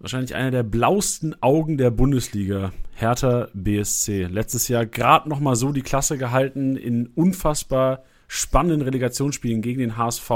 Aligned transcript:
wahrscheinlich 0.00 0.34
einer 0.34 0.50
der 0.50 0.62
blauesten 0.62 1.40
Augen 1.42 1.76
der 1.76 1.90
Bundesliga, 1.90 2.72
Hertha 2.94 3.48
BSC. 3.52 4.24
Letztes 4.24 4.68
Jahr 4.68 4.86
gerade 4.86 5.28
noch 5.28 5.40
mal 5.40 5.54
so 5.54 5.72
die 5.72 5.82
Klasse 5.82 6.18
gehalten 6.18 6.76
in 6.76 7.06
unfassbar 7.08 8.02
spannenden 8.26 8.82
Relegationsspielen 8.82 9.60
gegen 9.60 9.80
den 9.80 9.96
HSV. 9.96 10.28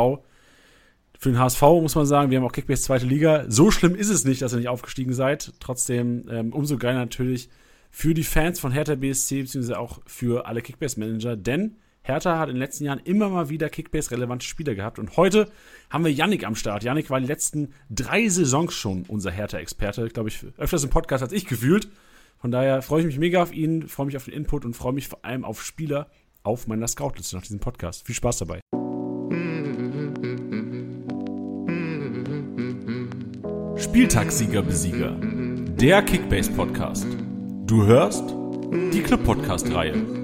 Für 1.18 1.30
den 1.30 1.38
HSV 1.38 1.62
muss 1.62 1.94
man 1.94 2.06
sagen, 2.06 2.30
wir 2.30 2.38
haben 2.38 2.44
auch 2.44 2.52
Kickbase 2.52 2.82
zweite 2.82 3.06
Liga. 3.06 3.46
So 3.48 3.70
schlimm 3.70 3.94
ist 3.94 4.10
es 4.10 4.24
nicht, 4.24 4.42
dass 4.42 4.52
ihr 4.52 4.58
nicht 4.58 4.68
aufgestiegen 4.68 5.14
seid. 5.14 5.52
Trotzdem 5.60 6.28
ähm, 6.28 6.52
umso 6.52 6.76
geiler 6.76 6.98
natürlich 6.98 7.48
für 7.90 8.12
die 8.12 8.24
Fans 8.24 8.60
von 8.60 8.72
Hertha 8.72 8.96
BSC, 8.96 9.42
beziehungsweise 9.42 9.78
auch 9.78 10.00
für 10.04 10.46
alle 10.46 10.60
Kickbase-Manager, 10.60 11.36
denn 11.36 11.76
Hertha 12.04 12.38
hat 12.38 12.50
in 12.50 12.56
den 12.56 12.60
letzten 12.60 12.84
Jahren 12.84 13.00
immer 13.02 13.30
mal 13.30 13.48
wieder 13.48 13.70
Kickbase-relevante 13.70 14.44
Spieler 14.44 14.74
gehabt. 14.74 14.98
Und 14.98 15.16
heute 15.16 15.50
haben 15.88 16.04
wir 16.04 16.12
Yannick 16.12 16.46
am 16.46 16.54
Start. 16.54 16.84
Yannick 16.84 17.08
war 17.08 17.18
die 17.18 17.26
letzten 17.26 17.72
drei 17.88 18.28
Saisons 18.28 18.74
schon 18.74 19.04
unser 19.08 19.30
Hertha-Experte. 19.30 20.08
Glaube 20.08 20.28
ich, 20.28 20.44
öfters 20.58 20.84
im 20.84 20.90
Podcast 20.90 21.22
als 21.22 21.32
ich 21.32 21.46
gefühlt. 21.46 21.88
Von 22.38 22.50
daher 22.50 22.82
freue 22.82 23.00
ich 23.00 23.06
mich 23.06 23.18
mega 23.18 23.42
auf 23.42 23.54
ihn, 23.54 23.88
freue 23.88 24.06
mich 24.06 24.18
auf 24.18 24.26
den 24.26 24.34
Input 24.34 24.66
und 24.66 24.76
freue 24.76 24.92
mich 24.92 25.08
vor 25.08 25.24
allem 25.24 25.46
auf 25.46 25.64
Spieler 25.64 26.10
auf 26.42 26.66
meiner 26.66 26.86
Scoutliste 26.86 27.36
nach 27.36 27.42
diesem 27.42 27.58
Podcast. 27.60 28.04
Viel 28.04 28.14
Spaß 28.14 28.36
dabei. 28.36 28.60
Spieltagssieger-Besieger. 33.78 35.16
Der 35.78 36.02
Kickbase-Podcast. 36.02 37.06
Du 37.64 37.86
hörst 37.86 38.24
die 38.92 39.02
Club-Podcast-Reihe. 39.02 40.23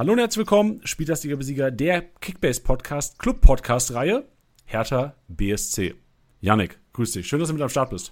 Hallo 0.00 0.14
und 0.14 0.18
herzlich 0.18 0.38
willkommen, 0.38 0.80
Spieltagsliga-Besieger 0.82 1.70
der 1.70 2.00
Kickbase-Podcast, 2.00 3.18
Club-Podcast-Reihe, 3.18 4.24
Hertha 4.64 5.14
BSC. 5.28 5.94
Yannick, 6.40 6.78
grüß 6.94 7.12
dich. 7.12 7.26
Schön, 7.26 7.38
dass 7.38 7.48
du 7.48 7.52
mit 7.52 7.62
am 7.62 7.68
Start 7.68 7.90
bist. 7.90 8.10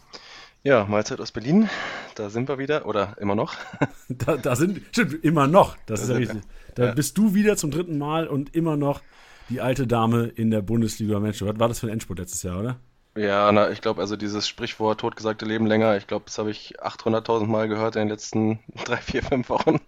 Ja, 0.63 0.85
Mahlzeit 0.85 1.19
aus 1.19 1.33
Berlin. 1.33 1.71
Da 2.15 2.29
sind 2.29 2.47
wir 2.51 2.59
wieder, 2.59 2.85
oder 2.85 3.17
immer 3.19 3.35
noch. 3.35 3.55
da, 4.11 4.37
da 4.37 4.55
sind, 4.55 4.83
stimmt, 4.93 5.25
immer 5.25 5.47
noch. 5.47 5.79
Das 5.87 6.01
da 6.01 6.05
ist 6.05 6.11
ja 6.11 6.17
richtig. 6.17 6.43
Da 6.75 6.85
ja. 6.85 6.93
bist 6.93 7.17
du 7.17 7.33
wieder 7.33 7.57
zum 7.57 7.71
dritten 7.71 7.97
Mal 7.97 8.27
und 8.27 8.55
immer 8.55 8.77
noch 8.77 9.01
die 9.49 9.63
alte 9.63 9.87
Dame 9.87 10.25
in 10.27 10.51
der 10.51 10.61
Bundesliga. 10.61 11.19
Mensch, 11.21 11.41
was 11.41 11.59
war 11.59 11.69
das 11.69 11.81
für 11.81 11.87
ein 11.87 11.95
Endspurt 11.95 12.19
letztes 12.19 12.43
Jahr, 12.43 12.59
oder? 12.61 12.79
Ja, 13.17 13.51
na, 13.51 13.71
ich 13.71 13.81
glaube, 13.81 14.03
also 14.03 14.15
dieses 14.15 14.47
Sprichwort 14.47 15.01
totgesagte 15.01 15.47
Leben 15.47 15.67
länger, 15.67 15.97
ich 15.97 16.07
glaube, 16.07 16.27
das 16.27 16.37
habe 16.37 16.51
ich 16.51 16.79
800.000 16.83 17.47
Mal 17.47 17.67
gehört 17.67 17.97
in 17.97 18.03
den 18.03 18.09
letzten 18.11 18.59
drei, 18.85 18.99
vier, 18.99 19.23
fünf 19.23 19.49
Wochen. 19.49 19.81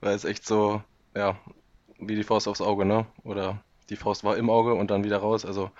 Weil 0.00 0.14
es 0.16 0.24
echt 0.24 0.46
so, 0.46 0.82
ja, 1.14 1.36
wie 1.98 2.16
die 2.16 2.24
Faust 2.24 2.48
aufs 2.48 2.60
Auge, 2.60 2.84
ne? 2.84 3.06
Oder 3.24 3.62
die 3.90 3.96
Faust 3.96 4.24
war 4.24 4.36
im 4.36 4.50
Auge 4.50 4.74
und 4.74 4.90
dann 4.90 5.04
wieder 5.04 5.18
raus. 5.18 5.44
Also 5.44 5.70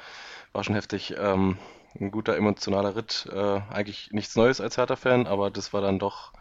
war 0.53 0.65
schon 0.65 0.75
heftig. 0.75 1.15
Ähm, 1.19 1.59
ein 2.01 2.11
guter 2.11 2.37
emotionaler 2.37 2.97
Ritt. 2.97 3.29
Äh, 3.33 3.61
eigentlich 3.71 4.11
nichts 4.13 4.37
Neues 4.37 4.61
als 4.61 4.79
Hertha-Fan, 4.79 5.27
aber 5.27 5.51
das 5.51 5.73
war 5.73 5.81
dann 5.83 5.99
doch 5.99 6.33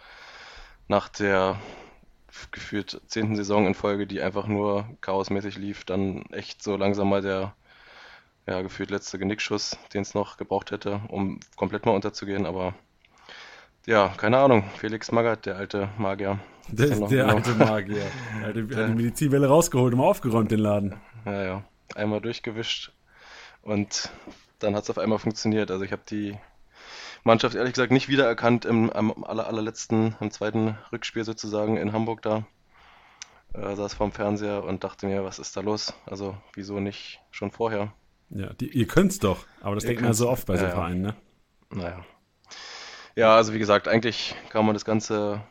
nach 0.88 1.09
der 1.09 1.59
gefühlt 2.52 3.02
zehnten 3.08 3.36
Saison 3.36 3.67
in 3.67 3.75
Folge, 3.75 4.08
die 4.08 4.22
einfach 4.22 4.47
nur 4.47 4.88
chaosmäßig 5.02 5.58
lief, 5.58 5.84
dann 5.84 6.23
echt 6.31 6.64
so 6.64 6.78
langsam 6.78 7.09
mal 7.09 7.22
der 7.22 7.53
ja, 8.47 8.62
gefühlt 8.62 8.89
letzte 8.89 9.19
Genickschuss, 9.19 9.78
den 9.94 10.02
es 10.02 10.14
noch 10.14 10.38
gebraucht 10.38 10.72
hätte, 10.72 11.02
um 11.09 11.39
komplett 11.56 11.86
mal 11.86 11.94
unterzugehen. 11.94 12.45
Aber 12.45 12.73
ja, 13.86 14.09
keine 14.17 14.39
Ahnung. 14.39 14.64
Felix 14.78 15.12
Magath, 15.12 15.45
der 15.45 15.58
alte 15.58 15.89
Magier. 15.97 16.39
Der, 16.72 16.88
der 16.88 17.08
genau. 17.08 17.36
alte 17.36 17.53
Magier. 17.55 18.05
Er 18.41 18.47
hat 18.47 18.55
die, 18.55 18.67
die 18.67 18.75
Medizinwelle 18.75 19.47
rausgeholt 19.47 19.94
und 19.94 20.00
aufgeräumt, 20.00 20.52
den 20.52 20.59
Laden. 20.59 20.95
Ja, 21.25 21.44
ja. 21.44 21.63
Einmal 21.95 22.22
durchgewischt 22.22 22.94
und 23.61 24.09
dann 24.59 24.75
hat 24.75 24.83
es 24.83 24.89
auf 24.89 24.97
einmal 24.97 25.19
funktioniert. 25.19 25.72
Also 25.72 25.83
ich 25.83 25.91
habe 25.91 26.03
die 26.09 26.38
Mannschaft 27.23 27.55
ehrlich 27.55 27.73
gesagt 27.73 27.91
nicht 27.91 28.09
wiedererkannt 28.09 28.66
im 28.66 28.89
am 28.89 29.23
aller, 29.23 29.47
allerletzten, 29.47 30.16
im 30.19 30.31
zweiten 30.31 30.78
Rückspiel 30.91 31.23
sozusagen 31.23 31.78
in 31.78 31.94
Hamburg 31.94 32.22
da. 32.22 32.45
Äh, 33.53 33.75
saß 33.75 33.95
vorm 33.95 34.13
Fernseher 34.13 34.63
und 34.63 34.84
dachte 34.84 35.07
mir, 35.07 35.24
was 35.25 35.38
ist 35.38 35.57
da 35.57 35.62
los? 35.62 35.94
Also 36.06 36.38
wieso 36.53 36.79
nicht 36.79 37.19
schon 37.31 37.51
vorher? 37.51 37.94
Ja, 38.29 38.53
die, 38.53 38.69
ihr 38.69 38.88
könnt's 38.88 39.19
doch, 39.19 39.45
aber 39.59 39.75
das 39.75 39.84
ihr 39.84 39.90
denkt 39.90 40.03
man 40.03 40.13
so 40.13 40.29
oft 40.29 40.47
bei 40.47 40.56
so 40.56 40.63
ja, 40.63 40.72
Vereinen, 40.72 41.01
ne? 41.01 41.16
Naja. 41.69 42.06
Ja, 43.16 43.35
also 43.35 43.53
wie 43.53 43.59
gesagt, 43.59 43.90
eigentlich 43.90 44.35
kann 44.50 44.66
man 44.66 44.74
das 44.74 44.85
Ganze 44.85 45.41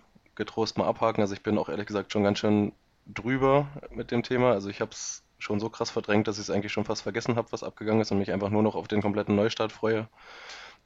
getrost 0.41 0.79
mal 0.79 0.87
abhaken. 0.87 1.21
Also 1.21 1.35
ich 1.35 1.43
bin 1.43 1.59
auch 1.59 1.69
ehrlich 1.69 1.87
gesagt 1.87 2.13
schon 2.13 2.25
ganz 2.25 2.39
schön 2.39 2.73
drüber 3.07 3.69
mit 3.91 4.11
dem 4.11 4.23
Thema. 4.23 4.53
Also 4.53 4.71
ich 4.71 4.81
habe 4.81 4.91
es 4.91 5.23
schon 5.39 5.61
so 5.61 5.69
krass 5.71 5.91
verdrängt, 5.91 6.27
dass 6.29 6.37
ich 6.37 6.45
es 6.45 6.51
eigentlich 6.51 6.73
schon 6.73 6.85
fast 6.85 7.03
vergessen 7.03 7.37
habe, 7.37 7.53
was 7.53 7.63
abgegangen 7.63 8.01
ist 8.01 8.11
und 8.11 8.19
mich 8.19 8.33
einfach 8.33 8.51
nur 8.51 8.63
noch 8.63 8.75
auf 8.75 8.89
den 8.89 9.03
kompletten 9.03 9.37
Neustart 9.37 9.71
freue, 9.71 10.09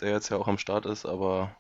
der 0.01 0.11
jetzt 0.11 0.29
ja 0.29 0.37
auch 0.37 0.49
am 0.49 0.59
Start 0.59 0.87
ist. 0.87 1.07
Aber 1.07 1.57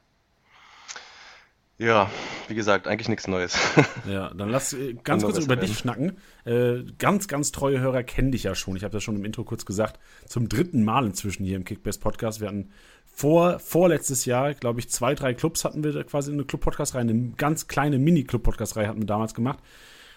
ja, 1.76 2.08
wie 2.46 2.54
gesagt, 2.54 2.86
eigentlich 2.86 3.08
nichts 3.08 3.26
Neues. 3.26 3.58
Ja, 4.06 4.34
dann 4.34 4.50
lass 4.50 4.74
äh, 4.74 4.92
ganz 5.02 5.24
kurz 5.24 5.38
über 5.38 5.56
dich 5.56 5.78
schnacken. 5.78 6.18
Äh, 6.44 6.84
ganz, 6.98 7.26
ganz 7.26 7.52
treue 7.52 7.80
Hörer 7.80 8.02
kennen 8.02 8.32
dich 8.32 8.42
ja 8.42 8.54
schon. 8.54 8.76
Ich 8.76 8.84
habe 8.84 8.92
das 8.92 9.02
schon 9.02 9.16
im 9.16 9.24
Intro 9.24 9.44
kurz 9.44 9.64
gesagt. 9.64 9.98
Zum 10.26 10.50
dritten 10.50 10.84
Mal 10.84 11.06
inzwischen 11.06 11.46
hier 11.46 11.56
im 11.56 11.64
Kickbase 11.64 11.98
Podcast. 12.00 12.42
Wir 12.42 12.48
hatten 12.48 12.70
vor, 13.16 13.60
vorletztes 13.60 14.24
Jahr, 14.24 14.54
glaube 14.54 14.80
ich, 14.80 14.90
zwei, 14.90 15.14
drei 15.14 15.34
Clubs 15.34 15.64
hatten 15.64 15.84
wir 15.84 16.02
quasi 16.02 16.32
eine 16.32 16.44
Club-Podcast-Reihe, 16.44 17.02
eine 17.02 17.32
ganz 17.36 17.68
kleine 17.68 18.00
Mini-Club-Podcast-Reihe 18.00 18.88
hatten 18.88 19.02
wir 19.02 19.06
damals 19.06 19.34
gemacht. 19.34 19.60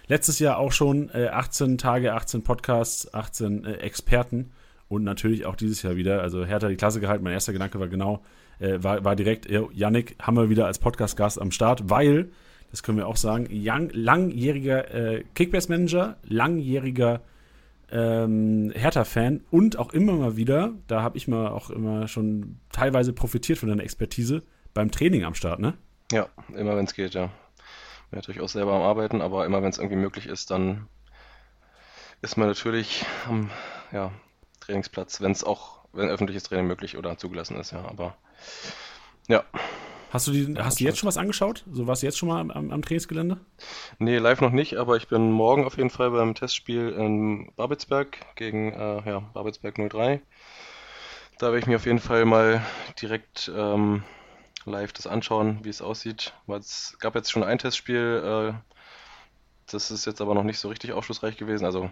Letztes 0.08 0.40
Jahr 0.40 0.58
auch 0.58 0.72
schon 0.72 1.12
äh, 1.13 1.28
18 1.28 1.78
Tage, 1.78 2.13
18 2.13 2.41
Podcasts, 2.41 3.13
18 3.13 3.66
äh, 3.66 3.74
Experten 3.74 4.52
und 4.90 5.03
natürlich 5.03 5.46
auch 5.46 5.56
dieses 5.56 5.84
Jahr 5.84 5.96
wieder. 5.96 6.24
Also 6.24 6.44
Hertha 6.44 6.69
die 6.69 6.75
Klasse 6.75 7.00
gehalten. 7.00 7.24
Mein 7.24 7.34
erster 7.34 7.53
Gedanke 7.53 7.80
war 7.80 7.88
genau, 7.88 8.24
äh, 8.59 8.81
war, 8.81 9.03
war 9.03 9.16
direkt, 9.16 9.47
Yannick 9.47 10.16
haben 10.19 10.36
wir 10.36 10.50
wieder 10.50 10.66
als 10.66 10.80
Podcast-Gast 10.80 11.40
am 11.40 11.52
Start, 11.52 11.91
weil, 11.91 12.30
das 12.72 12.81
können 12.81 12.97
wir 12.97 13.07
auch 13.07 13.18
sagen, 13.18 13.47
young, 13.52 13.91
langjähriger 13.94 14.91
äh, 14.91 15.24
Kickbase-Manager, 15.36 16.18
langjähriger 16.24 17.22
ähm, 17.92 18.72
Hertha-Fan 18.75 19.46
und 19.50 19.78
auch 19.78 19.94
immer 19.94 20.14
mal 20.14 20.36
wieder, 20.36 20.74
da 20.88 21.02
habe 21.02 21.18
ich 21.18 21.28
mal 21.28 21.50
auch 21.50 21.70
immer 21.70 22.08
schon 22.08 22.59
teilweise 22.72 23.14
profitiert 23.14 23.58
von 23.59 23.70
deiner 23.70 23.84
Expertise 23.84 24.44
beim 24.74 24.92
Training 24.92 25.24
am 25.24 25.34
Start, 25.34 25.59
ne? 25.59 25.74
Ja, 26.12 26.28
immer 26.56 26.75
wenn 26.75 26.86
es 26.86 26.94
geht, 26.94 27.14
ja. 27.14 27.30
Bin 28.09 28.20
natürlich 28.20 28.42
auch 28.42 28.50
selber 28.50 28.74
am 28.74 28.81
Arbeiten, 28.81 29.22
aber 29.22 29.46
immer 29.46 29.62
wenn 29.62 29.70
es 29.70 29.78
irgendwie 29.78 29.98
möglich 29.98 30.28
ist, 30.28 30.52
dann 30.52 30.88
ist 32.22 32.38
man 32.38 32.48
natürlich 32.48 33.06
am 33.28 33.50
ja, 33.92 34.12
Trainingsplatz, 34.59 35.22
wenn 35.22 35.31
es 35.31 35.44
auch, 35.44 35.86
wenn 35.94 36.09
öffentliches 36.09 36.44
Training 36.44 36.68
möglich 36.68 36.98
oder 36.98 37.18
zugelassen 37.18 37.59
ist, 37.59 37.72
ja. 37.72 37.84
Aber 37.86 38.18
ja. 39.28 39.44
Hast 40.09 40.28
du, 40.28 40.31
die, 40.31 40.56
hast 40.57 40.79
du 40.79 40.85
jetzt 40.85 41.00
schon 41.00 41.07
was 41.07 41.18
angeschaut? 41.18 41.66
So 41.72 41.85
warst 41.85 42.01
du 42.01 42.07
jetzt 42.07 42.18
schon 42.18 42.29
mal 42.29 42.40
am, 42.40 42.72
am, 42.72 42.81
Trainingsgelände? 42.81 43.40
Nee, 44.00 44.18
live 44.18 44.40
noch 44.40 44.51
nicht, 44.51 44.78
aber 44.78 44.95
ich 44.95 45.07
bin 45.07 45.31
morgen 45.31 45.66
auf 45.66 45.78
jeden 45.78 45.90
Fall 45.90 46.12
beim 46.12 46.34
Testspiel 46.34 46.90
in 46.90 47.51
Babelsberg 47.56 48.18
gegen 48.35 48.72
äh, 48.72 49.09
ja, 49.09 49.19
Babelsberg 49.34 49.75
03. 49.90 50.22
Da 51.40 51.47
werde 51.47 51.59
ich 51.59 51.68
mir 51.68 51.75
auf 51.75 51.85
jeden 51.85 52.00
Fall 52.00 52.23
mal 52.25 52.66
direkt 53.01 53.51
ähm, 53.53 54.03
live 54.66 54.94
das 54.94 55.07
anschauen, 55.07 55.59
wie 55.63 55.69
es 55.69 55.81
aussieht. 55.81 56.34
Weil 56.45 56.59
es 56.59 56.97
gab 57.00 57.16
jetzt 57.16 57.31
schon 57.31 57.44
ein 57.44 57.57
Testspiel, 57.57 58.53
äh, 58.56 58.72
das 59.69 59.91
ist 59.91 60.06
jetzt 60.06 60.22
aber 60.22 60.35
noch 60.35 60.44
nicht 60.44 60.59
so 60.59 60.69
richtig 60.69 60.94
aufschlussreich 60.94 61.35
gewesen. 61.35 61.66
Also 61.66 61.91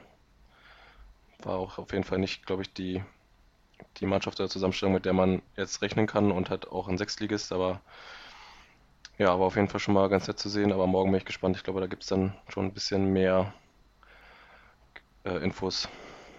war 1.43 1.57
auch 1.57 1.77
auf 1.77 1.91
jeden 1.91 2.05
Fall 2.05 2.19
nicht, 2.19 2.45
glaube 2.45 2.61
ich, 2.61 2.73
die 2.73 3.03
die 3.97 4.05
Mannschaft 4.05 4.39
der 4.39 4.49
Zusammenstellung, 4.49 4.93
mit 4.93 5.05
der 5.05 5.13
man 5.13 5.41
jetzt 5.55 5.81
rechnen 5.81 6.07
kann 6.07 6.31
und 6.31 6.49
hat 6.49 6.67
auch 6.67 6.87
ein 6.87 6.97
Sechstligist, 6.97 7.51
aber 7.51 7.81
ja, 9.17 9.31
aber 9.31 9.45
auf 9.45 9.55
jeden 9.55 9.69
Fall 9.69 9.79
schon 9.79 9.93
mal 9.93 10.09
ganz 10.09 10.27
nett 10.27 10.39
zu 10.39 10.49
sehen. 10.49 10.71
Aber 10.73 10.87
morgen 10.87 11.11
bin 11.11 11.19
ich 11.19 11.25
gespannt. 11.25 11.55
Ich 11.55 11.63
glaube, 11.63 11.79
da 11.79 11.87
gibt 11.87 12.03
es 12.03 12.09
dann 12.09 12.33
schon 12.49 12.65
ein 12.65 12.73
bisschen 12.73 13.13
mehr 13.13 13.53
äh, 15.23 15.37
Infos. 15.43 15.87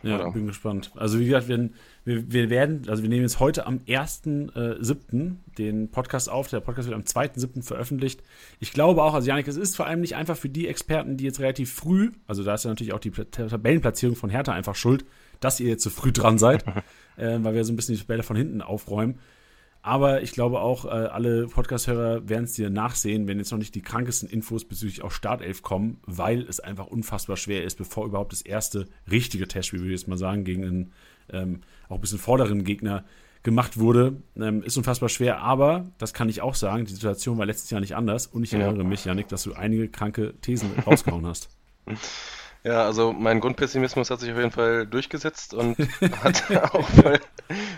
Ja, 0.02 0.20
oder? 0.20 0.30
bin 0.30 0.46
gespannt. 0.46 0.92
Also 0.94 1.18
wie 1.18 1.24
gesagt, 1.24 1.48
wir, 1.48 1.70
wir, 2.04 2.30
wir, 2.30 2.50
werden, 2.50 2.82
also 2.88 3.02
wir 3.02 3.08
nehmen 3.08 3.22
jetzt 3.22 3.40
heute 3.40 3.66
am 3.66 3.78
1.7. 3.88 5.30
Äh, 5.30 5.34
den 5.58 5.90
Podcast 5.90 6.30
auf. 6.30 6.48
Der 6.48 6.60
Podcast 6.60 6.88
wird 6.88 6.94
am 6.94 7.02
2.7. 7.02 7.62
veröffentlicht. 7.62 8.22
Ich 8.60 8.72
glaube 8.72 9.02
auch, 9.02 9.14
also 9.14 9.26
Janik, 9.26 9.48
es 9.48 9.56
ist 9.56 9.74
vor 9.74 9.86
allem 9.86 10.00
nicht 10.00 10.14
einfach 10.14 10.36
für 10.36 10.50
die 10.50 10.68
Experten, 10.68 11.16
die 11.16 11.24
jetzt 11.24 11.40
relativ 11.40 11.72
früh, 11.72 12.12
also 12.26 12.44
da 12.44 12.54
ist 12.54 12.64
ja 12.64 12.70
natürlich 12.70 12.92
auch 12.92 13.00
die 13.00 13.10
Tabellenplatzierung 13.10 14.16
von 14.16 14.28
Hertha 14.30 14.52
einfach 14.52 14.76
schuld, 14.76 15.04
dass 15.40 15.60
ihr 15.60 15.68
jetzt 15.68 15.82
so 15.82 15.90
früh 15.90 16.12
dran 16.12 16.38
seid, 16.38 16.64
äh, 17.16 17.38
weil 17.40 17.54
wir 17.54 17.64
so 17.64 17.72
ein 17.72 17.76
bisschen 17.76 17.94
die 17.94 18.00
Tabelle 18.00 18.22
von 18.22 18.36
hinten 18.36 18.62
aufräumen. 18.62 19.18
Aber 19.82 20.22
ich 20.22 20.32
glaube 20.32 20.60
auch, 20.60 20.84
äh, 20.84 20.88
alle 20.88 21.46
Podcast-Hörer 21.46 22.28
werden 22.28 22.44
es 22.44 22.54
dir 22.54 22.70
nachsehen, 22.70 23.28
wenn 23.28 23.38
jetzt 23.38 23.52
noch 23.52 23.58
nicht 23.58 23.72
die 23.76 23.82
krankesten 23.82 24.28
Infos 24.28 24.64
bezüglich 24.64 25.02
auch 25.02 25.12
Startelf 25.12 25.62
kommen, 25.62 26.00
weil 26.06 26.42
es 26.42 26.58
einfach 26.58 26.88
unfassbar 26.88 27.36
schwer 27.36 27.62
ist, 27.62 27.78
bevor 27.78 28.04
überhaupt 28.04 28.32
das 28.32 28.42
erste 28.42 28.86
richtige 29.08 29.46
Testspiel, 29.46 29.78
würde 29.78 29.94
ich 29.94 30.00
jetzt 30.00 30.08
mal 30.08 30.18
sagen, 30.18 30.42
gegen 30.42 30.64
einen 30.64 30.92
ähm, 31.32 31.60
auch 31.88 31.96
ein 31.96 32.00
bisschen 32.00 32.18
vorderen 32.18 32.64
Gegner 32.64 33.04
gemacht 33.44 33.78
wurde, 33.78 34.16
ähm, 34.36 34.64
ist 34.64 34.76
unfassbar 34.76 35.08
schwer. 35.08 35.38
Aber, 35.38 35.86
das 35.98 36.12
kann 36.12 36.28
ich 36.28 36.42
auch 36.42 36.56
sagen, 36.56 36.84
die 36.84 36.92
Situation 36.92 37.38
war 37.38 37.46
letztes 37.46 37.70
Jahr 37.70 37.80
nicht 37.80 37.94
anders. 37.94 38.26
Und 38.26 38.42
ich 38.42 38.52
erinnere 38.52 38.78
ja. 38.78 38.84
mich, 38.84 39.04
Janik, 39.04 39.28
dass 39.28 39.44
du 39.44 39.52
einige 39.52 39.88
kranke 39.88 40.34
Thesen 40.40 40.70
rausgehauen 40.84 41.26
hast. 41.26 41.48
Ja, 42.66 42.82
also 42.84 43.12
mein 43.12 43.38
Grundpessimismus 43.40 44.10
hat 44.10 44.18
sich 44.18 44.32
auf 44.32 44.38
jeden 44.38 44.50
Fall 44.50 44.86
durchgesetzt 44.88 45.54
und 45.54 45.78
hat 46.24 46.50
auch 46.74 46.88
voll, 46.88 47.20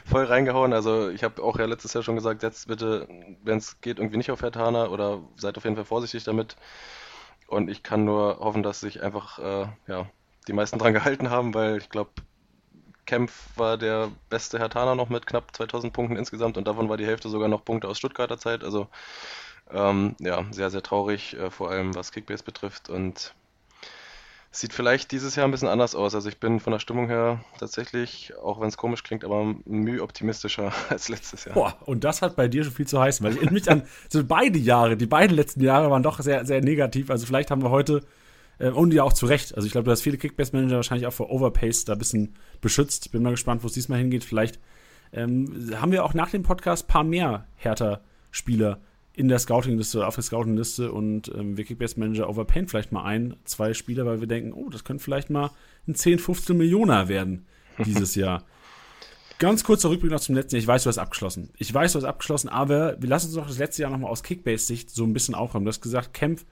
voll 0.06 0.24
reingehauen. 0.24 0.72
Also 0.72 1.10
ich 1.10 1.24
habe 1.24 1.42
auch 1.42 1.58
ja 1.58 1.66
letztes 1.66 1.92
Jahr 1.92 2.02
schon 2.02 2.14
gesagt, 2.14 2.42
jetzt 2.42 2.68
bitte, 2.68 3.06
wenn 3.42 3.58
es 3.58 3.80
geht, 3.82 3.98
irgendwie 3.98 4.16
nicht 4.16 4.30
auf 4.30 4.40
Hertana 4.40 4.86
oder 4.88 5.20
seid 5.36 5.58
auf 5.58 5.64
jeden 5.64 5.76
Fall 5.76 5.84
vorsichtig 5.84 6.24
damit. 6.24 6.56
Und 7.48 7.70
ich 7.70 7.82
kann 7.82 8.04
nur 8.04 8.38
hoffen, 8.40 8.62
dass 8.62 8.80
sich 8.80 9.02
einfach 9.02 9.38
äh, 9.40 9.68
ja, 9.88 10.06
die 10.48 10.54
meisten 10.54 10.78
dran 10.78 10.94
gehalten 10.94 11.30
haben, 11.30 11.54
weil 11.54 11.78
ich 11.78 11.90
glaube, 11.90 12.12
Kempf 13.06 13.50
war 13.56 13.78
der 13.78 14.10
beste 14.30 14.58
Hertaner 14.58 14.94
noch 14.94 15.08
mit 15.10 15.26
knapp 15.26 15.54
2000 15.56 15.92
Punkten 15.92 16.16
insgesamt 16.16 16.58
und 16.58 16.66
davon 16.68 16.88
war 16.90 16.96
die 16.98 17.06
Hälfte 17.06 17.28
sogar 17.30 17.48
noch 17.48 17.64
Punkte 17.64 17.88
aus 17.88 17.98
Stuttgarter 17.98 18.38
Zeit. 18.38 18.64
Also 18.64 18.88
ähm, 19.70 20.16
ja, 20.20 20.44
sehr, 20.52 20.70
sehr 20.70 20.82
traurig, 20.82 21.34
äh, 21.36 21.50
vor 21.50 21.70
allem 21.70 21.94
was 21.96 22.12
Kickbase 22.12 22.44
betrifft. 22.44 22.90
Und 22.90 23.34
Sieht 24.58 24.72
vielleicht 24.72 25.12
dieses 25.12 25.36
Jahr 25.36 25.46
ein 25.46 25.52
bisschen 25.52 25.68
anders 25.68 25.94
aus. 25.94 26.16
Also 26.16 26.28
ich 26.28 26.40
bin 26.40 26.58
von 26.58 26.72
der 26.72 26.80
Stimmung 26.80 27.06
her 27.06 27.44
tatsächlich, 27.60 28.32
auch 28.42 28.60
wenn 28.60 28.66
es 28.66 28.76
komisch 28.76 29.04
klingt, 29.04 29.24
aber 29.24 29.54
müh 29.64 30.00
optimistischer 30.00 30.72
als 30.88 31.08
letztes 31.08 31.44
Jahr. 31.44 31.54
Boah, 31.54 31.76
und 31.86 32.02
das 32.02 32.22
hat 32.22 32.34
bei 32.34 32.48
dir 32.48 32.64
schon 32.64 32.72
viel 32.72 32.88
zu 32.88 33.00
heißen, 33.00 33.24
weil 33.24 33.34
ich 33.34 33.38
erinnere 33.38 33.54
mich 33.54 33.70
an 33.70 33.84
so 34.08 34.24
beide 34.24 34.58
Jahre, 34.58 34.96
die 34.96 35.06
beiden 35.06 35.36
letzten 35.36 35.60
Jahre 35.60 35.92
waren 35.92 36.02
doch 36.02 36.18
sehr, 36.18 36.44
sehr 36.44 36.60
negativ. 36.60 37.08
Also 37.08 37.24
vielleicht 37.24 37.52
haben 37.52 37.62
wir 37.62 37.70
heute, 37.70 38.00
äh, 38.58 38.70
und 38.70 38.92
ja 38.92 39.04
auch 39.04 39.12
zu 39.12 39.26
Recht, 39.26 39.54
also 39.54 39.64
ich 39.64 39.70
glaube, 39.70 39.84
du 39.84 39.92
hast 39.92 40.02
viele 40.02 40.18
Kickbase-Manager 40.18 40.74
wahrscheinlich 40.74 41.06
auch 41.06 41.12
vor 41.12 41.30
Overpace 41.30 41.84
da 41.84 41.92
ein 41.92 42.00
bisschen 42.00 42.34
beschützt. 42.60 43.12
Bin 43.12 43.22
mal 43.22 43.30
gespannt, 43.30 43.62
wo 43.62 43.68
es 43.68 43.74
diesmal 43.74 44.00
hingeht. 44.00 44.24
Vielleicht 44.24 44.58
ähm, 45.12 45.70
haben 45.80 45.92
wir 45.92 46.04
auch 46.04 46.14
nach 46.14 46.30
dem 46.30 46.42
Podcast 46.42 46.86
ein 46.86 46.88
paar 46.88 47.04
mehr 47.04 47.46
Hertha-Spieler 47.54 48.80
in 49.18 49.26
der 49.26 49.40
Scouting-Liste, 49.40 50.06
auf 50.06 50.14
der 50.14 50.22
Scouting-Liste 50.22 50.92
und 50.92 51.32
ähm, 51.34 51.56
wir 51.56 51.64
Kickbase 51.64 51.98
Manager 51.98 52.28
overpayen 52.28 52.68
vielleicht 52.68 52.92
mal 52.92 53.02
ein, 53.02 53.34
zwei 53.44 53.74
Spieler, 53.74 54.06
weil 54.06 54.20
wir 54.20 54.28
denken, 54.28 54.52
oh, 54.52 54.70
das 54.70 54.84
könnte 54.84 55.02
vielleicht 55.02 55.28
mal 55.28 55.50
ein 55.88 55.96
10, 55.96 56.20
15 56.20 56.56
Millioner 56.56 57.08
werden 57.08 57.44
dieses 57.84 58.14
Jahr. 58.14 58.44
Ganz 59.40 59.64
kurzer 59.64 59.90
Rückblick 59.90 60.12
noch 60.12 60.20
zum 60.20 60.36
letzten 60.36 60.54
Jahr. 60.54 60.62
Ich 60.62 60.68
weiß, 60.68 60.84
du 60.84 60.88
hast 60.88 60.98
abgeschlossen. 60.98 61.50
Ich 61.58 61.74
weiß, 61.74 61.92
du 61.92 61.98
hast 61.98 62.04
abgeschlossen, 62.04 62.48
aber 62.48 63.00
wir 63.02 63.08
lassen 63.08 63.26
uns 63.26 63.34
doch 63.34 63.48
das 63.48 63.58
letzte 63.58 63.82
Jahr 63.82 63.90
nochmal 63.90 64.10
aus 64.10 64.22
Kickbase-Sicht 64.22 64.88
so 64.90 65.02
ein 65.02 65.12
bisschen 65.12 65.34
aufräumen. 65.34 65.64
Du 65.64 65.70
hast 65.70 65.80
gesagt, 65.80 66.14
Kempf, 66.14 66.44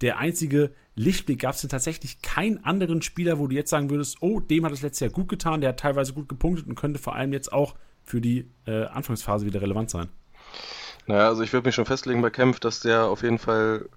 der 0.00 0.18
einzige 0.18 0.70
Lichtblick 0.94 1.40
gab 1.40 1.56
es 1.56 1.62
denn 1.62 1.70
tatsächlich 1.70 2.22
keinen 2.22 2.64
anderen 2.64 3.02
Spieler, 3.02 3.40
wo 3.40 3.48
du 3.48 3.56
jetzt 3.56 3.70
sagen 3.70 3.90
würdest, 3.90 4.18
oh, 4.20 4.38
dem 4.38 4.64
hat 4.64 4.70
das 4.70 4.82
letzte 4.82 5.06
Jahr 5.06 5.12
gut 5.12 5.28
getan, 5.28 5.60
der 5.60 5.70
hat 5.70 5.80
teilweise 5.80 6.12
gut 6.12 6.28
gepunktet 6.28 6.68
und 6.68 6.76
könnte 6.76 7.00
vor 7.00 7.16
allem 7.16 7.32
jetzt 7.32 7.52
auch 7.52 7.74
für 8.04 8.20
die 8.20 8.48
äh, 8.66 8.84
Anfangsphase 8.84 9.46
wieder 9.46 9.62
relevant 9.62 9.90
sein. 9.90 10.08
Naja, 11.06 11.28
also 11.28 11.42
ich 11.42 11.52
würde 11.52 11.68
mich 11.68 11.74
schon 11.74 11.86
festlegen 11.86 12.22
bei 12.22 12.30
Kempf, 12.30 12.60
dass 12.60 12.80
der 12.80 13.04
auf 13.04 13.22
jeden 13.22 13.38
Fall 13.38 13.88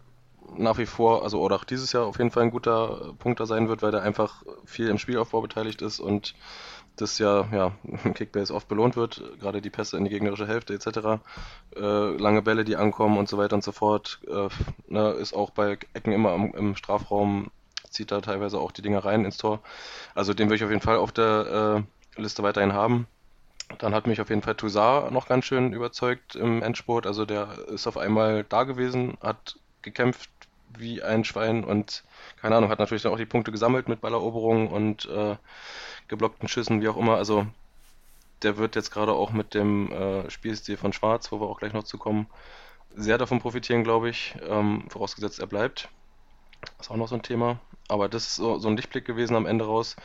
nach 0.58 0.78
wie 0.78 0.86
vor, 0.86 1.24
also 1.24 1.42
oder 1.42 1.56
auch 1.56 1.64
dieses 1.64 1.92
Jahr 1.94 2.06
auf 2.06 2.18
jeden 2.18 2.32
Fall 2.32 2.44
ein 2.44 2.52
guter 2.52 3.14
Punkter 3.20 3.46
sein 3.46 3.70
wird, 3.70 3.82
weil 3.82 3.92
der 3.92 4.02
einfach 4.02 4.44
viel 4.66 4.88
im 4.90 4.98
Spielaufbau 4.98 5.42
beteiligt 5.42 5.82
ist 5.82 6.00
und 6.00 6.36
das 6.96 7.20
ja, 7.20 7.48
ja, 7.52 7.72
Kickbase 8.14 8.54
oft 8.54 8.68
belohnt 8.68 8.96
wird, 8.96 9.22
gerade 9.40 9.62
die 9.62 9.70
Pässe 9.70 9.98
in 9.98 10.04
die 10.04 10.10
gegnerische 10.10 10.48
Hälfte 10.48 10.74
etc. 10.74 11.22
Äh, 11.76 12.18
lange 12.18 12.42
Bälle, 12.42 12.66
die 12.66 12.76
ankommen 12.76 13.18
und 13.18 13.30
so 13.30 13.38
weiter 13.38 13.56
und 13.56 13.64
so 13.64 13.72
fort. 13.72 14.20
Äh, 14.28 14.50
ne, 14.88 15.12
ist 15.12 15.34
auch 15.34 15.52
bei 15.52 15.78
Ecken 15.94 16.12
immer 16.12 16.34
im, 16.34 16.54
im, 16.54 16.76
Strafraum, 16.76 17.52
zieht 17.90 18.12
da 18.12 18.22
teilweise 18.22 18.60
auch 18.60 18.72
die 18.72 18.82
Dinger 18.82 19.06
rein 19.06 19.26
ins 19.26 19.38
Tor. 19.38 19.62
Also 20.16 20.34
den 20.34 20.48
würde 20.48 20.56
ich 20.56 20.64
auf 20.64 20.72
jeden 20.72 20.82
Fall 20.82 20.98
auf 20.98 21.12
der 21.12 21.86
äh, 22.18 22.22
Liste 22.22 22.42
weiterhin 22.44 22.74
haben. 22.74 23.08
Dann 23.80 23.94
hat 23.94 24.08
mich 24.08 24.22
auf 24.22 24.30
jeden 24.30 24.42
Fall 24.42 24.56
Toussaint 24.56 25.12
noch 25.12 25.28
ganz 25.28 25.46
schön 25.46 25.74
überzeugt 25.74 26.36
im 26.36 26.64
Endspurt. 26.64 27.06
Also 27.06 27.26
der 27.26 27.58
ist 27.68 27.88
auf 27.88 27.98
einmal 27.98 28.44
da 28.44 28.64
gewesen, 28.64 29.18
hat 29.22 29.60
gekämpft 29.82 30.30
wie 30.78 31.02
ein 31.04 31.24
Schwein 31.24 31.64
und 31.64 32.04
keine 32.42 32.56
Ahnung, 32.56 32.70
hat 32.70 32.80
natürlich 32.80 33.04
dann 33.04 33.14
auch 33.14 33.18
die 33.18 33.26
Punkte 33.26 33.52
gesammelt 33.52 33.88
mit 33.88 34.02
Balleroberungen 34.02 34.68
und 34.68 35.06
äh, 35.06 35.36
geblockten 36.08 36.48
Schüssen, 36.48 36.82
wie 36.82 36.88
auch 36.88 36.98
immer. 36.98 37.18
Also 37.18 37.46
der 38.44 38.58
wird 38.58 38.76
jetzt 38.76 38.92
gerade 38.92 39.14
auch 39.14 39.32
mit 39.32 39.54
dem 39.54 39.92
äh, 39.92 40.30
Spielstil 40.30 40.78
von 40.78 40.94
Schwarz, 40.94 41.32
wo 41.32 41.40
wir 41.40 41.48
auch 41.48 41.60
gleich 41.60 41.74
noch 41.74 41.84
zu 41.84 41.98
kommen, 41.98 42.28
sehr 42.96 43.18
davon 43.18 43.40
profitieren, 43.40 43.84
glaube 43.84 44.10
ich. 44.10 44.36
Ähm, 44.48 44.86
vorausgesetzt, 44.90 45.40
er 45.40 45.48
bleibt. 45.48 45.90
Ist 46.80 46.92
auch 46.92 46.96
noch 46.96 47.08
so 47.08 47.16
ein 47.16 47.24
Thema. 47.24 47.60
Aber 47.88 48.10
das 48.10 48.28
ist 48.28 48.36
so, 48.36 48.60
so 48.60 48.68
ein 48.68 48.76
Lichtblick 48.76 49.06
gewesen 49.06 49.36
am 49.36 49.46
Ende 49.46 49.66
raus. 49.66 49.96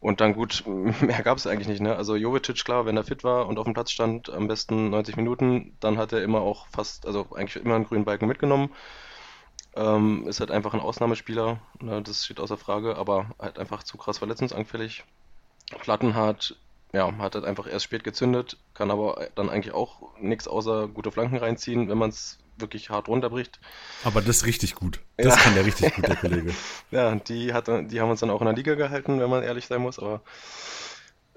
Und 0.00 0.20
dann 0.20 0.34
gut, 0.34 0.64
mehr 0.66 1.22
gab 1.22 1.38
es 1.38 1.46
eigentlich 1.46 1.68
nicht. 1.68 1.80
Ne? 1.80 1.96
Also 1.96 2.16
Jovetic, 2.16 2.64
klar, 2.64 2.86
wenn 2.86 2.96
er 2.96 3.04
fit 3.04 3.24
war 3.24 3.46
und 3.46 3.58
auf 3.58 3.64
dem 3.64 3.74
Platz 3.74 3.90
stand, 3.90 4.30
am 4.30 4.48
besten 4.48 4.90
90 4.90 5.16
Minuten, 5.16 5.76
dann 5.80 5.98
hat 5.98 6.12
er 6.12 6.22
immer 6.22 6.40
auch 6.40 6.66
fast, 6.68 7.06
also 7.06 7.26
eigentlich 7.34 7.62
immer 7.62 7.74
einen 7.74 7.86
grünen 7.86 8.04
Balken 8.04 8.26
mitgenommen. 8.26 8.70
Ähm, 9.74 10.26
ist 10.26 10.40
halt 10.40 10.50
einfach 10.50 10.72
ein 10.72 10.80
Ausnahmespieler, 10.80 11.58
ne? 11.80 12.00
das 12.00 12.24
steht 12.24 12.40
außer 12.40 12.56
Frage, 12.56 12.96
aber 12.96 13.26
halt 13.38 13.58
einfach 13.58 13.82
zu 13.82 13.98
krass 13.98 14.16
verletzungsanfällig. 14.18 15.04
Plattenhart, 15.80 16.56
ja, 16.94 17.12
hat 17.18 17.34
halt 17.34 17.44
einfach 17.44 17.66
erst 17.66 17.84
spät 17.84 18.02
gezündet, 18.02 18.56
kann 18.72 18.90
aber 18.90 19.28
dann 19.34 19.50
eigentlich 19.50 19.74
auch 19.74 20.16
nichts 20.18 20.48
außer 20.48 20.88
gute 20.88 21.10
Flanken 21.10 21.36
reinziehen, 21.36 21.90
wenn 21.90 21.98
man 21.98 22.08
es 22.08 22.38
wirklich 22.58 22.90
hart 22.90 23.08
runterbricht. 23.08 23.60
Aber 24.04 24.20
das 24.20 24.38
ist 24.38 24.46
richtig 24.46 24.74
gut. 24.74 25.00
Das 25.16 25.34
ja. 25.34 25.40
kann 25.40 25.54
der 25.54 25.66
richtig 25.66 25.94
gut, 25.94 26.08
der 26.08 26.16
Kollege. 26.16 26.54
ja, 26.90 27.14
die, 27.14 27.52
hat, 27.52 27.68
die 27.68 28.00
haben 28.00 28.10
uns 28.10 28.20
dann 28.20 28.30
auch 28.30 28.40
in 28.40 28.46
der 28.46 28.54
Liga 28.54 28.74
gehalten, 28.74 29.20
wenn 29.20 29.30
man 29.30 29.42
ehrlich 29.42 29.66
sein 29.66 29.80
muss, 29.80 29.98
aber 29.98 30.22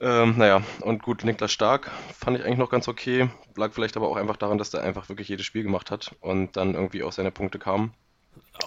ähm, 0.01 0.35
naja, 0.37 0.61
und 0.81 1.03
gut, 1.03 1.25
Niklas 1.25 1.51
Stark 1.51 1.91
fand 2.17 2.37
ich 2.37 2.45
eigentlich 2.45 2.57
noch 2.57 2.69
ganz 2.69 2.87
okay. 2.87 3.29
Lag 3.57 3.73
vielleicht 3.73 3.97
aber 3.97 4.07
auch 4.07 4.15
einfach 4.15 4.37
daran, 4.37 4.57
dass 4.57 4.69
der 4.69 4.81
einfach 4.81 5.09
wirklich 5.09 5.27
jedes 5.27 5.45
Spiel 5.45 5.63
gemacht 5.63 5.91
hat 5.91 6.15
und 6.21 6.55
dann 6.55 6.73
irgendwie 6.73 7.03
auch 7.03 7.11
seine 7.11 7.31
Punkte 7.31 7.59
kamen. 7.59 7.93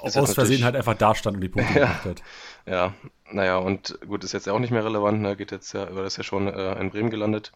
Ist 0.05 0.17
Aus 0.17 0.35
Versehen 0.35 0.65
halt 0.65 0.77
einfach 0.77 0.95
da 0.95 1.15
stand 1.15 1.37
und 1.37 1.41
die 1.41 1.49
Punkte 1.49 1.73
ja, 1.79 1.87
gemacht 1.87 2.05
hat. 2.05 2.23
Ja, 2.67 2.95
naja, 3.31 3.57
und 3.59 3.99
gut, 4.07 4.25
ist 4.25 4.33
jetzt 4.33 4.47
ja 4.47 4.53
auch 4.53 4.59
nicht 4.59 4.71
mehr 4.71 4.85
relevant, 4.85 5.23
ne? 5.23 5.37
geht 5.37 5.53
jetzt 5.53 5.73
ja, 5.73 5.89
oder 5.89 6.05
ist 6.05 6.19
ja 6.19 6.23
schon 6.23 6.49
äh, 6.49 6.79
in 6.79 6.91
Bremen 6.91 7.11
gelandet 7.11 7.53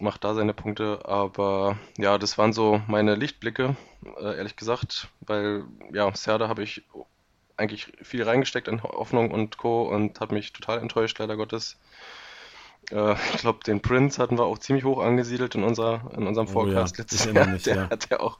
macht 0.00 0.24
da 0.24 0.34
seine 0.34 0.54
Punkte. 0.54 1.00
Aber 1.04 1.78
ja, 1.96 2.18
das 2.18 2.38
waren 2.38 2.52
so 2.52 2.80
meine 2.86 3.14
Lichtblicke, 3.14 3.76
äh, 4.20 4.36
ehrlich 4.36 4.56
gesagt, 4.56 5.08
weil 5.20 5.64
ja, 5.92 6.14
Serda 6.14 6.48
habe 6.48 6.62
ich 6.62 6.82
eigentlich 7.56 7.92
viel 8.02 8.22
reingesteckt 8.22 8.68
in 8.68 8.82
Hoffnung 8.82 9.30
und 9.30 9.56
Co. 9.56 9.82
und 9.82 10.20
hat 10.20 10.32
mich 10.32 10.52
total 10.52 10.78
enttäuscht, 10.78 11.18
leider 11.18 11.36
Gottes. 11.36 11.78
Äh, 12.90 13.14
ich 13.34 13.40
glaube, 13.40 13.60
den 13.64 13.80
Prince 13.80 14.22
hatten 14.22 14.38
wir 14.38 14.44
auch 14.44 14.58
ziemlich 14.58 14.84
hoch 14.84 15.02
angesiedelt 15.02 15.54
in, 15.54 15.64
unserer, 15.64 16.10
in 16.16 16.26
unserem 16.26 16.48
Forecast 16.48 16.94
oh, 16.94 16.98
ja. 16.98 17.02
letztes 17.02 17.24
Jahr. 17.24 17.46
Nicht, 17.46 17.66
der 17.66 17.76
ja. 17.76 17.90
hat 17.90 18.10
ja 18.10 18.20
auch 18.20 18.38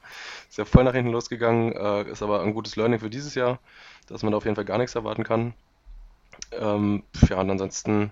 sehr 0.49 0.65
voll 0.65 0.83
nach 0.83 0.93
hinten 0.93 1.11
losgegangen, 1.11 1.73
äh, 1.73 2.09
ist 2.09 2.21
aber 2.21 2.41
ein 2.41 2.53
gutes 2.53 2.75
Learning 2.75 2.99
für 2.99 3.09
dieses 3.09 3.35
Jahr, 3.35 3.59
dass 4.07 4.23
man 4.23 4.31
da 4.31 4.37
auf 4.37 4.45
jeden 4.45 4.55
Fall 4.55 4.65
gar 4.65 4.77
nichts 4.77 4.95
erwarten 4.95 5.23
kann. 5.23 5.53
Ähm, 6.51 7.03
ja, 7.29 7.39
und 7.39 7.49
ansonsten 7.49 8.11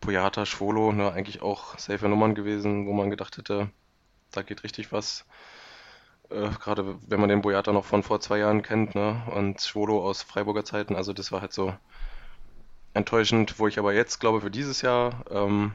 Boyata, 0.00 0.46
Schwolo, 0.46 0.92
ne, 0.92 1.12
eigentlich 1.12 1.42
auch 1.42 1.78
safe 1.78 2.08
Nummern 2.08 2.34
gewesen, 2.34 2.86
wo 2.86 2.92
man 2.92 3.10
gedacht 3.10 3.36
hätte, 3.36 3.70
da 4.32 4.42
geht 4.42 4.62
richtig 4.64 4.92
was. 4.92 5.26
Äh, 6.30 6.50
Gerade 6.60 6.96
wenn 7.06 7.20
man 7.20 7.28
den 7.28 7.42
Boyata 7.42 7.72
noch 7.72 7.84
von 7.84 8.02
vor 8.02 8.20
zwei 8.20 8.38
Jahren 8.38 8.62
kennt, 8.62 8.94
ne, 8.94 9.22
und 9.34 9.60
Schwolo 9.60 10.04
aus 10.04 10.22
Freiburger 10.22 10.64
Zeiten, 10.64 10.96
also 10.96 11.12
das 11.12 11.32
war 11.32 11.40
halt 11.40 11.52
so 11.52 11.74
enttäuschend, 12.94 13.58
wo 13.58 13.68
ich 13.68 13.78
aber 13.78 13.92
jetzt 13.92 14.18
glaube, 14.18 14.40
für 14.40 14.50
dieses 14.50 14.82
Jahr 14.82 15.24
ähm, 15.30 15.72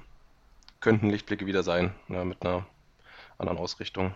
könnten 0.79 1.09
Lichtblicke 1.09 1.45
wieder 1.45 1.63
sein, 1.63 1.93
ne, 2.07 2.25
mit 2.25 2.45
einer 2.45 2.65
anderen 3.38 3.57
Ausrichtung. 3.57 4.13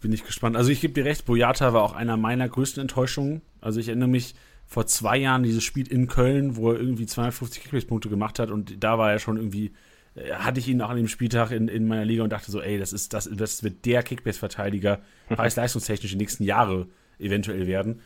Bin 0.00 0.12
ich 0.12 0.24
gespannt. 0.24 0.56
Also 0.56 0.70
ich 0.70 0.80
gebe 0.80 0.94
dir 0.94 1.04
recht, 1.04 1.26
Boyata 1.26 1.72
war 1.72 1.82
auch 1.82 1.94
einer 1.94 2.16
meiner 2.16 2.48
größten 2.48 2.80
Enttäuschungen. 2.80 3.42
Also 3.60 3.80
ich 3.80 3.88
erinnere 3.88 4.08
mich, 4.08 4.36
vor 4.72 4.86
zwei 4.86 5.18
Jahren 5.18 5.42
dieses 5.42 5.62
Spiel 5.62 5.86
in 5.86 6.06
Köln, 6.06 6.56
wo 6.56 6.72
er 6.72 6.80
irgendwie 6.80 7.04
250 7.04 7.62
Kickbase-Punkte 7.62 8.08
gemacht 8.08 8.38
hat 8.38 8.50
und 8.50 8.82
da 8.82 8.96
war 8.96 9.12
er 9.12 9.18
schon 9.18 9.36
irgendwie, 9.36 9.72
äh, 10.14 10.32
hatte 10.32 10.60
ich 10.60 10.68
ihn 10.68 10.80
auch 10.80 10.88
an 10.88 10.96
dem 10.96 11.08
Spieltag 11.08 11.50
in, 11.50 11.68
in 11.68 11.86
meiner 11.86 12.06
Liga 12.06 12.22
und 12.22 12.32
dachte 12.32 12.50
so, 12.50 12.60
ey, 12.62 12.78
das 12.78 12.94
ist, 12.94 13.12
das, 13.12 13.28
das 13.30 13.62
wird 13.62 13.84
der 13.84 14.02
Kickbase-Verteidiger, 14.02 15.02
preis-leistungstechnisch 15.28 16.12
die 16.12 16.16
nächsten 16.16 16.44
Jahre 16.44 16.88
eventuell 17.18 17.66
werden. 17.66 18.00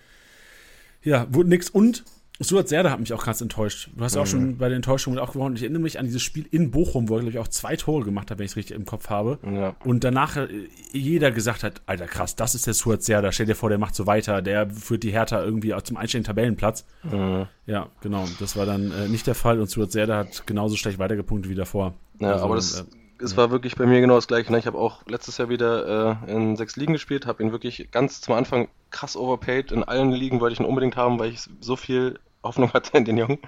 Ja, 1.04 1.32
wurde 1.32 1.50
nix 1.50 1.70
und 1.70 2.04
Stuart 2.40 2.68
Serda 2.68 2.90
hat 2.90 3.00
mich 3.00 3.12
auch 3.12 3.24
ganz 3.24 3.40
enttäuscht. 3.40 3.88
Du 3.96 4.04
hast 4.04 4.14
ja 4.14 4.22
auch 4.22 4.26
schon 4.26 4.44
mhm. 4.44 4.58
bei 4.58 4.68
den 4.68 4.76
Enttäuschungen 4.76 5.18
auch 5.18 5.32
gewonnen. 5.32 5.56
Ich 5.56 5.62
erinnere 5.62 5.82
mich 5.82 5.98
an 5.98 6.04
dieses 6.04 6.22
Spiel 6.22 6.46
in 6.50 6.70
Bochum, 6.70 7.08
wo 7.08 7.14
er, 7.14 7.20
glaube 7.20 7.32
ich, 7.32 7.38
auch 7.38 7.48
zwei 7.48 7.76
Tore 7.76 8.04
gemacht 8.04 8.30
hat, 8.30 8.38
wenn 8.38 8.44
ich 8.44 8.52
es 8.52 8.56
richtig 8.56 8.76
im 8.76 8.84
Kopf 8.84 9.08
habe. 9.08 9.38
Ja. 9.42 9.74
Und 9.84 10.04
danach 10.04 10.36
äh, 10.36 10.48
jeder 10.92 11.30
gesagt 11.30 11.62
hat, 11.62 11.80
Alter, 11.86 12.06
krass, 12.06 12.36
das 12.36 12.54
ist 12.54 12.66
der 12.66 12.74
Stuart 12.74 13.02
Serda. 13.02 13.32
Stell 13.32 13.46
dir 13.46 13.54
vor, 13.54 13.70
der 13.70 13.78
macht 13.78 13.94
so 13.94 14.06
weiter. 14.06 14.42
Der 14.42 14.68
führt 14.68 15.02
die 15.02 15.12
Hertha 15.12 15.42
irgendwie 15.42 15.72
auch 15.72 15.82
zum 15.82 15.96
einstelligen 15.96 16.26
Tabellenplatz. 16.26 16.84
Mhm. 17.04 17.46
Ja, 17.66 17.88
genau. 18.02 18.26
Das 18.38 18.56
war 18.56 18.66
dann 18.66 18.90
äh, 18.90 19.08
nicht 19.08 19.26
der 19.26 19.34
Fall. 19.34 19.58
Und 19.60 19.70
Stuart 19.70 19.92
Serda 19.92 20.18
hat 20.18 20.46
genauso 20.46 20.76
schlecht 20.76 20.98
weitergepunktet 20.98 21.50
wie 21.50 21.56
davor. 21.56 21.94
Ja, 22.20 22.32
also, 22.32 22.44
aber 22.44 22.56
das... 22.56 22.80
Äh, 22.80 22.84
es 23.20 23.36
war 23.36 23.50
wirklich 23.50 23.76
bei 23.76 23.86
mir 23.86 24.00
genau 24.00 24.14
das 24.14 24.28
gleiche. 24.28 24.52
Ne? 24.52 24.58
Ich 24.58 24.66
habe 24.66 24.78
auch 24.78 25.04
letztes 25.06 25.38
Jahr 25.38 25.48
wieder 25.48 26.20
äh, 26.26 26.32
in 26.32 26.56
sechs 26.56 26.76
Ligen 26.76 26.92
gespielt, 26.92 27.26
habe 27.26 27.42
ihn 27.42 27.52
wirklich 27.52 27.90
ganz 27.90 28.20
zum 28.20 28.34
Anfang 28.34 28.68
krass 28.90 29.16
overpaid. 29.16 29.72
In 29.72 29.84
allen 29.84 30.12
Ligen 30.12 30.40
wollte 30.40 30.54
ich 30.54 30.60
ihn 30.60 30.66
unbedingt 30.66 30.96
haben, 30.96 31.18
weil 31.18 31.30
ich 31.30 31.48
so 31.60 31.76
viel 31.76 32.18
Hoffnung 32.42 32.72
hatte 32.74 32.96
in 32.96 33.04
den 33.04 33.18
Jungen. 33.18 33.38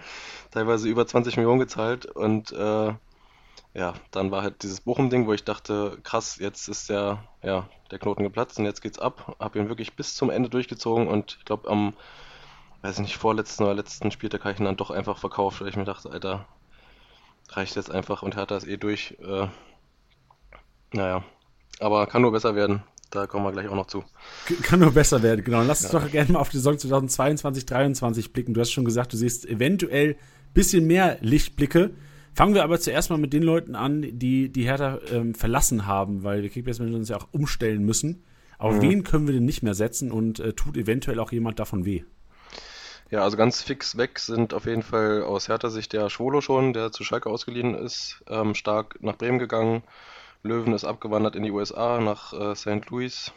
Teilweise 0.50 0.88
über 0.88 1.06
20 1.06 1.36
Millionen 1.36 1.60
gezahlt 1.60 2.06
und 2.06 2.52
äh, 2.52 2.92
ja, 3.74 3.94
dann 4.10 4.30
war 4.30 4.42
halt 4.42 4.62
dieses 4.62 4.80
Bochum-Ding, 4.80 5.26
wo 5.26 5.32
ich 5.34 5.44
dachte, 5.44 5.98
krass, 6.02 6.38
jetzt 6.40 6.68
ist 6.68 6.88
der, 6.88 7.22
ja, 7.42 7.68
der 7.90 7.98
Knoten 7.98 8.22
geplatzt 8.22 8.58
und 8.58 8.64
jetzt 8.64 8.80
geht's 8.80 8.98
ab. 8.98 9.36
Hab 9.38 9.56
ihn 9.56 9.68
wirklich 9.68 9.94
bis 9.94 10.16
zum 10.16 10.30
Ende 10.30 10.48
durchgezogen 10.48 11.06
und 11.06 11.36
ich 11.38 11.44
glaube 11.44 11.70
am 11.70 11.94
weiß 12.82 13.00
nicht, 13.00 13.16
vorletzten 13.16 13.64
oder 13.64 13.74
letzten 13.74 14.10
Spieltag 14.10 14.42
habe 14.44 14.52
ich 14.52 14.60
ihn 14.60 14.64
dann 14.64 14.76
doch 14.76 14.90
einfach 14.90 15.18
verkauft, 15.18 15.60
weil 15.60 15.68
ich 15.68 15.76
mir 15.76 15.84
dachte, 15.84 16.10
Alter, 16.10 16.46
reicht 17.48 17.76
jetzt 17.76 17.90
einfach 17.90 18.22
und 18.22 18.36
Hertha 18.36 18.56
ist 18.56 18.66
eh 18.66 18.76
durch. 18.76 19.16
Äh, 19.20 19.48
naja, 20.92 21.24
aber 21.80 22.06
kann 22.06 22.22
nur 22.22 22.32
besser 22.32 22.54
werden. 22.54 22.82
Da 23.10 23.26
kommen 23.26 23.44
wir 23.44 23.52
gleich 23.52 23.68
auch 23.68 23.74
noch 23.74 23.86
zu. 23.86 24.04
Kann 24.62 24.80
nur 24.80 24.92
besser 24.92 25.22
werden, 25.22 25.42
genau. 25.42 25.62
Lass 25.62 25.82
uns 25.82 25.92
ja. 25.92 25.98
doch 25.98 26.10
gerne 26.10 26.32
mal 26.32 26.40
auf 26.40 26.50
die 26.50 26.58
Saison 26.58 26.76
2022, 26.78 27.66
2023 27.66 28.32
blicken. 28.32 28.52
Du 28.52 28.60
hast 28.60 28.70
schon 28.70 28.84
gesagt, 28.84 29.12
du 29.12 29.16
siehst 29.16 29.46
eventuell 29.46 30.10
ein 30.10 30.52
bisschen 30.52 30.86
mehr 30.86 31.16
Lichtblicke. 31.22 31.92
Fangen 32.34 32.54
wir 32.54 32.62
aber 32.62 32.78
zuerst 32.78 33.08
mal 33.08 33.16
mit 33.16 33.32
den 33.32 33.42
Leuten 33.42 33.74
an, 33.74 34.02
die 34.02 34.52
die 34.52 34.64
Hertha 34.64 34.98
ähm, 35.10 35.34
verlassen 35.34 35.86
haben, 35.86 36.22
weil 36.22 36.42
wir 36.42 36.50
Kickbase-Manager 36.50 36.98
uns 36.98 37.08
ja 37.08 37.16
auch 37.16 37.28
umstellen 37.32 37.82
müssen. 37.82 38.24
Auf 38.58 38.76
mhm. 38.76 38.82
wen 38.82 39.04
können 39.04 39.26
wir 39.26 39.34
denn 39.34 39.44
nicht 39.44 39.62
mehr 39.62 39.74
setzen 39.74 40.12
und 40.12 40.38
äh, 40.40 40.52
tut 40.52 40.76
eventuell 40.76 41.18
auch 41.18 41.32
jemand 41.32 41.58
davon 41.58 41.84
weh? 41.86 42.04
Ja, 43.10 43.22
also 43.22 43.38
ganz 43.38 43.62
fix 43.62 43.96
weg 43.96 44.18
sind 44.18 44.52
auf 44.52 44.66
jeden 44.66 44.82
Fall 44.82 45.22
aus 45.22 45.48
Hertha 45.48 45.70
Sicht 45.70 45.94
der 45.94 46.10
Schwolo 46.10 46.42
schon, 46.42 46.74
der 46.74 46.92
zu 46.92 47.04
Schalke 47.04 47.30
ausgeliehen 47.30 47.74
ist, 47.74 48.22
ähm, 48.28 48.54
stark 48.54 49.02
nach 49.02 49.16
Bremen 49.16 49.38
gegangen. 49.38 49.82
Löwen 50.42 50.74
ist 50.74 50.84
abgewandert 50.84 51.34
in 51.34 51.42
die 51.42 51.50
USA 51.50 52.00
nach 52.00 52.34
äh, 52.34 52.54
St. 52.54 52.90
Louis. 52.90 53.32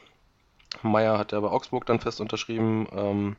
Meyer 0.83 1.17
hat 1.17 1.31
ja 1.31 1.39
bei 1.39 1.47
Augsburg 1.47 1.85
dann 1.85 2.01
fest 2.01 2.19
unterschrieben. 2.19 2.85
Ähm, 2.91 3.37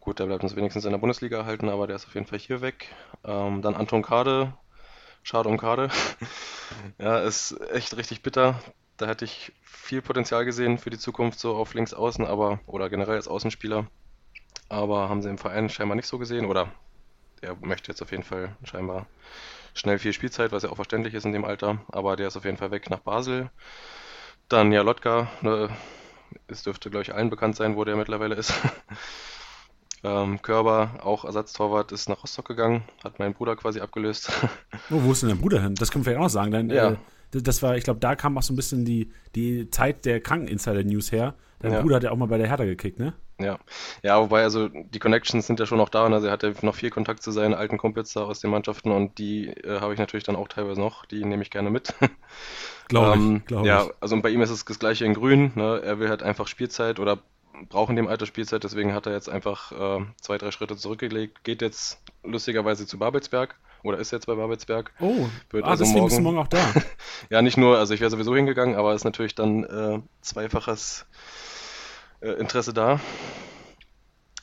gut, 0.00 0.18
der 0.20 0.26
bleibt 0.26 0.42
uns 0.42 0.56
wenigstens 0.56 0.86
in 0.86 0.92
der 0.92 0.98
Bundesliga 0.98 1.38
erhalten, 1.38 1.68
aber 1.68 1.86
der 1.86 1.96
ist 1.96 2.06
auf 2.06 2.14
jeden 2.14 2.26
Fall 2.26 2.38
hier 2.38 2.62
weg. 2.62 2.94
Ähm, 3.24 3.60
dann 3.60 3.74
Anton 3.74 4.02
Kade. 4.02 4.54
Schade 5.22 5.50
um 5.50 5.58
Kade. 5.58 5.90
ja, 6.98 7.18
ist 7.18 7.60
echt 7.72 7.94
richtig 7.96 8.22
bitter. 8.22 8.58
Da 8.96 9.06
hätte 9.06 9.26
ich 9.26 9.52
viel 9.62 10.00
Potenzial 10.00 10.46
gesehen 10.46 10.78
für 10.78 10.90
die 10.90 10.98
Zukunft, 10.98 11.38
so 11.38 11.56
auf 11.56 11.74
links 11.74 11.92
außen, 11.92 12.24
aber, 12.24 12.60
oder 12.66 12.88
generell 12.88 13.16
als 13.16 13.28
Außenspieler. 13.28 13.86
Aber 14.68 15.08
haben 15.08 15.22
sie 15.22 15.30
im 15.30 15.38
Verein 15.38 15.68
scheinbar 15.68 15.96
nicht 15.96 16.08
so 16.08 16.18
gesehen, 16.18 16.46
oder 16.46 16.68
er 17.40 17.56
möchte 17.60 17.90
jetzt 17.90 18.02
auf 18.02 18.10
jeden 18.10 18.22
Fall 18.22 18.56
scheinbar 18.64 19.06
schnell 19.74 19.98
viel 19.98 20.12
Spielzeit, 20.12 20.52
was 20.52 20.62
ja 20.62 20.70
auch 20.70 20.76
verständlich 20.76 21.14
ist 21.14 21.24
in 21.24 21.32
dem 21.32 21.44
Alter. 21.44 21.78
Aber 21.88 22.16
der 22.16 22.28
ist 22.28 22.36
auf 22.36 22.44
jeden 22.44 22.56
Fall 22.56 22.70
weg 22.70 22.90
nach 22.90 23.00
Basel. 23.00 23.50
Dann 24.48 24.72
ja, 24.72 24.82
Lotka, 24.82 25.28
ne, 25.42 25.68
es 26.48 26.62
dürfte, 26.62 26.90
glaube 26.90 27.02
ich, 27.02 27.14
allen 27.14 27.30
bekannt 27.30 27.56
sein, 27.56 27.76
wo 27.76 27.84
der 27.84 27.96
mittlerweile 27.96 28.34
ist. 28.34 28.52
ähm, 30.04 30.40
Körber, 30.42 31.00
auch 31.02 31.24
Ersatztorwart, 31.24 31.92
ist 31.92 32.08
nach 32.08 32.22
Rostock 32.22 32.46
gegangen, 32.46 32.84
hat 33.04 33.18
meinen 33.18 33.34
Bruder 33.34 33.56
quasi 33.56 33.80
abgelöst. 33.80 34.30
oh, 34.90 35.02
wo 35.02 35.12
ist 35.12 35.22
denn 35.22 35.30
dein 35.30 35.40
Bruder 35.40 35.62
hin? 35.62 35.74
Das 35.74 35.90
können 35.90 36.04
wir 36.04 36.12
vielleicht 36.12 36.20
auch 36.20 36.24
noch 36.26 36.30
sagen. 36.30 36.52
Dein, 36.52 36.70
ja. 36.70 36.92
Äh, 36.92 36.96
das 37.42 37.62
war, 37.62 37.76
ich 37.76 37.84
glaube, 37.84 38.00
da 38.00 38.14
kam 38.16 38.36
auch 38.38 38.42
so 38.42 38.52
ein 38.52 38.56
bisschen 38.56 38.84
die, 38.84 39.10
die 39.34 39.70
Zeit 39.70 40.04
der 40.04 40.20
Kranken-Insider-News 40.20 41.12
her. 41.12 41.34
Dein 41.60 41.72
ja. 41.72 41.80
Bruder 41.80 41.96
hat 41.96 42.04
ja 42.04 42.10
auch 42.10 42.16
mal 42.16 42.26
bei 42.26 42.38
der 42.38 42.48
Hertha 42.48 42.64
gekickt, 42.64 42.98
ne? 42.98 43.14
Ja. 43.38 43.58
Ja, 44.02 44.20
wobei, 44.20 44.42
also 44.42 44.68
die 44.68 44.98
Connections 44.98 45.46
sind 45.46 45.60
ja 45.60 45.66
schon 45.66 45.78
noch 45.78 45.88
da. 45.88 46.06
Also 46.06 46.26
er 46.26 46.32
hatte 46.32 46.54
noch 46.62 46.74
viel 46.74 46.90
Kontakt 46.90 47.22
zu 47.22 47.30
seinen 47.32 47.54
alten 47.54 47.76
Kumpels 47.76 48.12
da 48.12 48.22
aus 48.22 48.40
den 48.40 48.50
Mannschaften 48.50 48.90
und 48.90 49.18
die 49.18 49.48
äh, 49.48 49.80
habe 49.80 49.92
ich 49.92 49.98
natürlich 49.98 50.24
dann 50.24 50.36
auch 50.36 50.48
teilweise 50.48 50.80
noch. 50.80 51.04
Die 51.04 51.24
nehme 51.24 51.42
ich 51.42 51.50
gerne 51.50 51.70
mit. 51.70 51.94
Glaube 52.88 53.14
ähm, 53.14 53.36
ich, 53.38 53.46
glaub 53.46 53.66
Ja, 53.66 53.88
also 54.00 54.20
bei 54.20 54.30
ihm 54.30 54.40
ist 54.40 54.50
es 54.50 54.64
das 54.64 54.78
gleiche 54.78 55.04
in 55.04 55.14
Grün. 55.14 55.52
Ne? 55.54 55.82
Er 55.84 55.98
will 55.98 56.08
halt 56.08 56.22
einfach 56.22 56.46
Spielzeit 56.46 56.98
oder 56.98 57.18
braucht 57.68 57.90
in 57.90 57.96
dem 57.96 58.06
Alter 58.06 58.26
Spielzeit, 58.26 58.64
deswegen 58.64 58.94
hat 58.94 59.06
er 59.06 59.12
jetzt 59.12 59.28
einfach 59.28 59.72
äh, 59.72 60.04
zwei, 60.20 60.38
drei 60.38 60.50
Schritte 60.50 60.76
zurückgelegt. 60.76 61.42
Geht 61.42 61.62
jetzt 61.62 62.00
lustigerweise 62.22 62.86
zu 62.86 62.98
Babelsberg 62.98 63.56
oder 63.82 63.98
ist 63.98 64.10
jetzt 64.10 64.26
bei 64.26 64.34
Babelsberg. 64.34 64.92
Oh, 65.00 65.28
Wird 65.50 65.64
ah, 65.64 65.68
also 65.68 65.84
deswegen 65.84 66.00
morgen, 66.00 66.08
bist 66.08 66.18
du 66.18 66.22
morgen 66.22 66.38
auch 66.38 66.48
da. 66.48 66.58
ja, 67.30 67.42
nicht 67.42 67.56
nur, 67.56 67.78
also 67.78 67.94
ich 67.94 68.00
wäre 68.00 68.10
sowieso 68.10 68.34
hingegangen, 68.34 68.76
aber 68.76 68.92
es 68.92 69.02
ist 69.02 69.04
natürlich 69.04 69.34
dann 69.34 69.64
äh, 69.64 70.00
zweifaches 70.20 71.06
äh, 72.20 72.30
Interesse 72.32 72.72
da. 72.72 73.00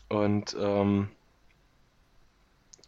Und 0.09 0.55
ähm, 0.59 1.09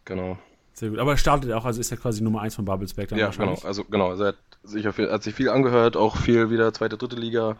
genau. 0.04 0.38
Sehr 0.72 0.90
gut. 0.90 0.98
Aber 0.98 1.12
er 1.12 1.16
startet 1.16 1.52
auch, 1.52 1.64
also 1.64 1.80
ist 1.80 1.90
er 1.90 1.96
quasi 1.96 2.22
Nummer 2.22 2.42
1 2.42 2.54
von 2.54 2.64
Babelsberg 2.64 3.08
dann 3.08 3.18
Ja, 3.18 3.30
genau. 3.30 3.58
Also 3.64 3.84
genau, 3.84 4.10
also 4.10 4.24
er 4.24 4.28
hat 4.28 4.36
sich, 4.62 4.86
viel, 4.94 5.10
hat 5.10 5.22
sich 5.22 5.34
viel 5.34 5.48
angehört, 5.48 5.96
auch 5.96 6.16
viel 6.16 6.50
wieder 6.50 6.72
zweite, 6.72 6.96
dritte 6.96 7.16
Liga. 7.16 7.56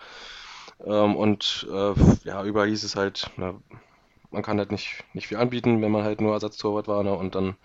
Ähm, 0.85 1.16
und 1.16 1.66
äh, 1.71 1.95
ja, 2.25 2.45
überall 2.45 2.69
hieß 2.69 2.85
es 2.85 2.97
halt, 2.97 3.31
na, 3.37 3.55
man 4.31 4.43
kann 4.43 4.59
halt 4.59 4.71
nicht, 4.71 5.02
nicht 5.14 5.28
viel 5.28 5.38
anbieten, 5.38 5.81
wenn 5.81 5.90
man 5.90 6.05
halt 6.05 6.21
nur 6.21 6.35
Ersatztorwart 6.35 6.88
war. 6.88 7.02
Ne? 7.02 7.12
Und 7.14 7.35
dann 7.35 7.57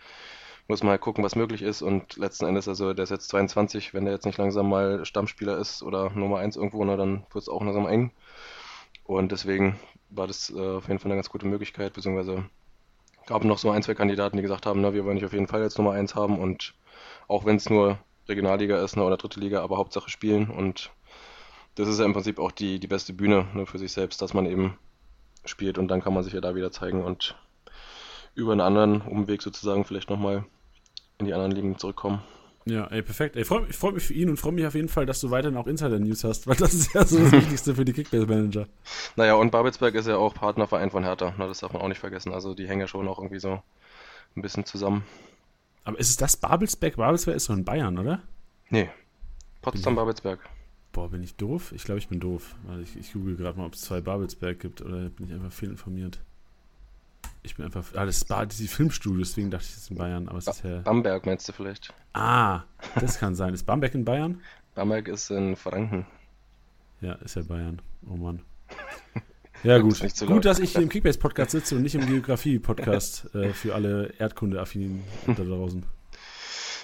muss 0.72 0.84
man 0.84 0.92
halt 0.92 1.02
gucken, 1.02 1.22
was 1.22 1.36
möglich 1.36 1.62
ist. 1.62 1.82
Und 1.82 2.16
letzten 2.16 2.46
Endes, 2.46 2.68
also 2.70 2.94
der 2.94 3.04
ist 3.04 3.10
jetzt 3.10 3.28
22, 3.28 3.94
wenn 3.94 4.06
der 4.06 4.14
jetzt 4.14 4.26
nicht 4.26 4.38
langsam 4.38 4.70
mal 4.70 5.06
Stammspieler 5.06 5.58
ist 5.58 5.84
oder 5.84 6.10
Nummer 6.12 6.40
1 6.40 6.56
irgendwo, 6.56 6.86
ne, 6.86 6.96
dann 6.96 7.26
wird 7.32 7.44
es 7.44 7.50
auch 7.50 7.62
langsam 7.62 7.88
eng. 7.88 8.12
Und 9.04 9.34
deswegen 9.34 9.78
war 10.10 10.28
das 10.28 10.50
äh, 10.50 10.60
auf 10.60 10.88
jeden 10.88 11.00
Fall 11.00 11.12
eine 11.12 11.18
ganz 11.18 11.30
gute 11.30 11.46
Möglichkeit, 11.46 11.92
beziehungsweise 11.94 12.46
gab 13.26 13.44
noch 13.44 13.58
so 13.58 13.70
ein, 13.70 13.84
zwei 13.84 13.96
Kandidaten, 13.96 14.38
die 14.38 14.44
gesagt 14.44 14.66
haben, 14.66 14.80
na, 14.80 14.94
wir 14.94 15.04
wollen 15.04 15.18
dich 15.18 15.26
auf 15.26 15.34
jeden 15.34 15.48
Fall 15.48 15.62
jetzt 15.62 15.78
Nummer 15.78 15.92
1 15.92 16.16
haben 16.16 16.40
und 16.40 16.74
auch 17.28 17.44
wenn 17.44 17.58
es 17.58 17.70
nur 17.70 18.00
Regionalliga 18.30 18.82
ist 18.82 18.96
ne, 18.96 19.04
oder 19.04 19.18
dritte 19.18 19.42
Liga, 19.42 19.62
aber 19.62 19.78
Hauptsache 19.78 20.10
spielen 20.10 20.50
und 20.50 20.92
das 21.76 21.90
ist 21.90 22.00
ja 22.00 22.06
im 22.06 22.14
Prinzip 22.14 22.40
auch 22.40 22.52
die, 22.52 22.80
die 22.80 22.88
beste 22.88 23.12
Bühne 23.12 23.46
ne, 23.54 23.66
für 23.66 23.78
sich 23.78 23.92
selbst, 23.92 24.22
dass 24.22 24.34
man 24.34 24.46
eben 24.46 24.78
spielt 25.44 25.78
und 25.78 25.90
dann 25.90 26.02
kann 26.02 26.14
man 26.14 26.24
sich 26.24 26.34
ja 26.34 26.42
da 26.42 26.56
wieder 26.56 26.72
zeigen 26.72 27.04
und 27.04 27.36
über 28.36 28.54
einen 28.54 28.62
anderen 28.62 29.02
Umweg 29.02 29.42
sozusagen 29.42 29.84
vielleicht 29.84 30.10
nochmal 30.10 30.46
in 31.22 31.28
die 31.28 31.34
anderen 31.34 31.52
Ligen 31.52 31.78
zurückkommen. 31.78 32.22
Ja, 32.66 32.86
ey, 32.88 33.02
perfekt. 33.02 33.36
Ey, 33.36 33.46
freut, 33.46 33.70
ich 33.70 33.76
freue 33.76 33.94
mich 33.94 34.04
für 34.04 34.14
ihn 34.14 34.30
und 34.30 34.38
freue 34.38 34.52
mich 34.52 34.66
auf 34.66 34.76
jeden 34.76 34.90
Fall, 34.90 35.06
dass 35.06 35.20
du 35.20 35.32
weiterhin 35.32 35.58
auch 35.58 35.66
Insider-News 35.66 36.24
hast, 36.24 36.46
weil 36.48 36.56
das 36.56 36.74
ist 36.74 36.94
ja 36.94 37.06
so 37.06 37.18
das 37.18 37.32
Wichtigste 37.32 37.74
für 37.74 37.86
die 37.86 37.94
Kickbase-Manager. 37.94 38.68
Naja, 39.16 39.34
und 39.36 39.52
Babelsberg 39.52 39.96
ist 39.96 40.08
ja 40.08 40.18
auch 40.18 40.36
Partnerverein 40.36 40.92
von 40.92 41.04
Hertha, 41.04 41.34
ne, 41.38 41.48
das 41.48 41.60
darf 41.60 41.74
man 41.74 41.82
auch 41.82 41.88
nicht 41.88 42.00
vergessen. 42.00 42.34
Also 42.34 42.54
die 42.54 42.68
hängen 42.68 42.82
ja 42.82 42.88
schon 42.88 43.08
auch 43.08 43.18
irgendwie 43.18 43.40
so 43.40 43.62
ein 44.36 44.42
bisschen 44.42 44.66
zusammen. 44.66 45.04
Aber 45.84 46.00
ist 46.00 46.10
es 46.10 46.18
das 46.18 46.38
Babelsberg? 46.38 46.98
Babelsberg 46.98 47.38
ist 47.38 47.46
so 47.46 47.54
in 47.54 47.66
Bayern, 47.66 47.98
oder? 47.98 48.22
Nee. 48.70 48.90
Potsdam-Babelsberg. 49.64 50.40
Boah, 50.92 51.10
bin 51.10 51.24
ich 51.24 51.36
doof? 51.36 51.72
Ich 51.72 51.84
glaube, 51.84 52.00
ich 52.00 52.10
bin 52.10 52.20
doof. 52.20 52.56
Ich, 52.84 52.98
ich 52.98 53.14
google 53.14 53.38
gerade 53.38 53.58
mal, 53.58 53.66
ob 53.66 53.74
es 53.74 53.82
zwei 53.82 54.02
Babelsberg 54.02 54.60
gibt 54.60 54.82
oder 54.82 55.10
bin 55.10 55.28
ich 55.28 55.34
einfach 55.34 55.52
fehlinformiert. 55.52 56.20
Ich 57.44 57.56
bin 57.56 57.66
einfach. 57.66 57.84
Ah, 57.96 58.06
das 58.06 58.18
ist 58.18 58.28
Bar, 58.28 58.46
die 58.46 58.68
Filmstudios, 58.68 59.30
deswegen 59.30 59.50
dachte 59.50 59.66
ich, 59.66 59.74
das 59.74 59.84
ist 59.84 59.92
in 59.92 59.98
Bayern, 59.98 60.28
aber 60.28 60.38
es 60.38 60.48
ist 60.48 60.64
ja. 60.64 60.80
Bamberg 60.80 61.26
meinst 61.26 61.48
du 61.50 61.54
vielleicht? 61.54 61.94
Ah, 62.14 62.64
das 63.00 63.18
kann 63.18 63.36
sein. 63.36 63.54
Ist 63.54 63.66
Bamberg 63.66 63.96
in 63.96 64.06
Bayern? 64.06 64.42
Bamberg 64.76 65.08
ist 65.08 65.32
in 65.32 65.56
Franken. 65.56 66.06
Ja, 67.02 67.14
ist 67.14 67.36
ja 67.36 67.42
Bayern. 67.42 67.82
Oh 68.08 68.16
Mann. 68.16 68.42
Ja, 69.64 69.78
gut. 69.78 70.00
Gut, 70.00 70.30
laut. 70.30 70.46
dass 70.46 70.60
ich 70.60 70.72
hier 70.72 70.82
im 70.82 70.90
Kickbase-Podcast 70.90 71.52
sitze 71.52 71.76
und 71.76 71.84
nicht 71.84 71.94
im 71.94 72.06
Geografie-Podcast 72.08 73.36
äh, 73.36 73.54
für 73.54 73.76
alle 73.76 74.12
Erdkunde-Affinen 74.18 75.04
da 75.28 75.44
draußen. 75.44 75.86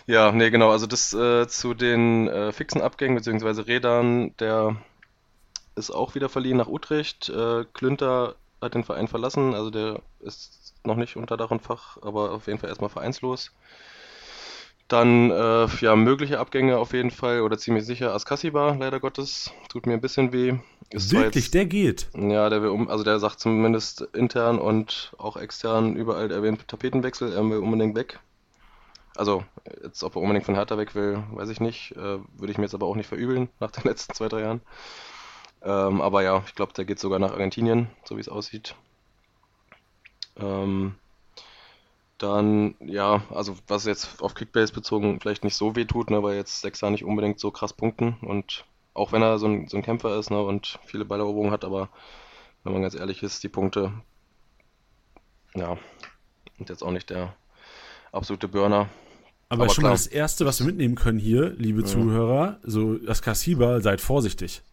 Ja, 0.06 0.32
nee, 0.32 0.50
genau. 0.52 0.72
Also 0.72 0.86
das 0.86 1.12
äh, 1.14 1.48
zu 1.48 1.74
den 1.74 2.28
äh, 2.28 2.52
fixen 2.52 2.82
Abgängen 2.82 3.16
bzw. 3.16 3.62
Rädern, 3.62 4.36
der 4.38 4.78
ist 5.76 5.90
auch 5.90 6.14
wieder 6.14 6.30
verliehen 6.30 6.58
nach 6.58 6.68
Utrecht. 6.68 7.30
Äh, 7.30 7.66
Klünter 7.74 8.36
hat 8.62 8.74
den 8.74 8.84
Verein 8.84 9.08
verlassen, 9.08 9.54
also 9.54 9.70
der 9.70 10.02
ist 10.20 10.74
noch 10.84 10.96
nicht 10.96 11.16
unter 11.18 11.38
Dach 11.38 11.52
und 11.52 11.62
Fach, 11.62 11.98
aber 12.02 12.32
auf 12.32 12.48
jeden 12.48 12.60
Fall 12.60 12.70
erstmal 12.70 12.90
vereinslos. 12.90 13.52
Dann 14.88 15.32
äh, 15.32 15.68
ja, 15.82 15.96
mögliche 15.98 16.40
Abgänge 16.40 16.78
auf 16.78 16.94
jeden 16.94 17.12
Fall 17.12 17.42
oder 17.42 17.58
ziemlich 17.58 17.86
sicher 17.86 18.14
Askasiba, 18.14 18.78
leider 18.80 19.02
Gottes. 19.02 19.52
Tut 19.68 19.86
mir 19.86 19.94
ein 19.94 20.02
bisschen 20.02 20.32
weh. 20.32 20.56
Ist 20.90 21.12
Wirklich, 21.12 21.46
jetzt, 21.46 21.54
der 21.54 21.66
geht? 21.66 22.08
Ja, 22.16 22.50
der 22.50 22.62
will 22.62 22.70
um, 22.70 22.88
also 22.88 23.04
der 23.04 23.20
sagt 23.20 23.42
zumindest 23.42 24.02
intern 24.14 24.60
und 24.60 25.12
auch 25.18 25.36
extern 25.36 25.98
überall 25.98 26.32
erwähnt 26.32 26.66
Tapetenwechsel, 26.70 27.34
er 27.34 27.44
will 27.50 27.58
unbedingt 27.58 27.96
weg. 27.98 28.20
Also, 29.18 29.44
jetzt, 29.84 30.04
ob 30.04 30.16
er 30.16 30.22
unbedingt 30.22 30.46
von 30.46 30.56
Hertha 30.56 30.78
weg 30.78 30.96
will, 30.96 31.24
weiß 31.32 31.50
ich 31.50 31.60
nicht. 31.60 31.92
Äh, 31.94 32.20
würde 32.38 32.52
ich 32.52 32.58
mir 32.58 32.66
jetzt 32.66 32.76
aber 32.76 32.86
auch 32.86 32.96
nicht 32.96 33.08
verübeln 33.08 33.50
nach 33.60 33.72
den 33.72 33.84
letzten 33.84 34.14
zwei, 34.14 34.30
drei 34.30 34.42
Jahren. 34.42 34.62
Ähm, 35.64 36.02
aber 36.02 36.24
ja, 36.24 36.44
ich 36.46 36.56
glaube, 36.56 36.74
der 36.74 36.86
geht 36.86 37.00
sogar 37.00 37.20
nach 37.20 37.32
Argentinien, 37.32 37.90
so 38.06 38.16
wie 38.16 38.22
es 38.22 38.30
aussieht. 38.30 38.76
Ähm, 40.38 40.96
dann, 42.18 42.76
ja, 42.80 43.22
also 43.34 43.56
was 43.68 43.86
jetzt 43.86 44.22
auf 44.22 44.34
Kickbase 44.34 44.74
bezogen 44.74 45.20
vielleicht 45.20 45.44
nicht 45.44 45.56
so 45.56 45.76
weh 45.76 45.86
tut, 45.86 46.10
ne, 46.10 46.24
weil 46.24 46.36
jetzt 46.36 46.62
Sechser 46.62 46.90
nicht 46.90 47.04
unbedingt 47.04 47.40
so 47.40 47.52
krass 47.52 47.74
punkten 47.74 48.18
und 48.22 48.66
auch 48.94 49.12
wenn 49.12 49.22
er 49.22 49.38
so 49.38 49.48
ein, 49.48 49.68
so 49.68 49.78
ein 49.78 49.84
Kämpfer 49.84 50.18
ist 50.18 50.32
ne, 50.32 50.42
und 50.42 50.80
viele 50.86 51.06
Balleroberungen 51.06 51.52
hat, 51.52 51.64
aber 51.64 51.90
wenn 52.64 52.74
man 52.74 52.82
ganz 52.82 52.96
ehrlich 52.96 53.22
ist, 53.22 53.44
die 53.44 53.50
Punkte, 53.50 53.94
ja, 55.56 55.78
sind 56.58 56.70
jetzt 56.70 56.84
auch 56.84 56.92
nicht 56.92 57.10
der 57.10 57.36
absolute 58.12 58.48
Burner. 58.48 58.90
Aber, 59.50 59.64
aber 59.64 59.74
schon 59.74 59.84
klar. 59.84 59.92
mal 59.92 59.96
das 59.96 60.08
Erste, 60.08 60.46
was 60.46 60.60
wir 60.60 60.66
mitnehmen 60.66 60.96
können 60.96 61.20
hier, 61.20 61.52
liebe 61.52 61.82
ja. 61.82 61.86
Zuhörer, 61.86 62.60
so 62.64 62.96
das 62.98 63.22
Kassiba, 63.22 63.80
seid 63.82 64.02
vorsichtig. 64.02 64.64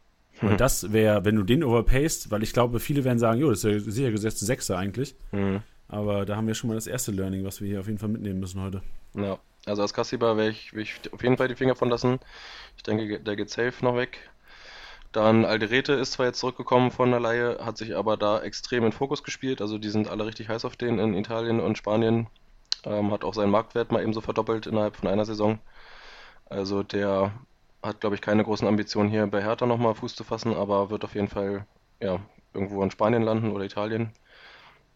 Und 0.42 0.52
mhm. 0.52 0.56
das 0.56 0.92
wäre, 0.92 1.24
wenn 1.24 1.36
du 1.36 1.42
den 1.42 1.62
overpayst, 1.62 2.30
weil 2.30 2.42
ich 2.42 2.52
glaube, 2.52 2.80
viele 2.80 3.04
werden 3.04 3.18
sagen, 3.18 3.40
jo, 3.40 3.50
das 3.50 3.64
ist 3.64 3.84
ja 3.84 3.92
sicher 3.92 4.10
gesetzte 4.10 4.44
Sechser 4.44 4.76
eigentlich. 4.76 5.14
Mhm. 5.32 5.62
Aber 5.88 6.24
da 6.24 6.36
haben 6.36 6.46
wir 6.46 6.54
schon 6.54 6.68
mal 6.68 6.74
das 6.74 6.86
erste 6.86 7.12
Learning, 7.12 7.44
was 7.44 7.60
wir 7.60 7.68
hier 7.68 7.80
auf 7.80 7.86
jeden 7.86 7.98
Fall 7.98 8.08
mitnehmen 8.08 8.40
müssen 8.40 8.60
heute. 8.60 8.82
Ja, 9.14 9.38
also 9.66 9.82
als 9.82 9.94
Kassiba 9.94 10.36
werde 10.36 10.50
ich, 10.50 10.72
ich 10.72 11.00
auf 11.12 11.22
jeden 11.22 11.36
Fall 11.36 11.48
die 11.48 11.54
Finger 11.54 11.76
von 11.76 11.88
lassen. 11.88 12.18
Ich 12.76 12.82
denke, 12.82 13.20
der 13.20 13.36
geht 13.36 13.50
safe 13.50 13.84
noch 13.84 13.96
weg. 13.96 14.18
Dann 15.12 15.44
Alderete 15.44 15.92
ist 15.92 16.12
zwar 16.12 16.26
jetzt 16.26 16.40
zurückgekommen 16.40 16.90
von 16.90 17.10
der 17.12 17.20
Laie, 17.20 17.64
hat 17.64 17.76
sich 17.76 17.94
aber 17.94 18.16
da 18.16 18.42
extrem 18.42 18.84
in 18.84 18.90
Fokus 18.90 19.22
gespielt. 19.22 19.60
Also 19.60 19.78
die 19.78 19.90
sind 19.90 20.08
alle 20.08 20.26
richtig 20.26 20.48
heiß 20.48 20.64
auf 20.64 20.74
den 20.74 20.98
in 20.98 21.14
Italien 21.14 21.60
und 21.60 21.78
Spanien. 21.78 22.26
Ähm, 22.84 23.12
hat 23.12 23.22
auch 23.22 23.34
seinen 23.34 23.50
Marktwert 23.50 23.92
mal 23.92 24.02
ebenso 24.02 24.20
verdoppelt 24.20 24.66
innerhalb 24.66 24.96
von 24.96 25.08
einer 25.08 25.24
Saison. 25.24 25.60
Also 26.46 26.82
der 26.82 27.32
hat, 27.84 28.00
glaube 28.00 28.16
ich, 28.16 28.22
keine 28.22 28.44
großen 28.44 28.66
Ambitionen 28.66 29.10
hier 29.10 29.26
bei 29.26 29.42
Hertha 29.42 29.66
nochmal 29.66 29.94
Fuß 29.94 30.14
zu 30.14 30.24
fassen, 30.24 30.54
aber 30.54 30.90
wird 30.90 31.04
auf 31.04 31.14
jeden 31.14 31.28
Fall 31.28 31.66
ja, 32.00 32.18
irgendwo 32.52 32.82
in 32.82 32.90
Spanien 32.90 33.22
landen 33.22 33.52
oder 33.52 33.64
Italien. 33.64 34.12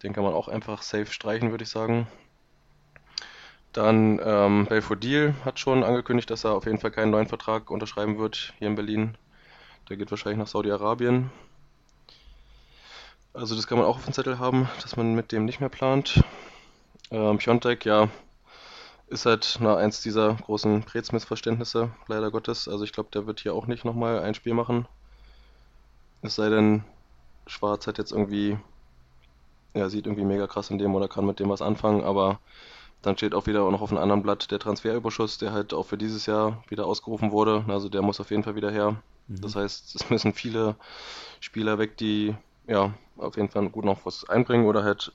Den 0.03 0.13
kann 0.13 0.25
man 0.25 0.33
auch 0.33 0.49
einfach 0.49 0.83
safe 0.83 1.07
streichen, 1.07 1.51
würde 1.51 1.65
ich 1.65 1.71
sagen. 1.71 2.07
Dann 3.73 4.21
ähm, 4.25 4.67
Belfodil 4.67 5.35
hat 5.45 5.59
schon 5.59 5.85
angekündigt, 5.85 6.31
dass 6.31 6.45
er 6.45 6.53
auf 6.53 6.65
jeden 6.65 6.79
Fall 6.79 6.91
keinen 6.91 7.11
neuen 7.11 7.27
Vertrag 7.27 7.71
unterschreiben 7.71 8.19
wird 8.19 8.55
hier 8.59 8.69
in 8.69 8.75
Berlin. 8.75 9.19
Der 9.89 9.97
geht 9.97 10.11
wahrscheinlich 10.11 10.39
nach 10.39 10.47
Saudi-Arabien. 10.47 11.31
Also 13.35 13.55
das 13.55 13.67
kann 13.67 13.79
man 13.79 13.87
auch 13.87 13.97
auf 13.97 14.05
dem 14.05 14.15
Zettel 14.15 14.39
haben, 14.39 14.69
dass 14.83 14.97
man 14.97 15.15
mit 15.15 15.33
dem 15.33 15.45
nicht 15.45 15.61
mehr 15.61 15.69
plant. 15.69 16.25
Ähm, 17.11 17.39
Piontek, 17.39 17.85
ja, 17.85 18.09
ist 19.11 19.27
halt 19.27 19.59
na, 19.61 19.77
eins 19.77 20.03
dieser 20.03 20.35
großen 20.35 20.83
Prez-Missverständnisse, 20.83 21.91
leider 22.07 22.31
Gottes. 22.31 22.69
Also 22.69 22.85
ich 22.85 22.93
glaube, 22.93 23.11
der 23.13 23.27
wird 23.27 23.41
hier 23.41 23.55
auch 23.55 23.67
nicht 23.67 23.85
nochmal 23.85 24.21
ein 24.21 24.35
Spiel 24.35 24.55
machen. 24.55 24.87
Es 26.23 26.35
sei 26.35 26.49
denn, 26.49 26.85
Schwarz 27.47 27.87
hat 27.87 27.99
jetzt 27.99 28.13
irgendwie, 28.13 28.59
ja, 29.75 29.89
sieht 29.89 30.07
irgendwie 30.07 30.25
mega 30.25 30.47
krass 30.47 30.71
in 30.71 30.79
dem 30.79 30.95
oder 30.95 31.09
kann 31.09 31.27
mit 31.27 31.41
dem 31.41 31.49
was 31.49 31.63
anfangen, 31.63 32.05
aber 32.05 32.41
dann 33.03 33.17
steht 33.17 33.35
auch 33.35 33.47
wieder 33.47 33.71
noch 33.71 33.81
auf 33.81 33.91
einem 33.91 34.03
anderen 34.03 34.23
Blatt 34.23 34.51
der 34.51 34.59
Transferüberschuss, 34.59 35.39
der 35.39 35.53
halt 35.53 35.73
auch 35.73 35.87
für 35.87 35.99
dieses 35.99 36.27
Jahr 36.27 36.65
wieder 36.69 36.87
ausgerufen 36.87 37.31
wurde. 37.31 37.65
Also 37.69 37.89
der 37.89 38.03
muss 38.03 38.21
auf 38.21 38.31
jeden 38.31 38.43
Fall 38.43 38.57
wieder 38.57 38.71
her. 38.71 38.97
Mhm. 39.29 39.41
Das 39.41 39.55
heißt, 39.55 39.95
es 39.95 40.11
müssen 40.11 40.33
viele 40.33 40.77
Spieler 41.41 41.79
weg, 41.79 41.97
die 41.97 42.35
ja 42.67 42.93
auf 43.17 43.37
jeden 43.37 43.49
Fall 43.49 43.69
gut 43.69 43.85
noch 43.85 44.05
was 44.05 44.29
einbringen 44.29 44.67
oder 44.67 44.83
halt 44.83 45.13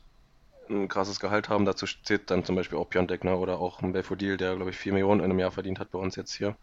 ein 0.69 0.87
krasses 0.87 1.19
Gehalt 1.19 1.49
haben. 1.49 1.65
Dazu 1.65 1.85
zählt 2.03 2.29
dann 2.31 2.45
zum 2.45 2.55
Beispiel 2.55 2.77
auch 2.77 2.89
Piontek 2.89 3.23
ne? 3.23 3.35
oder 3.35 3.59
auch 3.59 3.81
ein 3.81 3.93
Belfodil, 3.93 4.37
der 4.37 4.55
glaube 4.55 4.71
ich 4.71 4.77
4 4.77 4.93
Millionen 4.93 5.19
in 5.19 5.29
einem 5.29 5.39
Jahr 5.39 5.51
verdient 5.51 5.79
hat 5.79 5.91
bei 5.91 5.99
uns 5.99 6.15
jetzt 6.15 6.33
hier, 6.33 6.55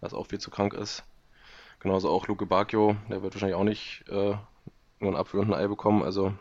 was 0.00 0.14
auch 0.14 0.26
viel 0.26 0.40
zu 0.40 0.50
krank 0.50 0.74
ist. 0.74 1.04
Genauso 1.80 2.08
auch 2.10 2.26
Luke 2.28 2.46
Bacchio, 2.46 2.96
der 3.10 3.22
wird 3.22 3.34
wahrscheinlich 3.34 3.56
auch 3.56 3.64
nicht 3.64 4.04
äh, 4.08 4.34
nur 5.00 5.12
ein 5.12 5.16
Apfel 5.16 5.40
und 5.40 5.52
ein 5.52 5.54
Ei 5.54 5.66
bekommen. 5.66 6.02
Also 6.02 6.32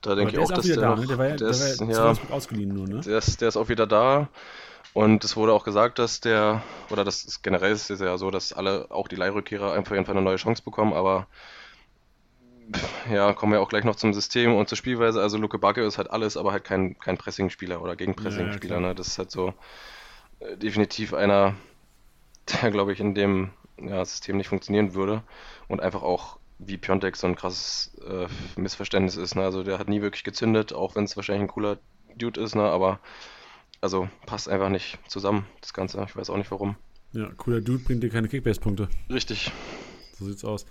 da 0.00 0.14
denke 0.14 0.32
ich 0.32 0.38
auch, 0.38 0.50
dass 0.50 0.66
der, 0.66 0.76
da, 0.76 0.90
noch, 0.90 0.98
ne? 0.98 1.06
der, 1.06 1.18
war 1.18 1.28
ja, 1.28 1.36
der, 1.36 1.52
ja, 1.88 2.14
ausgeliehen 2.30 2.72
nur, 2.72 2.86
ne? 2.86 3.00
Der 3.00 3.18
ist, 3.18 3.40
der 3.40 3.48
ist 3.48 3.56
auch 3.56 3.68
wieder 3.68 3.86
da. 3.86 4.28
Und 4.94 5.22
es 5.24 5.36
wurde 5.36 5.52
auch 5.52 5.64
gesagt, 5.64 5.98
dass 5.98 6.20
der, 6.20 6.62
oder 6.90 7.04
das 7.04 7.24
ist 7.24 7.42
generell 7.42 7.72
ist 7.72 7.90
es 7.90 8.00
ja 8.00 8.16
so, 8.16 8.30
dass 8.30 8.52
alle, 8.52 8.90
auch 8.90 9.08
die 9.08 9.16
Leihrückkehrer, 9.16 9.72
einfach 9.72 9.94
Fall 9.94 10.06
eine 10.08 10.22
neue 10.22 10.36
Chance 10.36 10.62
bekommen, 10.62 10.92
aber 10.92 11.26
ja, 13.10 13.32
kommen 13.32 13.52
wir 13.52 13.60
auch 13.60 13.68
gleich 13.68 13.84
noch 13.84 13.96
zum 13.96 14.12
System 14.12 14.54
und 14.54 14.68
zur 14.68 14.76
Spielweise. 14.76 15.20
Also 15.20 15.38
Luke 15.38 15.58
Backe 15.58 15.82
ist 15.82 15.98
halt 15.98 16.10
alles, 16.10 16.36
aber 16.36 16.52
halt 16.52 16.64
kein, 16.64 16.98
kein 16.98 17.16
Pressing-Spieler 17.16 17.80
oder 17.82 17.96
Gegenpressing-Spieler. 17.96 18.76
Ja, 18.76 18.80
ne? 18.80 18.94
Das 18.94 19.08
ist 19.08 19.18
halt 19.18 19.30
so 19.30 19.54
äh, 20.40 20.56
definitiv 20.56 21.14
einer, 21.14 21.54
der, 22.62 22.70
glaube 22.70 22.92
ich, 22.92 23.00
in 23.00 23.14
dem 23.14 23.50
ja, 23.80 24.04
System 24.04 24.36
nicht 24.36 24.48
funktionieren 24.48 24.94
würde 24.94 25.22
und 25.68 25.80
einfach 25.80 26.02
auch 26.02 26.38
wie 26.58 26.76
Piontek 26.76 27.16
so 27.16 27.26
ein 27.26 27.36
krasses 27.36 27.96
äh, 28.06 28.26
Missverständnis 28.60 29.16
ist. 29.16 29.36
Ne? 29.36 29.42
Also 29.42 29.62
der 29.62 29.78
hat 29.78 29.88
nie 29.88 30.02
wirklich 30.02 30.24
gezündet, 30.24 30.72
auch 30.72 30.96
wenn 30.96 31.04
es 31.04 31.16
wahrscheinlich 31.16 31.44
ein 31.44 31.52
cooler 31.52 31.78
Dude 32.16 32.40
ist, 32.40 32.56
ne? 32.56 32.64
aber 32.64 32.98
also 33.80 34.08
passt 34.26 34.48
einfach 34.48 34.68
nicht 34.68 34.98
zusammen, 35.06 35.46
das 35.60 35.72
Ganze. 35.72 36.02
Ich 36.04 36.16
weiß 36.16 36.30
auch 36.30 36.36
nicht 36.36 36.50
warum. 36.50 36.76
Ja, 37.12 37.30
cooler 37.36 37.60
Dude 37.60 37.84
bringt 37.84 38.02
dir 38.02 38.10
keine 38.10 38.28
Kickbase-Punkte. 38.28 38.88
Richtig. 39.08 39.52
So 40.18 40.26
sieht's 40.26 40.44
aus. 40.44 40.66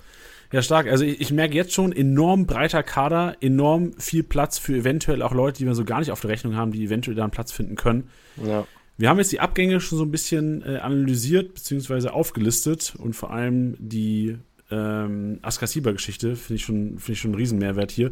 Ja, 0.52 0.62
stark. 0.62 0.88
Also 0.88 1.04
ich, 1.04 1.22
ich, 1.22 1.32
merke 1.32 1.56
jetzt 1.56 1.74
schon 1.74 1.92
enorm 1.92 2.46
breiter 2.46 2.84
Kader, 2.84 3.36
enorm 3.42 3.94
viel 3.98 4.24
Platz 4.24 4.58
für 4.58 4.76
eventuell 4.76 5.22
auch 5.22 5.34
Leute, 5.34 5.60
die 5.60 5.66
wir 5.66 5.76
so 5.76 5.86
gar 5.86 6.00
nicht 6.00 6.12
auf 6.12 6.22
der 6.22 6.30
Rechnung 6.30 6.56
haben, 6.56 6.72
die 6.72 6.84
eventuell 6.84 7.16
da 7.16 7.24
einen 7.24 7.32
Platz 7.32 7.52
finden 7.52 7.76
können. 7.76 8.10
Ja. 8.44 8.66
Wir 8.98 9.10
haben 9.10 9.20
jetzt 9.20 9.32
die 9.32 9.40
Abgänge 9.40 9.80
schon 9.80 9.98
so 9.98 10.06
ein 10.06 10.12
bisschen 10.12 10.64
äh, 10.64 10.78
analysiert 10.78 11.54
bzw. 11.54 12.10
aufgelistet 12.10 12.96
und 12.98 13.16
vor 13.16 13.32
allem 13.32 13.76
die 13.80 14.38
ähm, 14.72 15.40
Askasiba-Geschichte 15.44 16.36
finde 16.36 16.56
ich, 16.56 16.66
schon, 16.66 16.98
find 16.98 17.10
ich 17.10 17.20
schon 17.20 17.32
einen 17.32 17.40
Riesenmehrwert 17.40 17.92
hier. 17.92 18.12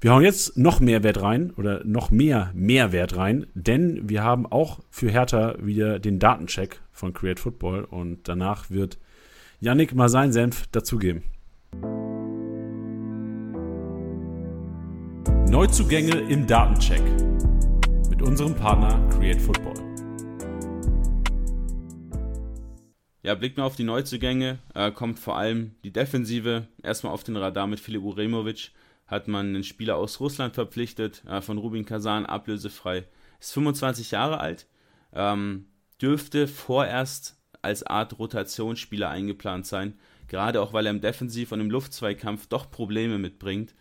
Wir 0.00 0.12
hauen 0.12 0.22
jetzt 0.22 0.58
noch 0.58 0.80
mehr 0.80 1.02
Wert 1.02 1.22
rein 1.22 1.52
oder 1.56 1.82
noch 1.84 2.10
mehr 2.10 2.50
Mehrwert 2.54 3.16
rein, 3.16 3.46
denn 3.54 4.08
wir 4.08 4.22
haben 4.22 4.46
auch 4.46 4.80
für 4.90 5.10
Hertha 5.10 5.56
wieder 5.60 5.98
den 5.98 6.18
Datencheck 6.18 6.80
von 6.92 7.12
Create 7.12 7.40
Football 7.40 7.84
und 7.84 8.28
danach 8.28 8.70
wird 8.70 8.98
Yannick 9.58 9.94
mal 9.94 10.10
seinen 10.10 10.32
Senf 10.32 10.66
dazugeben. 10.66 11.22
Neuzugänge 15.48 16.20
im 16.28 16.46
Datencheck 16.46 17.02
mit 18.10 18.20
unserem 18.20 18.54
Partner 18.54 19.08
Create 19.08 19.40
Football. 19.40 19.74
Ja, 23.22 23.34
blickt 23.34 23.56
mal 23.56 23.64
auf 23.64 23.76
die 23.76 23.84
Neuzugänge, 23.84 24.58
äh, 24.74 24.92
kommt 24.92 25.18
vor 25.18 25.38
allem 25.38 25.74
die 25.84 25.92
Defensive 25.92 26.68
erstmal 26.82 27.14
auf 27.14 27.24
den 27.24 27.36
Radar 27.36 27.66
mit 27.66 27.80
Filip 27.80 28.02
Uremovic. 28.02 28.72
Hat 29.06 29.26
man 29.26 29.46
einen 29.46 29.64
Spieler 29.64 29.96
aus 29.96 30.20
Russland 30.20 30.54
verpflichtet, 30.54 31.24
äh, 31.26 31.40
von 31.40 31.56
Rubin 31.56 31.86
Kazan, 31.86 32.26
ablösefrei. 32.26 33.04
Ist 33.40 33.54
25 33.54 34.10
Jahre 34.10 34.38
alt, 34.38 34.66
ähm, 35.14 35.64
dürfte 36.00 36.46
vorerst 36.46 37.35
als 37.66 37.82
Art 37.82 38.18
Rotationsspieler 38.18 39.10
eingeplant 39.10 39.66
sein, 39.66 39.94
gerade 40.28 40.62
auch 40.62 40.72
weil 40.72 40.86
er 40.86 40.90
im 40.90 41.00
Defensiv- 41.00 41.52
und 41.52 41.60
im 41.60 41.70
Luftzweikampf 41.70 42.46
doch 42.46 42.70
Probleme 42.70 43.18
mitbringt. 43.18 43.74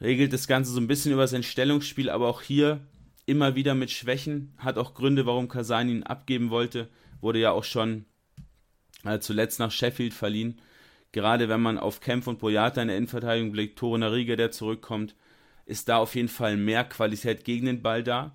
Regelt 0.00 0.32
das 0.32 0.46
Ganze 0.46 0.72
so 0.72 0.80
ein 0.80 0.88
bisschen 0.88 1.12
über 1.12 1.26
sein 1.28 1.42
Stellungsspiel, 1.42 2.10
aber 2.10 2.28
auch 2.28 2.42
hier 2.42 2.80
immer 3.24 3.54
wieder 3.54 3.74
mit 3.74 3.90
Schwächen. 3.90 4.52
Hat 4.58 4.78
auch 4.78 4.94
Gründe, 4.94 5.26
warum 5.26 5.48
Kazan 5.48 5.88
ihn 5.88 6.02
abgeben 6.02 6.50
wollte. 6.50 6.88
Wurde 7.20 7.38
ja 7.38 7.52
auch 7.52 7.64
schon 7.64 8.04
äh, 9.04 9.20
zuletzt 9.20 9.58
nach 9.60 9.70
Sheffield 9.70 10.12
verliehen. 10.12 10.60
Gerade 11.12 11.48
wenn 11.48 11.60
man 11.60 11.78
auf 11.78 12.00
Kempf 12.00 12.26
und 12.26 12.40
Boyata 12.40 12.82
in 12.82 12.88
der 12.88 12.96
Innenverteidigung 12.96 13.52
blickt, 13.52 13.78
Tore 13.78 13.98
Nariga, 13.98 14.34
der 14.34 14.50
zurückkommt, 14.50 15.14
ist 15.66 15.88
da 15.88 15.98
auf 15.98 16.14
jeden 16.14 16.28
Fall 16.28 16.56
mehr 16.56 16.84
Qualität 16.84 17.44
gegen 17.44 17.66
den 17.66 17.82
Ball 17.82 18.02
da. 18.02 18.34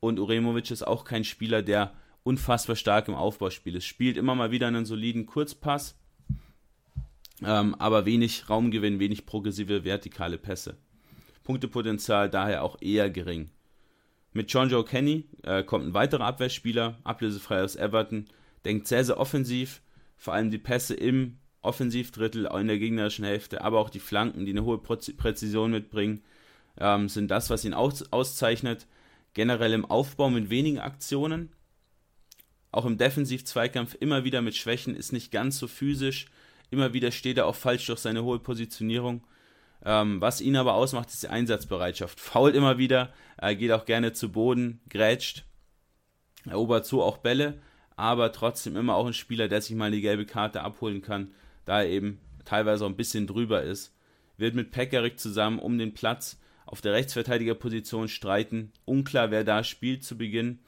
Und 0.00 0.18
Uremovic 0.18 0.70
ist 0.70 0.86
auch 0.86 1.04
kein 1.04 1.24
Spieler, 1.24 1.62
der 1.62 1.92
unfassbar 2.24 2.76
stark 2.76 3.08
im 3.08 3.14
Aufbauspiel 3.14 3.76
ist. 3.76 3.86
Spielt 3.86 4.16
immer 4.16 4.34
mal 4.34 4.50
wieder 4.50 4.68
einen 4.68 4.86
soliden 4.86 5.26
Kurzpass, 5.26 5.98
ähm, 7.44 7.74
aber 7.76 8.06
wenig 8.06 8.48
Raumgewinn, 8.48 9.00
wenig 9.00 9.26
progressive 9.26 9.84
vertikale 9.84 10.38
Pässe. 10.38 10.76
Punktepotenzial 11.42 12.30
daher 12.30 12.62
auch 12.62 12.80
eher 12.80 13.10
gering. 13.10 13.50
Mit 14.32 14.50
John 14.52 14.70
Joe 14.70 14.84
Kenny 14.84 15.28
äh, 15.42 15.62
kommt 15.62 15.86
ein 15.86 15.94
weiterer 15.94 16.24
Abwehrspieler, 16.24 16.98
ablösefrei 17.04 17.62
aus 17.62 17.76
Everton, 17.76 18.26
denkt 18.64 18.86
sehr, 18.86 19.04
sehr 19.04 19.18
offensiv, 19.18 19.82
vor 20.16 20.34
allem 20.34 20.50
die 20.50 20.58
Pässe 20.58 20.94
im 20.94 21.38
Offensivdrittel 21.60 22.46
in 22.46 22.66
der 22.66 22.78
gegnerischen 22.78 23.24
Hälfte, 23.24 23.62
aber 23.62 23.78
auch 23.78 23.90
die 23.90 24.00
Flanken, 24.00 24.46
die 24.46 24.52
eine 24.52 24.64
hohe 24.64 24.78
Präzision 24.78 25.70
mitbringen, 25.70 26.22
ähm, 26.78 27.08
sind 27.08 27.30
das, 27.30 27.50
was 27.50 27.64
ihn 27.64 27.74
aus 27.74 28.10
auszeichnet. 28.12 28.86
Generell 29.34 29.72
im 29.72 29.84
Aufbau 29.84 30.28
mit 30.28 30.50
wenigen 30.50 30.78
Aktionen, 30.78 31.50
auch 32.72 32.86
im 32.86 32.98
Defensiv-Zweikampf 32.98 33.96
immer 34.00 34.24
wieder 34.24 34.42
mit 34.42 34.56
Schwächen, 34.56 34.96
ist 34.96 35.12
nicht 35.12 35.30
ganz 35.30 35.58
so 35.58 35.68
physisch, 35.68 36.26
immer 36.70 36.94
wieder 36.94 37.12
steht 37.12 37.38
er 37.38 37.46
auch 37.46 37.54
falsch 37.54 37.86
durch 37.86 38.00
seine 38.00 38.24
hohe 38.24 38.38
Positionierung. 38.38 39.22
Ähm, 39.84 40.20
was 40.20 40.40
ihn 40.40 40.56
aber 40.56 40.74
ausmacht, 40.74 41.10
ist 41.10 41.22
die 41.22 41.28
Einsatzbereitschaft. 41.28 42.18
Fault 42.18 42.54
immer 42.54 42.78
wieder, 42.78 43.12
er 43.36 43.54
geht 43.54 43.72
auch 43.72 43.84
gerne 43.84 44.12
zu 44.12 44.32
Boden, 44.32 44.80
grätscht, 44.88 45.44
erobert 46.46 46.86
so 46.86 47.02
auch 47.02 47.18
Bälle, 47.18 47.60
aber 47.96 48.32
trotzdem 48.32 48.76
immer 48.76 48.94
auch 48.94 49.06
ein 49.06 49.12
Spieler, 49.12 49.48
der 49.48 49.60
sich 49.60 49.76
mal 49.76 49.90
die 49.90 50.00
gelbe 50.00 50.24
Karte 50.24 50.62
abholen 50.62 51.02
kann, 51.02 51.32
da 51.64 51.82
er 51.82 51.88
eben 51.88 52.20
teilweise 52.44 52.84
auch 52.84 52.88
ein 52.88 52.96
bisschen 52.96 53.26
drüber 53.26 53.62
ist. 53.62 53.94
Wird 54.38 54.54
mit 54.54 54.70
Pekarik 54.70 55.18
zusammen 55.18 55.58
um 55.58 55.78
den 55.78 55.94
Platz 55.94 56.40
auf 56.64 56.80
der 56.80 56.94
Rechtsverteidigerposition 56.94 58.08
streiten. 58.08 58.72
Unklar, 58.86 59.30
wer 59.30 59.44
da 59.44 59.62
spielt 59.62 60.04
zu 60.04 60.16
Beginn. 60.16 60.60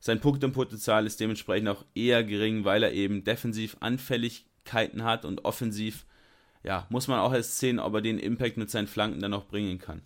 Sein 0.00 0.20
Punktepotenzial 0.20 1.06
ist 1.06 1.20
dementsprechend 1.20 1.68
auch 1.68 1.84
eher 1.94 2.24
gering, 2.24 2.64
weil 2.64 2.82
er 2.82 2.92
eben 2.92 3.22
defensiv 3.22 3.76
Anfälligkeiten 3.80 5.04
hat 5.04 5.24
und 5.24 5.44
offensiv, 5.44 6.06
ja, 6.64 6.86
muss 6.88 7.06
man 7.06 7.20
auch 7.20 7.32
erst 7.32 7.58
sehen, 7.58 7.78
ob 7.78 7.94
er 7.94 8.00
den 8.00 8.18
Impact 8.18 8.56
mit 8.56 8.70
seinen 8.70 8.88
Flanken 8.88 9.20
dann 9.20 9.30
noch 9.30 9.46
bringen 9.46 9.78
kann. 9.78 10.02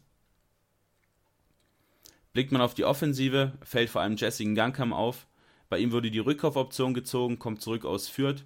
Blickt 2.33 2.51
man 2.51 2.61
auf 2.61 2.75
die 2.75 2.85
Offensive, 2.85 3.53
fällt 3.63 3.89
vor 3.89 4.03
allem 4.03 4.17
Jesse 4.17 4.53
Gangkam 4.55 4.93
auf, 4.93 5.29
bei 5.69 5.79
ihm 5.79 5.93
wurde 5.93 6.11
die 6.11 6.19
Rückkaufoption 6.19 6.95
gezogen, 6.95 7.39
kommt 7.39 7.63
zurück 7.63 7.85
aus 7.85 8.09
Fürth. 8.09 8.45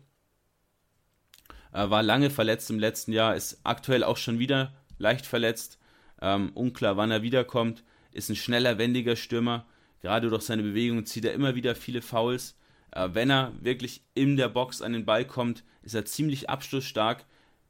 Er 1.73 1.91
war 1.91 2.03
lange 2.03 2.31
verletzt 2.31 2.71
im 2.71 2.79
letzten 2.79 3.13
Jahr, 3.13 3.37
ist 3.37 3.61
aktuell 3.65 4.05
auch 4.05 4.17
schon 4.17 4.39
wieder 4.39 4.73
leicht 4.99 5.27
verletzt. 5.27 5.79
Ähm, 6.21 6.51
unklar, 6.55 6.97
wann 6.97 7.11
er 7.11 7.23
wiederkommt. 7.23 7.85
Ist 8.13 8.31
ein 8.31 8.37
schneller, 8.37 8.79
wendiger 8.79 9.17
Stürmer. 9.17 9.67
Gerade 10.01 10.31
durch 10.31 10.43
seine 10.43 10.63
Bewegung 10.63 11.05
zieht 11.07 11.25
er 11.25 11.33
immer 11.33 11.55
wieder 11.55 11.75
viele 11.75 12.03
Fouls. 12.03 12.57
Äh, 12.93 13.11
wenn 13.13 13.31
er 13.31 13.53
wirklich 13.61 14.03
in 14.15 14.37
der 14.37 14.49
Box 14.49 14.83
an 14.83 14.93
den 14.93 15.05
Ball 15.05 15.25
kommt, 15.25 15.65
ist 15.83 15.95
er 15.95 16.05
ziemlich 16.05 16.49
abschlussstark, 16.49 17.25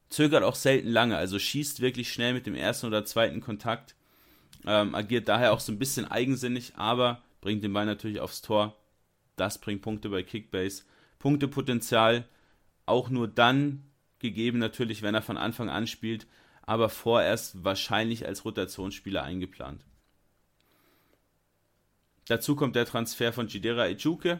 zögert 0.09 0.43
auch 0.43 0.55
selten 0.55 0.89
lange, 0.89 1.17
also 1.17 1.39
schießt 1.39 1.81
wirklich 1.81 2.11
schnell 2.11 2.33
mit 2.33 2.45
dem 2.45 2.55
ersten 2.55 2.87
oder 2.87 3.05
zweiten 3.05 3.41
Kontakt, 3.41 3.95
ähm, 4.65 4.95
agiert 4.95 5.27
daher 5.27 5.53
auch 5.53 5.59
so 5.59 5.71
ein 5.71 5.79
bisschen 5.79 6.09
eigensinnig, 6.09 6.73
aber 6.75 7.21
bringt 7.41 7.63
den 7.63 7.73
Ball 7.73 7.85
natürlich 7.85 8.19
aufs 8.19 8.41
Tor. 8.41 8.75
Das 9.35 9.57
bringt 9.57 9.81
Punkte 9.81 10.09
bei 10.09 10.23
Kickbase. 10.23 10.83
Punktepotenzial 11.19 12.27
auch 12.85 13.09
nur 13.09 13.27
dann 13.27 13.85
gegeben, 14.19 14.59
natürlich, 14.59 15.01
wenn 15.01 15.15
er 15.15 15.21
von 15.21 15.37
Anfang 15.37 15.69
an 15.69 15.87
spielt, 15.87 16.27
aber 16.63 16.89
vorerst 16.89 17.63
wahrscheinlich 17.63 18.25
als 18.25 18.43
Rotationsspieler 18.43 19.23
eingeplant. 19.23 19.85
Dazu 22.29 22.55
kommt 22.55 22.75
der 22.75 22.85
Transfer 22.85 23.33
von 23.33 23.47
Jidera 23.47 23.87
Ejuke. 23.87 24.39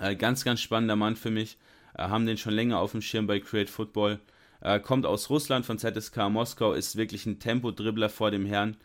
Äh, 0.00 0.14
ganz, 0.14 0.44
ganz 0.44 0.60
spannender 0.60 0.94
Mann 0.94 1.16
für 1.16 1.32
mich. 1.32 1.58
Äh, 1.94 2.02
haben 2.02 2.26
den 2.26 2.38
schon 2.38 2.54
länger 2.54 2.78
auf 2.78 2.92
dem 2.92 3.02
Schirm 3.02 3.26
bei 3.26 3.40
Create 3.40 3.68
Football. 3.68 4.20
Äh, 4.60 4.78
kommt 4.78 5.04
aus 5.04 5.28
Russland 5.28 5.66
von 5.66 5.80
ZSK 5.80 6.30
Moskau, 6.30 6.74
ist 6.74 6.94
wirklich 6.94 7.26
ein 7.26 7.40
Tempo-Dribbler 7.40 8.08
vor 8.08 8.30
dem 8.30 8.46
Herrn. 8.46 8.76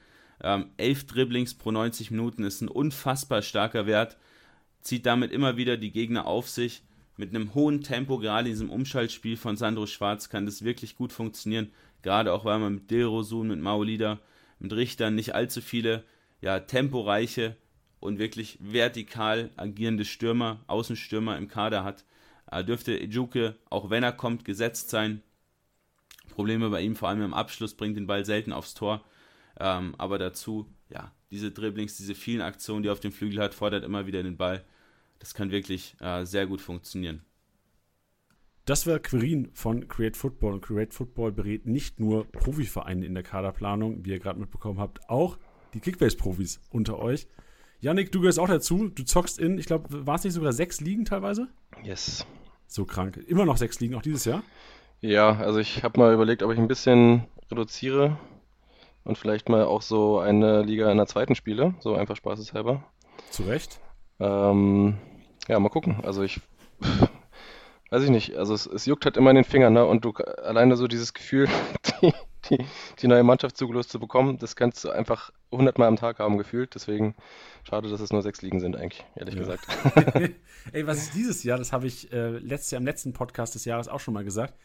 Ähm, 0.42 0.72
elf 0.78 1.06
Dribblings 1.06 1.54
pro 1.54 1.70
90 1.70 2.10
Minuten 2.10 2.44
ist 2.44 2.62
ein 2.62 2.70
unfassbar 2.70 3.44
starker 3.44 3.86
Wert. 3.86 4.18
Zieht 4.82 5.06
damit 5.06 5.32
immer 5.32 5.56
wieder 5.58 5.78
die 5.78 5.92
Gegner 5.92 6.26
auf 6.26 6.50
sich. 6.50 6.82
Mit 7.18 7.36
einem 7.36 7.54
hohen 7.54 7.84
Tempo, 7.84 8.18
gerade 8.18 8.50
in 8.50 8.56
diesem 8.56 8.72
Umschaltspiel 8.72 9.38
von 9.38 9.58
Sandro 9.58 9.86
Schwarz, 9.86 10.28
kann 10.30 10.48
das 10.48 10.64
wirklich 10.64 10.96
gut 10.96 11.14
funktionieren. 11.14 11.72
Gerade 12.02 12.34
auch, 12.34 12.46
weil 12.46 12.58
man 12.58 12.74
mit 12.74 12.90
Dilrosun, 12.90 13.50
mit 13.50 13.60
Maolida, 13.60 14.18
mit 14.58 14.74
Richtern 14.74 15.14
nicht 15.14 15.36
allzu 15.36 15.62
viele 15.62 16.04
ja, 16.42 16.62
temporeiche 16.62 17.58
und 18.02 18.20
wirklich 18.20 18.58
vertikal 18.60 19.52
agierende 19.56 20.04
Stürmer, 20.04 20.60
Außenstürmer 20.68 21.38
im 21.38 21.48
Kader 21.48 21.86
hat, 21.86 22.04
äh, 22.52 22.64
dürfte 22.64 23.00
Ejuke, 23.00 23.56
auch 23.70 23.90
wenn 23.90 24.04
er 24.04 24.12
kommt, 24.12 24.44
gesetzt 24.44 24.90
sein. 24.90 25.22
Probleme 26.32 26.70
bei 26.70 26.82
ihm, 26.82 26.96
vor 26.96 27.10
allem 27.10 27.22
im 27.22 27.34
Abschluss, 27.34 27.76
bringt 27.76 27.96
den 27.96 28.08
Ball 28.08 28.26
selten 28.26 28.52
aufs 28.52 28.74
Tor. 28.74 29.06
Ähm, 29.60 29.96
aber 29.98 30.18
dazu, 30.18 30.68
ja, 30.90 31.12
diese 31.30 31.52
Dribblings, 31.52 31.96
diese 31.96 32.16
vielen 32.16 32.42
Aktionen, 32.42 32.84
die 32.84 32.90
er 32.90 32.94
auf 32.94 33.00
dem 33.00 33.12
Flügel 33.12 33.40
hat, 33.40 33.54
fordert 33.54 33.84
immer 33.84 34.08
wieder 34.08 34.24
den 34.24 34.38
Ball. 34.38 34.66
Das 35.20 35.34
kann 35.34 35.52
wirklich 35.52 35.96
äh, 36.00 36.26
sehr 36.26 36.48
gut 36.48 36.62
funktionieren. 36.62 37.22
Das 38.66 38.88
war 38.88 39.00
Quirin 39.00 39.52
von 39.54 39.88
Create 39.88 40.18
Football. 40.18 40.54
Und 40.54 40.62
Create 40.62 40.94
Football 40.94 41.32
berät 41.32 41.68
nicht 41.68 42.00
nur 42.00 42.26
Profivereine 42.32 43.06
in 43.06 43.14
der 43.14 43.24
Kaderplanung, 43.24 44.06
wie 44.06 44.12
ihr 44.12 44.20
gerade 44.20 44.40
mitbekommen 44.40 44.80
habt, 44.80 45.08
auch 45.10 45.38
die 45.74 45.80
Kickbase-Profis 45.80 46.62
unter 46.72 46.98
euch. 46.98 47.28
Yannick, 47.82 48.12
du 48.12 48.22
gehörst 48.22 48.40
auch 48.40 48.48
dazu. 48.48 48.90
Du 48.90 49.04
zockst 49.04 49.40
in, 49.40 49.58
ich 49.58 49.66
glaube, 49.66 50.06
war 50.06 50.16
es 50.16 50.24
nicht 50.24 50.34
sogar 50.34 50.54
sechs 50.54 50.80
Ligen 50.82 51.04
teilweise? 51.04 51.48
Yes. 51.84 52.26
So 52.68 52.86
krank. 52.86 53.18
Immer 53.28 53.46
noch 53.46 53.58
sechs 53.58 53.80
Ligen, 53.80 53.96
auch 53.96 54.04
dieses 54.04 54.24
Jahr? 54.24 54.44
Ja, 55.02 55.36
also 55.38 55.58
ich 55.58 55.84
habe 55.84 56.00
mal 56.00 56.14
überlegt, 56.14 56.44
ob 56.44 56.52
ich 56.52 56.60
ein 56.60 56.68
bisschen 56.68 57.26
reduziere 57.50 58.18
und 59.04 59.18
vielleicht 59.18 59.50
mal 59.50 59.64
auch 59.64 59.82
so 59.82 60.20
eine 60.20 60.62
Liga 60.62 60.92
in 60.92 60.98
der 60.98 61.08
zweiten 61.08 61.34
spiele, 61.34 61.74
so 61.80 61.96
einfach 61.96 62.16
spaßeshalber. 62.16 62.84
Zu 63.32 63.44
Recht. 63.44 63.80
Ähm, 64.20 65.00
ja, 65.48 65.60
mal 65.60 65.70
gucken. 65.70 66.02
Also 66.04 66.22
ich 66.22 66.40
weiß 67.90 68.04
ich 68.04 68.12
nicht. 68.12 68.36
Also 68.36 68.54
es, 68.54 68.68
es, 68.68 68.86
juckt 68.86 69.06
halt 69.06 69.18
immer 69.18 69.32
in 69.32 69.38
den 69.38 69.44
Fingern, 69.44 69.74
ne? 69.74 69.86
Und 69.86 70.06
du 70.06 70.12
alleine 70.12 70.78
so 70.78 70.88
dieses 70.88 71.16
Gefühl, 71.16 71.50
die, 72.02 72.14
die, 72.50 72.66
die 73.00 73.08
neue 73.08 73.24
Mannschaft 73.24 73.58
zugelost 73.58 73.90
zu 73.90 74.00
bekommen, 74.00 74.38
das 74.38 74.56
kannst 74.56 74.84
du 74.84 74.90
einfach 74.90 75.32
hundertmal 75.52 75.88
am 75.88 75.96
Tag 75.96 76.20
haben 76.20 76.38
gefühlt. 76.38 76.74
Deswegen 76.76 77.16
schade, 77.64 77.90
dass 77.90 78.02
es 78.02 78.12
nur 78.12 78.22
sechs 78.22 78.42
Ligen 78.42 78.60
sind, 78.60 78.76
eigentlich, 78.76 79.04
ehrlich 79.16 79.36
ja. 79.36 79.40
gesagt. 79.42 79.68
Ey, 80.72 80.88
was 80.88 80.98
ist 80.98 81.14
dieses 81.16 81.44
Jahr, 81.44 81.58
das 81.58 81.72
habe 81.72 81.88
ich 81.88 82.12
äh, 82.12 82.38
letztes 82.40 82.72
Jahr 82.72 82.80
im 82.80 82.86
letzten 82.86 83.14
Podcast 83.14 83.56
des 83.56 83.66
Jahres 83.66 83.88
auch 83.88 84.00
schon 84.00 84.14
mal 84.14 84.24
gesagt, 84.24 84.56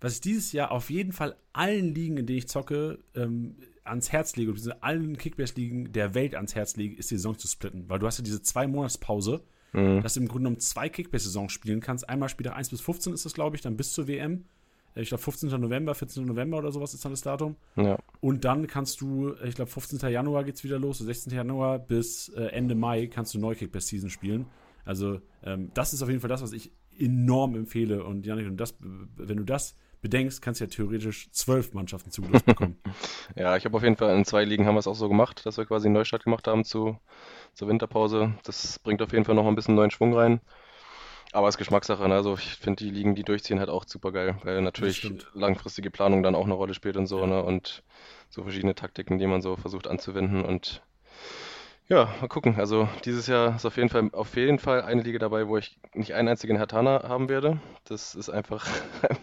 was 0.00 0.14
ich 0.14 0.20
dieses 0.20 0.52
Jahr 0.52 0.70
auf 0.70 0.90
jeden 0.90 1.12
Fall 1.12 1.36
allen 1.52 1.94
Ligen, 1.94 2.18
in 2.18 2.26
denen 2.26 2.38
ich 2.38 2.48
zocke, 2.48 2.98
ähm, 3.16 3.56
ans 3.84 4.12
Herz 4.12 4.36
lege, 4.36 4.52
und 4.52 4.82
allen 4.82 5.16
Kickbase-Ligen 5.16 5.92
der 5.92 6.14
Welt 6.14 6.34
ans 6.34 6.54
Herz 6.54 6.76
lege, 6.76 6.96
ist 6.96 7.10
die 7.10 7.16
Saison 7.16 7.36
zu 7.36 7.48
splitten. 7.48 7.88
Weil 7.88 7.98
du 7.98 8.06
hast 8.06 8.18
ja 8.18 8.24
diese 8.24 8.42
zwei 8.42 8.66
Monatspause, 8.66 9.42
mhm. 9.72 10.02
dass 10.02 10.14
du 10.14 10.20
im 10.20 10.28
Grunde 10.28 10.44
genommen 10.44 10.60
zwei 10.60 10.88
Kickbase-Saisons 10.88 11.52
spielen 11.52 11.80
kannst. 11.80 12.08
Einmal 12.08 12.28
Spieltag 12.28 12.56
1 12.56 12.70
bis 12.70 12.80
15 12.80 13.12
ist 13.12 13.24
das, 13.24 13.34
glaube 13.34 13.56
ich, 13.56 13.62
dann 13.62 13.76
bis 13.76 13.92
zur 13.92 14.06
WM. 14.06 14.44
Äh, 14.94 15.02
ich 15.02 15.08
glaube, 15.08 15.22
15. 15.22 15.48
November, 15.60 15.94
14. 15.94 16.24
November 16.24 16.58
oder 16.58 16.72
sowas 16.72 16.94
ist 16.94 17.04
dann 17.04 17.12
das 17.12 17.22
Datum. 17.22 17.56
Ja. 17.76 17.98
Und 18.20 18.44
dann 18.44 18.66
kannst 18.66 19.00
du, 19.00 19.34
ich 19.44 19.54
glaube, 19.54 19.70
15. 19.70 20.10
Januar 20.10 20.44
geht 20.44 20.56
es 20.56 20.64
wieder 20.64 20.78
los, 20.78 20.98
16. 20.98 21.32
Januar 21.32 21.78
bis 21.78 22.28
äh, 22.30 22.44
Ende 22.46 22.74
Mai 22.74 23.06
kannst 23.06 23.34
du 23.34 23.38
neu 23.38 23.54
Kickbase-Season 23.54 24.10
spielen. 24.10 24.46
Also, 24.84 25.20
ähm, 25.42 25.70
das 25.74 25.92
ist 25.92 26.02
auf 26.02 26.08
jeden 26.08 26.20
Fall 26.20 26.30
das, 26.30 26.42
was 26.42 26.52
ich 26.52 26.72
enorm 26.98 27.54
empfehle. 27.54 28.04
Und 28.04 28.26
Janik, 28.26 28.46
und 28.46 28.56
das, 28.56 28.74
wenn 28.80 29.36
du 29.36 29.44
das 29.44 29.76
bedenkst, 30.00 30.40
kannst 30.42 30.60
du 30.60 30.64
ja 30.64 30.70
theoretisch 30.70 31.30
zwölf 31.32 31.74
Mannschaften 31.74 32.10
zugelost 32.10 32.46
bekommen. 32.46 32.78
ja, 33.36 33.56
ich 33.56 33.64
habe 33.64 33.76
auf 33.76 33.82
jeden 33.82 33.96
Fall 33.96 34.16
in 34.16 34.24
zwei 34.24 34.44
Ligen 34.44 34.66
haben 34.66 34.74
wir 34.74 34.80
es 34.80 34.86
auch 34.86 34.94
so 34.94 35.08
gemacht, 35.08 35.44
dass 35.44 35.58
wir 35.58 35.66
quasi 35.66 35.88
einen 35.88 35.94
Neustart 35.94 36.24
gemacht 36.24 36.46
haben 36.46 36.64
zu, 36.64 36.98
zur 37.54 37.68
Winterpause. 37.68 38.34
Das 38.44 38.78
bringt 38.78 39.02
auf 39.02 39.12
jeden 39.12 39.24
Fall 39.24 39.34
noch 39.34 39.46
ein 39.46 39.54
bisschen 39.54 39.74
neuen 39.74 39.90
Schwung 39.90 40.14
rein. 40.14 40.40
Aber 41.32 41.48
es 41.48 41.54
ist 41.54 41.58
Geschmackssache. 41.58 42.08
Ne? 42.08 42.14
Also 42.14 42.34
ich 42.34 42.56
finde 42.56 42.84
die 42.84 42.90
Ligen, 42.90 43.14
die 43.14 43.22
durchziehen, 43.22 43.58
halt 43.58 43.68
auch 43.68 43.84
super 43.86 44.12
geil, 44.12 44.36
weil 44.44 44.62
natürlich 44.62 45.10
langfristige 45.34 45.90
Planung 45.90 46.22
dann 46.22 46.34
auch 46.34 46.44
eine 46.44 46.54
Rolle 46.54 46.74
spielt 46.74 46.96
und 46.96 47.06
so, 47.06 47.20
ja. 47.20 47.26
ne? 47.26 47.42
Und 47.42 47.82
so 48.30 48.42
verschiedene 48.42 48.74
Taktiken, 48.74 49.18
die 49.18 49.26
man 49.26 49.42
so 49.42 49.56
versucht 49.56 49.86
anzuwenden. 49.86 50.44
Und 50.44 50.82
ja, 51.88 52.08
mal 52.20 52.28
gucken. 52.28 52.56
Also 52.56 52.88
dieses 53.04 53.26
Jahr 53.26 53.56
ist 53.56 53.64
auf 53.64 53.76
jeden 53.76 53.88
Fall 53.88 54.10
auf 54.12 54.36
jeden 54.36 54.58
Fall 54.58 54.82
eine 54.82 55.02
Liga 55.02 55.18
dabei, 55.18 55.48
wo 55.48 55.56
ich 55.56 55.78
nicht 55.94 56.14
einen 56.14 56.28
einzigen 56.28 56.56
Hertana 56.56 57.08
haben 57.08 57.28
werde. 57.28 57.60
Das 57.84 58.14
ist 58.14 58.28
einfach 58.28 58.66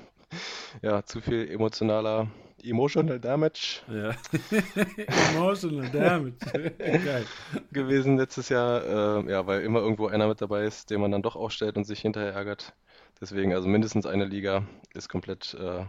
ja, 0.82 1.04
zu 1.04 1.22
viel 1.22 1.50
emotionaler 1.50 2.28
Emotional 2.64 3.20
Damage. 3.20 3.82
Ja. 3.88 4.16
Emotional 5.36 5.90
Damage. 5.90 6.36
Geil. 6.78 7.26
Gewesen 7.72 8.18
letztes 8.18 8.50
Jahr. 8.50 8.84
Äh, 9.26 9.32
ja, 9.32 9.46
weil 9.46 9.62
immer 9.62 9.80
irgendwo 9.80 10.08
einer 10.08 10.28
mit 10.28 10.42
dabei 10.42 10.64
ist, 10.64 10.90
den 10.90 11.02
man 11.02 11.12
dann 11.12 11.22
doch 11.22 11.36
ausstellt 11.36 11.78
und 11.78 11.86
sich 11.86 12.00
hinterher 12.00 12.34
ärgert. 12.34 12.74
Deswegen, 13.22 13.54
also 13.54 13.68
mindestens 13.68 14.06
eine 14.06 14.26
Liga 14.26 14.64
ist 14.94 15.10
komplett 15.10 15.56
äh, 15.60 15.86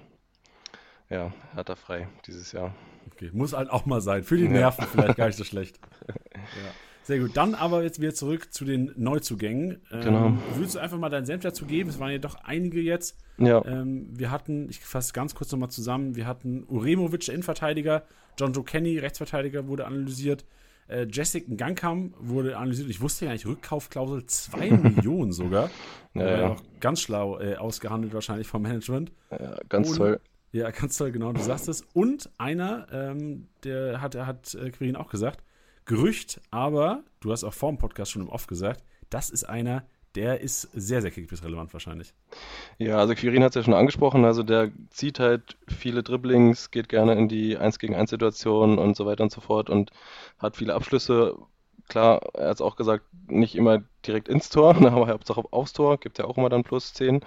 ja, 1.08 1.32
frei 1.76 2.08
dieses 2.26 2.52
Jahr. 2.52 2.74
Okay, 3.12 3.30
muss 3.32 3.52
halt 3.52 3.70
auch 3.70 3.86
mal 3.86 4.00
sein. 4.00 4.22
Für 4.22 4.36
die 4.36 4.48
Nerven 4.48 4.84
ja. 4.84 4.90
vielleicht 4.90 5.16
gar 5.16 5.26
nicht 5.26 5.36
so 5.36 5.44
schlecht. 5.44 5.78
ja. 6.08 6.70
Sehr 7.06 7.20
gut. 7.20 7.36
Dann 7.36 7.54
aber 7.54 7.84
jetzt 7.84 8.00
wieder 8.00 8.14
zurück 8.14 8.52
zu 8.52 8.64
den 8.64 8.90
Neuzugängen. 8.96 9.80
Ähm, 9.92 10.00
genau. 10.00 10.32
Würdest 10.56 10.74
du 10.74 10.80
einfach 10.80 10.98
mal 10.98 11.08
deinen 11.08 11.24
Senf 11.24 11.44
dazu 11.44 11.64
geben? 11.64 11.88
Es 11.88 12.00
waren 12.00 12.10
ja 12.10 12.18
doch 12.18 12.34
einige 12.42 12.80
jetzt. 12.80 13.16
Ja. 13.38 13.64
Ähm, 13.64 14.08
wir 14.10 14.32
hatten, 14.32 14.68
ich 14.70 14.80
fasse 14.80 15.12
ganz 15.12 15.36
kurz 15.36 15.52
nochmal 15.52 15.70
zusammen, 15.70 16.16
wir 16.16 16.26
hatten 16.26 16.64
Uremovic, 16.66 17.28
Innenverteidiger, 17.28 18.02
John 18.36 18.52
Joe 18.52 18.64
Kenny, 18.64 18.98
Rechtsverteidiger, 18.98 19.68
wurde 19.68 19.86
analysiert. 19.86 20.44
Äh, 20.88 21.06
Jessica 21.08 21.46
Gangkam 21.54 22.12
wurde 22.18 22.56
analysiert. 22.56 22.90
Ich 22.90 23.00
wusste 23.00 23.26
ja 23.26 23.32
nicht, 23.32 23.46
Rückkaufklausel 23.46 24.26
2 24.26 24.70
Millionen 24.82 25.30
sogar. 25.30 25.70
Ja, 26.14 26.22
äh, 26.22 26.40
ja. 26.40 26.56
Ganz 26.80 27.02
schlau 27.02 27.38
äh, 27.38 27.54
ausgehandelt 27.54 28.14
wahrscheinlich 28.14 28.48
vom 28.48 28.62
Management. 28.62 29.12
Ja, 29.30 29.56
ganz 29.68 29.90
Und, 29.90 29.96
toll. 29.96 30.20
Ja, 30.50 30.70
ganz 30.70 30.96
toll, 30.96 31.12
genau, 31.12 31.32
du 31.32 31.40
sagst 31.40 31.68
es. 31.68 31.82
Und 31.92 32.30
einer, 32.36 32.88
ähm, 32.90 33.46
der 33.62 34.00
hat, 34.00 34.16
hat 34.16 34.54
äh, 34.54 34.70
Quirin 34.70 34.96
auch 34.96 35.08
gesagt, 35.08 35.44
Gerücht, 35.86 36.40
aber 36.50 37.04
du 37.20 37.30
hast 37.30 37.44
auch 37.44 37.54
vor 37.54 37.70
dem 37.70 37.78
Podcast 37.78 38.10
schon 38.10 38.22
im 38.22 38.28
Off 38.28 38.48
gesagt, 38.48 38.82
das 39.08 39.30
ist 39.30 39.44
einer, 39.44 39.84
der 40.16 40.40
ist 40.40 40.62
sehr, 40.72 41.00
sehr 41.00 41.12
Kickbase-relevant 41.12 41.72
wahrscheinlich. 41.72 42.12
Ja, 42.78 42.98
also 42.98 43.14
Quirin 43.14 43.44
hat 43.44 43.50
es 43.50 43.54
ja 43.54 43.62
schon 43.62 43.74
angesprochen, 43.74 44.24
also 44.24 44.42
der 44.42 44.72
zieht 44.90 45.20
halt 45.20 45.56
viele 45.68 46.02
Dribblings, 46.02 46.72
geht 46.72 46.88
gerne 46.88 47.14
in 47.14 47.28
die 47.28 47.56
1 47.56 47.78
gegen 47.78 47.94
1 47.94 48.10
Situation 48.10 48.78
und 48.78 48.96
so 48.96 49.06
weiter 49.06 49.22
und 49.22 49.30
so 49.30 49.40
fort 49.40 49.70
und 49.70 49.90
hat 50.38 50.56
viele 50.56 50.74
Abschlüsse. 50.74 51.36
Klar, 51.88 52.20
er 52.34 52.48
hat 52.48 52.56
es 52.56 52.60
auch 52.60 52.74
gesagt, 52.74 53.04
nicht 53.28 53.54
immer 53.54 53.84
direkt 54.04 54.28
ins 54.28 54.48
Tor, 54.48 54.74
aber 54.84 55.06
Hauptsache 55.06 55.44
aufs 55.52 55.72
Tor, 55.72 55.98
gibt 55.98 56.18
ja 56.18 56.24
auch 56.24 56.36
immer 56.36 56.48
dann 56.48 56.64
plus 56.64 56.94
10 56.94 57.20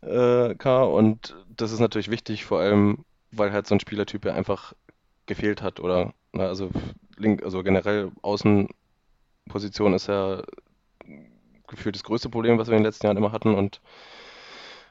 äh, 0.00 0.54
K 0.54 0.82
und 0.82 1.36
das 1.54 1.72
ist 1.72 1.80
natürlich 1.80 2.10
wichtig, 2.10 2.46
vor 2.46 2.60
allem, 2.60 3.04
weil 3.32 3.52
halt 3.52 3.66
so 3.66 3.74
ein 3.74 3.80
Spielertyp 3.80 4.24
ja 4.24 4.32
einfach 4.32 4.72
gefehlt 5.26 5.62
hat 5.62 5.80
oder, 5.80 6.12
na, 6.32 6.46
also 6.46 6.70
link, 7.16 7.42
also 7.42 7.62
generell 7.62 8.10
Außenposition 8.22 9.94
ist 9.94 10.08
ja 10.08 10.42
gefühlt 11.66 11.96
das 11.96 12.04
größte 12.04 12.28
Problem, 12.28 12.58
was 12.58 12.68
wir 12.68 12.76
in 12.76 12.82
den 12.82 12.86
letzten 12.86 13.06
Jahren 13.06 13.16
immer 13.16 13.32
hatten 13.32 13.54
und 13.54 13.80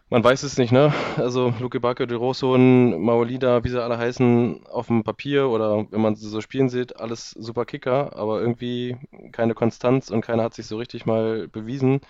man 0.10 0.24
weiß 0.24 0.44
es 0.44 0.58
nicht, 0.60 0.72
ne? 0.72 0.94
Also 1.18 1.52
Luke 1.60 1.80
Bacchio, 1.80 2.06
De 2.06 2.16
Rosso, 2.16 2.58
Maolida, 2.58 3.64
wie 3.64 3.70
sie 3.70 3.82
alle 3.82 3.98
heißen, 3.98 4.68
auf 4.68 4.88
dem 4.88 5.04
Papier 5.04 5.50
oder 5.50 5.88
wenn 5.90 6.02
man 6.02 6.16
sie 6.16 6.30
so 6.30 6.42
spielen 6.42 6.70
sieht, 6.70 7.00
alles 7.00 7.32
super 7.32 7.66
Kicker, 7.66 8.16
aber 8.16 8.40
irgendwie 8.40 8.98
keine 9.32 9.56
Konstanz 9.56 10.12
und 10.12 10.22
keiner 10.22 10.44
hat 10.44 10.54
sich 10.54 10.68
so 10.68 10.78
richtig 10.78 11.08
mal 11.08 11.48
bewiesen. 11.48 12.02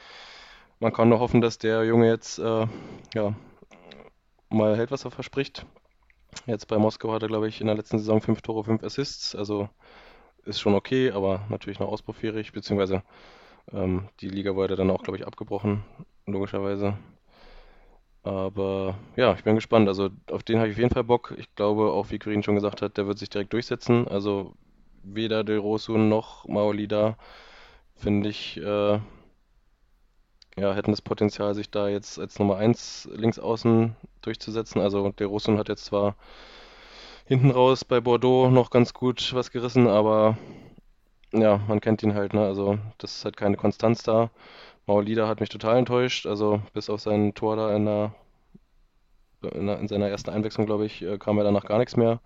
Man 0.79 0.91
kann 0.91 1.07
nur 1.09 1.19
hoffen, 1.19 1.39
dass 1.39 1.57
der 1.57 1.85
Junge 1.85 2.07
jetzt 2.07 2.37
äh, 2.37 2.67
ja, 3.13 3.33
mal 4.49 4.75
hält, 4.75 4.91
was 4.91 5.05
er 5.05 5.11
verspricht. 5.11 5.65
Jetzt 6.47 6.67
bei 6.67 6.77
Moskau 6.77 7.11
hat 7.13 7.21
er, 7.23 7.27
glaube 7.27 7.47
ich, 7.47 7.61
in 7.61 7.67
der 7.67 7.75
letzten 7.75 7.99
Saison 7.99 8.21
fünf 8.21 8.41
Tore, 8.41 8.63
fünf 8.63 8.83
Assists. 8.83 9.35
Also 9.35 9.69
ist 10.45 10.59
schon 10.61 10.75
okay, 10.75 11.11
aber 11.11 11.45
natürlich 11.49 11.79
noch 11.79 11.89
ausbaufähig, 11.89 12.51
beziehungsweise 12.53 13.03
Ähm, 13.73 14.09
die 14.21 14.29
Liga 14.29 14.55
wurde 14.55 14.75
dann 14.77 14.91
auch, 14.91 15.03
glaube 15.03 15.17
ich, 15.17 15.27
abgebrochen, 15.27 15.83
logischerweise. 16.27 16.97
Aber 18.23 18.95
ja, 19.15 19.33
ich 19.33 19.43
bin 19.43 19.55
gespannt. 19.55 19.87
Also 19.87 20.09
auf 20.31 20.43
den 20.43 20.57
habe 20.57 20.67
ich 20.69 20.73
auf 20.75 20.79
jeden 20.79 20.93
Fall 20.93 21.03
Bock. 21.03 21.33
Ich 21.37 21.53
glaube, 21.55 21.91
auch 21.91 22.09
wie 22.11 22.19
Corinne 22.19 22.43
schon 22.43 22.55
gesagt 22.55 22.81
hat, 22.81 22.97
der 22.97 23.07
wird 23.07 23.19
sich 23.19 23.29
direkt 23.29 23.53
durchsetzen. 23.53 24.07
Also 24.07 24.53
weder 25.03 25.43
Del 25.43 25.59
Rosso 25.59 25.97
noch 25.97 26.47
Maolida, 26.47 27.17
finde 27.95 28.29
ich, 28.29 28.57
äh, 28.57 28.99
ja, 30.57 30.73
hätten 30.73 30.91
das 30.91 31.01
Potenzial, 31.01 31.53
sich 31.53 31.69
da 31.69 31.87
jetzt 31.89 32.19
als 32.19 32.39
Nummer 32.39 32.57
1 32.57 33.09
links 33.13 33.39
außen 33.39 33.95
durchzusetzen. 34.21 34.81
Also 34.81 35.09
Del 35.09 35.27
Rosso 35.27 35.57
hat 35.57 35.69
jetzt 35.69 35.85
zwar 35.85 36.15
hinten 37.25 37.51
raus 37.51 37.83
bei 37.85 37.99
Bordeaux 38.01 38.49
noch 38.49 38.69
ganz 38.69 38.93
gut 38.93 39.33
was 39.33 39.51
gerissen, 39.51 39.87
aber 39.87 40.37
ja, 41.33 41.59
man 41.67 41.81
kennt 41.81 42.03
ihn 42.03 42.13
halt, 42.15 42.33
ne? 42.33 42.45
Also 42.45 42.77
das 42.97 43.17
ist 43.17 43.25
halt 43.25 43.37
keine 43.37 43.57
Konstanz 43.57 44.03
da. 44.03 44.29
Maolida 44.87 45.27
hat 45.27 45.39
mich 45.39 45.49
total 45.49 45.77
enttäuscht. 45.77 46.25
Also 46.27 46.61
bis 46.73 46.89
auf 46.89 47.01
sein 47.01 47.33
Tor 47.33 47.55
da 47.57 47.75
in, 47.75 47.85
der, 47.85 48.15
in, 49.53 49.67
der, 49.67 49.79
in 49.79 49.87
seiner 49.87 50.09
ersten 50.09 50.29
Einwechslung, 50.31 50.65
glaube 50.65 50.85
ich, 50.85 51.01
äh, 51.01 51.17
kam 51.17 51.37
er 51.37 51.43
danach 51.43 51.65
gar 51.65 51.79
nichts 51.79 51.97
mehr. 51.97 52.19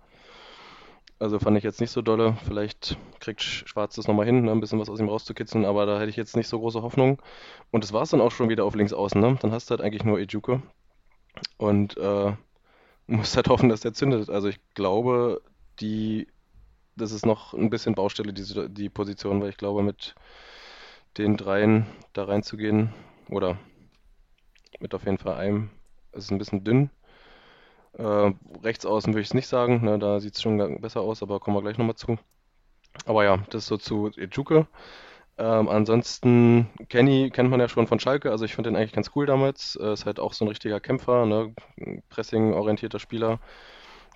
Also 1.20 1.38
fand 1.38 1.58
ich 1.58 1.64
jetzt 1.64 1.82
nicht 1.82 1.90
so 1.90 2.00
dolle. 2.00 2.36
Vielleicht 2.46 2.96
kriegt 3.20 3.42
Schwarz 3.42 3.94
das 3.94 4.08
nochmal 4.08 4.24
hin, 4.24 4.42
ne? 4.42 4.50
ein 4.52 4.60
bisschen 4.60 4.80
was 4.80 4.88
aus 4.88 5.00
ihm 5.00 5.08
rauszukitzeln, 5.08 5.66
aber 5.66 5.84
da 5.84 6.00
hätte 6.00 6.08
ich 6.08 6.16
jetzt 6.16 6.34
nicht 6.34 6.48
so 6.48 6.58
große 6.58 6.80
Hoffnung. 6.80 7.20
Und 7.70 7.84
das 7.84 7.92
war 7.92 8.02
es 8.02 8.10
dann 8.10 8.22
auch 8.22 8.32
schon 8.32 8.48
wieder 8.48 8.64
auf 8.64 8.74
links 8.74 8.94
außen. 8.94 9.20
Ne? 9.20 9.38
Dann 9.40 9.52
hast 9.52 9.68
du 9.68 9.72
halt 9.72 9.82
eigentlich 9.82 10.02
nur 10.02 10.18
Ejuke. 10.18 10.62
Und 11.58 11.98
äh, 11.98 12.32
musst 13.06 13.36
halt 13.36 13.48
hoffen, 13.50 13.68
dass 13.68 13.82
der 13.82 13.92
zündet. 13.92 14.30
Also 14.30 14.48
ich 14.48 14.60
glaube, 14.74 15.42
die, 15.80 16.26
das 16.96 17.12
ist 17.12 17.26
noch 17.26 17.52
ein 17.52 17.68
bisschen 17.68 17.94
Baustelle, 17.94 18.32
die, 18.32 18.68
die 18.70 18.88
Position, 18.88 19.42
weil 19.42 19.50
ich 19.50 19.58
glaube, 19.58 19.82
mit 19.82 20.14
den 21.18 21.36
dreien 21.36 21.86
da 22.14 22.24
reinzugehen 22.24 22.94
oder 23.28 23.58
mit 24.78 24.94
auf 24.94 25.04
jeden 25.04 25.18
Fall 25.18 25.34
einem, 25.34 25.68
ist 26.12 26.30
ein 26.30 26.38
bisschen 26.38 26.64
dünn. 26.64 26.90
Äh, 27.98 28.32
rechts 28.62 28.86
außen 28.86 29.12
würde 29.12 29.22
ich 29.22 29.28
es 29.28 29.34
nicht 29.34 29.48
sagen, 29.48 29.84
ne, 29.84 29.98
da 29.98 30.20
sieht 30.20 30.34
es 30.34 30.42
schon 30.42 30.80
besser 30.80 31.00
aus, 31.00 31.22
aber 31.22 31.40
kommen 31.40 31.56
wir 31.56 31.62
gleich 31.62 31.78
nochmal 31.78 31.96
zu. 31.96 32.18
Aber 33.06 33.24
ja, 33.24 33.38
das 33.50 33.66
so 33.66 33.76
zu 33.76 34.10
Ejuke. 34.16 34.66
Ähm, 35.38 35.68
ansonsten, 35.68 36.68
Kenny 36.88 37.30
kennt 37.30 37.50
man 37.50 37.60
ja 37.60 37.68
schon 37.68 37.86
von 37.86 37.98
Schalke, 37.98 38.30
also 38.30 38.44
ich 38.44 38.54
finde 38.54 38.70
den 38.70 38.76
eigentlich 38.76 38.92
ganz 38.92 39.10
cool 39.14 39.26
damals. 39.26 39.76
Äh, 39.76 39.92
ist 39.92 40.06
halt 40.06 40.20
auch 40.20 40.34
so 40.34 40.44
ein 40.44 40.48
richtiger 40.48 40.80
Kämpfer, 40.80 41.26
ne? 41.26 41.54
Pressing-orientierter 42.10 42.98
Spieler. 42.98 43.40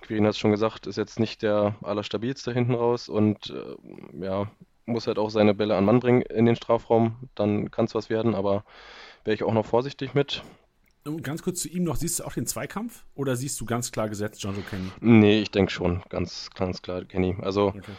Quirin 0.01 0.25
hat 0.25 0.31
es 0.31 0.37
schon 0.37 0.51
gesagt, 0.51 0.87
ist 0.87 0.97
jetzt 0.97 1.19
nicht 1.19 1.41
der 1.41 1.75
allerstabilste 1.81 2.53
hinten 2.53 2.75
raus 2.75 3.09
und 3.09 3.49
äh, 3.49 4.23
ja, 4.23 4.47
muss 4.85 5.07
halt 5.07 5.17
auch 5.17 5.31
seine 5.31 5.55
Bälle 5.55 5.75
an 5.75 5.85
Mann 5.85 5.99
bringen 5.99 6.21
in 6.21 6.45
den 6.45 6.55
Strafraum, 6.55 7.29
dann 7.33 7.71
kann 7.71 7.85
es 7.85 7.95
was 7.95 8.09
werden, 8.09 8.35
aber 8.35 8.63
wäre 9.23 9.33
ich 9.33 9.43
auch 9.43 9.53
noch 9.53 9.65
vorsichtig 9.65 10.13
mit. 10.13 10.43
Ganz 11.21 11.43
kurz 11.43 11.61
zu 11.61 11.69
ihm 11.69 11.83
noch, 11.83 11.97
siehst 11.97 12.19
du 12.19 12.23
auch 12.23 12.33
den 12.33 12.47
Zweikampf 12.47 13.05
oder 13.13 13.35
siehst 13.35 13.61
du 13.61 13.65
ganz 13.65 13.91
klar 13.91 14.09
gesetzt 14.09 14.41
John 14.41 14.55
Joe 14.55 14.63
Kenny? 14.63 14.89
Nee, 15.01 15.39
ich 15.39 15.51
denke 15.51 15.71
schon, 15.71 16.01
ganz, 16.09 16.49
ganz 16.55 16.81
klar 16.81 17.05
Kenny. 17.05 17.35
Also 17.41 17.67
okay. 17.67 17.91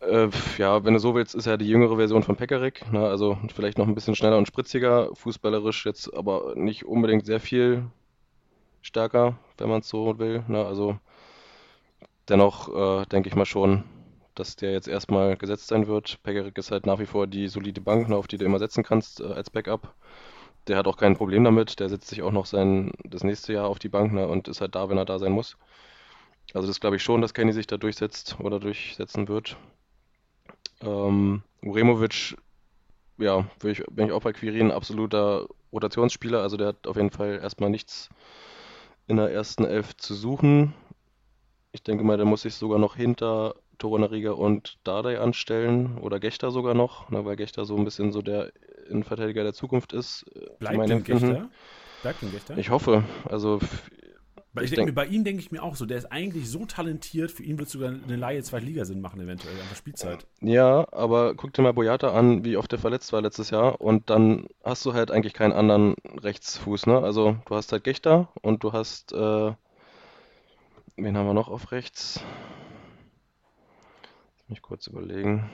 Äh, 0.00 0.30
ja, 0.58 0.84
wenn 0.84 0.94
du 0.94 1.00
so 1.00 1.14
willst, 1.14 1.34
ist 1.34 1.46
er 1.46 1.58
die 1.58 1.68
jüngere 1.68 1.96
Version 1.96 2.22
von 2.22 2.36
Pekarik. 2.36 2.90
Ne? 2.92 3.04
Also 3.04 3.38
vielleicht 3.54 3.78
noch 3.78 3.86
ein 3.86 3.94
bisschen 3.94 4.14
schneller 4.14 4.38
und 4.38 4.46
spritziger, 4.46 5.14
fußballerisch 5.14 5.86
jetzt 5.86 6.12
aber 6.14 6.54
nicht 6.56 6.84
unbedingt 6.84 7.24
sehr 7.24 7.40
viel 7.40 7.84
stärker, 8.80 9.38
wenn 9.58 9.68
man 9.68 9.80
es 9.80 9.88
so 9.88 10.18
will. 10.18 10.44
Ne? 10.48 10.64
Also 10.64 10.98
dennoch 12.28 13.02
äh, 13.02 13.06
denke 13.06 13.28
ich 13.28 13.36
mal 13.36 13.44
schon, 13.44 13.84
dass 14.34 14.56
der 14.56 14.72
jetzt 14.72 14.88
erstmal 14.88 15.36
gesetzt 15.36 15.68
sein 15.68 15.86
wird. 15.86 16.20
Pekarik 16.22 16.56
ist 16.58 16.70
halt 16.70 16.86
nach 16.86 16.98
wie 16.98 17.06
vor 17.06 17.26
die 17.26 17.48
solide 17.48 17.80
Bank, 17.80 18.08
ne, 18.08 18.16
auf 18.16 18.26
die 18.26 18.38
du 18.38 18.44
immer 18.44 18.58
setzen 18.58 18.82
kannst 18.82 19.20
äh, 19.20 19.24
als 19.24 19.50
Backup. 19.50 19.94
Der 20.68 20.76
hat 20.76 20.86
auch 20.86 20.96
kein 20.96 21.16
Problem 21.16 21.44
damit. 21.44 21.80
Der 21.80 21.88
setzt 21.88 22.08
sich 22.08 22.22
auch 22.22 22.30
noch 22.30 22.46
sein, 22.46 22.92
das 23.04 23.24
nächste 23.24 23.52
Jahr 23.52 23.66
auf 23.66 23.78
die 23.78 23.88
Bank 23.88 24.12
ne, 24.12 24.28
und 24.28 24.48
ist 24.48 24.60
halt 24.60 24.74
da, 24.74 24.88
wenn 24.88 24.98
er 24.98 25.04
da 25.04 25.18
sein 25.18 25.32
muss. 25.32 25.56
Also 26.54 26.68
das 26.68 26.80
glaube 26.80 26.96
ich 26.96 27.02
schon, 27.02 27.20
dass 27.20 27.34
Kenny 27.34 27.52
sich 27.52 27.66
da 27.66 27.76
durchsetzt 27.76 28.36
oder 28.40 28.60
durchsetzen 28.60 29.28
wird. 29.28 29.56
Ähm, 30.80 31.42
Uremovic, 31.62 32.36
ja, 33.18 33.46
ich, 33.64 33.82
bin 33.90 34.06
ich 34.06 34.12
auch 34.12 34.22
bei 34.22 34.32
Quirin 34.32 34.70
absoluter 34.70 35.46
Rotationsspieler. 35.72 36.42
Also 36.42 36.56
der 36.56 36.68
hat 36.68 36.86
auf 36.86 36.96
jeden 36.96 37.10
Fall 37.10 37.38
erstmal 37.42 37.70
nichts 37.70 38.08
in 39.06 39.16
der 39.16 39.30
ersten 39.30 39.64
Elf 39.64 39.96
zu 39.96 40.14
suchen. 40.14 40.74
Ich 41.72 41.82
denke 41.82 42.04
mal, 42.04 42.16
der 42.16 42.26
muss 42.26 42.42
sich 42.42 42.54
sogar 42.54 42.78
noch 42.78 42.96
hinter 42.96 43.54
Torunariga 43.78 44.32
und 44.32 44.78
Dardai 44.84 45.18
anstellen 45.18 45.98
oder 45.98 46.20
Gechter 46.20 46.50
sogar 46.50 46.74
noch, 46.74 47.10
ne, 47.10 47.24
weil 47.24 47.36
Gechter 47.36 47.64
so 47.64 47.76
ein 47.76 47.84
bisschen 47.84 48.12
so 48.12 48.22
der 48.22 48.52
Innenverteidiger 48.88 49.42
der 49.42 49.52
Zukunft 49.54 49.92
ist. 49.92 50.24
Äh, 50.34 50.46
Bleibt 50.58 50.88
denn 50.88 51.04
Gechter? 51.04 51.50
Bleibt 52.02 52.22
denn 52.22 52.30
Gechter? 52.30 52.58
Ich 52.58 52.70
hoffe. 52.70 53.04
Also 53.28 53.60
weil 54.54 54.64
ich 54.64 54.70
denke 54.70 54.92
denk, 54.92 54.96
bei 54.96 55.06
ihm 55.06 55.24
denke 55.24 55.40
ich 55.40 55.50
mir 55.50 55.62
auch 55.62 55.76
so, 55.76 55.86
der 55.86 55.96
ist 55.96 56.12
eigentlich 56.12 56.48
so 56.50 56.66
talentiert, 56.66 57.30
für 57.30 57.42
ihn 57.42 57.58
wird 57.58 57.70
sogar 57.70 57.88
eine 57.90 58.16
Laie 58.16 58.42
Zweitligasinn 58.42 59.00
machen, 59.00 59.20
eventuell, 59.20 59.54
der 59.56 59.74
Spielzeit. 59.74 60.26
Ja, 60.42 60.86
aber 60.92 61.34
guck 61.34 61.54
dir 61.54 61.62
mal 61.62 61.72
Boyata 61.72 62.12
an, 62.12 62.44
wie 62.44 62.58
oft 62.58 62.70
der 62.70 62.78
verletzt 62.78 63.14
war 63.14 63.22
letztes 63.22 63.48
Jahr 63.48 63.80
und 63.80 64.10
dann 64.10 64.46
hast 64.62 64.84
du 64.84 64.92
halt 64.92 65.10
eigentlich 65.10 65.32
keinen 65.32 65.52
anderen 65.52 65.94
Rechtsfuß, 66.04 66.86
ne? 66.86 66.98
Also 66.98 67.36
du 67.46 67.54
hast 67.54 67.72
halt 67.72 67.84
Gechter 67.84 68.28
und 68.42 68.62
du 68.62 68.72
hast, 68.72 69.12
äh, 69.12 69.52
wen 70.96 71.16
haben 71.16 71.26
wir 71.26 71.34
noch 71.34 71.48
auf 71.48 71.72
rechts? 71.72 72.22
Lass 74.36 74.48
mich 74.50 74.60
kurz 74.60 74.86
überlegen. 74.86 75.48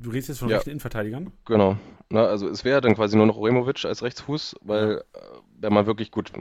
Du 0.00 0.10
redest 0.10 0.28
jetzt 0.28 0.38
von 0.38 0.48
ja, 0.48 0.56
rechten 0.56 0.70
Innenverteidigern? 0.70 1.32
Genau. 1.44 1.76
Na, 2.08 2.26
also 2.26 2.48
es 2.48 2.64
wäre 2.64 2.80
dann 2.80 2.94
quasi 2.94 3.16
nur 3.16 3.26
noch 3.26 3.40
Removic 3.40 3.84
als 3.84 4.02
Rechtsfuß, 4.02 4.56
weil 4.62 4.88
ja. 4.90 4.96
Äh, 4.96 5.36
wenn 5.58 5.72
man 5.72 5.86
wirklich 5.86 6.10
gut, 6.10 6.32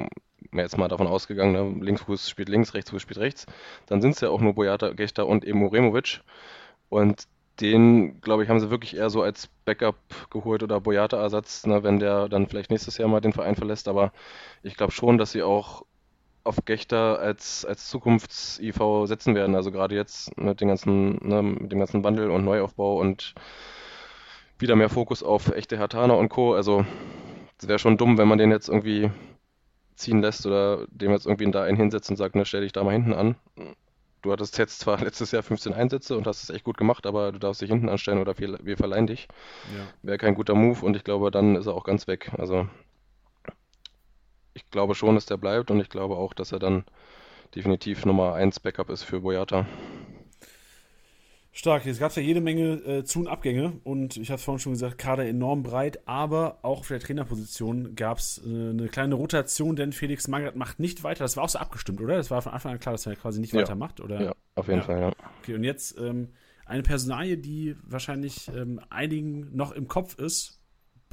jetzt 0.52 0.78
mal 0.78 0.88
davon 0.88 1.08
ausgegangen, 1.08 1.54
ne, 1.54 1.86
Linksfuß 1.86 2.30
spielt 2.30 2.50
links, 2.50 2.74
Rechtsfuß 2.74 3.02
spielt 3.02 3.20
rechts, 3.20 3.46
dann 3.86 4.02
sind 4.02 4.12
es 4.12 4.22
ja 4.22 4.30
auch 4.30 4.42
nur 4.42 4.54
Boyata, 4.54 4.90
Gechter 4.90 5.26
und 5.26 5.46
eben 5.46 5.68
Removic. 5.68 6.22
Und 6.90 7.28
den, 7.62 8.20
glaube 8.22 8.44
ich, 8.44 8.50
haben 8.50 8.60
sie 8.60 8.70
wirklich 8.70 8.98
eher 8.98 9.10
so 9.10 9.22
als 9.22 9.48
Backup 9.64 9.96
geholt 10.30 10.64
oder 10.64 10.82
Boyata-Ersatz, 10.82 11.66
ne, 11.66 11.84
wenn 11.84 12.00
der 12.00 12.28
dann 12.28 12.48
vielleicht 12.48 12.72
nächstes 12.72 12.98
Jahr 12.98 13.08
mal 13.08 13.22
den 13.22 13.34
Verein 13.34 13.56
verlässt. 13.56 13.88
Aber 13.88 14.12
ich 14.64 14.76
glaube 14.76 14.92
schon, 14.92 15.18
dass 15.18 15.32
sie 15.32 15.44
auch 15.44 15.86
auf 16.46 16.64
Gechter 16.64 17.20
als, 17.20 17.66
als 17.66 17.90
Zukunfts-IV 17.90 18.80
setzen 19.06 19.36
werden. 19.36 19.56
Also 19.56 19.72
gerade 19.72 19.96
jetzt 19.96 20.38
mit, 20.38 20.62
den 20.62 20.68
ganzen, 20.68 21.18
ne, 21.28 21.42
mit 21.42 21.72
dem 21.72 21.80
ganzen 21.80 22.04
Wandel 22.04 22.30
und 22.30 22.46
Neuaufbau 22.46 23.00
und 23.00 23.34
wieder 24.60 24.76
mehr 24.76 24.90
Fokus 24.90 25.24
auf 25.24 25.50
echte 25.50 25.78
Hertaner 25.78 26.18
und 26.18 26.30
Co. 26.30 26.54
Also 26.54 26.86
es 27.60 27.68
wäre 27.68 27.80
schon 27.80 27.98
dumm, 27.98 28.18
wenn 28.18 28.28
man 28.28 28.38
den 28.38 28.52
jetzt 28.52 28.70
irgendwie 28.70 29.10
ziehen 29.96 30.22
lässt 30.22 30.46
oder 30.46 30.86
dem 30.90 31.12
jetzt 31.12 31.26
irgendwie 31.26 31.50
da 31.52 31.64
einen 31.64 31.78
hinsetzt 31.78 32.10
und 32.10 32.18
sagt, 32.18 32.36
ne, 32.36 32.46
stell 32.46 32.62
dich 32.62 32.74
da 32.74 32.84
mal 32.84 32.94
hinten 32.94 33.14
an. 33.14 33.36
Du 34.22 34.32
hattest 34.32 34.58
jetzt 34.58 34.80
zwar 34.80 35.00
letztes 35.04 35.32
Jahr 35.32 35.42
15 35.42 35.74
Einsätze 35.74 36.16
und 36.16 36.28
hast 36.28 36.44
es 36.44 36.50
echt 36.52 36.64
gut 36.64 36.78
gemacht, 36.78 37.08
aber 37.08 37.32
du 37.32 37.40
darfst 37.40 37.62
dich 37.62 37.70
hinten 37.70 37.90
anstellen 37.90 38.20
oder 38.20 38.38
wir, 38.38 38.60
wir 38.62 38.78
verleihen 38.78 39.08
dich. 39.08 39.28
Ja. 39.76 39.84
Wäre 40.04 40.18
kein 40.20 40.36
guter 40.36 40.54
Move 40.54 40.86
und 40.86 40.96
ich 40.96 41.04
glaube, 41.04 41.32
dann 41.32 41.56
ist 41.56 41.66
er 41.66 41.74
auch 41.74 41.86
ganz 41.86 42.08
weg. 42.08 42.32
Also 42.38 42.68
ich 44.56 44.72
glaube 44.72 44.96
schon, 44.96 45.16
dass 45.16 45.28
der 45.28 45.38
bleibt 45.38 45.70
und 45.70 45.80
ich 45.80 45.90
glaube 45.90 46.16
auch, 46.16 46.34
dass 46.34 46.52
er 46.52 46.60
dann 46.60 46.86
definitiv 47.54 48.06
Nummer 48.06 48.34
1 48.34 48.62
Backup 48.62 48.90
ist 48.90 49.04
für 49.04 49.22
Boyata. 49.22 49.68
Stark, 51.52 51.86
jetzt 51.86 52.02
gab 52.02 52.10
es 52.10 52.18
ja 52.18 52.22
jede 52.22 52.42
Menge 52.42 52.74
äh, 52.86 53.04
Zu- 53.06 53.20
und 53.20 53.28
Abgänge 53.28 53.80
und 53.86 54.18
ich 54.18 54.30
habe 54.30 54.40
es 54.40 54.44
vorhin 54.44 54.60
schon 54.60 54.74
gesagt, 54.74 54.98
Kader 54.98 55.26
enorm 55.26 55.64
breit, 55.64 56.06
aber 56.06 56.60
auch 56.64 56.80
auf 56.80 56.88
der 56.90 57.00
Trainerposition 57.00 57.96
gab 57.96 58.18
es 58.18 58.42
äh, 58.46 58.50
eine 58.50 58.90
kleine 58.90 59.16
Rotation, 59.16 59.78
denn 59.78 59.94
Felix 59.94 60.28
Magath 60.28 60.58
macht 60.58 60.80
nicht 60.80 61.04
weiter. 61.04 61.24
Das 61.24 61.38
war 61.38 61.46
auch 61.46 61.50
so 61.50 61.60
abgestimmt, 61.60 62.02
oder? 62.02 62.18
Das 62.18 62.30
war 62.30 62.42
von 62.42 62.52
Anfang 62.52 62.74
an 62.74 62.80
klar, 62.80 62.94
dass 62.94 63.06
er 63.06 63.16
quasi 63.16 63.40
nicht 63.40 63.54
ja. 63.54 63.62
weitermacht, 63.62 64.02
oder? 64.02 64.22
Ja, 64.22 64.36
auf 64.56 64.68
jeden 64.68 64.80
ja. 64.80 64.86
Fall, 64.86 65.00
ja. 65.00 65.12
Okay, 65.42 65.56
und 65.56 65.64
jetzt 65.64 65.98
ähm, 65.98 66.34
eine 66.66 66.84
Personalie, 66.84 67.38
die 67.38 67.78
wahrscheinlich 67.84 68.50
ähm, 68.50 68.82
einigen 68.90 69.56
noch 69.56 69.72
im 69.72 69.88
Kopf 69.88 70.20
ist, 70.20 70.55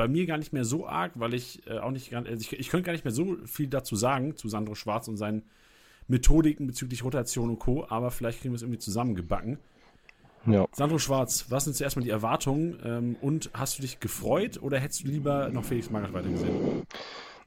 bei 0.02 0.08
mir 0.08 0.26
gar 0.26 0.36
nicht 0.36 0.52
mehr 0.52 0.64
so 0.64 0.84
arg, 0.84 1.12
weil 1.14 1.32
ich 1.32 1.64
äh, 1.68 1.78
auch 1.78 1.92
nicht, 1.92 2.12
also 2.12 2.32
ich, 2.32 2.58
ich 2.58 2.70
könnte 2.70 2.86
gar 2.86 2.92
nicht 2.92 3.04
mehr 3.04 3.14
so 3.14 3.36
viel 3.46 3.68
dazu 3.68 3.94
sagen, 3.94 4.34
zu 4.34 4.48
Sandro 4.48 4.74
Schwarz 4.74 5.06
und 5.06 5.16
seinen 5.16 5.44
Methodiken 6.08 6.66
bezüglich 6.66 7.04
Rotation 7.04 7.50
und 7.50 7.60
Co., 7.60 7.86
aber 7.88 8.10
vielleicht 8.10 8.40
kriegen 8.40 8.52
wir 8.52 8.56
es 8.56 8.62
irgendwie 8.62 8.80
zusammengebacken. 8.80 9.58
Ja. 10.46 10.66
Sandro 10.72 10.98
Schwarz, 10.98 11.46
was 11.50 11.66
sind 11.66 11.76
zuerst 11.76 11.94
mal 11.94 12.02
die 12.02 12.10
Erwartungen 12.10 12.80
ähm, 12.84 13.16
und 13.20 13.50
hast 13.54 13.78
du 13.78 13.82
dich 13.82 14.00
gefreut 14.00 14.60
oder 14.60 14.80
hättest 14.80 15.04
du 15.04 15.06
lieber 15.06 15.50
noch 15.50 15.64
Felix 15.64 15.88
Magath 15.88 16.12
weitergesehen? 16.12 16.82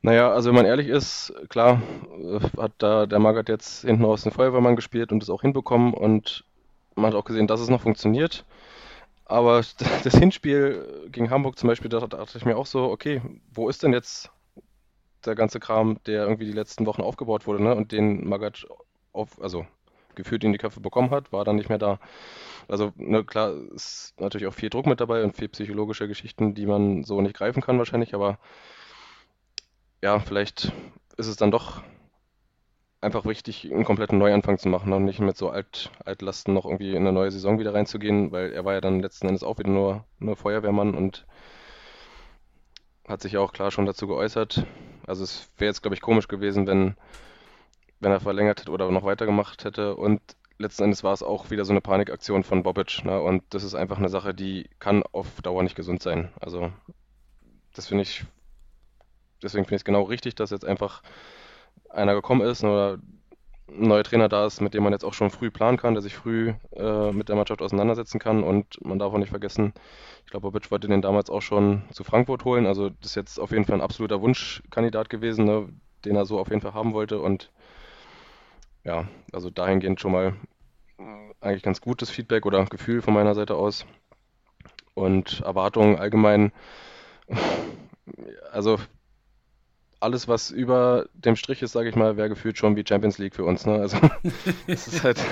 Naja, 0.02 0.32
also 0.32 0.48
wenn 0.48 0.56
man 0.56 0.66
ehrlich 0.66 0.88
ist, 0.88 1.34
klar, 1.50 1.82
äh, 2.24 2.40
hat 2.58 2.72
da 2.78 3.06
der 3.06 3.20
Magath 3.20 3.50
jetzt 3.50 3.82
hinten 3.82 4.06
raus 4.06 4.24
den 4.24 4.32
Feuerwehrmann 4.32 4.78
gespielt 4.78 5.12
und 5.12 5.20
das 5.20 5.30
auch 5.30 5.42
hinbekommen 5.42 5.94
und 5.94 6.46
man 6.96 7.08
hat 7.08 7.16
auch 7.16 7.26
gesehen, 7.26 7.48
dass 7.48 7.60
es 7.60 7.70
noch 7.70 7.82
funktioniert. 7.82 8.46
Aber 9.26 9.64
das 10.04 10.16
Hinspiel 10.16 11.10
gegen 11.12 11.30
Hamburg 11.30 11.58
zum 11.58 11.68
Beispiel, 11.68 11.90
da 11.90 12.00
dachte 12.00 12.38
ich 12.38 12.46
mir 12.46 12.58
auch 12.58 12.66
so, 12.66 12.86
okay, 12.86 13.22
wo 13.52 13.70
ist 13.70 13.84
denn 13.84 13.94
jetzt 13.94 14.32
der 15.26 15.36
ganze 15.36 15.60
Kram, 15.60 16.00
der 16.06 16.24
irgendwie 16.24 16.46
die 16.46 16.52
letzten 16.52 16.86
Wochen 16.86 17.02
aufgebaut 17.02 17.48
wurde, 17.48 17.64
ne? 17.64 17.76
Und 17.76 17.92
den 17.92 18.28
Magath 18.28 18.66
auf, 19.12 19.42
also 19.42 19.66
gefühlt 20.14 20.44
in 20.44 20.52
die 20.52 20.58
Köpfe 20.58 20.80
bekommen 20.80 21.12
hat, 21.12 21.32
war 21.34 21.44
dann 21.44 21.56
nicht 21.58 21.70
mehr 21.70 21.78
da. 21.78 22.00
Also 22.68 22.94
ne, 22.96 23.24
klar 23.24 23.54
ist 23.74 24.14
natürlich 24.20 24.48
auch 24.48 24.54
viel 24.54 24.70
Druck 24.70 24.86
mit 24.86 25.00
dabei 25.00 25.24
und 25.24 25.36
viel 25.36 25.50
psychologische 25.50 26.08
Geschichten, 26.08 26.56
die 26.56 26.66
man 26.66 27.04
so 27.04 27.22
nicht 27.22 27.36
greifen 27.36 27.62
kann 27.62 27.78
wahrscheinlich, 27.78 28.16
aber 28.16 28.40
ja, 30.02 30.20
vielleicht 30.20 30.72
ist 31.18 31.28
es 31.28 31.36
dann 31.36 31.52
doch 31.52 31.82
einfach 33.06 33.26
wichtig, 33.26 33.72
einen 33.72 33.86
kompletten 33.86 34.18
Neuanfang 34.18 34.58
zu 34.58 34.68
machen 34.68 34.92
und 34.92 35.06
nicht 35.06 35.20
mit 35.20 35.38
so 35.38 35.50
Alt, 35.50 35.92
Altlasten 36.04 36.54
noch 36.54 36.66
irgendwie 36.66 36.92
in 36.92 36.98
eine 36.98 37.14
neue 37.14 37.32
Saison 37.32 37.60
wieder 37.60 37.74
reinzugehen, 37.74 38.32
weil 38.32 38.52
er 38.52 38.66
war 38.66 38.74
ja 38.74 38.82
dann 38.82 39.00
letzten 39.00 39.28
Endes 39.28 39.44
auch 39.44 39.60
wieder 39.60 39.70
nur, 39.70 40.04
nur 40.20 40.36
Feuerwehrmann 40.36 40.96
und 40.96 41.26
hat 43.08 43.22
sich 43.22 43.34
ja 43.34 43.40
auch 43.40 43.54
klar 43.54 43.72
schon 43.72 43.86
dazu 43.86 44.08
geäußert. 44.08 44.66
Also 45.06 45.24
es 45.24 45.50
wäre 45.58 45.70
jetzt, 45.70 45.84
glaube 45.84 45.94
ich, 45.96 46.02
komisch 46.02 46.28
gewesen, 46.28 46.66
wenn, 46.66 46.96
wenn 48.00 48.12
er 48.12 48.20
verlängert 48.20 48.62
hätte 48.62 48.72
oder 48.72 48.90
noch 48.90 49.04
weitergemacht 49.04 49.64
hätte. 49.64 49.96
Und 49.96 50.20
letzten 50.58 50.84
Endes 50.84 51.04
war 51.04 51.14
es 51.14 51.22
auch 51.22 51.52
wieder 51.52 51.66
so 51.66 51.74
eine 51.74 51.82
Panikaktion 51.82 52.44
von 52.44 52.64
Bobic. 52.64 53.06
Ne? 53.06 53.22
Und 53.22 53.44
das 53.52 53.64
ist 53.64 53.76
einfach 53.76 54.00
eine 54.00 54.10
Sache, 54.10 54.34
die 54.34 54.68
kann 54.80 55.04
auf 55.12 55.42
Dauer 55.44 55.62
nicht 55.62 55.76
gesund 55.76 56.02
sein. 56.02 56.32
Also 56.42 56.72
das 57.76 57.88
finde 57.88 58.02
ich, 58.02 58.26
deswegen 59.44 59.66
finde 59.66 59.76
ich 59.76 59.82
es 59.82 59.86
genau 59.86 60.02
richtig, 60.02 60.34
dass 60.34 60.50
jetzt 60.50 60.66
einfach 60.66 61.04
einer 61.96 62.14
gekommen 62.14 62.42
ist 62.42 62.64
oder 62.64 63.00
ein 63.68 63.88
neuer 63.88 64.04
Trainer 64.04 64.30
da 64.30 64.46
ist, 64.46 64.62
mit 64.62 64.74
dem 64.74 64.84
man 64.84 64.94
jetzt 64.94 65.04
auch 65.04 65.14
schon 65.14 65.32
früh 65.32 65.50
planen 65.50 65.78
kann, 65.78 65.96
der 65.96 66.04
sich 66.04 66.16
früh 66.16 66.54
äh, 66.76 67.12
mit 67.12 67.30
der 67.30 67.36
Mannschaft 67.36 67.62
auseinandersetzen 67.62 68.20
kann. 68.20 68.44
Und 68.44 68.84
man 68.86 69.00
darf 69.00 69.14
auch 69.14 69.18
nicht 69.18 69.30
vergessen, 69.30 69.74
ich 70.26 70.32
glaube, 70.32 70.52
Bobic 70.52 70.70
wollte 70.72 70.88
den 70.88 71.02
damals 71.02 71.30
auch 71.30 71.42
schon 71.42 71.84
zu 71.92 72.04
Frankfurt 72.04 72.46
holen. 72.46 72.68
Also 72.68 72.90
das 72.90 73.12
ist 73.12 73.16
jetzt 73.16 73.40
auf 73.40 73.52
jeden 73.52 73.66
Fall 73.66 73.76
ein 73.76 73.82
absoluter 73.82 74.22
Wunschkandidat 74.22 75.10
gewesen, 75.10 75.46
ne, 75.46 75.70
den 76.06 76.16
er 76.16 76.26
so 76.26 76.40
auf 76.40 76.50
jeden 76.50 76.62
Fall 76.62 76.74
haben 76.74 76.94
wollte. 76.94 77.20
Und 77.20 77.52
ja, 78.84 79.08
also 79.34 79.50
dahingehend 79.50 80.00
schon 80.00 80.12
mal 80.12 80.36
eigentlich 81.42 81.64
ganz 81.64 81.82
gutes 81.82 82.10
Feedback 82.10 82.46
oder 82.46 82.66
Gefühl 82.66 83.02
von 83.02 83.14
meiner 83.14 83.36
Seite 83.36 83.56
aus. 83.56 83.86
Und 84.94 85.42
Erwartungen 85.42 85.98
allgemein, 85.98 86.52
also 88.52 88.80
alles, 90.00 90.28
was 90.28 90.52
über 90.52 91.08
dem 91.14 91.36
Strich 91.36 91.62
ist, 91.62 91.72
sage 91.72 91.90
ich 91.90 91.96
mal, 91.96 92.18
wäre 92.18 92.30
gefühlt 92.30 92.58
schon 92.58 92.76
wie 92.76 92.84
Champions 92.88 93.18
League 93.18 93.36
für 93.36 93.46
uns. 93.46 93.66
Ne? 93.66 93.76
Also 93.76 93.98
es 94.68 94.88
ist 94.88 95.04
halt 95.04 95.24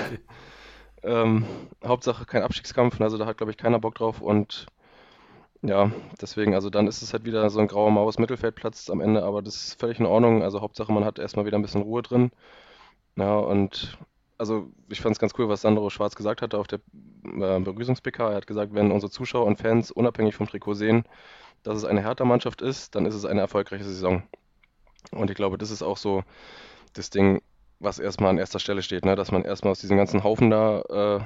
ähm, 1.02 1.44
Hauptsache 1.84 2.24
kein 2.24 2.42
Abstiegskampf, 2.42 3.00
also 3.00 3.18
da 3.18 3.26
hat, 3.26 3.36
glaube 3.36 3.52
ich, 3.52 3.58
keiner 3.58 3.78
Bock 3.78 3.94
drauf 3.94 4.20
und 4.20 4.66
ja, 5.62 5.90
deswegen, 6.20 6.54
also 6.54 6.68
dann 6.68 6.86
ist 6.86 7.00
es 7.00 7.12
halt 7.14 7.24
wieder 7.24 7.48
so 7.48 7.58
ein 7.58 7.68
grauer 7.68 7.90
Maus 7.90 8.18
Mittelfeldplatz 8.18 8.90
am 8.90 9.00
Ende, 9.00 9.22
aber 9.22 9.40
das 9.40 9.56
ist 9.56 9.80
völlig 9.80 9.98
in 9.98 10.04
Ordnung. 10.06 10.42
Also 10.42 10.60
Hauptsache, 10.60 10.92
man 10.92 11.06
hat 11.06 11.18
erstmal 11.18 11.46
wieder 11.46 11.58
ein 11.58 11.62
bisschen 11.62 11.80
Ruhe 11.82 12.02
drin. 12.02 12.32
Ja, 13.16 13.36
und 13.38 13.96
also 14.36 14.68
ich 14.90 15.00
fand 15.00 15.14
es 15.14 15.20
ganz 15.20 15.32
cool, 15.38 15.48
was 15.48 15.62
Sandro 15.62 15.88
Schwarz 15.90 16.16
gesagt 16.16 16.42
hatte 16.42 16.58
auf 16.58 16.66
der 16.66 16.80
äh, 17.24 17.60
Begrüßungs-PK. 17.60 18.30
Er 18.30 18.36
hat 18.36 18.46
gesagt, 18.46 18.74
wenn 18.74 18.92
unsere 18.92 19.10
Zuschauer 19.10 19.46
und 19.46 19.56
Fans 19.58 19.90
unabhängig 19.90 20.34
vom 20.34 20.48
Trikot 20.48 20.74
sehen, 20.74 21.04
dass 21.62 21.78
es 21.78 21.84
eine 21.84 22.02
Hertha-Mannschaft 22.02 22.60
ist, 22.60 22.94
dann 22.94 23.06
ist 23.06 23.14
es 23.14 23.24
eine 23.24 23.40
erfolgreiche 23.40 23.84
Saison. 23.84 24.22
Und 25.10 25.30
ich 25.30 25.36
glaube, 25.36 25.58
das 25.58 25.70
ist 25.70 25.82
auch 25.82 25.96
so 25.96 26.22
das 26.92 27.10
Ding, 27.10 27.42
was 27.80 27.98
erstmal 27.98 28.30
an 28.30 28.38
erster 28.38 28.58
Stelle 28.58 28.82
steht, 28.82 29.04
ne? 29.04 29.16
dass 29.16 29.32
man 29.32 29.44
erstmal 29.44 29.72
aus 29.72 29.80
diesem 29.80 29.96
ganzen 29.96 30.24
Haufen 30.24 30.50
da 30.50 30.80
äh, 30.82 31.20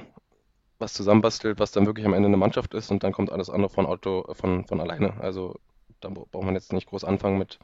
was 0.78 0.94
zusammenbastelt, 0.94 1.58
was 1.58 1.72
dann 1.72 1.86
wirklich 1.86 2.06
am 2.06 2.14
Ende 2.14 2.28
eine 2.28 2.36
Mannschaft 2.36 2.74
ist 2.74 2.90
und 2.90 3.02
dann 3.02 3.12
kommt 3.12 3.32
alles 3.32 3.50
andere 3.50 3.70
von 3.70 3.86
Auto, 3.86 4.24
äh, 4.28 4.34
von, 4.34 4.64
von 4.64 4.80
alleine. 4.80 5.14
Also 5.20 5.56
da 6.00 6.08
braucht 6.08 6.44
man 6.44 6.54
jetzt 6.54 6.72
nicht 6.72 6.88
groß 6.88 7.04
anfangen 7.04 7.38
mit 7.38 7.58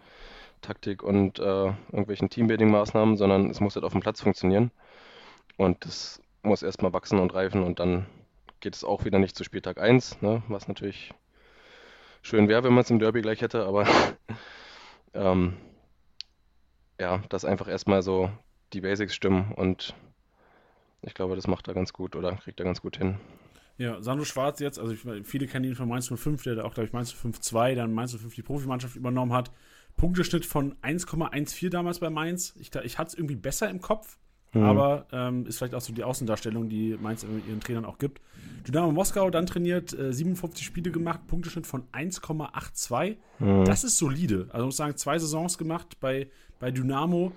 Taktik 0.61 1.03
und 1.03 1.39
äh, 1.39 1.67
irgendwelchen 1.93 2.31
Teambuilding-Maßnahmen, 2.31 3.17
sondern 3.17 3.51
es 3.51 3.61
muss 3.61 3.75
halt 3.75 3.85
auf 3.85 3.93
dem 3.93 4.01
Platz 4.01 4.21
funktionieren. 4.21 4.71
Und 5.57 5.85
das 5.85 6.21
muss 6.43 6.63
erstmal 6.63 6.93
wachsen 6.93 7.19
und 7.19 7.35
reifen 7.35 7.63
und 7.63 7.79
dann 7.79 8.07
geht 8.61 8.75
es 8.75 8.85
auch 8.85 9.05
wieder 9.05 9.19
nicht 9.19 9.37
zu 9.37 9.45
Spieltag 9.45 9.79
1, 9.79 10.23
ne? 10.23 10.43
was 10.49 10.69
natürlich 10.69 11.13
schön 12.23 12.49
wäre, 12.49 12.65
wenn 12.65 12.73
man 12.73 12.83
es 12.83 12.91
im 12.91 12.99
Derby 12.99 13.23
gleich 13.23 13.43
hätte, 13.43 13.67
aber 13.67 13.87
ähm, 15.15 15.57
ja, 17.01 17.19
dass 17.29 17.45
einfach 17.45 17.69
erstmal 17.69 18.03
so 18.03 18.31
die 18.73 18.81
Basics 18.81 19.15
stimmen 19.15 19.53
und 19.57 19.95
ich 21.03 21.15
glaube, 21.15 21.37
das 21.37 21.47
macht 21.47 21.69
er 21.69 21.75
ganz 21.75 21.93
gut 21.93 22.17
oder 22.17 22.33
kriegt 22.37 22.61
er 22.61 22.65
ganz 22.65 22.81
gut 22.81 22.97
hin. 22.97 23.17
Ja, 23.77 24.01
Sandro 24.01 24.25
Schwarz 24.25 24.61
jetzt, 24.61 24.79
also 24.79 24.93
ich, 24.93 25.27
viele 25.27 25.47
kennen 25.47 25.65
ihn 25.65 25.75
von 25.75 25.89
Mainz 25.89 26.09
05, 26.09 26.43
der 26.45 26.65
auch, 26.65 26.75
glaube 26.75 26.87
ich, 26.87 26.93
Mainz 26.93 27.13
05-2, 27.13 27.75
dann 27.75 27.93
Mainz 27.93 28.17
05 28.17 28.35
die 28.35 28.43
Profimannschaft 28.43 28.95
übernommen 28.95 29.33
hat. 29.33 29.51
Punkteschnitt 29.97 30.45
von 30.45 30.75
1,14 30.77 31.71
damals 31.71 31.99
bei 31.99 32.11
Mainz. 32.11 32.55
Ich, 32.59 32.75
ich 32.75 32.99
hatte 32.99 33.09
es 33.09 33.15
irgendwie 33.15 33.37
besser 33.37 33.69
im 33.69 33.81
Kopf, 33.81 34.19
mhm. 34.53 34.63
aber 34.63 35.07
ähm, 35.13 35.47
ist 35.47 35.59
vielleicht 35.59 35.75
auch 35.75 35.81
so 35.81 35.93
die 35.93 36.05
Außendarstellung, 36.05 36.69
die 36.69 36.97
Mainz 37.01 37.25
ihren 37.25 37.61
Trainern 37.61 37.85
auch 37.85 37.99
gibt. 37.99 38.21
Dynamo 38.67 38.93
Moskau 38.93 39.29
dann 39.31 39.47
trainiert, 39.47 39.93
äh, 39.93 40.13
57 40.13 40.65
Spiele 40.65 40.91
gemacht, 40.91 41.27
Punkteschnitt 41.27 41.67
von 41.67 41.85
1,82. 41.91 43.17
Mhm. 43.41 43.65
Das 43.65 43.83
ist 43.83 43.99
solide. 43.99 44.49
Also 44.53 44.67
muss 44.67 44.77
sagen, 44.77 44.97
zwei 44.97 45.19
Saisons 45.19 45.59
gemacht 45.59 45.99
bei, 46.01 46.29
bei 46.65 46.71
Dynamo 46.71 47.31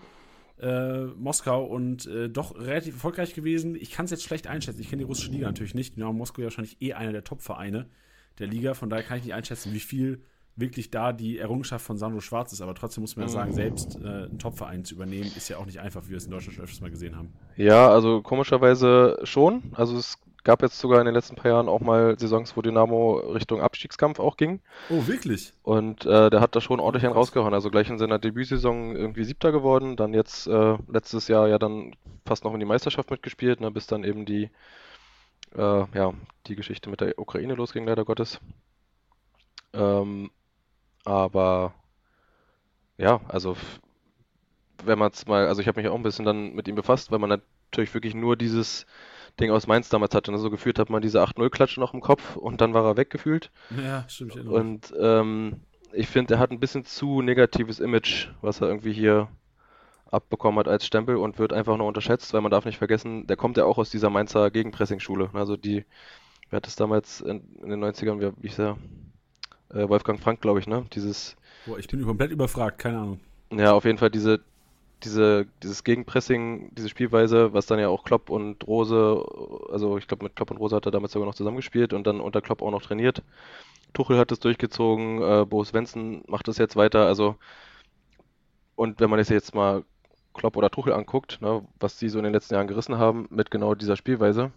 äh, 0.62 1.04
Moskau 1.18 1.66
und 1.66 2.06
äh, 2.06 2.30
doch 2.30 2.58
relativ 2.58 2.94
erfolgreich 2.94 3.34
gewesen. 3.34 3.76
Ich 3.76 3.92
kann 3.92 4.06
es 4.06 4.12
jetzt 4.12 4.24
schlecht 4.24 4.48
einschätzen. 4.48 4.80
Ich 4.80 4.90
kenne 4.90 5.02
die 5.02 5.06
russische 5.06 5.32
Liga 5.32 5.48
natürlich 5.48 5.76
nicht. 5.76 5.98
Dynamo 5.98 6.14
Moskau 6.14 6.42
ja 6.42 6.46
wahrscheinlich 6.46 6.82
eh 6.82 6.94
einer 6.94 7.12
der 7.12 7.26
Top-Vereine 7.26 7.88
der 8.40 8.48
Liga. 8.48 8.74
Von 8.74 8.90
daher 8.90 9.04
kann 9.04 9.18
ich 9.18 9.26
nicht 9.26 9.34
einschätzen, 9.34 9.74
wie 9.74 9.82
viel 9.82 10.22
wirklich 10.56 10.92
da 10.92 11.12
die 11.12 11.40
Errungenschaft 11.40 11.86
von 11.86 11.98
Sandro 11.98 12.22
Schwarz 12.22 12.54
ist. 12.54 12.62
Aber 12.62 12.74
trotzdem 12.74 13.02
muss 13.02 13.18
man 13.18 13.26
ja 13.26 13.30
sagen, 13.30 13.52
selbst 13.52 14.00
äh, 14.02 14.08
einen 14.08 14.40
Top-Verein 14.40 14.86
zu 14.86 14.96
übernehmen, 14.96 15.30
ist 15.36 15.50
ja 15.50 15.58
auch 15.58 15.66
nicht 15.66 15.82
einfach, 15.82 16.06
wie 16.06 16.12
wir 16.12 16.18
es 16.18 16.26
in 16.26 16.32
Deutschland 16.32 16.56
schon 16.56 16.64
öfters 16.64 16.80
mal 16.80 16.90
gesehen 16.90 17.18
haben. 17.18 17.34
Ja, 17.58 17.90
also 17.90 18.22
komischerweise 18.22 19.20
schon. 19.24 19.64
Also 19.74 19.98
es 19.98 20.18
gab 20.48 20.62
jetzt 20.62 20.80
sogar 20.80 21.02
in 21.02 21.06
den 21.06 21.14
letzten 21.14 21.36
paar 21.36 21.52
Jahren 21.52 21.68
auch 21.68 21.82
mal 21.82 22.18
Saisons, 22.18 22.56
wo 22.56 22.62
Dynamo 22.62 23.18
Richtung 23.18 23.60
Abstiegskampf 23.60 24.18
auch 24.18 24.38
ging. 24.38 24.62
Oh, 24.90 25.06
wirklich? 25.06 25.52
Und 25.62 26.06
äh, 26.06 26.30
der 26.30 26.40
hat 26.40 26.56
da 26.56 26.62
schon 26.62 26.80
ordentlich 26.80 27.04
einen 27.04 27.14
rausgehauen. 27.14 27.54
Also 27.54 27.70
gleich 27.70 27.90
in 27.90 28.00
seiner 28.00 28.18
Debütsaison 28.18 28.96
irgendwie 28.96 29.26
Siebter 29.26 29.52
geworden, 29.52 29.98
dann 29.98 30.14
jetzt 30.14 30.48
äh, 30.48 30.78
letztes 30.88 31.28
Jahr 31.28 31.50
ja 31.50 31.60
dann 31.60 31.98
fast 32.26 32.46
noch 32.46 32.54
in 32.54 32.62
die 32.62 32.66
Meisterschaft 32.66 33.12
mitgespielt, 33.12 33.60
ne, 33.60 33.72
bis 33.72 33.88
dann 33.88 34.06
eben 34.06 34.26
die, 34.26 34.50
äh, 35.54 35.84
ja, 35.94 36.14
die 36.48 36.56
Geschichte 36.56 36.90
mit 36.90 37.02
der 37.02 37.20
Ukraine 37.20 37.56
losging, 37.56 37.86
leider 37.86 38.06
Gottes. 38.06 38.40
Ähm, 39.74 40.32
aber 41.04 41.74
ja, 42.98 43.20
also 43.28 43.58
wenn 44.86 44.98
man 44.98 45.12
es 45.12 45.28
mal, 45.28 45.48
also 45.48 45.60
ich 45.60 45.68
habe 45.68 45.82
mich 45.82 45.90
auch 45.90 45.96
ein 45.96 46.04
bisschen 46.04 46.24
dann 46.24 46.54
mit 46.54 46.70
ihm 46.70 46.76
befasst, 46.76 47.12
weil 47.12 47.20
man 47.20 47.42
natürlich 47.72 47.94
wirklich 47.94 48.16
nur 48.16 48.38
dieses 48.38 48.86
Ding 49.40 49.52
aus 49.52 49.68
Mainz 49.68 49.90
damals 49.90 50.16
hatte. 50.16 50.32
Ne? 50.32 50.38
So 50.38 50.50
gefühlt 50.50 50.80
hat 50.80 50.90
man 50.90 51.02
diese 51.02 51.22
8-0-Klatsche 51.22 51.80
noch 51.80 51.94
im 51.94 52.02
Kopf 52.02 52.36
und 52.36 52.62
dann 52.62 52.74
war 52.74 52.86
er 52.86 52.98
weggefühlt. 52.98 53.52
Ja, 53.76 54.06
stimmt. 54.08 54.36
Und 54.36 54.94
ähm, 55.00 55.62
ich 55.94 56.08
finde, 56.08 56.36
er 56.36 56.40
hat 56.40 56.52
ein 56.52 56.60
bisschen 56.60 56.86
zu 56.86 57.22
negatives 57.22 57.80
Image, 57.80 58.30
was 58.42 58.62
er 58.62 58.68
irgendwie 58.68 58.94
hier 58.94 59.28
abbekommen 60.12 60.60
hat 60.60 60.68
als 60.68 60.86
Stempel 60.86 61.18
und 61.18 61.38
wird 61.38 61.54
einfach 61.54 61.78
nur 61.78 61.88
unterschätzt, 61.88 62.34
weil 62.34 62.42
man 62.42 62.52
darf 62.52 62.66
nicht 62.66 62.78
vergessen, 62.78 63.28
der 63.28 63.36
kommt 63.36 63.58
ja 63.58 63.66
auch 63.66 63.78
aus 63.78 63.90
dieser 63.90 64.10
Mainzer 64.10 64.50
Gegenpressing-Schule. 64.52 65.30
Also 65.34 65.58
die, 65.58 65.86
wer 66.50 66.58
hat 66.58 66.66
das 66.66 66.76
damals 66.76 67.22
in, 67.22 67.44
in 67.62 67.70
den 67.70 67.84
90ern, 67.84 68.34
wie, 68.38 68.62
er? 68.62 68.78
Äh, 69.70 69.90
Wolfgang 69.90 70.20
Frank, 70.20 70.42
glaube 70.42 70.60
ich, 70.60 70.68
ne? 70.68 70.86
Dieses. 70.94 71.36
Boah, 71.66 71.78
ich 71.78 71.88
bin 71.88 72.02
komplett 72.06 72.32
überfragt, 72.32 72.80
keine 72.80 73.00
Ahnung. 73.00 73.20
Ja, 73.52 73.74
auf 73.74 73.84
jeden 73.84 73.98
Fall 73.98 74.10
diese 74.10 74.40
diese, 75.04 75.48
dieses 75.64 75.84
Gegenpressing, 75.84 76.74
diese 76.76 76.90
Spielweise, 76.90 77.54
was 77.54 77.66
dann 77.68 77.80
ja 77.80 77.88
auch 77.90 78.04
Klopp 78.04 78.30
und 78.30 78.68
Rose, 78.68 79.24
also 79.72 79.98
ich 79.98 80.08
glaube 80.08 80.26
mit 80.26 80.36
Klopp 80.36 80.52
und 80.52 80.58
Rose 80.58 80.76
hat 80.76 80.86
er 80.86 80.92
damals 80.92 81.14
sogar 81.14 81.28
noch 81.28 81.36
zusammengespielt 81.36 81.94
und 81.94 82.08
dann 82.08 82.20
unter 82.22 82.42
Klopp 82.42 82.62
auch 82.62 82.72
noch 82.72 82.82
trainiert. 82.82 83.24
Tuchel 83.94 84.18
hat 84.18 84.32
es 84.32 84.40
durchgezogen, 84.40 85.22
äh, 85.22 85.46
Bo 85.46 85.64
Svensson 85.64 86.24
macht 86.28 86.48
das 86.48 86.58
jetzt 86.58 86.76
weiter, 86.76 87.06
also 87.06 87.36
und 88.76 89.00
wenn 89.00 89.10
man 89.10 89.20
das 89.20 89.30
jetzt 89.30 89.56
mal 89.56 89.84
Klopp 90.34 90.56
oder 90.56 90.70
Tuchel 90.70 90.94
anguckt, 90.94 91.42
ne, 91.42 91.68
was 91.80 91.98
die 91.98 92.10
so 92.10 92.20
in 92.20 92.24
den 92.24 92.34
letzten 92.34 92.54
Jahren 92.56 92.68
gerissen 92.68 92.98
haben 92.98 93.28
mit 93.32 93.52
genau 93.52 93.76
dieser 93.76 93.96
Spielweise, 93.98 94.52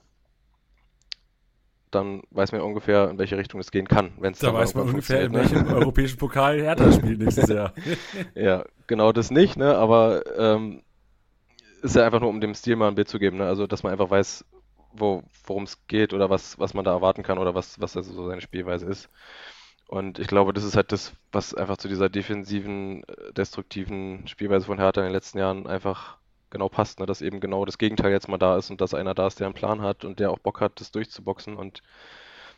dann 1.90 2.22
weiß 2.30 2.52
man 2.52 2.60
ungefähr, 2.60 3.10
in 3.10 3.18
welche 3.18 3.36
Richtung 3.36 3.60
es 3.60 3.70
gehen 3.70 3.88
kann. 3.88 4.12
Wenn's 4.18 4.38
da 4.38 4.52
weiß 4.52 4.74
man 4.74 4.88
ungefähr, 4.88 5.22
in 5.22 5.32
welchem 5.32 5.64
ne? 5.64 5.74
europäischen 5.74 6.18
Pokal 6.18 6.60
Hertha 6.60 6.92
spielt 6.92 7.18
nächstes 7.18 7.48
Jahr. 7.48 7.72
ja, 8.34 8.64
genau 8.86 9.12
das 9.12 9.30
nicht, 9.30 9.56
ne? 9.56 9.76
aber 9.76 10.22
ähm, 10.38 10.82
ist 11.82 11.96
ja 11.96 12.04
einfach 12.04 12.20
nur, 12.20 12.30
um 12.30 12.40
dem 12.40 12.54
Stil 12.54 12.76
mal 12.76 12.88
ein 12.88 12.94
Bild 12.94 13.08
zu 13.08 13.18
geben. 13.18 13.38
Ne? 13.38 13.46
Also, 13.46 13.66
dass 13.66 13.82
man 13.82 13.92
einfach 13.92 14.10
weiß, 14.10 14.44
wo, 14.92 15.22
worum 15.44 15.64
es 15.64 15.86
geht 15.86 16.12
oder 16.12 16.30
was, 16.30 16.58
was 16.58 16.74
man 16.74 16.84
da 16.84 16.92
erwarten 16.92 17.22
kann 17.22 17.38
oder 17.38 17.54
was, 17.54 17.80
was 17.80 17.96
also 17.96 18.12
so 18.12 18.26
seine 18.26 18.40
Spielweise 18.40 18.86
ist. 18.86 19.08
Und 19.86 20.18
ich 20.18 20.28
glaube, 20.28 20.52
das 20.52 20.64
ist 20.64 20.76
halt 20.76 20.92
das, 20.92 21.14
was 21.32 21.54
einfach 21.54 21.76
zu 21.76 21.88
dieser 21.88 22.08
defensiven, 22.08 23.02
äh, 23.04 23.32
destruktiven 23.32 24.26
Spielweise 24.28 24.66
von 24.66 24.78
Hertha 24.78 25.00
in 25.00 25.08
den 25.08 25.12
letzten 25.12 25.38
Jahren 25.38 25.66
einfach 25.66 26.18
genau 26.50 26.68
passt, 26.68 27.00
ne? 27.00 27.06
dass 27.06 27.22
eben 27.22 27.40
genau 27.40 27.64
das 27.64 27.78
Gegenteil 27.78 28.10
jetzt 28.12 28.28
mal 28.28 28.38
da 28.38 28.56
ist 28.56 28.70
und 28.70 28.80
dass 28.80 28.94
einer 28.94 29.14
da 29.14 29.26
ist, 29.26 29.40
der 29.40 29.46
einen 29.46 29.54
Plan 29.54 29.82
hat 29.82 30.04
und 30.04 30.20
der 30.20 30.30
auch 30.30 30.38
Bock 30.38 30.60
hat, 30.60 30.80
das 30.80 30.90
durchzuboxen 30.92 31.56
und 31.56 31.82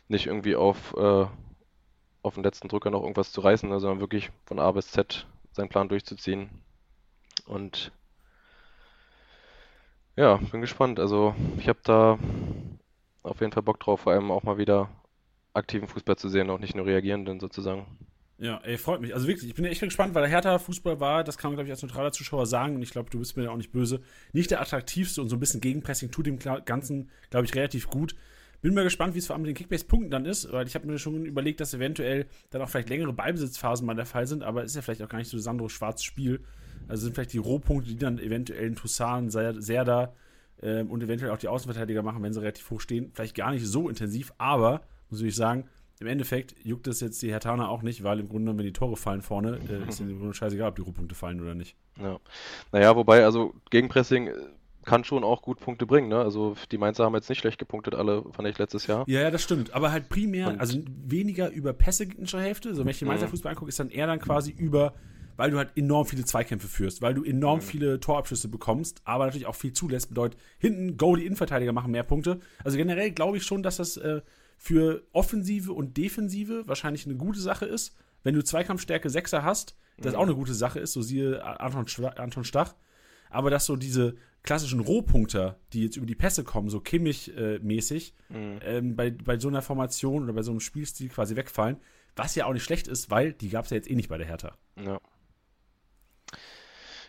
nicht 0.07 0.27
irgendwie 0.27 0.55
auf, 0.55 0.95
äh, 0.97 1.25
auf 2.23 2.35
den 2.35 2.43
letzten 2.43 2.67
Drücker 2.67 2.91
noch 2.91 3.01
irgendwas 3.01 3.31
zu 3.31 3.41
reißen, 3.41 3.69
ne? 3.69 3.79
sondern 3.79 3.99
wirklich 3.99 4.31
von 4.45 4.59
A 4.59 4.71
bis 4.71 4.91
Z 4.91 5.27
seinen 5.51 5.69
Plan 5.69 5.89
durchzuziehen. 5.89 6.49
Und 7.45 7.91
Ja, 10.15 10.35
bin 10.51 10.61
gespannt. 10.61 10.99
Also 10.99 11.33
ich 11.57 11.67
habe 11.67 11.79
da 11.83 12.19
auf 13.23 13.39
jeden 13.41 13.51
Fall 13.51 13.63
Bock 13.63 13.79
drauf, 13.79 14.01
vor 14.01 14.13
allem 14.13 14.31
auch 14.31 14.43
mal 14.43 14.57
wieder 14.57 14.89
aktiven 15.53 15.87
Fußball 15.87 16.17
zu 16.17 16.29
sehen, 16.29 16.49
auch 16.49 16.59
nicht 16.59 16.75
nur 16.75 16.85
reagierenden 16.85 17.39
sozusagen. 17.39 17.85
Ja, 18.39 18.59
ey, 18.63 18.77
freut 18.77 18.99
mich. 18.99 19.13
Also 19.13 19.27
wirklich, 19.27 19.47
ich 19.47 19.55
bin 19.55 19.63
echt 19.65 19.81
gespannt, 19.81 20.15
weil 20.15 20.23
der 20.23 20.31
Hertha-Fußball 20.31 20.99
war, 20.99 21.23
das 21.23 21.37
kann 21.37 21.51
man, 21.51 21.57
glaube 21.57 21.67
ich, 21.67 21.71
als 21.71 21.81
neutraler 21.83 22.11
Zuschauer 22.11 22.45
sagen, 22.45 22.75
und 22.75 22.81
ich 22.81 22.89
glaube, 22.89 23.09
du 23.09 23.19
bist 23.19 23.37
mir 23.37 23.51
auch 23.51 23.57
nicht 23.57 23.71
böse, 23.71 24.01
nicht 24.33 24.51
der 24.51 24.59
attraktivste 24.59 25.21
und 25.21 25.29
so 25.29 25.35
ein 25.35 25.39
bisschen 25.39 25.61
Gegenpressing 25.61 26.11
tut 26.11 26.25
dem 26.25 26.39
Ganzen, 26.39 27.09
glaube 27.29 27.45
ich, 27.45 27.55
relativ 27.55 27.87
gut. 27.87 28.15
Bin 28.61 28.73
mal 28.73 28.83
gespannt, 28.83 29.13
wie 29.13 29.19
es 29.19 29.27
vor 29.27 29.35
allem 29.35 29.43
mit 29.43 29.49
den 29.49 29.55
Kickbase-Punkten 29.55 30.09
dann 30.09 30.25
ist, 30.25 30.51
weil 30.51 30.65
ich 30.67 30.73
habe 30.73 30.87
mir 30.87 30.97
schon 30.97 31.25
überlegt, 31.25 31.59
dass 31.59 31.73
eventuell 31.73 32.27
dann 32.49 32.61
auch 32.61 32.69
vielleicht 32.69 32.89
längere 32.89 33.13
Ballbesitzphasen 33.13 33.85
mal 33.85 33.93
der 33.93 34.05
Fall 34.05 34.25
sind, 34.25 34.41
aber 34.41 34.63
ist 34.63 34.75
ja 34.75 34.81
vielleicht 34.81 35.03
auch 35.03 35.09
gar 35.09 35.17
nicht 35.17 35.29
so 35.29 35.37
Sandro 35.37 35.69
Schwarz 35.69 36.01
Spiel. 36.01 36.41
Also 36.87 37.03
sind 37.03 37.13
vielleicht 37.13 37.33
die 37.33 37.39
Rohpunkte, 37.39 37.89
die 37.89 37.97
dann 37.97 38.19
eventuell 38.19 38.65
in 38.65 38.75
Toussaint, 38.75 39.31
Serda 39.31 40.13
ähm, 40.61 40.89
und 40.89 41.03
eventuell 41.03 41.31
auch 41.31 41.37
die 41.37 41.49
Außenverteidiger 41.49 42.03
machen, 42.03 42.23
wenn 42.23 42.33
sie 42.33 42.39
relativ 42.39 42.69
hoch 42.69 42.81
stehen, 42.81 43.11
vielleicht 43.13 43.35
gar 43.35 43.51
nicht 43.51 43.65
so 43.65 43.89
intensiv, 43.89 44.33
aber, 44.37 44.81
muss 45.09 45.21
ich 45.21 45.35
sagen, 45.35 45.65
im 46.03 46.09
Endeffekt 46.09 46.55
juckt 46.63 46.87
es 46.87 46.99
jetzt 46.99 47.21
die 47.21 47.31
Hertaner 47.31 47.69
auch 47.69 47.81
nicht, 47.81 48.03
weil 48.03 48.19
im 48.19 48.27
Grunde, 48.27 48.57
wenn 48.57 48.65
die 48.65 48.73
Tore 48.73 48.97
fallen 48.97 49.21
vorne, 49.21 49.57
äh, 49.69 49.87
ist 49.87 50.01
im 50.01 50.17
Grunde 50.17 50.33
scheißegal, 50.33 50.69
ob 50.69 50.75
die 50.75 50.81
Rohpunkte 50.81 51.15
fallen 51.15 51.39
oder 51.39 51.55
nicht. 51.55 51.77
Ja. 51.97 52.19
Naja, 52.73 52.95
wobei, 52.97 53.23
also 53.23 53.53
Gegenpressing 53.69 54.27
äh, 54.27 54.33
kann 54.83 55.05
schon 55.05 55.23
auch 55.23 55.41
gut 55.41 55.61
Punkte 55.61 55.85
bringen, 55.85 56.09
ne? 56.09 56.19
Also 56.19 56.55
die 56.71 56.77
Mainzer 56.77 57.05
haben 57.05 57.15
jetzt 57.15 57.29
nicht 57.29 57.39
schlecht 57.39 57.57
gepunktet, 57.57 57.95
alle, 57.95 58.23
fand 58.33 58.49
ich 58.49 58.57
letztes 58.57 58.85
Jahr. 58.85 59.05
Ja, 59.07 59.21
ja, 59.21 59.31
das 59.31 59.41
stimmt. 59.41 59.73
Aber 59.73 59.93
halt 59.93 60.09
primär, 60.09 60.49
Und 60.49 60.59
also 60.59 60.79
weniger 61.05 61.49
über 61.51 61.71
Pässe 61.71 62.05
gegnerischer 62.05 62.41
Hälfte. 62.41 62.75
So, 62.75 62.83
wenn 62.83 62.91
ich 62.91 62.99
den 62.99 63.07
Mainzer 63.07 63.27
mhm. 63.27 63.31
Fußball 63.31 63.51
angucke, 63.51 63.69
ist 63.69 63.79
dann 63.79 63.89
eher 63.89 64.07
dann 64.07 64.19
quasi 64.19 64.51
über, 64.51 64.93
weil 65.37 65.51
du 65.51 65.57
halt 65.57 65.69
enorm 65.77 66.05
viele 66.05 66.25
Zweikämpfe 66.25 66.67
führst, 66.67 67.01
weil 67.01 67.13
du 67.13 67.23
enorm 67.23 67.59
mhm. 67.59 67.63
viele 67.63 67.99
Torabschüsse 68.01 68.49
bekommst, 68.49 69.01
aber 69.05 69.25
natürlich 69.25 69.47
auch 69.47 69.55
viel 69.55 69.71
zulässt, 69.71 70.09
bedeutet, 70.09 70.37
hinten 70.57 70.97
Go, 70.97 71.15
die 71.15 71.25
Innenverteidiger 71.25 71.71
machen 71.71 71.91
mehr 71.91 72.03
Punkte. 72.03 72.41
Also 72.65 72.75
generell 72.75 73.11
glaube 73.11 73.37
ich 73.37 73.43
schon, 73.43 73.63
dass 73.63 73.77
das 73.77 73.95
äh, 73.95 74.19
für 74.63 75.03
Offensive 75.11 75.73
und 75.73 75.97
Defensive 75.97 76.65
wahrscheinlich 76.67 77.05
eine 77.05 77.15
gute 77.15 77.41
Sache 77.41 77.65
ist. 77.65 77.97
Wenn 78.23 78.33
du 78.33 78.41
Zweikampfstärke 78.41 79.09
6er 79.09 79.43
hast, 79.43 79.75
das 79.97 80.13
mhm. 80.13 80.19
auch 80.19 80.23
eine 80.23 80.35
gute 80.35 80.53
Sache 80.53 80.79
ist, 80.79 80.93
so 80.93 81.01
siehe 81.01 81.43
Anton, 81.43 81.85
Anton 82.15 82.45
Stach. 82.45 82.73
Aber 83.29 83.49
dass 83.49 83.65
so 83.65 83.75
diese 83.75 84.15
klassischen 84.41 84.79
Rohpunkter, 84.79 85.59
die 85.73 85.83
jetzt 85.83 85.97
über 85.97 86.05
die 86.05 86.15
Pässe 86.15 86.45
kommen, 86.45 86.69
so 86.69 86.79
Kimmich-mäßig, 86.79 88.13
äh, 88.29 88.37
mhm. 88.37 88.59
ähm, 88.63 88.95
bei, 88.95 89.11
bei 89.11 89.37
so 89.37 89.49
einer 89.49 89.61
Formation 89.61 90.23
oder 90.23 90.31
bei 90.31 90.43
so 90.43 90.51
einem 90.51 90.61
Spielstil 90.61 91.09
quasi 91.09 91.35
wegfallen, 91.35 91.75
was 92.15 92.33
ja 92.35 92.45
auch 92.45 92.53
nicht 92.53 92.63
schlecht 92.63 92.87
ist, 92.87 93.11
weil 93.11 93.33
die 93.33 93.49
gab 93.49 93.65
es 93.65 93.71
ja 93.71 93.75
jetzt 93.75 93.91
eh 93.91 93.95
nicht 93.95 94.07
bei 94.07 94.17
der 94.17 94.27
Hertha. 94.27 94.57
Ja. 94.77 95.01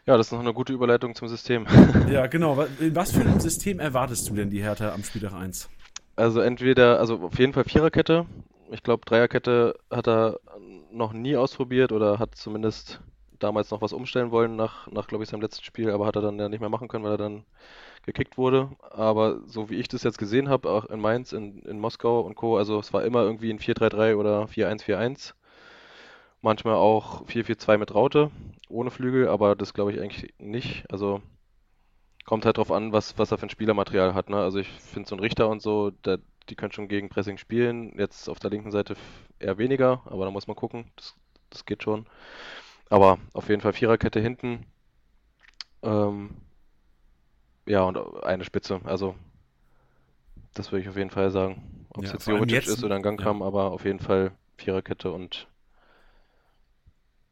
Ja, 0.07 0.17
das 0.17 0.27
ist 0.27 0.33
noch 0.33 0.41
eine 0.41 0.53
gute 0.53 0.73
Überleitung 0.73 1.15
zum 1.15 1.29
System. 1.29 1.69
ja, 2.11 2.27
genau. 2.27 2.67
In 2.81 2.97
was 2.97 3.13
für 3.13 3.21
einem 3.21 3.39
System 3.39 3.79
erwartest 3.79 4.29
du 4.29 4.35
denn 4.35 4.51
die 4.51 4.61
Hertha 4.61 4.93
am 4.93 5.05
Spieltag 5.05 5.35
1? 5.35 5.69
Also 6.17 6.41
entweder, 6.41 7.01
also 7.01 7.21
auf 7.21 7.39
jeden 7.39 7.53
Fall 7.53 7.65
Viererkette. 7.65 8.27
Ich 8.71 8.83
glaube, 8.83 9.05
Dreierkette 9.05 9.75
hat 9.91 10.09
er 10.09 10.41
noch 10.91 11.13
nie 11.13 11.37
ausprobiert 11.37 11.93
oder 11.93 12.19
hat 12.19 12.35
zumindest 12.37 13.01
damals 13.39 13.71
noch 13.71 13.83
was 13.83 13.93
umstellen 13.93 14.31
wollen 14.31 14.57
nach, 14.57 14.91
nach 14.91 15.07
glaube 15.09 15.25
ich, 15.25 15.31
seinem 15.31 15.43
letzten 15.43 15.65
Spiel, 15.65 15.91
aber 15.91 16.07
hat 16.07 16.17
er 16.17 16.23
dann 16.23 16.39
ja 16.39 16.49
nicht 16.49 16.61
mehr 16.61 16.69
machen 16.69 16.89
können, 16.89 17.05
weil 17.05 17.13
er 17.13 17.19
dann 17.19 17.45
gekickt 18.07 18.39
wurde. 18.39 18.71
Aber 18.91 19.41
so 19.47 19.71
wie 19.71 19.77
ich 19.77 19.89
das 19.89 20.03
jetzt 20.05 20.19
gesehen 20.19 20.49
habe, 20.49 20.71
auch 20.71 20.87
in 20.87 21.01
Mainz, 21.01 21.33
in, 21.33 21.61
in 21.63 21.81
Moskau 21.81 22.21
und 22.21 22.37
Co., 22.37 22.57
also 22.57 22.79
es 22.79 22.93
war 22.93 23.05
immer 23.05 23.23
irgendwie 23.23 23.51
ein 23.51 23.59
4-3-3 23.59 24.17
oder 24.17 24.47
4-1-4-1. 24.47 25.35
Manchmal 26.43 26.75
auch 26.75 27.27
4-4-2 27.27 27.79
mit 27.79 27.95
Raute, 27.95 28.31
ohne 28.69 28.91
Flügel, 28.91 29.29
aber 29.29 29.57
das 29.57 29.75
glaube 29.75 29.93
ich 29.93 30.01
eigentlich 30.01 30.33
nicht. 30.39 30.85
Also 30.91 31.23
kommt 32.25 32.47
halt 32.47 32.59
drauf 32.59 32.73
an, 32.73 32.93
was, 32.93 33.19
was 33.19 33.31
er 33.31 33.39
für 33.39 33.47
ein 33.47 33.51
Spielermaterial 33.51 34.15
hat. 34.15 34.31
Ne? 34.31 34.37
Also 34.37 34.59
ich 34.59 34.69
finde 34.69 35.09
so 35.09 35.17
ein 35.17 35.21
Richter 35.21 35.49
und 35.49 35.63
so, 35.63 35.91
der, 35.91 36.19
die 36.49 36.55
können 36.55 36.73
schon 36.73 36.89
gegen 36.89 37.09
Pressing 37.09 37.39
spielen. 37.39 37.99
Jetzt 37.99 38.29
auf 38.29 38.39
der 38.39 38.51
linken 38.51 38.71
Seite 38.71 38.97
eher 39.39 39.59
weniger, 39.59 40.03
aber 40.07 40.25
da 40.25 40.31
muss 40.31 40.47
man 40.47 40.57
gucken. 40.57 40.91
Das, 40.97 41.15
das 41.51 41.65
geht 41.65 41.83
schon. 41.83 42.07
Aber 42.91 43.19
auf 43.33 43.49
jeden 43.49 43.61
Fall 43.61 43.73
Viererkette 43.73 44.21
hinten. 44.21 44.67
Ähm, 45.83 46.31
ja, 47.67 47.83
und 47.83 47.97
eine 48.25 48.45
Spitze. 48.45 48.81
Also, 48.85 49.15
das 50.55 50.73
würde 50.73 50.83
ich 50.83 50.89
auf 50.89 50.97
jeden 50.97 51.11
Fall 51.11 51.31
sagen. 51.31 51.87
Ob 51.91 52.05
es 52.05 52.11
ja, 52.11 52.15
jetzt 52.15 52.27
Jovic 52.27 52.53
ist 52.53 52.85
oder 52.85 52.97
ein 52.97 53.03
Gang 53.03 53.21
kam, 53.21 53.41
ja. 53.41 53.47
aber 53.47 53.71
auf 53.71 53.85
jeden 53.85 54.01
Fall 54.01 54.33
Viererkette 54.57 55.13
und 55.13 55.49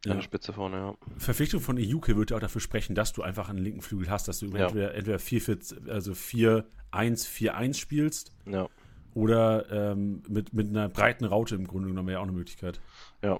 eine 0.05 0.15
ja. 0.15 0.21
Spitze 0.21 0.53
vorne, 0.53 0.77
ja. 0.77 0.95
Verpflichtung 1.17 1.61
von 1.61 1.77
Ejuke 1.77 2.15
würde 2.17 2.35
auch 2.35 2.39
dafür 2.39 2.61
sprechen, 2.61 2.95
dass 2.95 3.13
du 3.13 3.21
einfach 3.21 3.49
einen 3.49 3.59
linken 3.59 3.81
Flügel 3.81 4.09
hast, 4.09 4.27
dass 4.27 4.39
du 4.39 4.47
ja. 4.47 4.65
entweder, 4.65 4.93
entweder 4.95 5.19
4, 5.19 5.41
4, 5.41 5.57
also 5.87 6.13
4, 6.13 6.65
1, 6.91 7.25
4, 7.25 7.55
1 7.55 7.77
spielst. 7.77 8.31
Ja. 8.45 8.67
Oder 9.13 9.71
ähm, 9.71 10.23
mit, 10.27 10.53
mit 10.53 10.69
einer 10.69 10.89
breiten 10.89 11.25
Raute 11.25 11.55
im 11.55 11.67
Grunde 11.67 11.87
genommen 11.89 12.07
wäre 12.07 12.15
ja 12.15 12.19
auch 12.19 12.27
eine 12.27 12.31
Möglichkeit. 12.31 12.81
Ja. 13.21 13.39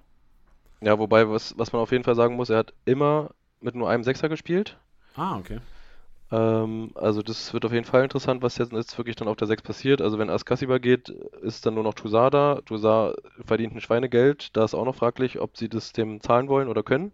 Ja, 0.81 0.99
wobei, 0.99 1.27
was, 1.29 1.57
was 1.57 1.71
man 1.73 1.81
auf 1.81 1.91
jeden 1.91 2.03
Fall 2.03 2.15
sagen 2.15 2.35
muss, 2.35 2.49
er 2.49 2.57
hat 2.57 2.73
immer 2.85 3.31
mit 3.61 3.75
nur 3.75 3.89
einem 3.89 4.03
Sechser 4.03 4.29
gespielt. 4.29 4.77
Ah, 5.15 5.37
okay. 5.37 5.59
Ähm, 6.33 6.91
also 6.95 7.21
das 7.21 7.53
wird 7.53 7.63
auf 7.65 7.73
jeden 7.73 7.85
Fall 7.85 8.03
interessant, 8.03 8.41
was 8.41 8.57
jetzt, 8.57 8.73
jetzt 8.73 8.97
wirklich 8.97 9.15
dann 9.15 9.27
auf 9.27 9.37
der 9.37 9.47
6 9.47 9.61
passiert. 9.61 10.01
Also 10.01 10.17
wenn 10.17 10.29
Askasiba 10.31 10.79
geht, 10.79 11.09
ist 11.09 11.65
dann 11.65 11.75
nur 11.75 11.83
noch 11.83 11.93
Toussaint 11.93 12.33
da. 12.33 12.61
Toussaint 12.65 13.15
verdient 13.45 13.75
ein 13.75 13.81
Schweinegeld. 13.81 14.55
Da 14.57 14.65
ist 14.65 14.73
auch 14.73 14.85
noch 14.85 14.95
fraglich, 14.95 15.39
ob 15.39 15.57
sie 15.57 15.69
das 15.69 15.93
dem 15.93 16.21
zahlen 16.21 16.47
wollen 16.49 16.69
oder 16.69 16.81
können. 16.83 17.13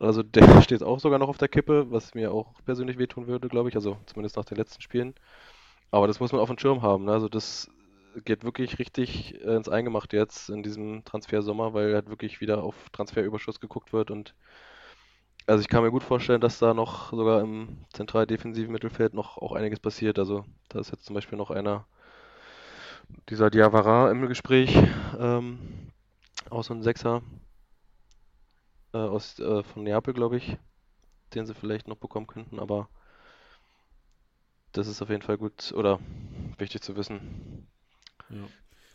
Also 0.00 0.22
der 0.24 0.62
steht 0.62 0.82
auch 0.82 1.00
sogar 1.00 1.18
noch 1.18 1.28
auf 1.28 1.38
der 1.38 1.48
Kippe, 1.48 1.90
was 1.90 2.14
mir 2.14 2.32
auch 2.32 2.54
persönlich 2.64 2.98
wehtun 2.98 3.26
würde, 3.26 3.48
glaube 3.48 3.68
ich. 3.68 3.76
Also 3.76 3.98
zumindest 4.06 4.36
nach 4.36 4.44
den 4.46 4.58
letzten 4.58 4.82
Spielen. 4.82 5.14
Aber 5.90 6.06
das 6.08 6.20
muss 6.20 6.32
man 6.32 6.40
auf 6.40 6.48
dem 6.48 6.58
Schirm 6.58 6.82
haben. 6.82 7.04
Ne? 7.06 7.12
Also 7.12 7.28
das 7.28 7.70
geht 8.24 8.44
wirklich 8.44 8.78
richtig 8.78 9.40
ins 9.42 9.68
Eingemachte 9.68 10.16
jetzt 10.16 10.48
in 10.50 10.62
diesem 10.62 11.04
Transfersommer, 11.04 11.74
weil 11.74 11.94
halt 11.94 12.08
wirklich 12.10 12.40
wieder 12.40 12.62
auf 12.62 12.74
Transferüberschuss 12.92 13.60
geguckt 13.60 13.92
wird 13.92 14.10
und 14.10 14.34
also 15.46 15.60
ich 15.60 15.68
kann 15.68 15.82
mir 15.82 15.90
gut 15.90 16.02
vorstellen, 16.02 16.40
dass 16.40 16.58
da 16.58 16.74
noch 16.74 17.10
sogar 17.10 17.40
im 17.42 17.84
zentral 17.92 18.26
defensiven 18.26 18.72
Mittelfeld 18.72 19.14
noch 19.14 19.38
auch 19.38 19.52
einiges 19.52 19.80
passiert. 19.80 20.18
Also 20.18 20.44
da 20.68 20.80
ist 20.80 20.90
jetzt 20.90 21.04
zum 21.04 21.14
Beispiel 21.14 21.38
noch 21.38 21.50
einer, 21.50 21.86
dieser 23.28 23.50
Diawara 23.50 24.10
im 24.10 24.26
Gespräch, 24.28 24.76
ähm, 25.18 25.58
auch 26.50 26.64
so 26.64 26.74
ein 26.74 26.82
Sechser 26.82 27.22
äh, 28.92 28.98
aus, 28.98 29.38
äh, 29.38 29.62
von 29.62 29.82
Neapel, 29.82 30.14
glaube 30.14 30.36
ich, 30.36 30.56
den 31.34 31.46
sie 31.46 31.54
vielleicht 31.54 31.88
noch 31.88 31.96
bekommen 31.96 32.26
könnten, 32.26 32.60
aber 32.60 32.88
das 34.72 34.88
ist 34.88 35.02
auf 35.02 35.08
jeden 35.10 35.22
Fall 35.22 35.38
gut 35.38 35.72
oder 35.76 36.00
wichtig 36.58 36.82
zu 36.82 36.96
wissen. 36.96 37.66
Ja. 38.30 38.48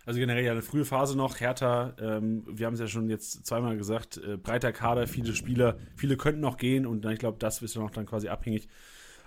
Also 0.09 0.19
generell 0.19 0.43
ja 0.43 0.53
eine 0.53 0.63
frühe 0.63 0.85
Phase 0.85 1.15
noch. 1.15 1.39
Hertha, 1.39 1.93
ähm, 2.01 2.43
wir 2.47 2.65
haben 2.65 2.73
es 2.73 2.79
ja 2.79 2.87
schon 2.87 3.11
jetzt 3.11 3.45
zweimal 3.45 3.77
gesagt, 3.77 4.17
äh, 4.17 4.37
breiter 4.37 4.71
Kader, 4.71 5.05
viele 5.05 5.35
Spieler, 5.35 5.77
viele 5.95 6.17
könnten 6.17 6.41
noch 6.41 6.57
gehen 6.57 6.87
und 6.87 7.05
dann, 7.05 7.13
ich 7.13 7.19
glaube, 7.19 7.37
das 7.37 7.61
ist 7.61 7.75
noch 7.75 7.91
dann 7.91 8.07
quasi 8.07 8.27
abhängig. 8.27 8.67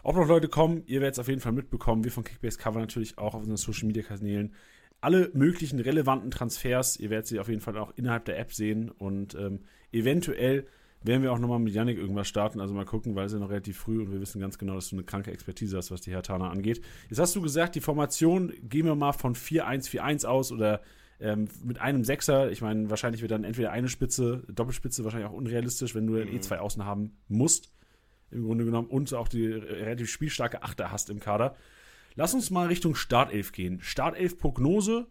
Ob 0.03 0.17
noch 0.17 0.27
Leute 0.27 0.49
kommen, 0.49 0.83
ihr 0.87 1.01
werdet 1.01 1.15
es 1.15 1.19
auf 1.21 1.29
jeden 1.29 1.41
Fall 1.41 1.53
mitbekommen. 1.53 2.03
Wir 2.03 2.11
von 2.11 2.25
Kickbase 2.25 2.59
Cover 2.59 2.81
natürlich 2.81 3.17
auch 3.17 3.35
auf 3.35 3.43
unseren 3.43 3.59
Social 3.59 3.87
Media 3.87 4.03
Kanälen. 4.03 4.57
Alle 5.01 5.31
möglichen 5.35 5.79
relevanten 5.79 6.33
Transfers, 6.33 6.99
ihr 6.99 7.11
werdet 7.11 7.29
sie 7.29 7.39
auf 7.39 7.47
jeden 7.47 7.61
Fall 7.61 7.79
auch 7.79 7.93
innerhalb 7.95 8.25
der 8.25 8.41
App 8.41 8.53
sehen 8.53 8.91
und 8.91 9.37
ähm, 9.37 9.61
eventuell 9.93 10.67
werden 11.05 11.23
wir 11.23 11.33
auch 11.33 11.39
nochmal 11.39 11.59
mit 11.59 11.75
Yannick 11.75 11.99
irgendwas 11.99 12.29
starten. 12.29 12.61
Also 12.61 12.75
mal 12.75 12.85
gucken, 12.85 13.15
weil 13.15 13.27
es 13.27 13.33
ja 13.33 13.39
noch 13.39 13.51
relativ 13.51 13.79
früh 13.79 14.01
und 14.01 14.13
wir 14.13 14.21
wissen 14.21 14.41
ganz 14.41 14.59
genau, 14.59 14.75
dass 14.75 14.89
du 14.91 14.97
eine 14.97 15.05
kranke 15.05 15.31
Expertise 15.31 15.77
hast, 15.77 15.91
was 15.91 16.01
die 16.01 16.11
Hertaner 16.11 16.51
angeht. 16.51 16.81
Jetzt 17.09 17.19
hast 17.19 17.35
du 17.37 17.43
gesagt, 17.43 17.75
die 17.75 17.81
Formation 17.81 18.53
gehen 18.63 18.87
wir 18.87 18.95
mal 18.95 19.13
von 19.13 19.35
4-1-4-1 19.35 20.27
aus 20.27 20.53
oder 20.53 20.81
ähm, 21.21 21.49
mit 21.65 21.81
einem 21.81 22.05
Sechser. 22.05 22.51
Ich 22.51 22.61
meine, 22.63 22.91
wahrscheinlich 22.91 23.23
wird 23.23 23.31
dann 23.31 23.45
entweder 23.45 23.71
eine 23.73 23.89
Spitze, 23.89 24.43
Doppelspitze 24.49 25.05
wahrscheinlich 25.05 25.29
auch 25.31 25.35
unrealistisch, 25.35 25.95
wenn 25.95 26.07
du 26.07 26.17
dann 26.17 26.29
mhm. 26.29 26.37
eh 26.37 26.41
zwei 26.41 26.59
Außen 26.59 26.85
haben 26.85 27.17
musst, 27.29 27.73
im 28.31 28.45
Grunde 28.45 28.65
genommen, 28.65 28.89
und 28.89 29.13
auch 29.15 29.29
die 29.29 29.47
relativ 29.47 30.11
spielstarke 30.11 30.63
Achter 30.63 30.91
hast 30.91 31.11
im 31.11 31.21
Kader. 31.21 31.57
Lass 32.15 32.35
uns 32.35 32.51
mal 32.51 32.67
Richtung 32.67 32.95
Startelf 32.95 33.53
gehen. 33.53 33.81
Startelf-Prognose 33.81 35.07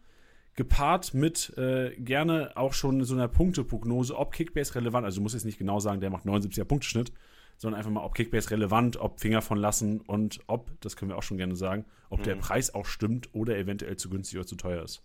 gepaart 0.55 1.13
mit 1.13 1.55
äh, 1.57 1.95
gerne 1.97 2.51
auch 2.55 2.73
schon 2.73 3.03
so 3.03 3.13
einer 3.13 3.27
Punkteprognose, 3.27 4.17
ob 4.17 4.33
Kickbase 4.33 4.75
relevant, 4.75 5.05
also 5.05 5.17
du 5.17 5.23
musst 5.23 5.35
jetzt 5.35 5.45
nicht 5.45 5.57
genau 5.57 5.79
sagen, 5.79 6.01
der 6.01 6.09
macht 6.09 6.25
79er 6.25 6.65
Punkteschnitt, 6.65 7.11
sondern 7.57 7.77
einfach 7.77 7.91
mal, 7.91 8.03
ob 8.03 8.15
Kickbase 8.15 8.51
relevant, 8.51 8.97
ob 8.97 9.19
Finger 9.19 9.41
von 9.41 9.57
lassen 9.57 10.01
und 10.01 10.39
ob, 10.47 10.69
das 10.81 10.95
können 10.95 11.09
wir 11.09 11.17
auch 11.17 11.23
schon 11.23 11.37
gerne 11.37 11.55
sagen, 11.55 11.85
ob 12.09 12.19
mhm. 12.19 12.23
der 12.23 12.35
Preis 12.35 12.73
auch 12.73 12.85
stimmt 12.85 13.29
oder 13.33 13.57
eventuell 13.57 13.97
zu 13.97 14.09
günstig 14.09 14.37
oder 14.37 14.47
zu 14.47 14.55
teuer 14.55 14.83
ist. 14.83 15.01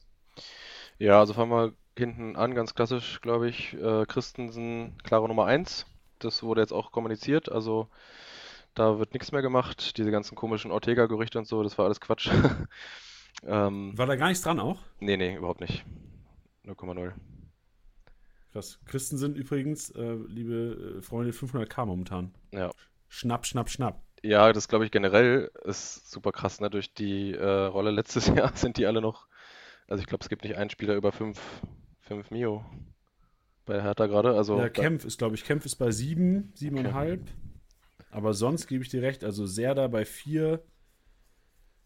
Ja, 0.99 1.21
also 1.21 1.35
fangen 1.35 1.51
wir 1.51 1.75
hinten 1.97 2.37
an, 2.37 2.55
ganz 2.55 2.75
klassisch, 2.75 3.21
glaube 3.21 3.49
ich. 3.49 3.75
Äh, 3.75 4.07
Christensen, 4.07 4.97
klare 5.05 5.29
Nummer 5.29 5.47
1. 5.47 5.87
Das 6.19 6.43
wurde 6.43 6.63
jetzt 6.63 6.73
auch 6.73 6.93
kommuniziert, 6.93 7.53
also 7.53 7.89
da 8.75 8.99
wird 8.99 9.13
nichts 9.13 9.33
mehr 9.33 9.43
gemacht. 9.43 9.97
Diese 9.97 10.11
ganzen 10.11 10.35
komischen 10.35 10.71
Ortega-Gerüchte 10.71 11.39
und 11.39 11.47
so, 11.47 11.63
das 11.63 11.77
war 11.79 11.87
alles 11.87 12.01
Quatsch. 12.01 12.31
Ähm, 13.45 13.97
War 13.97 14.07
da 14.07 14.17
gar 14.17 14.29
nichts 14.29 14.43
dran 14.43 14.61
auch? 14.61 14.81
Nee, 15.01 15.17
nee, 15.17 15.37
überhaupt 15.37 15.61
nicht. 15.61 15.85
0,0. 16.65 17.13
Krass. 18.53 18.81
Christen 18.87 19.19
sind 19.19 19.37
übrigens, 19.37 19.91
äh, 19.91 20.15
liebe 20.29 20.99
äh, 20.99 21.03
Freunde, 21.03 21.33
500k 21.33 21.85
momentan. 21.85 22.35
Ja. 22.53 22.71
Schnapp, 23.09 23.47
schnapp, 23.47 23.69
schnapp. 23.69 24.03
Ja, 24.23 24.53
das 24.53 24.69
glaube 24.69 24.85
ich 24.85 24.91
generell 24.91 25.51
ist 25.65 26.11
super 26.11 26.33
krass. 26.33 26.61
Ne? 26.61 26.71
Durch 26.71 26.95
die 26.95 27.33
äh, 27.33 27.45
Rolle 27.45 27.91
letztes 27.91 28.27
Jahr 28.35 28.57
sind 28.57 28.79
die 28.79 28.87
alle 28.87 29.01
noch. 29.01 29.29
Also 29.89 30.01
ich 30.01 30.07
glaube, 30.07 30.23
es 30.23 30.29
gibt 30.29 30.43
nicht 30.43 30.57
einen 30.57 30.71
Spieler 30.71 30.97
über 30.97 31.13
5 31.13 31.39
Mio 32.31 32.65
bei 33.67 33.83
Hertha 33.83 34.07
gerade. 34.07 34.35
Also 34.37 34.59
ja, 34.59 34.69
Kempf 34.69 35.05
ist, 35.05 35.19
glaube 35.19 35.35
ich, 35.35 35.45
Kempf 35.45 35.67
ist 35.67 35.77
bei 35.77 35.91
7, 35.91 36.53
7,5. 36.57 36.87
Okay. 36.87 37.21
Aber 38.11 38.33
sonst 38.33 38.67
gebe 38.67 38.83
ich 38.83 38.89
dir 38.89 39.03
recht. 39.03 39.23
Also 39.23 39.47
Serda 39.47 39.87
bei 39.89 40.05
4. 40.05 40.63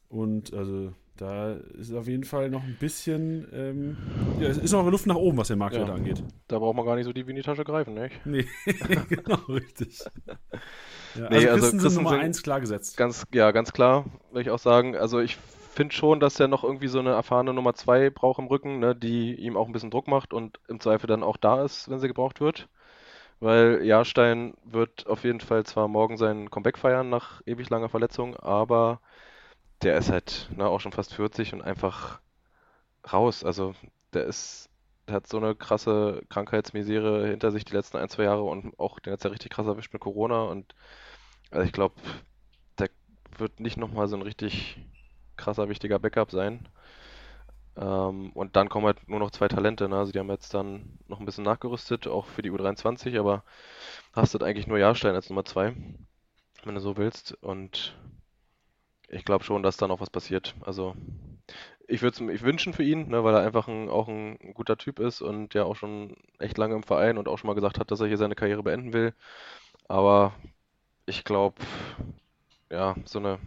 Und 0.09 0.55
also 0.55 0.95
da 1.21 1.53
ist 1.79 1.93
auf 1.93 2.09
jeden 2.09 2.25
Fall 2.25 2.49
noch 2.49 2.63
ein 2.63 2.77
bisschen, 2.81 3.47
ähm, 3.53 3.97
ja, 4.41 4.49
es 4.49 4.57
ist 4.57 4.73
noch 4.73 4.89
Luft 4.91 5.07
nach 5.07 5.17
oben, 5.17 5.37
was 5.37 5.49
den 5.49 5.59
Marktwert 5.59 5.89
ja, 5.89 5.95
angeht. 5.95 6.23
Da 6.49 6.59
braucht 6.59 6.75
man 6.75 6.87
gar 6.87 6.97
nicht 6.97 7.05
so 7.05 7.13
tief 7.13 7.29
in 7.29 7.37
die 7.37 7.43
Tasche 7.43 7.65
greifen, 7.65 7.95
nicht? 7.95 8.15
Nee, 8.25 8.47
genau, 9.09 9.37
richtig. 9.49 9.99
Ja, 11.15 11.29
nee, 11.29 11.47
also, 11.47 11.67
also 11.67 11.79
sind 11.79 11.95
Nummer 11.97 12.19
1 12.19 12.43
klar 12.43 12.61
gesetzt. 12.61 12.97
Ganz, 12.97 13.27
ja, 13.35 13.51
ganz 13.51 13.73
klar, 13.73 14.07
würde 14.31 14.43
ich 14.43 14.51
auch 14.51 14.59
sagen. 14.59 14.97
Also 14.97 15.21
ich 15.21 15.37
finde 15.75 15.95
schon, 15.95 16.21
dass 16.21 16.41
er 16.41 16.49
noch 16.49 16.65
irgendwie 16.65 16.89
so 16.89 17.01
eine 17.01 17.11
erfahrene 17.11 17.53
Nummer 17.53 17.75
2 17.75 18.09
braucht 18.09 18.39
im 18.39 18.47
Rücken, 18.47 18.79
ne, 18.79 18.97
die 18.97 19.35
ihm 19.35 19.59
auch 19.59 19.67
ein 19.67 19.73
bisschen 19.73 19.91
Druck 19.91 20.09
macht 20.09 20.33
und 20.33 20.59
im 20.69 20.81
Zweifel 20.81 21.07
dann 21.07 21.23
auch 21.23 21.37
da 21.37 21.63
ist, 21.65 21.91
wenn 21.91 22.01
sie 22.01 22.09
gebraucht 22.09 22.41
wird. 22.41 22.69
Weil 23.41 23.85
Jahrstein 23.85 24.55
wird 24.65 25.07
auf 25.07 25.25
jeden 25.25 25.41
Fall 25.41 25.65
zwar 25.65 25.89
morgen 25.89 26.17
sein 26.17 26.51
Comeback 26.51 26.79
feiern 26.79 27.11
nach 27.11 27.43
ewig 27.45 27.69
langer 27.69 27.89
Verletzung, 27.91 28.37
aber 28.37 29.01
der 29.83 29.97
ist 29.97 30.11
halt 30.11 30.49
ne, 30.57 30.67
auch 30.67 30.81
schon 30.81 30.93
fast 30.93 31.15
40 31.15 31.55
und 31.55 31.63
einfach 31.63 32.21
raus. 33.13 33.45
Also 33.45 33.75
der 34.13 34.25
ist, 34.25 34.69
der 35.09 35.17
hat 35.17 35.27
so 35.27 35.39
eine 35.39 35.55
krasse 35.55 36.23
Krankheitsmisere 36.29 37.29
hinter 37.29 37.51
sich 37.53 37.65
die 37.65 37.75
letzten 37.75 37.99
ein, 37.99 38.09
zwei 38.09 38.25
Jahre 38.25 38.43
und 38.43 38.79
auch 38.79 39.01
den 39.01 39.13
hat 39.13 39.25
ja 39.25 39.31
richtig 39.31 39.51
krass 39.53 39.67
erwischt 39.67 39.93
mit 39.93 40.03
Corona 40.03 40.45
und 40.45 40.75
also 41.51 41.65
ich 41.67 41.73
glaube, 41.73 41.95
der 42.79 42.91
wird 43.39 43.61
nicht 43.61 43.77
nochmal 43.77 44.09
so 44.09 44.17
ein 44.17 44.23
richtig 44.23 44.79
krasser, 45.37 45.69
wichtiger 45.69 45.99
Backup 45.99 46.31
sein. 46.31 46.69
Ähm, 47.77 48.31
und 48.33 48.57
dann 48.57 48.69
kommen 48.69 48.87
halt 48.87 49.09
nur 49.09 49.19
noch 49.21 49.31
zwei 49.31 49.49
Talente. 49.49 49.89
Ne? 49.89 49.97
Also 49.97 50.13
die 50.13 50.19
haben 50.19 50.31
jetzt 50.31 50.55
dann 50.55 50.99
noch 51.09 51.21
ein 51.21 51.27
bisschen 51.27 51.45
nachgerüstet, 51.45 52.07
auch 52.07 52.27
für 52.27 52.43
die 52.43 52.51
U23, 52.51 53.19
aber 53.19 53.45
hast 54.13 54.35
du 54.35 54.39
eigentlich 54.39 54.67
nur 54.67 54.79
Jahrstein 54.79 55.15
als 55.15 55.31
Nummer 55.31 55.45
zwei, 55.45 55.75
wenn 56.65 56.75
du 56.75 56.81
so 56.81 56.97
willst. 56.97 57.33
Und 57.43 57.97
ich 59.11 59.25
glaube 59.25 59.45
schon, 59.45 59.63
dass 59.63 59.77
da 59.77 59.89
noch 59.89 60.01
was 60.01 60.11
passiert. 60.11 60.55
Also 60.63 60.95
ich 61.89 62.03
würde 62.03 62.15
es 62.15 62.21
mir 62.21 62.41
wünschen 62.43 62.73
für 62.75 62.85
ihn, 62.85 63.09
ne, 63.09 63.25
weil 63.25 63.35
er 63.35 63.43
einfach 63.43 63.69
ein, 63.69 63.89
auch 63.89 64.09
ein 64.09 64.39
guter 64.55 64.79
Typ 64.79 65.01
ist 65.01 65.23
und 65.23 65.55
ja 65.55 65.65
auch 65.65 65.77
schon 65.77 66.17
echt 66.39 66.59
lange 66.59 66.77
im 66.77 66.85
Verein 66.85 67.19
und 67.19 67.29
auch 67.29 67.39
schon 67.39 67.49
mal 67.49 67.55
gesagt 67.55 67.79
hat, 67.81 67.91
dass 67.91 68.01
er 68.01 68.09
hier 68.09 68.19
seine 68.19 68.37
Karriere 68.37 68.63
beenden 68.63 68.93
will. 68.93 69.15
Aber 69.89 70.35
ich 71.07 71.25
glaube, 71.25 71.57
ja, 72.71 72.95
so 73.05 73.19
eine, 73.19 73.39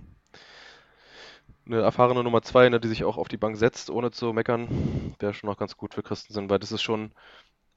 eine 1.66 1.82
erfahrene 1.82 2.24
Nummer 2.24 2.42
zwei, 2.42 2.68
ne, 2.70 2.80
die 2.80 2.88
sich 2.90 3.04
auch 3.04 3.18
auf 3.18 3.28
die 3.28 3.38
Bank 3.38 3.58
setzt, 3.58 3.90
ohne 3.90 4.12
zu 4.12 4.34
meckern, 4.34 5.16
wäre 5.20 5.34
schon 5.34 5.50
noch 5.50 5.58
ganz 5.58 5.78
gut 5.78 5.94
für 5.94 6.04
Christensen, 6.04 6.50
weil 6.50 6.60
das 6.60 6.72
ist 6.72 6.82
schon 6.82 7.12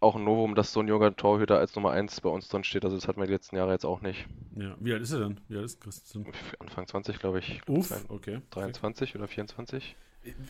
auch 0.06 0.16
ein 0.16 0.24
Novum, 0.24 0.54
dass 0.54 0.72
so 0.72 0.80
ein 0.80 0.88
junger 0.88 1.14
Torhüter 1.14 1.58
als 1.58 1.74
Nummer 1.74 1.90
1 1.90 2.20
bei 2.20 2.30
uns 2.30 2.48
drin 2.48 2.64
steht. 2.64 2.84
Also 2.84 2.96
das 2.96 3.08
hatten 3.08 3.20
wir 3.20 3.26
die 3.26 3.32
letzten 3.32 3.56
Jahre 3.56 3.72
jetzt 3.72 3.84
auch 3.84 4.00
nicht. 4.00 4.26
Ja, 4.56 4.74
wie 4.80 4.92
alt 4.92 5.02
ist 5.02 5.12
er 5.12 5.20
denn? 5.20 5.40
Wie 5.48 5.56
alt 5.56 5.66
ist 5.66 5.80
Christensen? 5.80 6.26
Anfang 6.58 6.86
20, 6.86 7.18
glaube 7.18 7.40
ich. 7.40 7.60
Uff, 7.68 7.92
okay. 8.08 8.40
23 8.50 9.10
okay. 9.10 9.18
oder 9.18 9.28
24. 9.28 9.96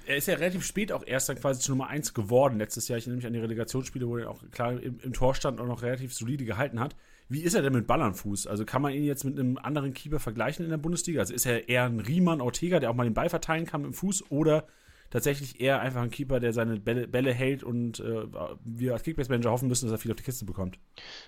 Er 0.06 0.16
ist 0.16 0.26
ja 0.26 0.36
relativ 0.36 0.64
spät 0.64 0.90
auch 0.92 1.02
erst 1.06 1.28
dann 1.28 1.36
quasi 1.36 1.60
zu 1.60 1.72
Nummer 1.72 1.88
1 1.88 2.14
geworden. 2.14 2.58
Letztes 2.58 2.88
Jahr, 2.88 2.98
ich 2.98 3.06
nehme 3.06 3.16
mich 3.16 3.26
an 3.26 3.32
die 3.32 3.40
Relegationsspiele, 3.40 4.08
wo 4.08 4.16
er 4.16 4.30
auch 4.30 4.40
klar 4.50 4.80
im, 4.80 5.00
im 5.00 5.12
Tor 5.12 5.34
stand 5.34 5.60
und 5.60 5.68
noch 5.68 5.82
relativ 5.82 6.14
solide 6.14 6.44
gehalten 6.44 6.80
hat. 6.80 6.94
Wie 7.28 7.40
ist 7.40 7.54
er 7.54 7.62
denn 7.62 7.72
mit 7.72 7.86
Ballernfuß? 7.86 8.46
Also 8.46 8.64
kann 8.64 8.82
man 8.82 8.92
ihn 8.92 9.04
jetzt 9.04 9.24
mit 9.24 9.38
einem 9.38 9.58
anderen 9.58 9.92
Keeper 9.92 10.20
vergleichen 10.20 10.64
in 10.64 10.70
der 10.70 10.78
Bundesliga? 10.78 11.20
Also 11.20 11.34
ist 11.34 11.44
er 11.44 11.68
eher 11.68 11.84
ein 11.84 12.00
Riemann 12.00 12.40
Ortega, 12.40 12.78
der 12.78 12.90
auch 12.90 12.94
mal 12.94 13.04
den 13.04 13.14
Ball 13.14 13.28
verteilen 13.28 13.66
kann 13.66 13.82
mit 13.82 13.90
dem 13.90 13.94
Fuß 13.94 14.30
oder 14.30 14.66
tatsächlich 15.10 15.60
eher 15.60 15.80
einfach 15.80 16.02
ein 16.02 16.10
Keeper, 16.10 16.40
der 16.40 16.52
seine 16.52 16.78
Bälle, 16.78 17.08
Bälle 17.08 17.32
hält 17.32 17.62
und 17.62 18.00
äh, 18.00 18.26
wir 18.64 18.92
als 18.92 19.02
Kickbase-Manager 19.02 19.50
hoffen 19.50 19.68
müssen, 19.68 19.86
dass 19.86 19.92
er 19.92 19.98
viel 19.98 20.10
auf 20.10 20.16
die 20.16 20.24
Kiste 20.24 20.44
bekommt. 20.44 20.78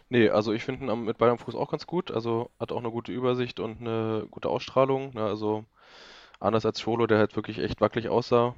Nee, 0.08 0.28
also 0.28 0.52
ich 0.52 0.64
finde 0.64 0.86
ihn 0.86 1.04
mit 1.04 1.18
Ball 1.18 1.30
am 1.30 1.38
Fuß 1.38 1.54
auch 1.54 1.70
ganz 1.70 1.86
gut. 1.86 2.10
Also 2.10 2.50
hat 2.58 2.72
auch 2.72 2.78
eine 2.78 2.90
gute 2.90 3.12
Übersicht 3.12 3.60
und 3.60 3.80
eine 3.80 4.26
gute 4.30 4.48
Ausstrahlung. 4.48 5.14
Ne? 5.14 5.22
Also 5.22 5.64
anders 6.40 6.66
als 6.66 6.80
Scholo, 6.80 7.06
der 7.06 7.18
halt 7.18 7.36
wirklich 7.36 7.58
echt 7.58 7.80
wackelig 7.80 8.08
aussah. 8.08 8.54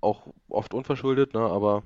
Auch 0.00 0.26
oft 0.48 0.74
unverschuldet, 0.74 1.34
ne? 1.34 1.40
aber 1.40 1.82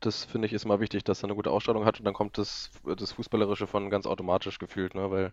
das 0.00 0.24
finde 0.24 0.46
ich 0.46 0.52
ist 0.52 0.64
immer 0.64 0.80
wichtig, 0.80 1.04
dass 1.04 1.22
er 1.22 1.24
eine 1.24 1.34
gute 1.34 1.50
Ausstrahlung 1.50 1.84
hat 1.84 1.98
und 1.98 2.04
dann 2.04 2.14
kommt 2.14 2.38
das, 2.38 2.70
das 2.84 3.12
Fußballerische 3.12 3.66
von 3.66 3.90
ganz 3.90 4.06
automatisch 4.06 4.58
gefühlt, 4.58 4.94
ne? 4.94 5.10
weil 5.10 5.32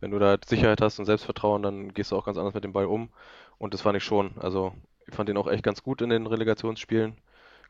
wenn 0.00 0.10
du 0.10 0.18
da 0.18 0.36
Sicherheit 0.44 0.80
hast 0.80 0.98
und 0.98 1.04
Selbstvertrauen, 1.06 1.62
dann 1.62 1.94
gehst 1.94 2.12
du 2.12 2.16
auch 2.16 2.26
ganz 2.26 2.36
anders 2.36 2.54
mit 2.54 2.64
dem 2.64 2.72
Ball 2.72 2.86
um. 2.86 3.10
Und 3.58 3.74
das 3.74 3.82
fand 3.82 3.96
ich 3.96 4.04
schon. 4.04 4.32
Also 4.38 4.72
ich 5.06 5.14
fand 5.14 5.28
ihn 5.28 5.36
auch 5.36 5.48
echt 5.48 5.62
ganz 5.62 5.82
gut 5.82 6.02
in 6.02 6.10
den 6.10 6.26
Relegationsspielen. 6.26 7.16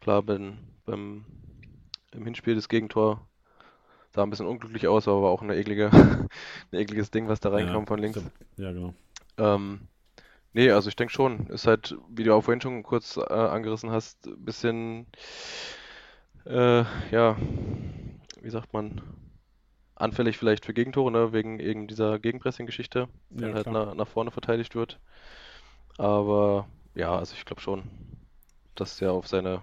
Klar, 0.01 0.23
beim, 0.23 0.59
beim 0.85 1.25
im 2.13 2.25
Hinspiel 2.25 2.55
das 2.55 2.69
Gegentor 2.69 3.27
sah 4.15 4.23
ein 4.23 4.31
bisschen 4.31 4.47
unglücklich 4.47 4.87
aus, 4.87 5.09
aber 5.09 5.23
war 5.23 5.31
auch 5.31 5.43
eine 5.43 5.57
eklige, 5.57 5.91
ein 6.73 6.79
ekliges 6.79 7.11
Ding, 7.11 7.29
was 7.29 7.41
da 7.41 7.51
reinkam 7.51 7.81
ja, 7.81 7.87
von 7.87 7.99
links. 7.99 8.23
Ja, 8.57 8.73
genau. 8.73 8.95
Ähm, 9.37 9.81
nee, 10.53 10.71
also 10.71 10.89
ich 10.89 10.97
denke 10.97 11.13
schon, 11.13 11.49
ist 11.49 11.67
halt, 11.67 11.97
wie 12.09 12.23
du 12.23 12.35
auch 12.35 12.43
vorhin 12.43 12.61
schon 12.61 12.83
kurz 12.85 13.17
äh, 13.17 13.23
angerissen 13.23 13.91
hast, 13.91 14.27
ein 14.27 14.45
bisschen, 14.45 15.07
äh, 16.47 16.85
ja, 17.11 17.37
wie 18.41 18.51
sagt 18.51 18.73
man, 18.73 19.03
anfällig 19.97 20.39
vielleicht 20.39 20.65
für 20.65 20.75
Gegentore, 20.75 21.11
ne, 21.11 21.33
wegen 21.33 21.59
eben 21.59 21.89
dieser 21.89 22.19
Gegenpressing-Geschichte, 22.19 23.09
wenn 23.31 23.51
ja, 23.51 23.55
halt 23.55 23.67
nach, 23.67 23.95
nach 23.95 24.09
vorne 24.09 24.31
verteidigt 24.31 24.75
wird. 24.75 25.01
Aber 25.99 26.69
ja, 26.95 27.17
also 27.17 27.35
ich 27.37 27.45
glaube 27.45 27.61
schon, 27.61 27.85
dass 28.75 28.99
der 28.99 29.13
auf 29.13 29.29
seine 29.29 29.63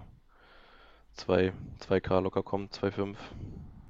2, 1.14 1.52
2K 1.80 2.20
locker 2.20 2.42
kommt, 2.42 2.74
2,5. 2.74 3.16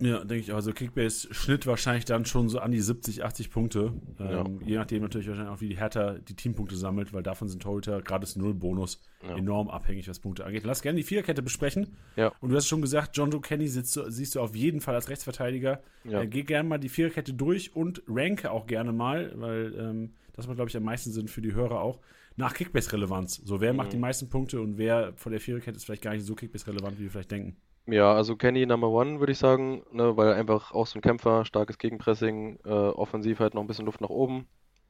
Ja, 0.01 0.19
denke 0.19 0.39
ich 0.39 0.51
auch. 0.51 0.57
Also 0.57 0.73
Kickbase-Schnitt 0.73 1.65
wahrscheinlich 1.67 2.05
dann 2.05 2.25
schon 2.25 2.49
so 2.49 2.59
an 2.59 2.73
die 2.73 2.81
70, 2.81 3.25
80 3.25 3.51
Punkte. 3.51 3.93
Ähm, 4.19 4.59
ja. 4.61 4.67
Je 4.67 4.77
nachdem 4.77 5.03
natürlich 5.03 5.29
wahrscheinlich 5.29 5.55
auch, 5.55 5.61
wie 5.61 5.69
die 5.69 5.77
Hertha 5.77 6.15
die 6.15 6.35
Teampunkte 6.35 6.75
sammelt, 6.77 7.13
weil 7.13 7.23
davon 7.23 7.47
sind 7.47 7.63
Torhüter, 7.63 8.03
gerade 8.03 8.23
das 8.23 8.35
Null-Bonus, 8.35 9.01
ja. 9.23 9.37
enorm 9.37 9.69
abhängig, 9.69 10.09
was 10.09 10.19
Punkte 10.19 10.45
angeht. 10.45 10.65
Lass 10.65 10.83
gerne 10.83 10.97
die 10.97 11.05
Viererkette 11.05 11.41
besprechen. 11.41 11.97
Ja. 12.17 12.33
Und 12.41 12.51
du 12.51 12.57
hast 12.57 12.67
schon 12.67 12.83
gesagt, 12.83 13.17
John 13.17 13.31
Joe 13.31 13.41
Kenny 13.41 13.69
sitzt, 13.69 13.97
siehst 14.09 14.35
du 14.35 14.41
auf 14.41 14.57
jeden 14.57 14.81
Fall 14.81 14.97
als 14.97 15.09
Rechtsverteidiger. 15.09 15.81
Ja. 16.03 16.23
Äh, 16.23 16.27
geh 16.27 16.43
gerne 16.43 16.69
mal 16.69 16.79
die 16.79 16.89
Viererkette 16.89 17.33
durch 17.33 17.77
und 17.77 18.03
ranke 18.09 18.51
auch 18.51 18.67
gerne 18.67 18.93
mal, 18.93 19.33
weil 19.37 19.73
ähm, 19.79 20.15
das 20.33 20.49
macht, 20.49 20.57
glaube 20.57 20.69
ich, 20.69 20.77
am 20.77 20.83
meisten 20.83 21.13
Sinn 21.13 21.29
für 21.29 21.43
die 21.43 21.55
Hörer 21.55 21.81
auch 21.81 22.01
nach 22.37 22.55
Kickbase-Relevanz. 22.55 23.37
So, 23.45 23.61
wer 23.61 23.73
mhm. 23.73 23.79
macht 23.79 23.93
die 23.93 23.99
meisten 23.99 24.29
Punkte 24.29 24.61
und 24.61 24.79
wer 24.79 25.13
von 25.17 25.33
der 25.33 25.41
Viererkette 25.41 25.77
ist 25.77 25.85
vielleicht 25.85 26.03
gar 26.03 26.13
nicht 26.13 26.25
so 26.25 26.35
Kickbase-relevant, 26.35 26.99
wie 26.99 27.05
wir 27.05 27.11
vielleicht 27.11 27.31
denken. 27.31 27.57
Ja, 27.87 28.15
also 28.15 28.37
Kenny 28.37 28.65
Number 28.65 28.89
One 28.89 29.19
würde 29.19 29.33
ich 29.33 29.39
sagen, 29.39 29.83
ne, 29.91 30.17
weil 30.17 30.35
einfach 30.35 30.73
auch 30.73 30.87
so 30.87 30.99
ein 30.99 31.03
Kämpfer, 31.03 31.45
starkes 31.45 31.79
Gegenpressing, 31.79 32.61
äh, 32.65 32.69
offensiv 32.69 33.41
halt 33.41 33.55
noch 33.55 33.61
ein 33.63 33.67
bisschen 33.67 33.87
Luft 33.87 34.01
nach 34.01 34.09
oben 34.09 34.47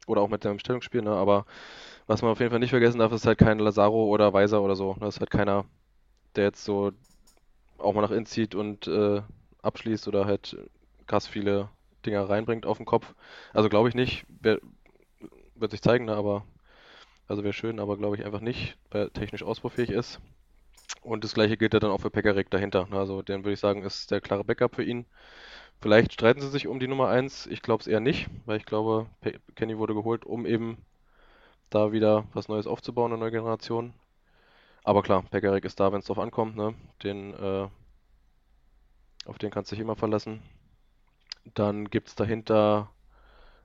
oder 0.06 0.20
auch 0.20 0.28
mit 0.28 0.44
dem 0.44 0.58
Stellungsspiel, 0.58 1.00
ne, 1.00 1.10
aber 1.10 1.46
was 2.06 2.20
man 2.20 2.32
auf 2.32 2.40
jeden 2.40 2.50
Fall 2.50 2.60
nicht 2.60 2.70
vergessen 2.70 2.98
darf, 2.98 3.12
ist 3.12 3.26
halt 3.26 3.38
kein 3.38 3.58
Lazaro 3.58 4.04
oder 4.08 4.34
Weiser 4.34 4.60
oder 4.60 4.76
so. 4.76 4.92
Ne, 4.94 5.00
das 5.00 5.16
ist 5.16 5.20
halt 5.20 5.30
keiner, 5.30 5.64
der 6.36 6.44
jetzt 6.44 6.64
so 6.64 6.92
auch 7.78 7.94
mal 7.94 8.02
nach 8.02 8.10
innen 8.10 8.26
zieht 8.26 8.54
und 8.54 8.86
äh, 8.86 9.22
abschließt 9.62 10.06
oder 10.06 10.26
halt 10.26 10.56
krass 11.06 11.26
viele 11.26 11.70
Dinger 12.04 12.28
reinbringt 12.28 12.66
auf 12.66 12.76
den 12.76 12.86
Kopf. 12.86 13.14
Also 13.54 13.70
glaube 13.70 13.88
ich 13.88 13.94
nicht, 13.94 14.26
wer, 14.40 14.60
wird 15.54 15.70
sich 15.70 15.80
zeigen, 15.80 16.04
ne, 16.04 16.14
aber 16.14 16.44
also 17.32 17.44
wäre 17.44 17.54
schön, 17.54 17.80
aber 17.80 17.96
glaube 17.96 18.16
ich 18.16 18.26
einfach 18.26 18.40
nicht, 18.40 18.76
weil 18.90 19.04
er 19.04 19.12
technisch 19.12 19.42
ausbaufähig 19.42 19.88
ist. 19.88 20.20
Und 21.00 21.24
das 21.24 21.32
gleiche 21.32 21.56
gilt 21.56 21.72
ja 21.72 21.80
dann 21.80 21.90
auch 21.90 22.02
für 22.02 22.10
Pekarik 22.10 22.50
dahinter. 22.50 22.86
Ne? 22.90 22.98
Also 22.98 23.22
den 23.22 23.42
würde 23.42 23.54
ich 23.54 23.60
sagen, 23.60 23.82
ist 23.82 24.10
der 24.10 24.20
klare 24.20 24.44
Backup 24.44 24.76
für 24.76 24.84
ihn. 24.84 25.06
Vielleicht 25.80 26.12
streiten 26.12 26.42
sie 26.42 26.50
sich 26.50 26.66
um 26.66 26.78
die 26.78 26.88
Nummer 26.88 27.08
1. 27.08 27.46
Ich 27.46 27.62
glaube 27.62 27.80
es 27.80 27.86
eher 27.86 28.00
nicht, 28.00 28.28
weil 28.44 28.58
ich 28.58 28.66
glaube, 28.66 29.06
Kenny 29.56 29.78
wurde 29.78 29.94
geholt, 29.94 30.26
um 30.26 30.44
eben 30.44 30.76
da 31.70 31.90
wieder 31.90 32.26
was 32.34 32.48
Neues 32.48 32.66
aufzubauen, 32.66 33.12
eine 33.12 33.20
neue 33.20 33.30
Generation. 33.30 33.94
Aber 34.84 35.02
klar, 35.02 35.22
Pekarik 35.30 35.64
ist 35.64 35.80
da, 35.80 35.90
wenn 35.90 36.00
es 36.00 36.06
drauf 36.06 36.18
ankommt. 36.18 36.54
Ne? 36.54 36.74
Den, 37.02 37.32
äh, 37.32 37.66
auf 39.24 39.38
den 39.38 39.50
kannst 39.50 39.72
du 39.72 39.76
dich 39.76 39.82
immer 39.82 39.96
verlassen. 39.96 40.42
Dann 41.54 41.88
gibt 41.88 42.08
es 42.08 42.14
dahinter 42.14 42.90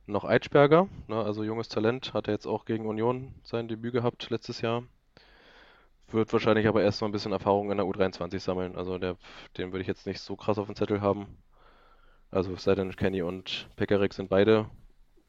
noch 0.07 0.23
Eitschberger, 0.23 0.87
ne, 1.07 1.17
also 1.17 1.43
junges 1.43 1.69
Talent, 1.69 2.13
hat 2.13 2.27
er 2.27 2.33
jetzt 2.33 2.47
auch 2.47 2.65
gegen 2.65 2.87
Union 2.87 3.33
sein 3.43 3.67
Debüt 3.67 3.93
gehabt 3.93 4.29
letztes 4.29 4.61
Jahr. 4.61 4.83
Wird 6.09 6.31
wahrscheinlich 6.31 6.67
aber 6.67 6.81
erst 6.81 7.01
mal 7.01 7.09
ein 7.09 7.11
bisschen 7.11 7.33
Erfahrung 7.33 7.69
in 7.69 7.77
der 7.77 7.85
U23 7.85 8.39
sammeln. 8.39 8.77
Also 8.77 8.97
der, 8.97 9.17
den 9.57 9.73
würde 9.73 9.81
ich 9.81 9.87
jetzt 9.87 10.07
nicht 10.07 10.21
so 10.21 10.37
krass 10.37 10.57
auf 10.57 10.67
dem 10.67 10.75
Zettel 10.75 11.01
haben. 11.01 11.27
Also 12.31 12.55
sei 12.55 12.75
denn 12.75 12.95
Kenny 12.95 13.21
und 13.21 13.67
Pekarik 13.75 14.13
sind 14.13 14.29
beide 14.29 14.69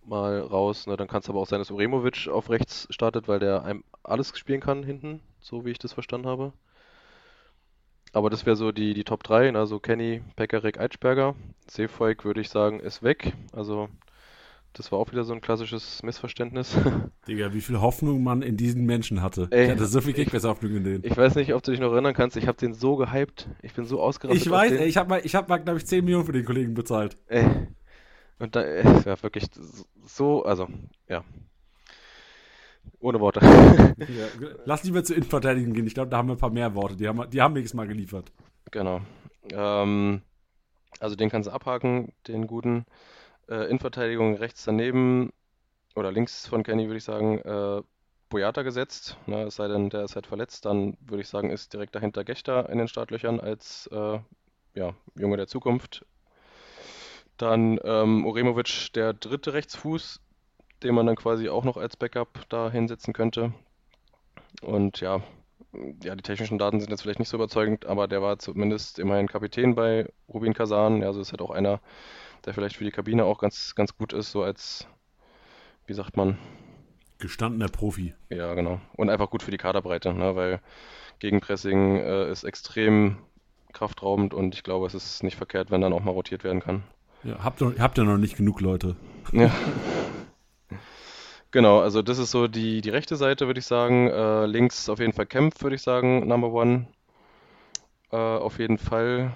mal 0.04 0.40
raus. 0.40 0.86
Ne, 0.86 0.96
dann 0.96 1.08
kann 1.08 1.20
es 1.20 1.28
aber 1.28 1.40
auch 1.40 1.46
sein, 1.46 1.58
dass 1.58 1.72
Uremovic 1.72 2.28
auf 2.28 2.48
rechts 2.48 2.86
startet, 2.90 3.26
weil 3.26 3.40
der 3.40 3.64
alles 4.04 4.38
spielen 4.38 4.60
kann 4.60 4.84
hinten, 4.84 5.20
so 5.40 5.64
wie 5.64 5.70
ich 5.70 5.78
das 5.78 5.92
verstanden 5.92 6.28
habe. 6.28 6.52
Aber 8.12 8.30
das 8.30 8.46
wäre 8.46 8.56
so 8.56 8.72
die, 8.72 8.94
die 8.94 9.04
Top 9.04 9.22
3, 9.22 9.54
also 9.54 9.80
Kenny, 9.80 10.22
Pekarik, 10.36 10.78
Eitschberger. 10.78 11.34
Seefolk 11.66 12.24
würde 12.24 12.40
ich 12.40 12.48
sagen, 12.48 12.80
ist 12.80 13.02
weg. 13.02 13.32
Also 13.52 13.88
Das 14.74 14.92
war 14.92 14.98
auch 14.98 15.10
wieder 15.10 15.24
so 15.24 15.32
ein 15.32 15.40
klassisches 15.40 16.02
Missverständnis. 16.02 16.76
Digga, 17.28 17.52
wie 17.52 17.60
viel 17.60 17.80
Hoffnung 17.80 18.22
man 18.22 18.42
in 18.42 18.56
diesen 18.56 18.84
Menschen 18.84 19.22
hatte. 19.22 19.48
Ey, 19.50 19.64
ich 19.64 19.70
hatte 19.72 19.86
so 19.86 20.00
viel 20.00 20.12
Kickbase-Hoffnung 20.12 20.76
in 20.76 20.84
denen. 20.84 21.04
Ich 21.04 21.16
weiß 21.16 21.34
nicht, 21.34 21.54
ob 21.54 21.62
du 21.62 21.72
dich 21.72 21.80
noch 21.80 21.92
erinnern 21.92 22.14
kannst. 22.14 22.36
Ich 22.36 22.46
habe 22.46 22.58
den 22.58 22.74
so 22.74 22.96
gehypt. 22.96 23.48
Ich 23.62 23.74
bin 23.74 23.86
so 23.86 24.00
ausgerastet. 24.00 24.46
Ich 24.46 24.50
weiß, 24.50 24.72
ey, 24.72 24.86
ich 24.86 24.96
habe 24.96 25.08
mal, 25.08 25.20
ich 25.24 25.34
hab 25.34 25.48
mal 25.48 25.58
glaube 25.58 25.78
ich, 25.78 25.86
10 25.86 26.04
Millionen 26.04 26.26
für 26.26 26.32
den 26.32 26.44
Kollegen 26.44 26.74
bezahlt. 26.74 27.16
Ey. 27.26 27.46
Und 28.38 28.54
da, 28.54 28.62
ey, 28.62 28.84
ja, 29.04 29.22
wirklich 29.22 29.46
so, 30.04 30.44
also, 30.44 30.68
ja. 31.08 31.24
Ohne 33.00 33.20
Worte. 33.20 33.40
Ja, 33.98 34.26
lass 34.64 34.84
lieber 34.84 35.02
zur 35.02 35.16
Innenverteidigung 35.16 35.72
gehen. 35.72 35.86
Ich 35.86 35.94
glaube, 35.94 36.08
da 36.08 36.18
haben 36.18 36.28
wir 36.28 36.34
ein 36.34 36.38
paar 36.38 36.50
mehr 36.50 36.74
Worte. 36.74 36.96
Die 36.96 37.08
haben, 37.08 37.28
die 37.30 37.42
haben 37.42 37.54
wir 37.54 37.62
jetzt 37.62 37.74
mal 37.74 37.88
geliefert. 37.88 38.30
Genau. 38.70 39.00
Ähm, 39.50 40.22
also 41.00 41.16
den 41.16 41.30
kannst 41.30 41.48
du 41.48 41.52
abhaken, 41.52 42.12
den 42.28 42.46
guten. 42.46 42.84
Äh, 43.48 43.64
Innenverteidigung 43.66 44.36
rechts 44.36 44.64
daneben 44.64 45.32
oder 45.94 46.12
links 46.12 46.46
von 46.46 46.62
Kenny 46.62 46.86
würde 46.86 46.98
ich 46.98 47.04
sagen, 47.04 47.38
äh, 47.38 47.82
Boyata 48.28 48.62
gesetzt. 48.62 49.16
Ne, 49.26 49.44
es 49.44 49.56
sei 49.56 49.68
denn, 49.68 49.90
der 49.90 50.04
ist 50.04 50.14
halt 50.14 50.26
verletzt, 50.26 50.64
dann 50.66 50.96
würde 51.00 51.22
ich 51.22 51.28
sagen, 51.28 51.50
ist 51.50 51.72
direkt 51.72 51.94
dahinter 51.94 52.24
Gechter 52.24 52.68
in 52.68 52.78
den 52.78 52.88
Startlöchern 52.88 53.40
als 53.40 53.88
äh, 53.92 54.18
ja, 54.74 54.94
Junge 55.14 55.36
der 55.36 55.46
Zukunft. 55.46 56.04
Dann 57.36 57.78
ähm, 57.84 58.26
Oremovic, 58.26 58.92
der 58.94 59.14
dritte 59.14 59.52
Rechtsfuß, 59.54 60.20
den 60.82 60.94
man 60.94 61.06
dann 61.06 61.16
quasi 61.16 61.48
auch 61.48 61.64
noch 61.64 61.76
als 61.76 61.96
Backup 61.96 62.44
da 62.48 62.70
hinsetzen 62.70 63.14
könnte. 63.14 63.52
Und 64.60 65.00
ja, 65.00 65.22
ja, 66.02 66.16
die 66.16 66.22
technischen 66.22 66.58
Daten 66.58 66.80
sind 66.80 66.90
jetzt 66.90 67.02
vielleicht 67.02 67.18
nicht 67.18 67.28
so 67.28 67.36
überzeugend, 67.36 67.86
aber 67.86 68.08
der 68.08 68.22
war 68.22 68.38
zumindest 68.38 68.98
immerhin 68.98 69.28
Kapitän 69.28 69.74
bei 69.74 70.08
Rubin 70.28 70.54
Kazan. 70.54 71.02
Also 71.02 71.20
ist 71.20 71.32
halt 71.32 71.42
auch 71.42 71.50
einer, 71.50 71.80
der 72.44 72.54
vielleicht 72.54 72.76
für 72.76 72.84
die 72.84 72.90
Kabine 72.90 73.24
auch 73.24 73.38
ganz, 73.38 73.74
ganz 73.74 73.96
gut 73.96 74.12
ist, 74.12 74.30
so 74.30 74.42
als, 74.42 74.86
wie 75.86 75.94
sagt 75.94 76.16
man? 76.16 76.38
Gestandener 77.18 77.68
Profi. 77.68 78.14
Ja, 78.30 78.54
genau. 78.54 78.80
Und 78.94 79.10
einfach 79.10 79.30
gut 79.30 79.42
für 79.42 79.50
die 79.50 79.56
Kaderbreite, 79.56 80.12
ne? 80.14 80.36
weil 80.36 80.60
Gegenpressing 81.18 81.96
äh, 81.96 82.30
ist 82.30 82.44
extrem 82.44 83.18
kraftraubend 83.72 84.34
und 84.34 84.54
ich 84.54 84.62
glaube, 84.62 84.86
es 84.86 84.94
ist 84.94 85.22
nicht 85.22 85.36
verkehrt, 85.36 85.70
wenn 85.70 85.80
dann 85.80 85.92
auch 85.92 86.02
mal 86.02 86.12
rotiert 86.12 86.44
werden 86.44 86.60
kann. 86.60 86.84
Ja, 87.24 87.42
habt 87.42 87.60
ihr, 87.60 87.74
habt 87.78 87.98
ihr 87.98 88.04
noch 88.04 88.16
nicht 88.16 88.36
genug 88.36 88.60
Leute? 88.60 88.96
Ja. 89.32 89.50
Genau, 91.50 91.80
also 91.80 92.02
das 92.02 92.18
ist 92.18 92.30
so 92.30 92.46
die, 92.46 92.82
die 92.82 92.90
rechte 92.90 93.16
Seite, 93.16 93.46
würde 93.46 93.60
ich 93.60 93.66
sagen. 93.66 94.08
Äh, 94.08 94.46
links 94.46 94.88
auf 94.88 94.98
jeden 94.98 95.14
Fall 95.14 95.26
Kempf, 95.26 95.62
würde 95.62 95.76
ich 95.76 95.82
sagen, 95.82 96.28
Number 96.28 96.52
One. 96.52 96.86
Äh, 98.12 98.16
auf 98.16 98.58
jeden 98.58 98.78
Fall. 98.78 99.34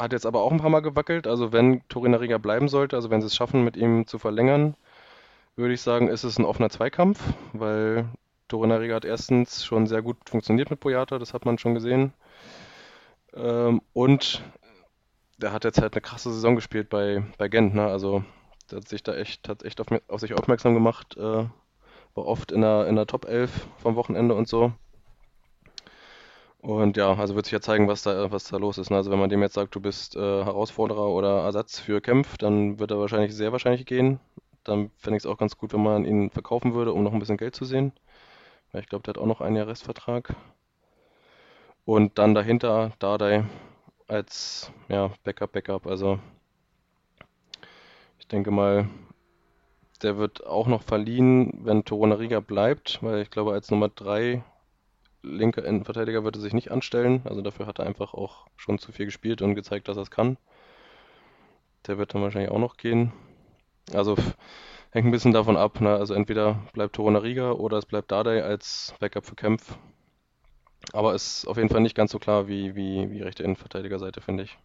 Hat 0.00 0.12
jetzt 0.12 0.24
aber 0.24 0.40
auch 0.42 0.50
ein 0.50 0.60
paar 0.60 0.70
Mal 0.70 0.80
gewackelt. 0.80 1.26
Also 1.26 1.52
wenn 1.52 1.86
Torina 1.88 2.38
bleiben 2.38 2.68
sollte, 2.68 2.96
also 2.96 3.10
wenn 3.10 3.20
sie 3.20 3.26
es 3.26 3.36
schaffen, 3.36 3.64
mit 3.64 3.76
ihm 3.76 4.06
zu 4.06 4.18
verlängern, 4.18 4.74
würde 5.56 5.74
ich 5.74 5.82
sagen, 5.82 6.08
ist 6.08 6.24
es 6.24 6.38
ein 6.38 6.46
offener 6.46 6.70
Zweikampf, 6.70 7.20
weil 7.52 8.08
Torina 8.48 8.80
hat 8.94 9.04
erstens 9.04 9.62
schon 9.64 9.86
sehr 9.86 10.00
gut 10.00 10.16
funktioniert 10.28 10.70
mit 10.70 10.80
Boyata, 10.80 11.18
das 11.18 11.34
hat 11.34 11.44
man 11.44 11.58
schon 11.58 11.74
gesehen. 11.74 12.14
Ähm, 13.34 13.82
und 13.92 14.42
der 15.36 15.52
hat 15.52 15.64
jetzt 15.64 15.80
halt 15.82 15.92
eine 15.94 16.00
krasse 16.00 16.32
Saison 16.32 16.54
gespielt 16.56 16.88
bei, 16.88 17.22
bei 17.36 17.48
Gent, 17.48 17.74
ne? 17.74 17.86
Also 17.86 18.24
der 18.70 18.78
hat 18.78 18.88
sich 18.88 19.02
da 19.02 19.14
echt, 19.14 19.48
hat 19.48 19.64
echt 19.64 19.80
auf, 19.80 19.88
auf 20.08 20.20
sich 20.20 20.34
aufmerksam 20.34 20.74
gemacht. 20.74 21.16
Äh, 21.18 21.44
war 22.14 22.26
oft 22.26 22.52
in 22.52 22.62
der, 22.62 22.86
in 22.86 22.96
der 22.96 23.06
Top 23.06 23.26
11 23.26 23.66
vom 23.78 23.96
Wochenende 23.96 24.34
und 24.34 24.48
so. 24.48 24.72
Und 26.62 26.96
ja, 26.96 27.14
also 27.14 27.34
wird 27.34 27.46
sich 27.46 27.52
ja 27.52 27.60
zeigen, 27.60 27.88
was 27.88 28.02
da, 28.02 28.30
was 28.30 28.44
da 28.44 28.58
los 28.58 28.78
ist. 28.78 28.90
Ne? 28.90 28.96
Also 28.96 29.10
wenn 29.10 29.18
man 29.18 29.30
dem 29.30 29.42
jetzt 29.42 29.54
sagt, 29.54 29.74
du 29.74 29.80
bist 29.80 30.14
äh, 30.16 30.44
Herausforderer 30.44 31.08
oder 31.08 31.42
Ersatz 31.44 31.80
für 31.80 32.00
Kempf, 32.00 32.36
dann 32.36 32.78
wird 32.78 32.90
er 32.90 32.98
wahrscheinlich 32.98 33.34
sehr 33.34 33.52
wahrscheinlich 33.52 33.86
gehen. 33.86 34.20
Dann 34.64 34.90
fände 34.98 35.16
ich 35.16 35.24
es 35.24 35.26
auch 35.26 35.38
ganz 35.38 35.56
gut, 35.56 35.72
wenn 35.72 35.82
man 35.82 36.04
ihn 36.04 36.30
verkaufen 36.30 36.74
würde, 36.74 36.92
um 36.92 37.02
noch 37.02 37.12
ein 37.12 37.18
bisschen 37.18 37.38
Geld 37.38 37.54
zu 37.54 37.64
sehen. 37.64 37.92
Weil 38.72 38.82
ich 38.82 38.88
glaube, 38.88 39.02
der 39.04 39.14
hat 39.14 39.18
auch 39.18 39.26
noch 39.26 39.40
ein 39.40 39.56
Jahr 39.56 39.68
Restvertrag. 39.68 40.34
Und 41.86 42.18
dann 42.18 42.34
dahinter 42.34 42.92
Dardai 42.98 43.44
als 44.06 44.70
ja, 44.88 45.10
Backup, 45.24 45.52
Backup. 45.52 45.86
Also 45.86 46.18
denke 48.30 48.50
mal, 48.50 48.88
der 50.02 50.16
wird 50.16 50.46
auch 50.46 50.66
noch 50.66 50.82
verliehen, 50.82 51.60
wenn 51.64 51.84
Torunariga 51.84 52.40
bleibt, 52.40 53.02
weil 53.02 53.22
ich 53.22 53.30
glaube, 53.30 53.52
als 53.52 53.70
Nummer 53.70 53.88
3 53.88 54.42
linker 55.22 55.64
Innenverteidiger 55.64 56.24
wird 56.24 56.36
er 56.36 56.42
sich 56.42 56.52
nicht 56.52 56.70
anstellen. 56.70 57.22
Also 57.24 57.42
dafür 57.42 57.66
hat 57.66 57.78
er 57.78 57.86
einfach 57.86 58.14
auch 58.14 58.46
schon 58.56 58.78
zu 58.78 58.92
viel 58.92 59.06
gespielt 59.06 59.42
und 59.42 59.54
gezeigt, 59.54 59.88
dass 59.88 59.96
er 59.96 60.02
es 60.02 60.10
kann. 60.10 60.36
Der 61.86 61.98
wird 61.98 62.14
dann 62.14 62.22
wahrscheinlich 62.22 62.50
auch 62.50 62.58
noch 62.58 62.76
gehen. 62.76 63.12
Also 63.92 64.16
hängt 64.90 65.06
ein 65.06 65.10
bisschen 65.10 65.32
davon 65.32 65.56
ab. 65.56 65.80
Ne? 65.80 65.90
Also 65.90 66.14
entweder 66.14 66.62
bleibt 66.72 66.96
Torunariga 66.96 67.52
oder 67.52 67.78
es 67.78 67.86
bleibt 67.86 68.10
Dardai 68.10 68.42
als 68.42 68.94
Backup 68.98 69.26
für 69.26 69.34
Kempf. 69.34 69.76
Aber 70.92 71.14
ist 71.14 71.46
auf 71.46 71.56
jeden 71.56 71.68
Fall 71.68 71.80
nicht 71.80 71.94
ganz 71.94 72.10
so 72.10 72.18
klar 72.18 72.48
wie, 72.48 72.74
wie, 72.74 73.10
wie 73.10 73.22
rechte 73.22 73.42
Innenverteidigerseite, 73.42 74.20
finde 74.20 74.44
ich. 74.44 74.58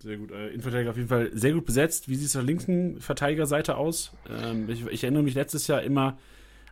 Sehr 0.00 0.18
gut. 0.18 0.32
Äh, 0.32 0.48
Innenverteidiger 0.48 0.90
auf 0.90 0.96
jeden 0.96 1.08
Fall 1.08 1.30
sehr 1.32 1.52
gut 1.52 1.64
besetzt. 1.64 2.08
Wie 2.08 2.16
sieht 2.16 2.26
es 2.26 2.36
auf 2.36 2.42
der 2.42 2.46
linken 2.46 3.00
Verteidigerseite 3.00 3.76
aus? 3.76 4.12
Ähm, 4.28 4.68
ich, 4.68 4.84
ich, 4.86 5.02
erinnere 5.02 5.22
mich 5.22 5.34
letztes 5.34 5.66
Jahr 5.66 5.82
immer, 5.82 6.18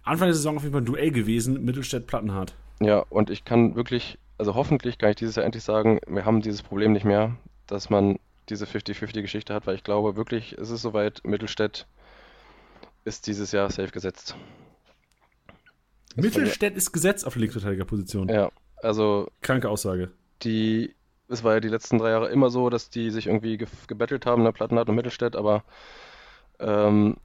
Anfang 0.05 0.29
der 0.29 0.35
Saison 0.35 0.57
auf 0.57 0.63
jeden 0.63 0.73
Fall 0.73 0.83
ein 0.83 0.87
Duell 0.87 1.11
gewesen, 1.11 1.65
Mittelstädt-Plattenhardt. 1.65 2.55
Ja, 2.81 2.99
und 2.99 3.31
ich 3.31 3.45
kann 3.45 3.75
wirklich, 3.75 4.19
also 4.39 4.55
hoffentlich 4.55 4.99
kann 4.99 5.11
ich 5.11 5.17
dieses 5.17 5.37
Jahr 5.37 5.45
endlich 5.45 5.65
sagen, 5.65 6.01
wir 6.07 6.25
haben 6.25 6.43
dieses 6.43 6.63
Problem 6.63 6.93
nicht 6.93 7.05
mehr, 7.05 7.37
dass 7.67 7.91
man 7.91 8.19
diese 8.49 8.65
50-50-Geschichte 8.65 9.55
hat, 9.55 9.67
weil 9.67 9.77
ich 9.77 9.85
glaube 9.85 10.17
wirklich, 10.17 10.53
es 10.59 10.71
ist 10.71 10.83
soweit, 10.83 11.23
Mittelstädt 11.25 11.87
ist 13.05 13.27
dieses 13.27 13.53
Jahr 13.53 13.71
safe 13.71 13.91
gesetzt. 13.91 14.37
Mittelstädt 16.17 16.77
ist 16.77 16.93
gesetzt 16.93 17.27
auf 17.27 17.35
der 17.35 17.41
Linksverteidigerposition. 17.41 18.29
Ja, 18.29 18.51
also. 18.83 19.31
Kranke 19.41 19.69
Aussage. 19.69 20.11
Die 20.43 20.95
es 21.33 21.43
war 21.43 21.55
ja 21.55 21.61
die 21.61 21.69
letzten 21.69 21.99
drei 21.99 22.11
Jahre 22.11 22.29
immer 22.29 22.51
so, 22.51 22.69
dass 22.69 22.91
die 22.91 23.11
sich 23.11 23.27
irgendwie 23.27 23.57
ge 23.57 23.67
gebettelt 23.87 24.27
haben, 24.27 24.43
ne, 24.43 24.53
Plattenhardt 24.53 24.89
und 24.89 24.97
Mittelstädt, 24.97 25.35
aber 25.35 25.65
ähm, 26.59 27.17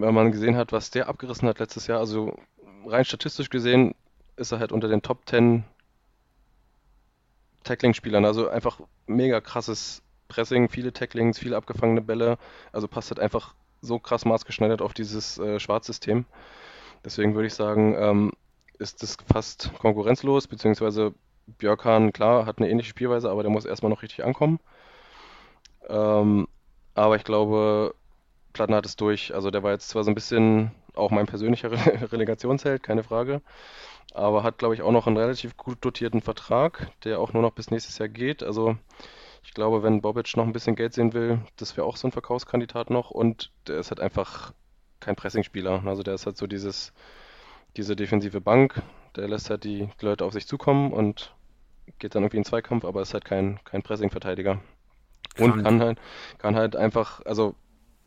wenn 0.00 0.14
man 0.14 0.32
gesehen 0.32 0.56
hat, 0.56 0.72
was 0.72 0.90
der 0.90 1.08
abgerissen 1.08 1.48
hat 1.48 1.58
letztes 1.58 1.86
Jahr, 1.86 1.98
also 1.98 2.36
rein 2.86 3.04
statistisch 3.04 3.50
gesehen, 3.50 3.94
ist 4.36 4.52
er 4.52 4.58
halt 4.60 4.72
unter 4.72 4.88
den 4.88 5.02
Top 5.02 5.28
10 5.28 5.64
Tackling-Spielern, 7.64 8.24
also 8.24 8.48
einfach 8.48 8.80
mega 9.06 9.40
krasses 9.40 10.02
Pressing, 10.28 10.68
viele 10.68 10.92
Tacklings, 10.92 11.38
viele 11.38 11.56
abgefangene 11.56 12.02
Bälle, 12.02 12.38
also 12.72 12.86
passt 12.86 13.10
halt 13.10 13.20
einfach 13.20 13.54
so 13.80 13.98
krass 13.98 14.24
maßgeschneidert 14.24 14.82
auf 14.82 14.94
dieses 14.94 15.38
äh, 15.38 15.58
Schwarzsystem. 15.58 16.24
Deswegen 17.04 17.34
würde 17.34 17.46
ich 17.46 17.54
sagen, 17.54 17.94
ähm, 17.98 18.32
ist 18.78 19.02
das 19.02 19.16
fast 19.30 19.72
konkurrenzlos, 19.78 20.46
beziehungsweise 20.46 21.14
Björkan, 21.46 22.12
klar, 22.12 22.46
hat 22.46 22.58
eine 22.58 22.68
ähnliche 22.68 22.90
Spielweise, 22.90 23.30
aber 23.30 23.42
der 23.42 23.50
muss 23.50 23.64
erstmal 23.64 23.90
noch 23.90 24.02
richtig 24.02 24.24
ankommen. 24.24 24.60
Ähm, 25.88 26.46
aber 26.94 27.16
ich 27.16 27.24
glaube, 27.24 27.94
Platten 28.52 28.74
hat 28.74 28.86
es 28.86 28.96
durch. 28.96 29.34
Also 29.34 29.50
der 29.50 29.62
war 29.62 29.72
jetzt 29.72 29.88
zwar 29.88 30.04
so 30.04 30.10
ein 30.10 30.14
bisschen 30.14 30.72
auch 30.94 31.10
mein 31.10 31.26
persönlicher 31.26 31.70
Re 31.70 31.78
Relegationsheld, 32.12 32.82
keine 32.82 33.04
Frage, 33.04 33.40
aber 34.14 34.42
hat, 34.42 34.58
glaube 34.58 34.74
ich, 34.74 34.82
auch 34.82 34.92
noch 34.92 35.06
einen 35.06 35.16
relativ 35.16 35.56
gut 35.56 35.78
dotierten 35.80 36.22
Vertrag, 36.22 36.90
der 37.04 37.20
auch 37.20 37.32
nur 37.32 37.42
noch 37.42 37.52
bis 37.52 37.70
nächstes 37.70 37.98
Jahr 37.98 38.08
geht. 38.08 38.42
Also 38.42 38.76
ich 39.44 39.54
glaube, 39.54 39.82
wenn 39.82 40.02
Bobic 40.02 40.36
noch 40.36 40.44
ein 40.44 40.52
bisschen 40.52 40.76
Geld 40.76 40.92
sehen 40.92 41.12
will, 41.12 41.40
das 41.56 41.76
wäre 41.76 41.86
auch 41.86 41.96
so 41.96 42.08
ein 42.08 42.12
Verkaufskandidat 42.12 42.90
noch. 42.90 43.10
Und 43.10 43.50
der 43.66 43.78
ist 43.78 43.90
halt 43.90 44.00
einfach 44.00 44.52
kein 45.00 45.16
Pressingspieler. 45.16 45.82
Also 45.86 46.02
der 46.02 46.14
ist 46.14 46.26
halt 46.26 46.36
so 46.36 46.46
dieses, 46.46 46.92
diese 47.76 47.96
defensive 47.96 48.40
Bank. 48.40 48.82
Der 49.16 49.28
lässt 49.28 49.50
halt 49.50 49.64
die 49.64 49.88
Leute 50.00 50.24
auf 50.24 50.32
sich 50.32 50.46
zukommen 50.46 50.92
und 50.92 51.34
geht 51.98 52.14
dann 52.14 52.22
irgendwie 52.22 52.38
in 52.38 52.44
Zweikampf, 52.44 52.84
aber 52.84 53.02
ist 53.02 53.14
halt 53.14 53.24
kein, 53.24 53.58
kein 53.64 53.82
Pressing-Verteidiger. 53.82 54.60
Und 55.38 55.62
kann 55.62 55.80
halt, 55.80 55.98
kann 56.38 56.56
halt 56.56 56.76
einfach, 56.76 57.24
also 57.24 57.54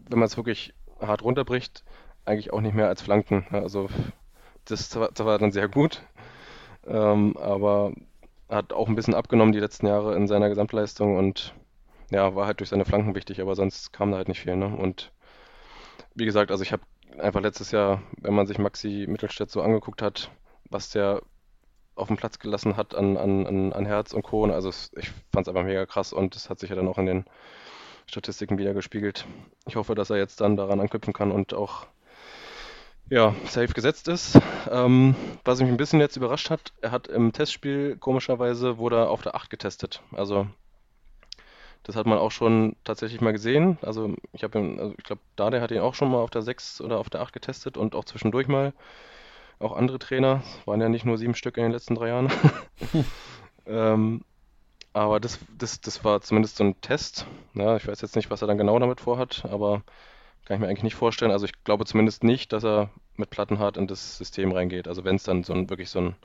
wenn 0.09 0.19
man 0.19 0.27
es 0.27 0.37
wirklich 0.37 0.73
hart 0.99 1.23
runterbricht, 1.23 1.83
eigentlich 2.25 2.53
auch 2.53 2.61
nicht 2.61 2.75
mehr 2.75 2.87
als 2.87 3.01
Flanken. 3.01 3.45
Also 3.51 3.89
das 4.65 4.95
war, 4.95 5.39
dann 5.39 5.51
sehr 5.51 5.67
gut, 5.67 6.03
ähm, 6.85 7.35
aber 7.37 7.93
hat 8.49 8.73
auch 8.73 8.87
ein 8.87 8.95
bisschen 8.95 9.15
abgenommen 9.15 9.53
die 9.53 9.59
letzten 9.59 9.87
Jahre 9.87 10.15
in 10.15 10.27
seiner 10.27 10.49
Gesamtleistung 10.49 11.17
und 11.17 11.53
ja, 12.11 12.35
war 12.35 12.45
halt 12.45 12.59
durch 12.59 12.69
seine 12.69 12.85
Flanken 12.85 13.15
wichtig, 13.15 13.41
aber 13.41 13.55
sonst 13.55 13.93
kam 13.93 14.11
da 14.11 14.17
halt 14.17 14.27
nicht 14.27 14.41
viel. 14.41 14.55
Ne? 14.55 14.67
Und 14.67 15.11
wie 16.13 16.25
gesagt, 16.25 16.51
also 16.51 16.61
ich 16.61 16.73
habe 16.73 16.83
einfach 17.17 17.41
letztes 17.41 17.71
Jahr, 17.71 18.01
wenn 18.19 18.33
man 18.33 18.47
sich 18.47 18.57
Maxi 18.57 19.05
Mittelstädt 19.07 19.49
so 19.49 19.61
angeguckt 19.61 20.01
hat, 20.01 20.29
was 20.69 20.89
der 20.89 21.21
auf 21.95 22.07
dem 22.07 22.17
Platz 22.17 22.39
gelassen 22.39 22.77
hat 22.77 22.95
an, 22.95 23.17
an, 23.17 23.73
an 23.73 23.85
Herz 23.85 24.13
und 24.13 24.23
Co. 24.23 24.45
Also 24.45 24.69
ich 24.69 25.11
fand 25.31 25.45
es 25.45 25.49
einfach 25.49 25.63
mega 25.63 25.85
krass 25.85 26.13
und 26.13 26.35
das 26.35 26.49
hat 26.49 26.59
sich 26.59 26.69
ja 26.69 26.75
dann 26.75 26.87
auch 26.87 26.97
in 26.97 27.05
den 27.05 27.25
Statistiken 28.07 28.57
wieder 28.57 28.73
gespiegelt. 28.73 29.25
Ich 29.67 29.75
hoffe, 29.75 29.95
dass 29.95 30.09
er 30.09 30.17
jetzt 30.17 30.41
dann 30.41 30.55
daran 30.57 30.79
anknüpfen 30.79 31.13
kann 31.13 31.31
und 31.31 31.53
auch 31.53 31.87
ja, 33.09 33.35
safe 33.45 33.73
gesetzt 33.73 34.07
ist. 34.07 34.39
Ähm, 34.69 35.15
was 35.43 35.59
mich 35.59 35.69
ein 35.69 35.77
bisschen 35.77 35.99
jetzt 35.99 36.15
überrascht 36.15 36.49
hat, 36.49 36.73
er 36.81 36.91
hat 36.91 37.07
im 37.07 37.33
Testspiel 37.33 37.97
komischerweise 37.97 38.77
wurde 38.77 38.97
er 38.97 39.09
auf 39.09 39.21
der 39.21 39.35
8 39.35 39.49
getestet. 39.49 40.01
Also 40.13 40.47
Das 41.83 41.95
hat 41.95 42.05
man 42.05 42.19
auch 42.19 42.31
schon 42.31 42.75
tatsächlich 42.83 43.21
mal 43.21 43.31
gesehen. 43.33 43.77
Also 43.81 44.15
ich 44.33 44.43
habe 44.43 44.59
also 44.79 44.93
ich 44.97 45.03
glaube, 45.03 45.21
Dade 45.35 45.61
hat 45.61 45.71
ihn 45.71 45.79
auch 45.79 45.95
schon 45.95 46.11
mal 46.11 46.19
auf 46.19 46.29
der 46.29 46.41
6 46.43 46.81
oder 46.81 46.99
auf 46.99 47.09
der 47.09 47.21
8 47.21 47.33
getestet 47.33 47.77
und 47.77 47.95
auch 47.95 48.05
zwischendurch 48.05 48.47
mal. 48.47 48.73
Auch 49.59 49.73
andere 49.75 49.99
Trainer. 49.99 50.43
Es 50.59 50.67
waren 50.67 50.81
ja 50.81 50.89
nicht 50.89 51.05
nur 51.05 51.17
sieben 51.17 51.35
Stück 51.35 51.57
in 51.57 51.63
den 51.63 51.71
letzten 51.71 51.95
drei 51.95 52.09
Jahren. 52.09 52.31
ähm, 53.67 54.23
aber 54.93 55.19
das, 55.19 55.39
das, 55.57 55.81
das 55.81 56.03
war 56.03 56.21
zumindest 56.21 56.57
so 56.57 56.63
ein 56.63 56.79
Test. 56.81 57.25
Ja, 57.53 57.77
ich 57.77 57.87
weiß 57.87 58.01
jetzt 58.01 58.15
nicht, 58.15 58.29
was 58.29 58.41
er 58.41 58.47
dann 58.47 58.57
genau 58.57 58.77
damit 58.79 59.01
vorhat, 59.01 59.45
aber 59.49 59.83
kann 60.45 60.55
ich 60.55 60.61
mir 60.61 60.67
eigentlich 60.67 60.83
nicht 60.83 60.95
vorstellen. 60.95 61.31
Also 61.31 61.45
ich 61.45 61.63
glaube 61.63 61.85
zumindest 61.85 62.23
nicht, 62.23 62.51
dass 62.51 62.63
er 62.65 62.89
mit 63.15 63.29
Plattenhart 63.29 63.77
in 63.77 63.87
das 63.87 64.17
System 64.17 64.51
reingeht. 64.51 64.87
Also 64.87 65.03
wenn 65.03 65.15
es 65.15 65.23
dann 65.23 65.43
so 65.43 65.53
ein, 65.53 65.69
wirklich 65.69 65.89
so 65.89 65.99
ein 65.99 66.15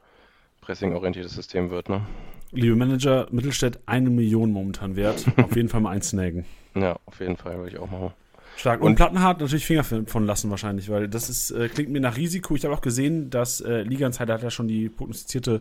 pressing-orientiertes 0.62 1.32
System 1.32 1.70
wird. 1.70 1.88
Ne? 1.88 2.04
Liebe 2.50 2.74
Manager, 2.74 3.28
Mittelstädt 3.30 3.78
eine 3.86 4.10
Million 4.10 4.50
momentan 4.50 4.96
wert. 4.96 5.24
auf 5.36 5.54
jeden 5.54 5.68
Fall 5.68 5.80
mal 5.80 5.90
einsnaggen. 5.90 6.44
Ja, 6.74 6.96
auf 7.06 7.20
jeden 7.20 7.36
Fall 7.36 7.56
würde 7.58 7.70
ich 7.70 7.78
auch 7.78 7.90
machen. 7.90 8.12
Stark. 8.56 8.80
Und, 8.80 8.88
und 8.88 8.96
Plattenhart 8.96 9.40
natürlich 9.40 9.66
Finger 9.66 9.84
von 9.84 10.26
lassen 10.26 10.50
wahrscheinlich, 10.50 10.88
weil 10.88 11.08
das 11.08 11.28
ist, 11.28 11.50
äh, 11.50 11.68
klingt 11.68 11.90
mir 11.90 12.00
nach 12.00 12.16
Risiko. 12.16 12.56
Ich 12.56 12.64
habe 12.64 12.74
auch 12.74 12.80
gesehen, 12.80 13.30
dass 13.30 13.60
äh, 13.60 13.82
Liga 13.82 14.06
Insider 14.06 14.34
hat 14.34 14.42
ja 14.42 14.50
schon 14.50 14.66
die 14.66 14.88
prognostizierte 14.88 15.60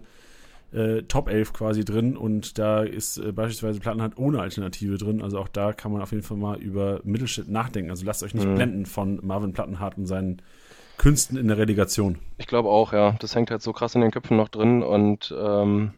äh, 0.72 1.04
Top 1.04 1.30
11 1.30 1.54
quasi 1.54 1.86
drin 1.86 2.18
und 2.18 2.58
da 2.58 2.84
ist 2.84 3.18
äh, 3.18 3.32
beispielsweise 3.32 3.80
Plattenhardt 3.80 4.18
ohne 4.18 4.42
Alternative 4.42 4.98
drin. 4.98 5.22
Also 5.22 5.40
auch 5.40 5.48
da 5.48 5.74
kann 5.74 5.92
man 5.92 6.02
auf 6.02 6.12
jeden 6.12 6.24
Fall 6.24 6.38
mal 6.38 6.58
über 6.58 7.02
Mittelstädt 7.04 7.50
nachdenken. 7.50 7.92
Also 7.92 8.06
lasst 8.06 8.24
euch 8.24 8.34
nicht 8.34 8.48
mhm. 8.48 8.56
blenden 8.56 8.86
von 8.86 9.20
Marvin 9.24 9.54
Plattenhardt 9.54 9.98
und 9.98 10.06
seinen 10.06 10.42
Künsten 10.98 11.38
in 11.38 11.48
der 11.48 11.58
Relegation. 11.58 12.18
Ich 12.38 12.48
glaube 12.48 12.70
auch, 12.70 12.94
ja. 12.94 13.16
Das 13.20 13.36
hängt 13.36 13.52
halt 13.52 13.62
so 13.62 13.74
krass 13.74 13.96
in 13.96 14.02
den 14.02 14.12
Köpfen 14.12 14.38
noch 14.38 14.50
drin 14.50 14.82
und 14.84 15.34
ähm, 15.38 15.94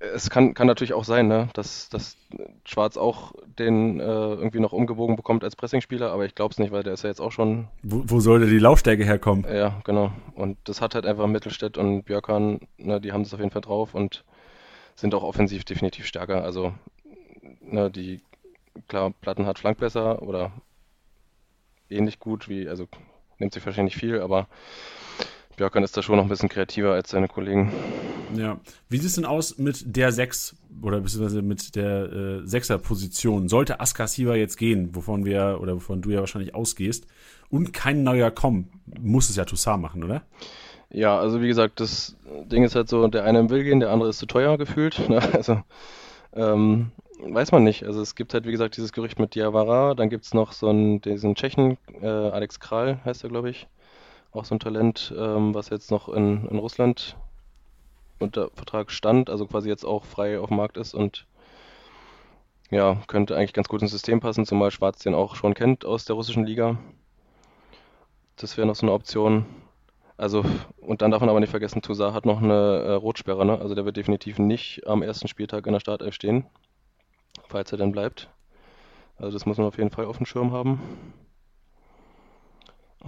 es 0.00 0.30
kann, 0.30 0.54
kann 0.54 0.66
natürlich 0.66 0.92
auch 0.92 1.04
sein, 1.04 1.26
ne, 1.28 1.48
dass, 1.54 1.88
dass 1.88 2.16
Schwarz 2.64 2.96
auch 2.96 3.32
den 3.58 3.98
äh, 3.98 4.04
irgendwie 4.04 4.60
noch 4.60 4.72
umgewogen 4.72 5.16
bekommt 5.16 5.42
als 5.42 5.56
Pressingspieler, 5.56 6.12
aber 6.12 6.24
ich 6.24 6.34
glaube 6.34 6.52
es 6.52 6.58
nicht, 6.58 6.70
weil 6.70 6.82
der 6.82 6.92
ist 6.92 7.02
ja 7.02 7.08
jetzt 7.08 7.20
auch 7.20 7.32
schon. 7.32 7.68
Wo, 7.82 8.02
wo 8.06 8.20
soll 8.20 8.40
denn 8.40 8.50
die 8.50 8.58
Laufstärke 8.58 9.04
herkommen? 9.04 9.44
Ja, 9.52 9.80
genau. 9.84 10.12
Und 10.34 10.56
das 10.64 10.80
hat 10.80 10.94
halt 10.94 11.06
einfach 11.06 11.26
Mittelstädt 11.26 11.78
und 11.78 12.04
Björkan, 12.04 12.60
ne, 12.76 13.00
die 13.00 13.12
haben 13.12 13.22
es 13.22 13.34
auf 13.34 13.40
jeden 13.40 13.50
Fall 13.50 13.62
drauf 13.62 13.94
und 13.94 14.24
sind 14.94 15.14
auch 15.14 15.24
offensiv 15.24 15.64
definitiv 15.64 16.06
stärker. 16.06 16.44
Also, 16.44 16.72
ne, 17.60 17.90
die, 17.90 18.20
klar, 18.86 19.12
Platten 19.20 19.46
hat 19.46 19.58
flank 19.58 19.78
besser 19.78 20.22
oder 20.22 20.52
ähnlich 21.90 22.20
gut 22.20 22.48
wie, 22.48 22.68
also 22.68 22.86
nimmt 23.38 23.52
sich 23.52 23.64
wahrscheinlich 23.64 23.96
viel, 23.96 24.20
aber 24.20 24.48
Björkan 25.58 25.82
ist 25.82 25.96
da 25.96 26.02
schon 26.02 26.16
noch 26.16 26.22
ein 26.22 26.28
bisschen 26.28 26.48
kreativer 26.48 26.92
als 26.92 27.10
seine 27.10 27.28
Kollegen. 27.28 27.72
Ja. 28.34 28.58
Wie 28.88 28.96
sieht 28.96 29.06
es 29.06 29.14
denn 29.16 29.24
aus 29.24 29.58
mit 29.58 29.96
der 29.96 30.12
6 30.12 30.54
oder 30.82 31.00
beziehungsweise 31.00 31.42
mit 31.42 31.74
der 31.74 32.04
äh, 32.04 32.40
6er 32.44 32.78
Position? 32.78 33.48
Sollte 33.48 33.80
Askasiva 33.80 34.36
jetzt 34.36 34.56
gehen, 34.56 34.94
wovon 34.94 35.24
wir 35.24 35.58
oder 35.60 35.74
wovon 35.74 36.00
du 36.00 36.10
ja 36.10 36.20
wahrscheinlich 36.20 36.54
ausgehst, 36.54 37.06
und 37.50 37.72
kein 37.72 38.02
neuer 38.02 38.30
kommen, 38.30 38.70
muss 39.00 39.30
es 39.30 39.36
ja 39.36 39.44
Toussaint 39.44 39.82
machen, 39.82 40.04
oder? 40.04 40.22
Ja, 40.90 41.18
also 41.18 41.40
wie 41.42 41.48
gesagt, 41.48 41.80
das 41.80 42.16
Ding 42.50 42.62
ist 42.62 42.74
halt 42.74 42.88
so, 42.88 43.06
der 43.08 43.24
eine 43.24 43.50
will 43.50 43.64
gehen, 43.64 43.80
der 43.80 43.90
andere 43.90 44.10
ist 44.10 44.18
zu 44.18 44.26
teuer 44.26 44.58
gefühlt. 44.58 45.00
Ne? 45.08 45.20
Also 45.34 45.62
ähm, 46.34 46.92
weiß 47.20 47.50
man 47.52 47.64
nicht. 47.64 47.84
Also 47.84 48.00
es 48.00 48.14
gibt 48.14 48.32
halt, 48.32 48.46
wie 48.46 48.52
gesagt, 48.52 48.76
dieses 48.76 48.92
Gerücht 48.92 49.18
mit 49.18 49.34
Diawara, 49.34 49.94
dann 49.94 50.08
gibt 50.08 50.24
es 50.24 50.34
noch 50.34 50.52
so 50.52 50.68
einen, 50.68 51.00
diesen 51.00 51.34
Tschechen, 51.34 51.78
äh, 52.00 52.06
Alex 52.06 52.60
Kral 52.60 53.00
heißt 53.04 53.24
er, 53.24 53.30
glaube 53.30 53.50
ich 53.50 53.66
auch 54.38 54.44
so 54.44 54.54
ein 54.54 54.60
Talent, 54.60 55.14
ähm, 55.16 55.54
was 55.54 55.70
jetzt 55.70 55.90
noch 55.90 56.08
in, 56.08 56.46
in 56.48 56.58
Russland 56.58 57.16
unter 58.18 58.50
Vertrag 58.54 58.90
stand, 58.90 59.30
also 59.30 59.46
quasi 59.46 59.68
jetzt 59.68 59.84
auch 59.84 60.04
frei 60.04 60.40
auf 60.40 60.48
dem 60.48 60.56
Markt 60.56 60.76
ist 60.76 60.94
und 60.94 61.26
ja, 62.70 63.00
könnte 63.06 63.36
eigentlich 63.36 63.52
ganz 63.54 63.68
gut 63.68 63.82
ins 63.82 63.92
System 63.92 64.20
passen, 64.20 64.44
zumal 64.44 64.70
Schwarz 64.70 64.98
den 64.98 65.14
auch 65.14 65.36
schon 65.36 65.54
kennt 65.54 65.84
aus 65.84 66.04
der 66.04 66.16
russischen 66.16 66.44
Liga. 66.44 66.76
Das 68.36 68.56
wäre 68.56 68.66
noch 68.66 68.76
so 68.76 68.86
eine 68.86 68.92
Option. 68.92 69.46
Also, 70.16 70.44
und 70.80 71.00
dann 71.00 71.10
darf 71.10 71.20
man 71.20 71.30
aber 71.30 71.40
nicht 71.40 71.50
vergessen, 71.50 71.80
Toussaint 71.80 72.14
hat 72.14 72.26
noch 72.26 72.42
eine 72.42 72.52
äh, 72.52 72.92
Rotsperre, 72.92 73.46
ne? 73.46 73.58
Also 73.60 73.74
der 73.74 73.84
wird 73.84 73.96
definitiv 73.96 74.38
nicht 74.38 74.86
am 74.86 75.02
ersten 75.02 75.28
Spieltag 75.28 75.66
in 75.66 75.72
der 75.72 75.80
Startelf 75.80 76.14
stehen, 76.14 76.44
falls 77.46 77.72
er 77.72 77.78
denn 77.78 77.92
bleibt. 77.92 78.28
Also 79.16 79.32
das 79.32 79.46
muss 79.46 79.58
man 79.58 79.66
auf 79.66 79.78
jeden 79.78 79.90
Fall 79.90 80.06
auf 80.06 80.18
dem 80.18 80.26
Schirm 80.26 80.52
haben. 80.52 80.80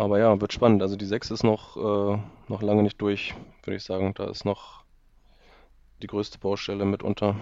Aber 0.01 0.19
ja, 0.19 0.41
wird 0.41 0.55
spannend. 0.55 0.81
Also 0.81 0.97
die 0.97 1.05
6 1.05 1.31
ist 1.31 1.45
noch, 1.45 1.77
äh, 1.77 2.19
noch 2.49 2.63
lange 2.63 2.83
nicht 2.83 3.01
durch, 3.03 3.35
würde 3.65 3.77
ich 3.77 3.85
sagen. 3.85 4.15
Da 4.15 4.31
ist 4.31 4.47
noch 4.47 4.83
die 6.01 6.07
größte 6.07 6.39
Baustelle 6.39 6.87
mitunter. 6.87 7.37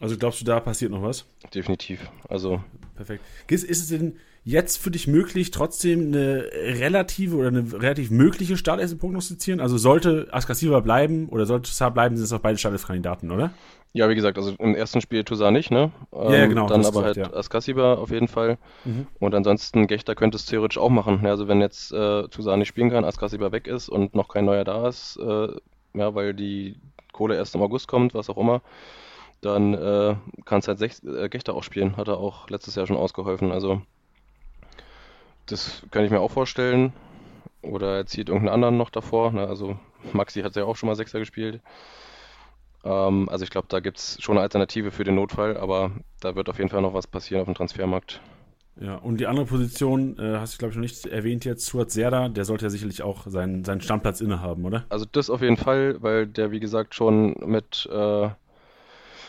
Also 0.00 0.16
glaubst 0.16 0.40
du, 0.40 0.46
da 0.46 0.60
passiert 0.60 0.92
noch 0.92 1.02
was? 1.02 1.26
Definitiv. 1.54 2.10
Also. 2.26 2.64
Perfekt. 2.96 3.22
Ist 3.48 3.68
es 3.68 3.88
denn 3.88 4.18
jetzt 4.44 4.78
für 4.78 4.90
dich 4.90 5.06
möglich, 5.06 5.50
trotzdem 5.50 6.08
eine 6.08 6.48
relative 6.52 7.36
oder 7.36 7.48
eine 7.48 7.72
relativ 7.72 8.10
mögliche 8.10 8.56
Startelf 8.56 8.90
zu 8.90 8.96
prognostizieren? 8.96 9.60
Also 9.60 9.78
sollte 9.78 10.28
Askasiva 10.32 10.80
bleiben 10.80 11.28
oder 11.28 11.46
sollte 11.46 11.70
Saar 11.70 11.92
bleiben, 11.92 12.16
sind 12.16 12.24
es 12.24 12.32
auch 12.32 12.40
beide 12.40 12.58
Startelf-Kandidaten, 12.58 13.30
oder? 13.30 13.52
Ja, 13.94 14.08
wie 14.08 14.14
gesagt, 14.14 14.38
also 14.38 14.54
im 14.58 14.74
ersten 14.74 15.02
Spiel 15.02 15.22
Toussaint 15.22 15.52
nicht, 15.52 15.70
ne? 15.70 15.92
Ähm, 16.14 16.32
ja, 16.32 16.46
genau. 16.46 16.66
Dann 16.66 16.80
aber 16.80 17.02
gesagt, 17.02 17.18
halt 17.18 17.32
ja. 17.32 17.32
Askasiba 17.34 17.94
auf 17.94 18.10
jeden 18.10 18.26
Fall. 18.26 18.56
Mhm. 18.84 19.06
Und 19.20 19.34
ansonsten 19.34 19.86
Gechter 19.86 20.14
könnte 20.14 20.36
es 20.36 20.46
theoretisch 20.46 20.78
auch 20.78 20.88
machen. 20.88 21.20
Ja, 21.22 21.30
also 21.30 21.46
wenn 21.46 21.60
jetzt 21.60 21.92
äh, 21.92 22.26
Toussaint 22.28 22.60
nicht 22.60 22.68
spielen 22.68 22.90
kann, 22.90 23.04
Askasiba 23.04 23.52
weg 23.52 23.66
ist 23.66 23.90
und 23.90 24.14
noch 24.14 24.28
kein 24.28 24.46
neuer 24.46 24.64
da 24.64 24.88
ist, 24.88 25.18
äh, 25.18 25.48
ja, 25.94 26.14
weil 26.14 26.32
die 26.32 26.76
Kohle 27.12 27.36
erst 27.36 27.54
im 27.54 27.60
August 27.60 27.86
kommt, 27.86 28.14
was 28.14 28.30
auch 28.30 28.38
immer, 28.38 28.62
dann 29.42 29.74
äh, 29.74 30.16
kann 30.46 30.60
es 30.60 30.68
halt 30.68 30.78
Sech 30.78 31.02
äh, 31.04 31.28
Gechter 31.28 31.54
auch 31.54 31.62
spielen. 31.62 31.98
Hat 31.98 32.08
er 32.08 32.16
auch 32.16 32.48
letztes 32.48 32.76
Jahr 32.76 32.86
schon 32.86 32.96
ausgeholfen. 32.96 33.52
Also 33.52 33.82
das 35.46 35.82
kann 35.90 36.04
ich 36.04 36.10
mir 36.10 36.20
auch 36.20 36.30
vorstellen. 36.30 36.92
Oder 37.62 37.96
er 37.96 38.06
zieht 38.06 38.28
irgendeinen 38.28 38.54
anderen 38.54 38.76
noch 38.76 38.90
davor. 38.90 39.32
Ne? 39.32 39.46
Also 39.46 39.78
Maxi 40.12 40.42
hat 40.42 40.56
ja 40.56 40.64
auch 40.64 40.76
schon 40.76 40.88
mal 40.88 40.96
Sechser 40.96 41.18
gespielt. 41.18 41.60
Ähm, 42.84 43.28
also 43.28 43.44
ich 43.44 43.50
glaube, 43.50 43.68
da 43.68 43.80
gibt 43.80 43.98
es 43.98 44.18
schon 44.20 44.36
eine 44.36 44.42
Alternative 44.42 44.90
für 44.90 45.04
den 45.04 45.14
Notfall, 45.14 45.56
aber 45.56 45.92
da 46.20 46.34
wird 46.34 46.48
auf 46.48 46.58
jeden 46.58 46.70
Fall 46.70 46.82
noch 46.82 46.94
was 46.94 47.06
passieren 47.06 47.42
auf 47.42 47.46
dem 47.46 47.54
Transfermarkt. 47.54 48.20
Ja, 48.80 48.96
und 48.96 49.20
die 49.20 49.26
andere 49.26 49.46
Position, 49.46 50.18
äh, 50.18 50.38
hast 50.38 50.54
du, 50.54 50.58
glaube 50.58 50.70
ich, 50.70 50.76
noch 50.76 50.82
nicht 50.82 51.04
erwähnt 51.06 51.44
jetzt, 51.44 51.66
Suat 51.66 51.90
Serda, 51.90 52.28
der 52.28 52.44
sollte 52.44 52.64
ja 52.64 52.70
sicherlich 52.70 53.02
auch 53.02 53.26
seinen, 53.26 53.64
seinen 53.64 53.82
Stammplatz 53.82 54.20
innehaben, 54.20 54.64
oder? 54.64 54.86
Also 54.88 55.04
das 55.10 55.28
auf 55.28 55.42
jeden 55.42 55.58
Fall, 55.58 56.02
weil 56.02 56.26
der, 56.26 56.50
wie 56.52 56.60
gesagt, 56.60 56.94
schon 56.94 57.36
mit, 57.44 57.88
äh, 57.92 58.30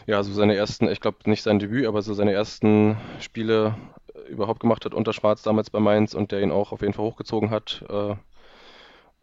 ja, 0.05 0.24
so 0.24 0.32
seine 0.32 0.55
ersten, 0.55 0.88
ich 0.88 1.01
glaube 1.01 1.18
nicht 1.26 1.43
sein 1.43 1.59
Debüt, 1.59 1.86
aber 1.86 2.01
so 2.01 2.14
seine 2.14 2.32
ersten 2.32 2.97
Spiele 3.20 3.76
überhaupt 4.30 4.59
gemacht 4.59 4.86
hat 4.86 4.93
unter 4.93 5.13
Schwarz 5.13 5.43
damals 5.43 5.69
bei 5.69 5.80
Mainz 5.80 6.13
und 6.13 6.32
der 6.32 6.41
ihn 6.41 6.51
auch 6.51 6.71
auf 6.71 6.82
jeden 6.82 6.93
Fall 6.93 7.05
hochgezogen 7.05 7.49
hat. 7.49 7.84
Äh, 7.89 8.15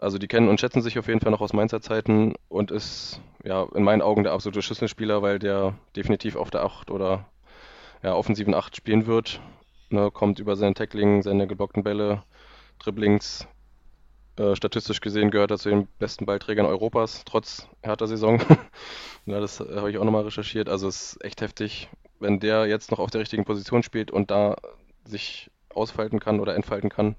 also 0.01 0.16
die 0.16 0.28
kennen 0.28 0.48
und 0.48 0.59
schätzen 0.59 0.80
sich 0.80 0.98
auf 0.98 1.09
jeden 1.09 1.20
Fall 1.20 1.30
noch 1.30 1.42
aus 1.42 1.53
Mainzer 1.53 1.82
Zeiten 1.82 2.34
und 2.48 2.70
ist 2.70 3.20
ja 3.44 3.66
in 3.74 3.82
meinen 3.82 4.01
Augen 4.01 4.22
der 4.22 4.32
absolute 4.32 4.62
Schlüsselspieler, 4.62 5.20
weil 5.20 5.38
der 5.38 5.74
definitiv 5.94 6.36
auf 6.36 6.51
der 6.51 6.62
8 6.62 6.90
oder 6.90 7.26
ja, 8.03 8.14
offensiven 8.14 8.55
8 8.55 8.74
spielen 8.74 9.07
wird. 9.07 9.40
Ne, 9.90 10.11
kommt 10.11 10.38
über 10.38 10.57
seinen 10.57 10.74
Tackling, 10.74 11.22
seine 11.22 11.46
geblockten 11.46 11.82
Bälle, 11.82 12.22
Dribblings. 12.78 13.46
Äh, 14.36 14.57
statistisch 14.57 15.03
gesehen 15.03 15.30
gehört 15.30 15.51
er 15.51 15.59
zu 15.59 15.68
den 15.68 15.86
besten 15.98 16.24
Ballträgern 16.24 16.64
Europas, 16.64 17.24
trotz 17.26 17.68
härter 17.82 18.07
Saison. 18.07 18.40
ja, 19.26 19.38
das 19.38 19.61
habe 19.61 19.90
ich 19.90 19.98
auch 19.98 20.05
nochmal 20.05 20.22
recherchiert. 20.22 20.70
Also 20.70 20.88
es 20.88 21.12
ist 21.12 21.24
echt 21.24 21.42
heftig, 21.42 21.90
wenn 22.20 22.40
der 22.40 22.66
jetzt 22.66 22.90
noch 22.90 23.01
auf 23.01 23.11
der 23.11 23.20
richtigen 23.20 23.44
Position 23.44 23.82
spielt 23.82 24.11
und 24.11 24.30
da 24.30 24.57
sich 25.11 25.50
ausfalten 25.74 26.20
kann 26.20 26.40
oder 26.40 26.54
entfalten 26.54 26.88
kann 26.88 27.16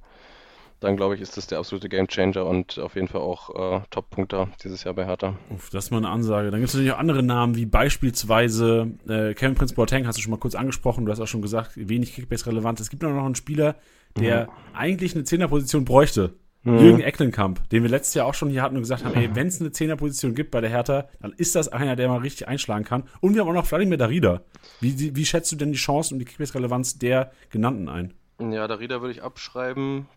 dann 0.82 0.98
glaube 0.98 1.16
ich, 1.16 1.22
ist 1.22 1.38
das 1.38 1.48
der 1.48 1.60
absolute 1.60 1.90
Gamechanger 1.90 2.44
und 2.46 2.80
auf 2.80 2.96
jeden 2.96 3.08
Fall 3.08 3.22
auch 3.22 3.82
äh, 3.82 3.82
Top-Punkter 3.92 4.50
dieses 4.64 4.84
Jahr 4.84 4.96
bei 4.96 5.06
Hertha. 5.06 5.36
Uff, 5.52 5.70
das 5.70 5.86
ist 5.86 5.92
mal 5.92 5.98
eine 5.98 6.10
Ansage. 6.10 6.50
Dann 6.50 6.60
gibt 6.60 6.70
es 6.70 6.74
natürlich 6.74 6.92
auch 6.94 6.98
andere 6.98 7.22
Namen, 7.22 7.56
wie 7.56 7.68
beispielsweise 7.68 8.92
äh, 9.08 9.36
Kevin 9.36 9.54
Prince 9.54 9.76
Boateng, 9.76 10.08
hast 10.08 10.18
du 10.18 10.22
schon 10.24 10.32
mal 10.32 10.40
kurz 10.40 10.56
angesprochen, 10.56 11.06
du 11.06 11.12
hast 11.12 11.20
auch 11.20 11.28
schon 11.28 11.44
gesagt, 11.44 11.74
wenig 11.76 12.16
Kickbase-relevant. 12.16 12.80
Es 12.80 12.90
gibt 12.90 13.04
noch 13.04 13.12
einen 13.12 13.36
Spieler, 13.36 13.76
der 14.18 14.46
mhm. 14.46 14.52
eigentlich 14.74 15.14
eine 15.14 15.24
Zehnerposition 15.24 15.86
bräuchte. 15.86 16.34
Mhm. 16.64 16.78
Jürgen 16.78 17.02
Ecklenkamp, 17.02 17.68
den 17.70 17.82
wir 17.84 17.90
letztes 17.90 18.14
Jahr 18.14 18.28
auch 18.28 18.36
schon 18.36 18.50
hier 18.50 18.62
hatten 18.62 18.76
und 18.76 18.84
gesagt 18.84 19.04
haben, 19.04 19.16
ey, 19.16 19.34
wenn 19.34 19.48
es 19.48 19.60
eine 19.60 19.72
Zehnerposition 19.72 20.36
gibt 20.36 20.52
bei 20.52 20.62
der 20.62 20.70
Hertha, 20.70 21.08
dann 21.20 21.34
ist 21.34 21.56
das 21.56 21.68
einer, 21.70 21.96
der 21.96 22.08
mal 22.08 22.20
richtig 22.20 22.48
einschlagen 22.48 22.86
kann. 22.86 23.04
Und 23.20 23.34
wir 23.34 23.42
haben 23.42 23.50
auch 23.50 23.54
noch 23.54 23.66
Vladimir 23.66 23.98
Darida. 23.98 24.42
Wie, 24.80 25.16
wie 25.16 25.26
schätzt 25.26 25.52
du 25.52 25.56
denn 25.56 25.72
die 25.72 25.78
Chancen 25.78 26.16
und 26.16 26.20
die 26.20 26.26
Kickbase-Relevanz 26.26 27.00
der 27.00 27.32
genannten 27.50 27.90
ein? 27.90 28.14
Ja, 28.40 28.68
Darida 28.68 29.02
würde 29.02 29.12
ich 29.12 29.24
abschreiben 29.24 30.08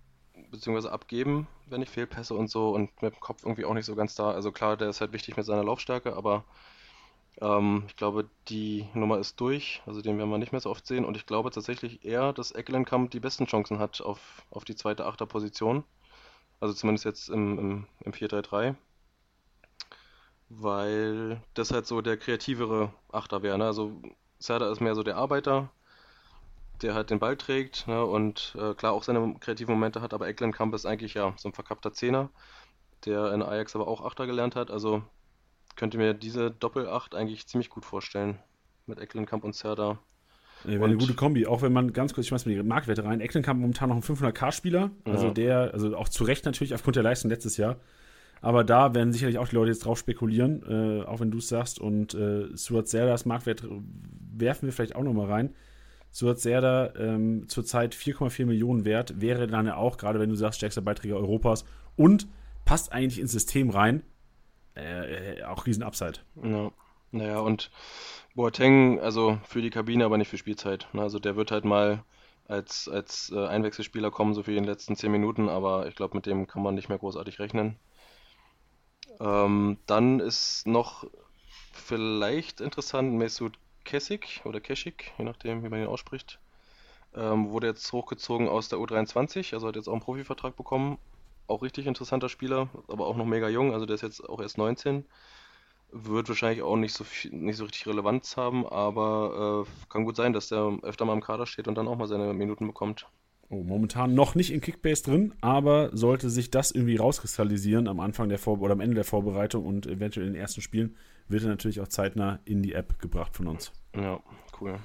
beziehungsweise 0.51 0.92
abgeben, 0.92 1.47
wenn 1.66 1.82
ich 1.82 1.90
Fehlpässe 1.90 2.34
und 2.34 2.49
so 2.49 2.70
und 2.70 3.03
mit 3.03 3.14
dem 3.14 3.20
Kopf 3.20 3.42
irgendwie 3.42 3.64
auch 3.64 3.74
nicht 3.74 3.86
so 3.86 3.95
ganz 3.95 4.14
da. 4.14 4.30
Also 4.30 4.53
klar, 4.53 4.76
der 4.76 4.88
ist 4.88 5.01
halt 5.01 5.12
wichtig 5.12 5.36
mit 5.36 5.47
seiner 5.47 5.64
Laufstärke, 5.64 6.14
aber 6.14 6.45
ähm, 7.40 7.84
ich 7.88 7.97
glaube, 7.97 8.28
die 8.49 8.86
Nummer 8.95 9.18
ist 9.18 9.40
durch. 9.40 9.82
Also 9.86 10.01
den 10.01 10.18
werden 10.18 10.30
wir 10.30 10.38
nicht 10.38 10.53
mehr 10.53 10.61
so 10.61 10.70
oft 10.70 10.86
sehen 10.86 11.05
und 11.05 11.16
ich 11.16 11.26
glaube 11.26 11.51
tatsächlich 11.51 12.05
eher, 12.05 12.32
dass 12.32 12.53
Eckelenkamp 12.53 13.11
die 13.11 13.20
besten 13.20 13.47
Chancen 13.47 13.78
hat 13.78 14.01
auf, 14.01 14.45
auf 14.51 14.64
die 14.64 14.76
zweite 14.76 15.07
Achterposition. 15.07 15.84
Also 16.61 16.74
zumindest 16.74 17.05
jetzt 17.05 17.28
im, 17.28 17.59
im, 17.59 17.86
im 18.00 18.12
4-3-3. 18.12 18.74
weil 20.48 21.42
das 21.55 21.72
halt 21.72 21.86
so 21.86 22.00
der 22.00 22.16
kreativere 22.16 22.92
Achter 23.12 23.42
wäre. 23.42 23.59
Ne? 23.59 23.66
Also 23.66 23.92
Serda 24.38 24.70
ist 24.70 24.80
mehr 24.80 24.94
so 24.94 25.02
der 25.02 25.16
Arbeiter, 25.16 25.70
der 26.82 26.94
halt 26.94 27.11
den 27.11 27.18
Ball 27.18 27.36
trägt 27.36 27.86
ne? 27.88 28.05
und 28.05 28.57
äh, 28.59 28.74
klar 28.74 28.92
auch 28.92 29.02
seine 29.02 29.34
kreativen 29.40 29.74
Momente 29.74 30.00
hat, 30.00 30.14
aber 30.14 30.28
Ecklenkamp 30.28 30.74
ist 30.74 30.86
eigentlich 30.86 31.14
ja 31.14 31.34
so 31.36 31.48
ein 31.48 31.55
verkappter 31.55 31.92
Zehner, 31.92 32.30
der 33.07 33.32
in 33.32 33.42
Ajax 33.42 33.74
aber 33.74 33.88
auch 33.88 34.05
Achter 34.05 34.26
gelernt 34.26 34.57
hat. 34.57 34.70
Also 34.70 35.02
könnte 35.76 35.98
mir 35.98 36.14
diese 36.14 36.50
Doppelacht 36.50 37.14
eigentlich 37.14 37.46
ziemlich 37.46 37.70
gut 37.70 37.84
vorstellen 37.84 38.38
mit 38.86 38.98
Ecklenkamp 38.98 39.44
und 39.44 39.55
Serda. 39.55 39.98
Nee, 40.64 40.74
wäre 40.74 40.84
eine 40.84 40.96
gute 40.96 41.14
Kombi, 41.14 41.46
auch 41.46 41.62
wenn 41.62 41.72
man 41.72 41.92
ganz 41.92 42.14
kurz, 42.14 42.26
ich 42.26 42.32
weiß 42.32 42.46
mal 42.46 42.54
die 42.54 42.62
Marktwerte 42.62 43.04
rein. 43.04 43.20
Ecklenkamp 43.20 43.60
momentan 43.60 43.90
noch 43.90 43.96
ein 43.96 44.02
500k-Spieler, 44.02 44.90
also 45.04 45.26
ja. 45.26 45.32
der, 45.32 45.74
also 45.74 45.96
auch 45.96 46.08
zu 46.08 46.24
Recht 46.24 46.44
natürlich 46.44 46.74
aufgrund 46.74 46.96
der 46.96 47.02
Leistung 47.02 47.30
letztes 47.30 47.56
Jahr. 47.56 47.76
Aber 48.40 48.62
da 48.62 48.94
werden 48.94 49.12
sicherlich 49.12 49.38
auch 49.38 49.48
die 49.48 49.54
Leute 49.54 49.70
jetzt 49.70 49.86
drauf 49.86 49.98
spekulieren, 49.98 50.62
äh, 50.68 51.04
auch 51.04 51.20
wenn 51.20 51.30
du 51.30 51.38
es 51.38 51.48
sagst. 51.48 51.78
Und 51.78 52.14
äh, 52.14 52.54
Stuart 52.56 52.88
Serdas 52.88 53.24
Marktwert 53.24 53.64
werfen 54.36 54.66
wir 54.66 54.72
vielleicht 54.72 54.96
auch 54.96 55.02
nochmal 55.02 55.26
rein. 55.26 55.54
Stuart 56.12 56.38
Serda 56.38 56.92
ähm, 56.96 57.48
zurzeit 57.48 57.94
4,4 57.94 58.46
Millionen 58.46 58.84
wert, 58.84 59.20
wäre 59.20 59.46
dann 59.46 59.66
ja 59.66 59.76
auch, 59.76 59.96
gerade 59.96 60.20
wenn 60.20 60.28
du 60.28 60.36
sagst, 60.36 60.58
stärkster 60.58 60.82
Beiträger 60.82 61.16
Europas 61.16 61.64
und 61.96 62.28
passt 62.64 62.92
eigentlich 62.92 63.18
ins 63.18 63.32
System 63.32 63.70
rein. 63.70 64.02
Äh, 64.76 65.38
äh 65.38 65.42
auch 65.44 65.66
riesen 65.66 65.82
Upside. 65.82 66.20
Ja. 66.42 66.70
Naja, 67.12 67.38
und 67.38 67.70
Boateng, 68.35 69.01
also 69.01 69.39
für 69.45 69.61
die 69.62 69.70
Kabine, 69.70 70.05
aber 70.05 70.18
nicht 70.18 70.28
für 70.28 70.39
Spielzeit. 70.39 70.89
Also 70.95 71.18
der 71.18 71.37
wird 71.37 71.51
halt 71.51 71.64
mal 71.64 72.05
als, 72.47 72.89
als 72.89 73.30
äh, 73.35 73.47
Einwechselspieler 73.47 74.11
kommen, 74.11 74.35
so 74.35 74.43
für 74.43 74.53
die 74.53 74.59
letzten 74.59 74.97
10 74.97 75.11
Minuten, 75.11 75.49
aber 75.49 75.87
ich 75.89 75.95
glaube, 75.97 76.16
mit 76.16 76.26
dem 76.26 76.47
kann 76.47 76.62
man 76.62 76.74
nicht 76.74 76.89
mehr 76.89 76.99
großartig 76.99 77.39
rechnen. 77.41 77.76
Ähm, 79.20 79.78
dann 79.87 80.20
ist 80.20 80.66
noch 80.66 81.05
vielleicht 81.72 82.61
interessant 82.61 83.12
Mesut 83.14 83.59
Kessig 83.85 84.43
oder 84.45 84.61
Keschik, 84.61 85.12
je 85.18 85.24
nachdem, 85.24 85.62
wie 85.62 85.68
man 85.68 85.80
ihn 85.80 85.87
ausspricht. 85.89 86.39
Ähm, 87.14 87.51
wurde 87.51 87.68
jetzt 87.68 87.93
hochgezogen 87.93 88.49
aus 88.49 88.68
der 88.68 88.78
U23, 88.78 89.55
also 89.55 89.68
hat 89.68 89.76
jetzt 89.76 89.89
auch 89.89 89.93
einen 89.93 90.03
Profivertrag 90.03 90.57
bekommen. 90.57 90.99
Auch 91.47 91.62
richtig 91.62 91.87
interessanter 91.87 92.28
Spieler, 92.28 92.68
aber 92.89 93.07
auch 93.07 93.16
noch 93.16 93.26
mega 93.26 93.49
jung, 93.49 93.72
also 93.74 93.87
der 93.87 93.95
ist 93.97 94.03
jetzt 94.03 94.28
auch 94.28 94.41
erst 94.41 94.59
19. 94.59 95.05
Wird 95.97 96.28
wahrscheinlich 96.28 96.62
auch 96.62 96.76
nicht 96.76 96.92
so, 96.92 97.05
viel, 97.05 97.30
nicht 97.32 97.57
so 97.57 97.64
richtig 97.64 97.86
Relevanz 97.86 98.36
haben, 98.36 98.66
aber 98.66 99.64
äh, 99.64 99.88
kann 99.88 100.05
gut 100.05 100.16
sein, 100.16 100.32
dass 100.32 100.49
der 100.49 100.78
öfter 100.82 101.05
mal 101.05 101.12
im 101.12 101.20
Kader 101.20 101.47
steht 101.47 101.68
und 101.68 101.76
dann 101.76 101.86
auch 101.86 101.97
mal 101.97 102.09
seine 102.09 102.34
Minuten 102.34 102.66
bekommt. 102.66 103.07
Oh, 103.49 103.62
momentan 103.62 104.14
noch 104.14 104.34
nicht 104.34 104.53
in 104.53 104.61
Kickbase 104.61 105.05
drin, 105.05 105.34
aber 105.40 105.97
sollte 105.97 106.30
sich 106.30 106.51
das 106.51 106.72
irgendwie 106.72 106.97
rauskristallisieren 106.97 107.86
am 107.86 108.01
Anfang 108.01 108.28
der 108.28 108.38
Vor 108.38 108.61
oder 108.61 108.72
am 108.72 108.80
Ende 108.80 108.97
der 108.97 109.05
Vorbereitung 109.05 109.64
und 109.64 109.86
eventuell 109.86 110.26
in 110.26 110.32
den 110.32 110.40
ersten 110.40 110.62
Spielen, 110.62 110.97
wird 111.28 111.45
er 111.45 111.51
natürlich 111.51 111.80
auch 111.80 111.88
zeitnah 111.88 112.40
in 112.45 112.62
die 112.62 112.72
App 112.72 112.99
gebracht 112.99 113.36
von 113.36 113.47
uns. 113.47 113.72
Ja, 113.95 114.18
cool. 114.61 114.80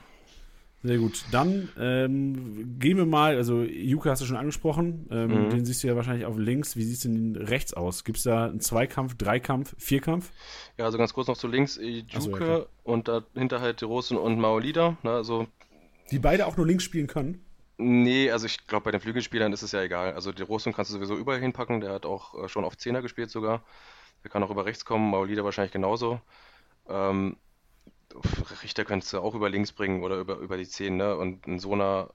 Sehr 0.82 0.97
gut. 0.97 1.25
Dann 1.32 1.67
ähm, 1.77 2.80
gehen 2.80 2.97
wir 2.97 3.05
mal, 3.05 3.36
also 3.36 3.63
Juke 3.63 4.09
hast 4.09 4.21
du 4.21 4.25
schon 4.25 4.38
angesprochen, 4.38 5.07
ähm, 5.11 5.45
mhm. 5.45 5.49
den 5.49 5.65
siehst 5.65 5.84
du 5.84 5.88
ja 5.88 5.95
wahrscheinlich 5.97 6.25
auf 6.25 6.38
links. 6.38 6.77
Wie 6.77 6.84
sieht 6.84 6.95
es 6.95 7.01
denn 7.01 7.36
rechts 7.36 7.73
aus? 7.73 8.05
Gibt 8.05 8.17
es 8.19 8.23
da 8.23 8.45
einen 8.45 8.61
Zweikampf, 8.61 9.15
Dreikampf, 9.15 9.75
Vierkampf? 9.77 10.32
Ja, 10.77 10.86
also 10.86 10.97
ganz 10.97 11.13
kurz 11.13 11.27
noch 11.27 11.38
zu 11.38 11.49
links, 11.49 11.77
Juke 11.82 12.21
so, 12.21 12.38
ja, 12.38 12.65
und 12.84 13.09
dahinter 13.09 13.59
halt 13.59 13.84
Rosen 13.84 14.17
und 14.17 14.39
Maolida. 14.39 14.97
Ne, 15.03 15.11
also 15.11 15.47
die 16.11 16.19
beide 16.19 16.47
auch 16.47 16.55
nur 16.55 16.65
links 16.65 16.84
spielen 16.86 17.07
können? 17.07 17.43
Nee, 17.77 18.32
also 18.32 18.45
ich 18.45 18.67
glaube, 18.67 18.86
bei 18.86 18.91
den 18.91 18.99
Flügelspielern 18.99 19.53
ist 19.53 19.61
es 19.61 19.71
ja 19.71 19.82
egal. 19.82 20.13
Also 20.13 20.32
die 20.32 20.43
Rosen 20.43 20.73
kannst 20.73 20.91
du 20.91 20.95
sowieso 20.95 21.15
überall 21.15 21.39
hinpacken. 21.39 21.82
Der 21.82 21.93
hat 21.93 22.05
auch 22.05 22.43
äh, 22.43 22.49
schon 22.49 22.65
auf 22.65 22.77
Zehner 22.77 23.01
gespielt 23.01 23.32
sogar. 23.32 23.63
Der 24.23 24.32
kann 24.32 24.43
auch 24.43 24.49
über 24.49 24.65
rechts 24.65 24.84
kommen, 24.84 25.09
Maulida 25.09 25.43
wahrscheinlich 25.43 25.71
genauso. 25.71 26.19
Ähm, 26.89 27.38
Richter 28.64 28.86
könntest 28.86 29.14
du 29.14 29.20
auch 29.20 29.36
über 29.36 29.49
links 29.49 29.72
bringen 29.72 30.03
oder 30.03 30.18
über, 30.18 30.38
über 30.38 30.57
die 30.57 30.68
Zehn, 30.68 30.97
ne? 30.97 31.16
Und 31.16 31.47
ein 31.47 31.60
Sona 31.60 32.12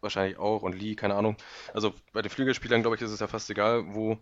wahrscheinlich 0.00 0.38
auch 0.38 0.62
und 0.62 0.74
Lee, 0.74 0.94
keine 0.94 1.14
Ahnung. 1.14 1.36
Also 1.74 1.94
bei 2.12 2.22
den 2.22 2.30
Flügelspielern, 2.30 2.82
glaube 2.82 2.96
ich, 2.96 3.02
ist 3.02 3.10
es 3.10 3.20
ja 3.20 3.26
fast 3.28 3.50
egal, 3.50 3.84
wo, 3.94 4.18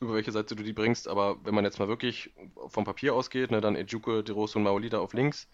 über 0.00 0.14
welche 0.14 0.32
Seite 0.32 0.56
du 0.56 0.62
die 0.62 0.72
bringst. 0.72 1.08
Aber 1.08 1.44
wenn 1.44 1.54
man 1.54 1.64
jetzt 1.64 1.78
mal 1.78 1.88
wirklich 1.88 2.32
vom 2.68 2.84
Papier 2.84 3.14
ausgeht, 3.14 3.50
ne, 3.50 3.60
dann 3.60 3.76
Ejuke, 3.76 4.24
De 4.24 4.34
Rose 4.34 4.58
und 4.58 4.64
Maolida 4.64 4.98
auf 4.98 5.14
links. 5.14 5.48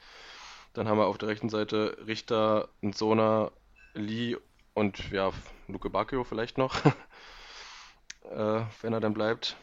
Dann 0.73 0.89
haben 0.89 0.99
wir 0.99 1.07
auf 1.07 1.19
der 1.19 1.29
rechten 1.29 1.49
Seite 1.49 1.99
Richter, 2.07 2.69
Sona, 2.93 3.51
Lee 3.95 4.37
und 4.75 5.11
ja, 5.11 5.33
Luke 5.67 5.91
Bacchio 5.91 6.25
vielleicht 6.25 6.59
noch, 6.59 6.85
äh, 8.31 8.63
wenn 8.83 8.93
er 8.93 9.01
dann 9.01 9.15
bleibt. 9.15 9.57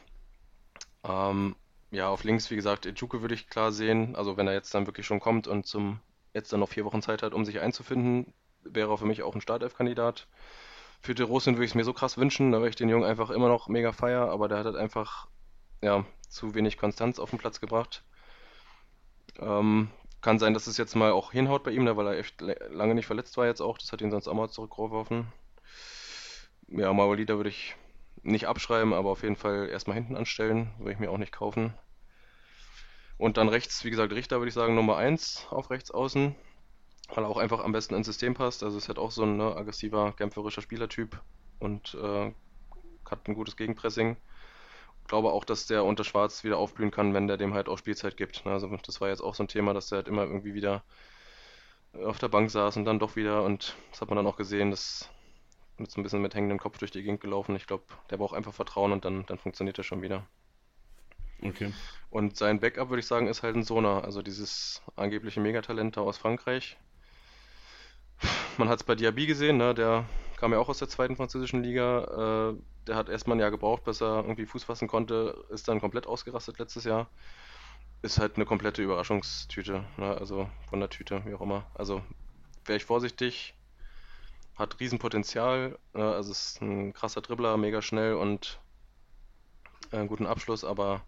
Ähm, 1.04 1.56
ja, 1.96 2.10
auf 2.10 2.24
links, 2.24 2.52
wie 2.52 2.56
gesagt, 2.56 2.86
Ejuke 2.86 3.22
würde 3.22 3.34
ich 3.36 3.50
klar 3.50 3.72
sehen. 3.72 4.16
Also 4.16 4.38
wenn 4.38 4.48
er 4.48 4.54
jetzt 4.54 4.74
dann 4.74 4.86
wirklich 4.86 5.06
schon 5.06 5.20
kommt 5.20 5.48
und 5.48 5.66
zum 5.66 6.00
jetzt 6.34 6.52
dann 6.52 6.60
noch 6.60 6.70
vier 6.70 6.86
Wochen 6.86 7.02
Zeit 7.02 7.24
hat, 7.24 7.34
um 7.34 7.46
sich 7.46 7.62
einzufinden, 7.62 8.34
wäre 8.64 8.92
er 8.92 8.98
für 8.98 9.06
mich 9.06 9.24
auch 9.24 9.34
ein 9.34 9.42
Startelf-Kandidat. 9.42 10.28
Für 11.02 11.16
De 11.16 11.26
Rosin 11.26 11.56
würde 11.56 11.66
ich 11.66 11.72
es 11.72 11.76
mir 11.76 11.86
so 11.86 11.94
krass 11.94 12.18
wünschen, 12.18 12.52
da 12.52 12.58
wäre 12.58 12.70
ich 12.70 12.76
den 12.76 12.90
Jungen 12.90 13.06
einfach 13.06 13.30
immer 13.30 13.48
noch 13.48 13.70
mega 13.70 13.94
feier, 13.94 14.30
aber 14.30 14.48
der 14.48 14.58
hat 14.60 14.66
halt 14.66 14.76
einfach 14.76 15.28
ja, 15.82 16.06
zu 16.30 16.54
wenig 16.56 16.78
Konstanz 16.78 17.20
auf 17.20 17.30
den 17.30 17.40
Platz 17.40 17.62
gebracht. 17.62 18.04
Ähm, 19.40 19.90
kann 20.22 20.40
sein, 20.40 20.54
dass 20.54 20.68
es 20.68 20.78
jetzt 20.78 20.96
mal 20.96 21.12
auch 21.12 21.32
hinhaut 21.32 21.64
bei 21.64 21.72
ihm, 21.72 21.84
ne, 21.84 21.96
weil 21.96 22.08
er 22.08 22.18
echt 22.18 22.42
lange 22.42 22.96
nicht 22.96 23.06
verletzt 23.06 23.38
war 23.38 23.46
jetzt 23.46 23.62
auch. 23.62 23.78
Das 23.78 23.92
hat 23.92 24.02
ihn 24.02 24.12
sonst 24.12 24.28
auch 24.28 24.34
mal 24.34 24.50
zurückgeworfen. 24.50 25.32
Ja, 26.68 26.92
Maolida 26.92 27.36
würde 27.38 27.52
ich 27.52 27.76
nicht 28.24 28.48
abschreiben, 28.48 28.94
aber 28.94 29.12
auf 29.12 29.22
jeden 29.24 29.36
Fall 29.36 29.70
erstmal 29.70 29.96
hinten 29.96 30.18
anstellen. 30.18 30.72
Würde 30.80 30.94
ich 30.94 31.00
mir 31.00 31.12
auch 31.12 31.20
nicht 31.20 31.32
kaufen. 31.32 31.76
Und 33.18 33.38
dann 33.38 33.50
rechts, 33.50 33.84
wie 33.84 33.90
gesagt, 33.90 34.14
Richter 34.14 34.40
würde 34.40 34.50
ich 34.50 34.54
sagen 34.54 34.76
Nummer 34.76 34.98
1 34.98 35.48
auf 35.50 35.70
rechts 35.70 35.92
außen, 35.92 36.36
weil 37.14 37.24
er 37.24 37.30
auch 37.30 37.38
einfach 37.38 37.64
am 37.64 37.72
besten 37.72 37.96
ins 37.96 38.08
System 38.08 38.34
passt. 38.34 38.64
Also 38.64 38.78
ist 38.78 38.88
halt 38.88 39.00
auch 39.00 39.12
so 39.12 39.24
ein 39.24 39.38
ne, 39.38 39.56
aggressiver, 39.56 40.14
kämpferischer 40.14 40.62
Spielertyp 40.62 41.22
und 41.60 41.96
äh, 41.96 42.34
hat 43.10 43.28
ein 43.28 43.36
gutes 43.36 43.56
Gegenpressing 43.56 44.18
glaube 45.08 45.32
auch, 45.32 45.46
dass 45.46 45.68
der 45.68 45.84
unter 45.84 46.04
Schwarz 46.04 46.44
wieder 46.44 46.58
aufblühen 46.58 46.92
kann, 46.92 47.14
wenn 47.14 47.28
der 47.28 47.38
dem 47.38 47.54
halt 47.54 47.70
auch 47.70 47.78
Spielzeit 47.78 48.18
gibt. 48.18 48.46
Ne? 48.46 48.52
Also 48.52 48.76
das 48.86 49.02
war 49.02 49.10
jetzt 49.10 49.22
auch 49.22 49.36
so 49.36 49.44
ein 49.44 49.48
Thema, 49.48 49.74
dass 49.74 49.90
der 49.90 49.98
halt 49.98 50.08
immer 50.08 50.24
irgendwie 50.24 50.54
wieder 50.54 50.84
auf 52.04 52.20
der 52.20 52.28
Bank 52.28 52.52
saß 52.52 52.78
und 52.78 52.86
dann 52.86 53.00
doch 53.00 53.16
wieder 53.16 53.44
und 53.44 53.76
das 53.92 54.02
hat 54.02 54.10
man 54.10 54.18
dann 54.18 54.28
auch 54.28 54.36
gesehen, 54.36 54.72
das 54.72 55.10
mit 55.78 55.92
so 55.92 56.00
ein 56.00 56.04
bisschen 56.04 56.22
mit 56.22 56.36
hängendem 56.36 56.60
Kopf 56.60 56.78
durch 56.78 56.92
die 56.92 57.04
Gegend 57.04 57.22
gelaufen. 57.22 57.56
Ich 57.56 57.68
glaube, 57.68 57.84
der 58.10 58.18
braucht 58.18 58.36
einfach 58.36 58.54
Vertrauen 58.54 58.92
und 58.92 59.06
dann, 59.06 59.26
dann 59.26 59.38
funktioniert 59.38 59.78
er 59.78 59.84
schon 59.84 60.02
wieder. 60.02 60.26
Okay. 61.42 61.74
Und 62.10 62.38
sein 62.38 62.60
Backup, 62.60 62.90
würde 62.90 63.02
ich 63.02 63.08
sagen, 63.08 63.28
ist 63.28 63.44
halt 63.44 63.56
ein 63.56 63.64
Sona, 63.64 64.00
also 64.00 64.22
dieses 64.22 64.82
angebliche 64.96 65.42
Megatalent 65.42 65.98
da 65.98 66.02
aus 66.02 66.18
Frankreich. 66.18 66.78
Man 68.58 68.70
hat 68.70 68.80
es 68.80 68.86
bei 68.86 68.96
Diaby 68.96 69.26
gesehen, 69.26 69.58
ne? 69.58 69.74
der 69.74 70.06
kam 70.38 70.54
ja 70.54 70.60
auch 70.60 70.70
aus 70.70 70.80
der 70.80 70.88
zweiten 70.88 71.16
französischen 71.16 71.64
Liga. 71.64 72.54
Äh, 72.54 72.62
der 72.88 72.96
hat 72.96 73.10
erstmal 73.10 73.38
ein 73.38 73.42
Jahr 73.42 73.52
gebraucht, 73.52 73.84
bis 73.84 74.02
er 74.02 74.24
irgendwie 74.24 74.46
Fuß 74.46 74.64
fassen 74.64 74.88
konnte, 74.88 75.44
ist 75.50 75.68
dann 75.68 75.82
komplett 75.82 76.08
ausgerastet 76.08 76.60
letztes 76.60 76.84
Jahr. 76.84 77.10
Ist 78.02 78.20
halt 78.20 78.36
eine 78.36 78.46
komplette 78.46 78.84
Überraschungstüte, 78.84 79.84
ne? 79.98 80.18
also 80.18 80.50
von 80.70 80.80
der 80.80 80.90
Tüte, 80.90 81.22
wie 81.26 81.34
auch 81.34 81.42
immer. 81.42 81.66
Also 81.74 82.02
wäre 82.66 82.78
ich 82.78 82.86
vorsichtig, 82.86 83.56
hat 84.56 84.80
Riesenpotenzial, 84.80 85.78
ne? 85.94 86.14
also 86.14 86.32
ist 86.32 86.62
ein 86.62 86.94
krasser 86.94 87.22
Dribbler, 87.22 87.58
mega 87.58 87.82
schnell 87.82 88.14
und 88.14 88.60
einen 89.92 90.08
guten 90.08 90.28
Abschluss, 90.28 90.64
aber 90.64 91.02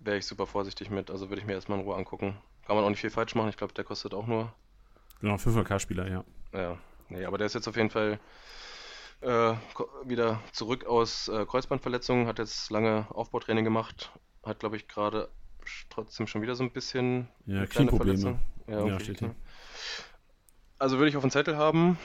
wäre 0.00 0.18
ich 0.18 0.26
super 0.26 0.46
vorsichtig 0.46 0.90
mit, 0.90 1.10
also 1.10 1.28
würde 1.28 1.40
ich 1.40 1.46
mir 1.46 1.54
erstmal 1.54 1.78
in 1.78 1.84
Ruhe 1.84 1.96
angucken. 1.96 2.36
Kann 2.66 2.76
man 2.76 2.84
auch 2.84 2.90
nicht 2.90 3.00
viel 3.00 3.10
falsch 3.10 3.34
machen, 3.34 3.48
ich 3.48 3.56
glaube, 3.56 3.74
der 3.74 3.84
kostet 3.84 4.14
auch 4.14 4.26
nur. 4.26 4.52
Genau, 5.20 5.34
500k-Spieler, 5.34 6.08
ja. 6.08 6.24
Ja, 6.52 6.78
nee, 7.08 7.24
aber 7.24 7.38
der 7.38 7.46
ist 7.46 7.54
jetzt 7.54 7.68
auf 7.68 7.76
jeden 7.76 7.90
Fall 7.90 8.20
äh, 9.20 9.54
wieder 10.04 10.40
zurück 10.52 10.86
aus 10.86 11.28
äh, 11.28 11.44
Kreuzbandverletzungen, 11.44 12.26
hat 12.26 12.38
jetzt 12.38 12.70
lange 12.70 13.06
Aufbautraining 13.10 13.64
gemacht, 13.64 14.12
hat 14.44 14.60
glaube 14.60 14.76
ich 14.76 14.86
gerade 14.86 15.28
trotzdem 15.90 16.26
schon 16.26 16.42
wieder 16.42 16.54
so 16.54 16.62
ein 16.62 16.70
bisschen 16.70 17.28
ja, 17.46 17.66
Knieprobleme. 17.66 18.38
Ja, 18.66 18.86
ja 18.86 19.00
steht 19.00 19.18
hier. 19.18 19.34
Also 20.78 20.98
würde 20.98 21.08
ich 21.08 21.16
auf 21.16 21.24
den 21.24 21.30
Zettel 21.30 21.56
haben, 21.56 21.98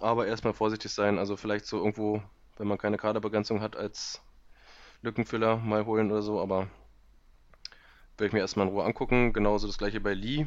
aber 0.00 0.26
erstmal 0.26 0.52
vorsichtig 0.52 0.92
sein. 0.92 1.18
Also 1.18 1.36
vielleicht 1.36 1.66
so 1.66 1.78
irgendwo, 1.78 2.22
wenn 2.58 2.68
man 2.68 2.76
keine 2.76 2.98
Kaderbegrenzung 2.98 3.62
hat, 3.62 3.76
als 3.76 4.20
Lückenfüller 5.00 5.56
mal 5.56 5.86
holen 5.86 6.10
oder 6.10 6.22
so, 6.22 6.40
aber 6.40 6.68
würde 8.18 8.26
ich 8.26 8.32
mir 8.32 8.40
erstmal 8.40 8.66
in 8.66 8.72
Ruhe 8.72 8.84
angucken. 8.84 9.32
Genauso 9.32 9.66
das 9.66 9.78
gleiche 9.78 10.00
bei 10.00 10.12
Lee. 10.12 10.46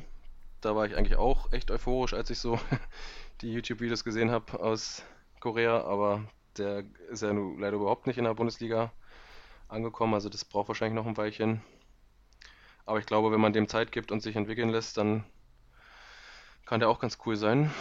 Da 0.59 0.75
war 0.75 0.85
ich 0.85 0.95
eigentlich 0.95 1.17
auch 1.17 1.51
echt 1.53 1.71
euphorisch, 1.71 2.13
als 2.13 2.29
ich 2.29 2.39
so 2.39 2.59
die 3.41 3.51
YouTube-Videos 3.53 4.03
gesehen 4.03 4.29
habe 4.29 4.59
aus 4.59 5.03
Korea, 5.39 5.81
aber 5.81 6.23
der 6.57 6.83
ist 7.09 7.23
ja 7.23 7.33
nun 7.33 7.59
leider 7.59 7.77
überhaupt 7.77 8.07
nicht 8.07 8.17
in 8.17 8.25
der 8.25 8.33
Bundesliga 8.33 8.91
angekommen. 9.69 10.13
Also 10.13 10.29
das 10.29 10.45
braucht 10.45 10.67
wahrscheinlich 10.67 10.95
noch 10.95 11.07
ein 11.07 11.17
Weilchen. 11.17 11.61
Aber 12.85 12.99
ich 12.99 13.05
glaube, 13.05 13.31
wenn 13.31 13.41
man 13.41 13.53
dem 13.53 13.67
Zeit 13.67 13.91
gibt 13.91 14.11
und 14.11 14.21
sich 14.21 14.35
entwickeln 14.35 14.69
lässt, 14.69 14.97
dann 14.97 15.23
kann 16.65 16.79
der 16.79 16.89
auch 16.89 16.99
ganz 16.99 17.17
cool 17.25 17.37
sein. 17.37 17.71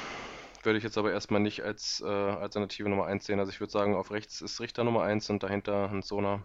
Würde 0.63 0.79
ich 0.79 0.85
jetzt 0.85 0.99
aber 0.99 1.11
erstmal 1.11 1.41
nicht 1.41 1.63
als 1.63 2.03
äh, 2.05 2.07
Alternative 2.07 2.89
Nummer 2.89 3.07
1 3.07 3.25
sehen. 3.25 3.41
Also 3.41 3.51
ich 3.51 3.61
würde 3.61 3.73
sagen, 3.73 3.97
auf 3.97 4.11
rechts 4.11 4.41
ist 4.41 4.61
Richter 4.61 4.85
Nummer 4.85 5.03
1 5.03 5.31
und 5.31 5.43
dahinter 5.43 5.91
ein 5.91 6.03
Sona 6.03 6.43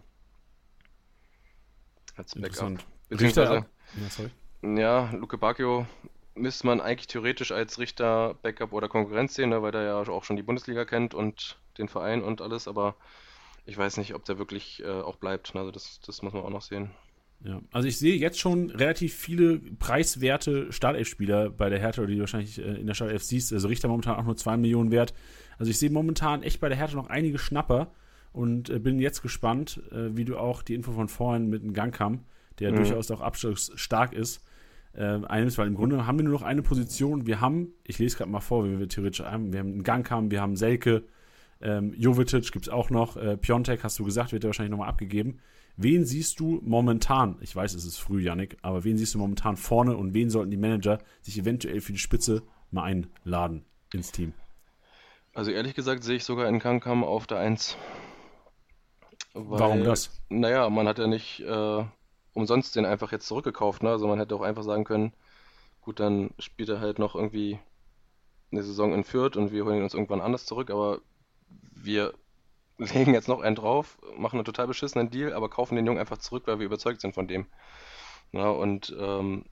als 2.16 2.34
Backup. 2.34 2.78
Beziehungsweise, 3.08 3.66
ja, 4.00 4.10
sorry. 4.10 4.30
ja, 4.62 5.10
Luke 5.12 5.38
Bacchio 5.38 5.86
müsste 6.34 6.66
man 6.66 6.80
eigentlich 6.80 7.06
theoretisch 7.06 7.52
als 7.52 7.78
Richter, 7.78 8.34
Backup 8.42 8.72
oder 8.72 8.88
Konkurrenz 8.88 9.34
sehen, 9.34 9.50
ne, 9.50 9.62
weil 9.62 9.72
der 9.72 9.82
ja 9.82 9.96
auch 9.96 10.24
schon 10.24 10.36
die 10.36 10.42
Bundesliga 10.42 10.84
kennt 10.84 11.14
und 11.14 11.58
den 11.78 11.88
Verein 11.88 12.22
und 12.22 12.40
alles, 12.40 12.68
aber 12.68 12.96
ich 13.64 13.76
weiß 13.76 13.96
nicht, 13.96 14.14
ob 14.14 14.24
der 14.24 14.38
wirklich 14.38 14.82
äh, 14.82 14.88
auch 14.88 15.16
bleibt. 15.16 15.54
Also 15.56 15.70
das, 15.70 16.00
das 16.00 16.22
muss 16.22 16.32
man 16.32 16.42
auch 16.42 16.50
noch 16.50 16.62
sehen. 16.62 16.90
Ja, 17.44 17.60
also 17.70 17.86
ich 17.86 17.98
sehe 17.98 18.16
jetzt 18.16 18.38
schon 18.38 18.70
relativ 18.70 19.14
viele 19.14 19.58
preiswerte 19.58 20.72
Startelf-Spieler 20.72 21.50
bei 21.50 21.68
der 21.68 21.78
Hertha, 21.78 22.06
die 22.06 22.14
du 22.14 22.20
wahrscheinlich 22.20 22.58
äh, 22.58 22.62
in 22.62 22.86
der 22.86 22.94
Startelf 22.94 23.22
siehst. 23.22 23.52
Also 23.52 23.68
Richter 23.68 23.88
momentan 23.88 24.16
auch 24.16 24.24
nur 24.24 24.36
2 24.36 24.56
Millionen 24.56 24.90
wert. 24.90 25.14
Also 25.58 25.70
ich 25.70 25.78
sehe 25.78 25.90
momentan 25.90 26.42
echt 26.42 26.60
bei 26.60 26.68
der 26.68 26.78
Hertha 26.78 26.96
noch 26.96 27.08
einige 27.08 27.38
Schnapper 27.38 27.92
und 28.32 28.70
äh, 28.70 28.78
bin 28.78 28.98
jetzt 28.98 29.20
gespannt, 29.20 29.82
äh, 29.90 30.16
wie 30.16 30.24
du 30.24 30.38
auch 30.38 30.62
die 30.62 30.74
Info 30.74 30.92
von 30.92 31.08
vorhin 31.08 31.48
mit 31.48 31.62
dem 31.62 31.72
Gangkam, 31.72 32.24
der 32.58 32.72
mhm. 32.72 32.76
durchaus 32.76 33.10
auch 33.10 33.20
abschlussstark 33.20 34.12
ist, 34.12 34.42
äh, 34.94 35.20
einnimmst, 35.26 35.58
weil 35.58 35.66
im 35.66 35.74
Grunde 35.74 36.06
haben 36.06 36.18
wir 36.18 36.24
nur 36.24 36.34
noch 36.34 36.42
eine 36.42 36.62
Position. 36.62 37.26
Wir 37.26 37.40
haben, 37.40 37.68
ich 37.84 37.98
lese 37.98 38.16
gerade 38.16 38.30
mal 38.30 38.40
vor, 38.40 38.64
wie 38.64 38.78
wir 38.78 38.88
theoretisch 38.88 39.24
haben, 39.24 39.52
wir 39.52 39.60
haben 39.60 39.72
einen 39.72 39.82
Gangkam, 39.82 40.30
wir 40.30 40.40
haben 40.40 40.56
Selke, 40.56 41.04
ähm, 41.60 41.94
Jovetic 41.94 42.52
gibt 42.52 42.66
es 42.66 42.72
auch 42.72 42.90
noch, 42.90 43.16
äh, 43.16 43.36
Piontek 43.36 43.82
hast 43.82 43.98
du 43.98 44.04
gesagt, 44.04 44.32
wird 44.32 44.44
er 44.44 44.48
wahrscheinlich 44.48 44.70
nochmal 44.70 44.88
abgegeben. 44.88 45.38
Wen 45.78 46.06
siehst 46.06 46.40
du 46.40 46.60
momentan, 46.64 47.36
ich 47.40 47.54
weiß, 47.54 47.74
es 47.74 47.84
ist 47.84 47.98
früh, 47.98 48.22
Yannick, 48.22 48.56
aber 48.62 48.84
wen 48.84 48.96
siehst 48.96 49.14
du 49.14 49.18
momentan 49.18 49.56
vorne 49.56 49.96
und 49.96 50.14
wen 50.14 50.30
sollten 50.30 50.50
die 50.50 50.56
Manager 50.56 50.98
sich 51.20 51.38
eventuell 51.38 51.80
für 51.80 51.92
die 51.92 51.98
Spitze 51.98 52.42
mal 52.70 52.84
einladen 52.84 53.64
ins 53.92 54.10
Team? 54.10 54.32
Also 55.34 55.50
ehrlich 55.50 55.74
gesagt 55.74 56.02
sehe 56.02 56.16
ich 56.16 56.24
sogar 56.24 56.48
in 56.48 56.60
Kankam 56.60 57.04
auf 57.04 57.26
der 57.26 57.38
1. 57.38 57.76
Weil, 59.34 59.60
Warum 59.60 59.84
das? 59.84 60.22
Naja, 60.30 60.70
man 60.70 60.88
hat 60.88 60.98
ja 60.98 61.06
nicht 61.06 61.40
äh, 61.40 61.84
umsonst 62.36 62.76
den 62.76 62.84
einfach 62.84 63.12
jetzt 63.12 63.26
zurückgekauft. 63.26 63.82
Ne? 63.82 63.90
Also 63.90 64.06
man 64.06 64.18
hätte 64.18 64.34
auch 64.36 64.42
einfach 64.42 64.62
sagen 64.62 64.84
können, 64.84 65.14
gut, 65.80 66.00
dann 66.00 66.30
spielt 66.38 66.68
er 66.68 66.80
halt 66.80 66.98
noch 66.98 67.14
irgendwie 67.14 67.58
eine 68.52 68.62
Saison 68.62 68.92
in 68.92 69.04
Fürth 69.04 69.36
und 69.36 69.52
wir 69.52 69.64
holen 69.64 69.78
ihn 69.78 69.82
uns 69.82 69.94
irgendwann 69.94 70.20
anders 70.20 70.44
zurück, 70.44 70.70
aber 70.70 71.00
wir 71.48 72.12
legen 72.78 73.14
jetzt 73.14 73.28
noch 73.28 73.40
einen 73.40 73.56
drauf, 73.56 73.98
machen 74.18 74.36
einen 74.36 74.44
total 74.44 74.66
beschissenen 74.66 75.10
Deal, 75.10 75.32
aber 75.32 75.48
kaufen 75.48 75.76
den 75.76 75.86
Jungen 75.86 75.98
einfach 75.98 76.18
zurück, 76.18 76.42
weil 76.46 76.58
wir 76.58 76.66
überzeugt 76.66 77.00
sind 77.00 77.14
von 77.14 77.26
dem. 77.26 77.46
Ja, 78.32 78.50
und 78.50 78.94
ähm, 78.98 79.46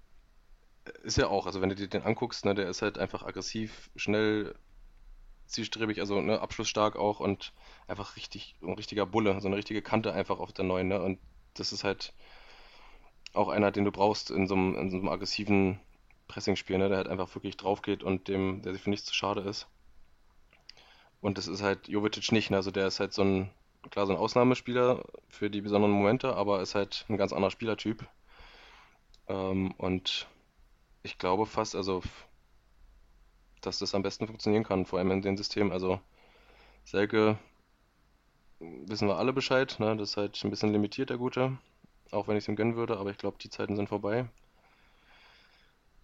ist 1.02 1.16
ja 1.16 1.28
auch, 1.28 1.46
also 1.46 1.62
wenn 1.62 1.70
du 1.70 1.74
dir 1.74 1.88
den 1.88 2.02
anguckst, 2.02 2.44
ne, 2.44 2.54
der 2.54 2.68
ist 2.68 2.82
halt 2.82 2.98
einfach 2.98 3.22
aggressiv, 3.22 3.90
schnell, 3.96 4.54
zielstrebig, 5.46 6.00
also 6.00 6.20
ne, 6.20 6.38
abschlussstark 6.38 6.96
auch 6.96 7.20
und 7.20 7.54
einfach 7.88 8.16
richtig, 8.16 8.56
ein 8.62 8.74
richtiger 8.74 9.06
Bulle, 9.06 9.40
so 9.40 9.48
eine 9.48 9.56
richtige 9.56 9.80
Kante 9.80 10.12
einfach 10.12 10.38
auf 10.38 10.52
der 10.52 10.66
neuen. 10.66 10.88
Ne? 10.88 11.00
Und 11.00 11.18
das 11.54 11.72
ist 11.72 11.84
halt 11.84 12.12
auch 13.34 13.48
einer, 13.48 13.70
den 13.70 13.84
du 13.84 13.92
brauchst 13.92 14.30
in 14.30 14.46
so 14.46 14.54
einem, 14.54 14.76
in 14.76 14.90
so 14.90 14.96
einem 14.96 15.08
aggressiven 15.08 15.80
Pressingspiel, 16.28 16.78
ne? 16.78 16.88
der 16.88 16.98
halt 16.98 17.08
einfach 17.08 17.34
wirklich 17.34 17.56
drauf 17.56 17.82
geht 17.82 18.02
und 18.02 18.28
dem, 18.28 18.62
der 18.62 18.72
sich 18.72 18.82
für 18.82 18.90
nichts 18.90 19.06
zu 19.06 19.14
schade 19.14 19.42
ist. 19.42 19.66
Und 21.20 21.38
das 21.38 21.48
ist 21.48 21.62
halt 21.62 21.88
Jovetic 21.88 22.32
nicht. 22.32 22.50
Ne? 22.50 22.56
Also 22.56 22.70
der 22.70 22.86
ist 22.86 23.00
halt 23.00 23.12
so 23.12 23.22
ein, 23.22 23.50
klar, 23.90 24.06
so 24.06 24.12
ein 24.12 24.18
Ausnahmespieler 24.18 25.04
für 25.28 25.50
die 25.50 25.60
besonderen 25.60 25.92
Momente, 25.92 26.36
aber 26.36 26.60
ist 26.60 26.74
halt 26.74 27.04
ein 27.08 27.16
ganz 27.16 27.32
anderer 27.32 27.50
Spielertyp. 27.50 28.06
Ähm, 29.28 29.72
und 29.78 30.28
ich 31.02 31.18
glaube 31.18 31.46
fast, 31.46 31.74
also, 31.74 32.02
dass 33.60 33.78
das 33.78 33.94
am 33.94 34.02
besten 34.02 34.26
funktionieren 34.26 34.64
kann, 34.64 34.86
vor 34.86 34.98
allem 34.98 35.10
in 35.10 35.22
dem 35.22 35.36
System. 35.36 35.72
Also, 35.72 36.00
Selke 36.84 37.38
wissen 38.60 39.08
wir 39.08 39.16
alle 39.16 39.32
Bescheid, 39.32 39.76
ne? 39.78 39.96
Das 39.96 40.10
ist 40.10 40.16
halt 40.16 40.42
ein 40.44 40.50
bisschen 40.50 40.72
limitiert, 40.72 41.10
der 41.10 41.18
Gute. 41.18 41.58
Auch 42.14 42.28
wenn 42.28 42.36
ich 42.36 42.44
es 42.44 42.48
ihm 42.48 42.56
gönnen 42.56 42.76
würde, 42.76 42.96
aber 42.96 43.10
ich 43.10 43.18
glaube, 43.18 43.38
die 43.40 43.50
Zeiten 43.50 43.76
sind 43.76 43.88
vorbei. 43.88 44.26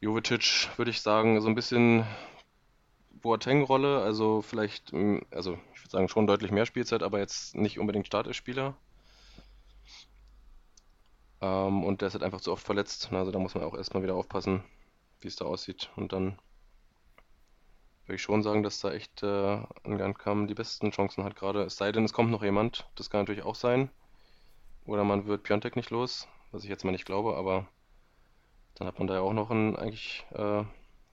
Jovetic 0.01 0.69
würde 0.77 0.91
ich 0.91 1.03
sagen, 1.03 1.41
so 1.41 1.49
ein 1.49 1.55
bisschen 1.55 2.05
Boateng-Rolle, 3.23 4.03
also 4.03 4.43
vielleicht, 4.43 4.93
mm, 4.93 5.19
also 5.31 5.59
ich 5.75 5.83
würde 5.83 5.91
sagen 5.91 6.09
schon 6.09 6.27
deutlich 6.27 6.51
mehr 6.51 6.67
Spielzeit, 6.67 7.03
aber 7.03 7.19
jetzt 7.19 7.55
nicht 7.55 7.79
unbedingt 7.79 8.07
Startelf-Spieler. 8.07 8.75
Ähm, 11.41 11.85
und 11.85 12.01
der 12.01 12.09
ist 12.09 12.15
halt 12.15 12.25
einfach 12.25 12.41
zu 12.41 12.53
oft 12.53 12.65
verletzt. 12.65 13.13
Also 13.13 13.31
da 13.31 13.39
muss 13.39 13.55
man 13.55 13.65
auch 13.65 13.75
erstmal 13.75 14.03
wieder 14.03 14.15
aufpassen, 14.15 14.63
wie 15.21 15.29
es 15.29 15.37
da 15.37 15.45
aussieht. 15.45 15.91
Und 15.97 16.13
dann 16.13 16.39
würde 18.07 18.17
ich 18.17 18.23
schon 18.23 18.43
sagen, 18.43 18.63
dass 18.63 18.81
da 18.81 18.93
echt 18.93 19.23
äh, 19.23 19.27
an 19.27 19.99
Gankam 19.99 20.49
die 20.49 20.55
besten 20.55 20.91
Chancen 20.91 21.25
hat 21.25 21.37
gerade. 21.37 21.63
Es 21.63 21.77
sei 21.77 21.93
denn, 21.93 22.05
es 22.05 22.13
kommt 22.13 22.31
noch 22.31 22.43
jemand. 22.43 22.89
Das 22.97 23.11
kann 23.11 23.21
natürlich 23.21 23.45
auch 23.45 23.55
sein. 23.55 23.91
Oder 24.91 25.05
man 25.05 25.27
wird 25.27 25.45
Piontek 25.45 25.77
nicht 25.77 25.91
los, 25.91 26.27
was 26.51 26.65
ich 26.65 26.69
jetzt 26.69 26.85
mal 26.85 26.91
nicht 26.91 27.05
glaube, 27.05 27.37
aber 27.37 27.69
dann 28.75 28.89
hat 28.89 28.99
man 28.99 29.07
da 29.07 29.15
ja 29.15 29.21
auch 29.21 29.33
noch 29.33 29.49
einen 29.53 29.77
eigentlich 29.77 30.27
äh, 30.33 30.65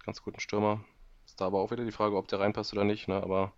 ganz 0.03 0.23
guten 0.23 0.39
Stürmer. 0.39 0.83
Ist 1.27 1.39
da 1.39 1.45
aber 1.45 1.59
auch 1.59 1.69
wieder 1.69 1.85
die 1.85 1.91
Frage, 1.91 2.17
ob 2.17 2.27
der 2.27 2.39
reinpasst 2.39 2.73
oder 2.73 2.85
nicht, 2.85 3.07
ne? 3.07 3.21
Aber 3.21 3.53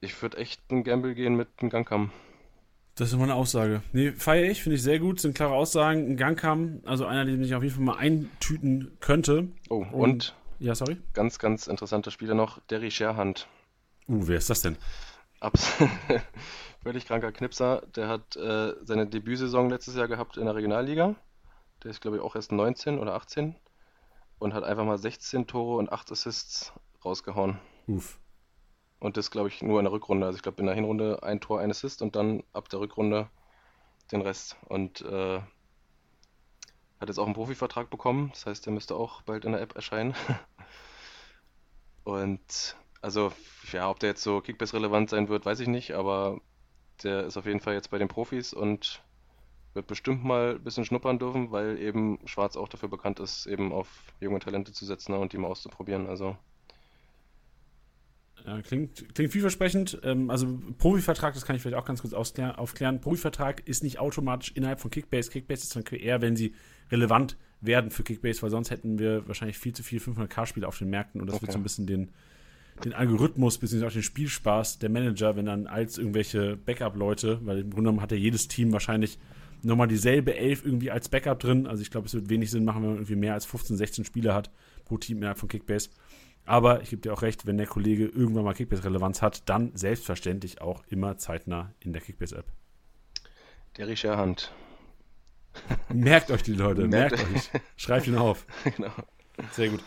ich 0.00 0.22
würde 0.22 0.36
echt 0.36 0.62
einen 0.68 0.84
Gamble 0.84 1.16
gehen 1.16 1.34
mit 1.34 1.48
einem 1.58 1.70
Gangkam. 1.70 2.12
Das 2.94 3.08
ist 3.08 3.14
immer 3.14 3.24
eine 3.24 3.34
Aussage. 3.34 3.82
Nee, 3.92 4.12
feiere 4.12 4.48
ich, 4.48 4.62
finde 4.62 4.76
ich 4.76 4.82
sehr 4.84 5.00
gut, 5.00 5.20
sind 5.20 5.34
klare 5.34 5.54
Aussagen. 5.54 6.12
Ein 6.12 6.16
Gangkam, 6.16 6.82
also 6.84 7.06
einer, 7.06 7.24
den 7.24 7.42
ich 7.42 7.56
auf 7.56 7.64
jeden 7.64 7.74
Fall 7.74 7.84
mal 7.84 7.98
eintüten 7.98 8.96
könnte. 9.00 9.48
Oh, 9.70 9.84
und, 9.90 9.92
und 9.92 10.34
ja, 10.60 10.76
sorry? 10.76 10.98
Ganz, 11.14 11.40
ganz 11.40 11.66
interessanter 11.66 12.12
Spieler 12.12 12.36
noch, 12.36 12.60
Derry 12.68 12.92
Sherhand. 12.92 13.48
Uh, 14.06 14.28
wer 14.28 14.38
ist 14.38 14.50
das 14.50 14.62
denn? 14.62 14.76
Abs 15.40 15.72
völlig 16.82 17.06
kranker 17.06 17.32
Knipser. 17.32 17.82
Der 17.94 18.08
hat 18.08 18.36
äh, 18.36 18.74
seine 18.82 19.06
Debütsaison 19.06 19.70
letztes 19.70 19.96
Jahr 19.96 20.08
gehabt 20.08 20.36
in 20.36 20.46
der 20.46 20.54
Regionalliga. 20.54 21.14
Der 21.82 21.90
ist, 21.90 22.00
glaube 22.00 22.18
ich, 22.18 22.22
auch 22.22 22.34
erst 22.34 22.52
19 22.52 22.98
oder 22.98 23.14
18 23.14 23.56
und 24.38 24.54
hat 24.54 24.64
einfach 24.64 24.84
mal 24.84 24.98
16 24.98 25.46
Tore 25.46 25.78
und 25.78 25.92
8 25.92 26.12
Assists 26.12 26.72
rausgehauen. 27.04 27.58
Uff. 27.86 28.18
Und 28.98 29.16
das, 29.16 29.30
glaube 29.30 29.48
ich, 29.48 29.62
nur 29.62 29.80
in 29.80 29.84
der 29.84 29.92
Rückrunde. 29.92 30.26
Also 30.26 30.36
ich 30.36 30.42
glaube, 30.42 30.60
in 30.60 30.66
der 30.66 30.74
Hinrunde 30.74 31.22
ein 31.22 31.40
Tor, 31.40 31.60
ein 31.60 31.70
Assist 31.70 32.02
und 32.02 32.16
dann 32.16 32.42
ab 32.52 32.68
der 32.68 32.80
Rückrunde 32.80 33.30
den 34.12 34.20
Rest. 34.20 34.56
Und 34.68 35.00
äh, 35.02 35.40
hat 37.00 37.08
jetzt 37.08 37.18
auch 37.18 37.24
einen 37.24 37.34
Profivertrag 37.34 37.88
bekommen. 37.88 38.28
Das 38.32 38.44
heißt, 38.44 38.66
der 38.66 38.72
müsste 38.74 38.94
auch 38.94 39.22
bald 39.22 39.44
in 39.44 39.52
der 39.52 39.62
App 39.62 39.74
erscheinen. 39.74 40.14
und 42.04 42.76
also, 43.00 43.32
ja, 43.72 43.88
ob 43.88 43.98
der 44.00 44.10
jetzt 44.10 44.22
so 44.22 44.42
Kickbase 44.42 44.74
relevant 44.74 45.08
sein 45.08 45.28
wird, 45.30 45.46
weiß 45.46 45.60
ich 45.60 45.68
nicht, 45.68 45.92
aber 45.92 46.40
der 47.04 47.24
ist 47.24 47.36
auf 47.36 47.46
jeden 47.46 47.60
Fall 47.60 47.74
jetzt 47.74 47.90
bei 47.90 47.98
den 47.98 48.08
Profis 48.08 48.52
und 48.52 49.02
wird 49.74 49.86
bestimmt 49.86 50.24
mal 50.24 50.56
ein 50.56 50.64
bisschen 50.64 50.84
schnuppern 50.84 51.18
dürfen, 51.18 51.52
weil 51.52 51.78
eben 51.78 52.18
Schwarz 52.24 52.56
auch 52.56 52.68
dafür 52.68 52.88
bekannt 52.88 53.20
ist, 53.20 53.46
eben 53.46 53.72
auf 53.72 53.88
junge 54.20 54.40
Talente 54.40 54.72
zu 54.72 54.84
setzen 54.84 55.14
und 55.14 55.32
die 55.32 55.38
mal 55.38 55.48
auszuprobieren. 55.48 56.06
Also. 56.06 56.36
Ja, 58.44 58.60
klingt, 58.62 59.14
klingt 59.14 59.32
vielversprechend. 59.32 60.00
Ähm, 60.02 60.30
also 60.30 60.58
Profivertrag, 60.78 61.34
das 61.34 61.44
kann 61.44 61.56
ich 61.56 61.62
vielleicht 61.62 61.76
auch 61.76 61.84
ganz 61.84 62.00
kurz 62.00 62.14
aufklären. 62.14 63.00
Profivertrag 63.00 63.66
ist 63.68 63.84
nicht 63.84 63.98
automatisch 63.98 64.52
innerhalb 64.54 64.80
von 64.80 64.90
Kickbase. 64.90 65.30
Kickbase 65.30 65.62
ist 65.62 65.76
dann 65.76 65.84
eher, 65.84 66.20
wenn 66.20 66.36
sie 66.36 66.54
relevant 66.90 67.36
werden 67.60 67.90
für 67.90 68.02
Kickbase, 68.02 68.42
weil 68.42 68.50
sonst 68.50 68.70
hätten 68.70 68.98
wir 68.98 69.28
wahrscheinlich 69.28 69.58
viel 69.58 69.74
zu 69.74 69.82
viel 69.82 70.00
500k-Spiele 70.00 70.66
auf 70.66 70.78
den 70.78 70.88
Märkten 70.88 71.20
und 71.20 71.26
das 71.26 71.36
okay. 71.36 71.42
wird 71.42 71.52
so 71.52 71.58
ein 71.58 71.62
bisschen 71.62 71.86
den, 71.86 72.10
den 72.84 72.92
Algorithmus 72.92 73.58
bzw. 73.58 73.86
auch 73.86 73.92
den 73.92 74.02
Spielspaß 74.02 74.78
der 74.78 74.90
Manager, 74.90 75.36
wenn 75.36 75.46
dann 75.46 75.66
als 75.66 75.98
irgendwelche 75.98 76.56
Backup-Leute, 76.56 77.40
weil 77.44 77.58
im 77.58 77.70
Grunde 77.70 77.82
genommen 77.82 78.02
hat 78.02 78.12
ja 78.12 78.18
jedes 78.18 78.48
Team 78.48 78.72
wahrscheinlich 78.72 79.18
nochmal 79.62 79.88
dieselbe 79.88 80.34
Elf 80.36 80.64
irgendwie 80.64 80.90
als 80.90 81.08
Backup 81.08 81.40
drin. 81.40 81.66
Also 81.66 81.82
ich 81.82 81.90
glaube, 81.90 82.06
es 82.06 82.14
wird 82.14 82.28
wenig 82.30 82.50
Sinn 82.50 82.64
machen, 82.64 82.82
wenn 82.82 82.90
man 82.90 82.98
irgendwie 82.98 83.16
mehr 83.16 83.34
als 83.34 83.44
15, 83.46 83.76
16 83.76 84.04
Spieler 84.04 84.34
hat 84.34 84.50
pro 84.84 84.98
Team 84.98 85.18
innerhalb 85.18 85.38
von 85.38 85.48
Kickbase. 85.48 85.90
Aber 86.46 86.82
ich 86.82 86.90
gebe 86.90 87.02
dir 87.02 87.12
auch 87.12 87.22
recht, 87.22 87.46
wenn 87.46 87.58
der 87.58 87.66
Kollege 87.66 88.06
irgendwann 88.06 88.44
mal 88.44 88.54
Kickbase-Relevanz 88.54 89.22
hat, 89.22 89.48
dann 89.48 89.72
selbstverständlich 89.74 90.60
auch 90.60 90.82
immer 90.88 91.18
zeitnah 91.18 91.74
in 91.80 91.92
der 91.92 92.02
Kickbase-App. 92.02 92.46
Der 93.76 93.86
Richard 93.86 94.16
Hand. 94.16 94.52
Merkt 95.92 96.30
euch 96.30 96.42
die 96.42 96.54
Leute, 96.54 96.88
merkt, 96.88 97.18
merkt 97.18 97.34
euch. 97.34 97.60
Schreibt 97.76 98.06
ihn 98.06 98.16
auf. 98.16 98.46
Genau. 98.76 98.92
Sehr 99.52 99.68
gut. 99.68 99.80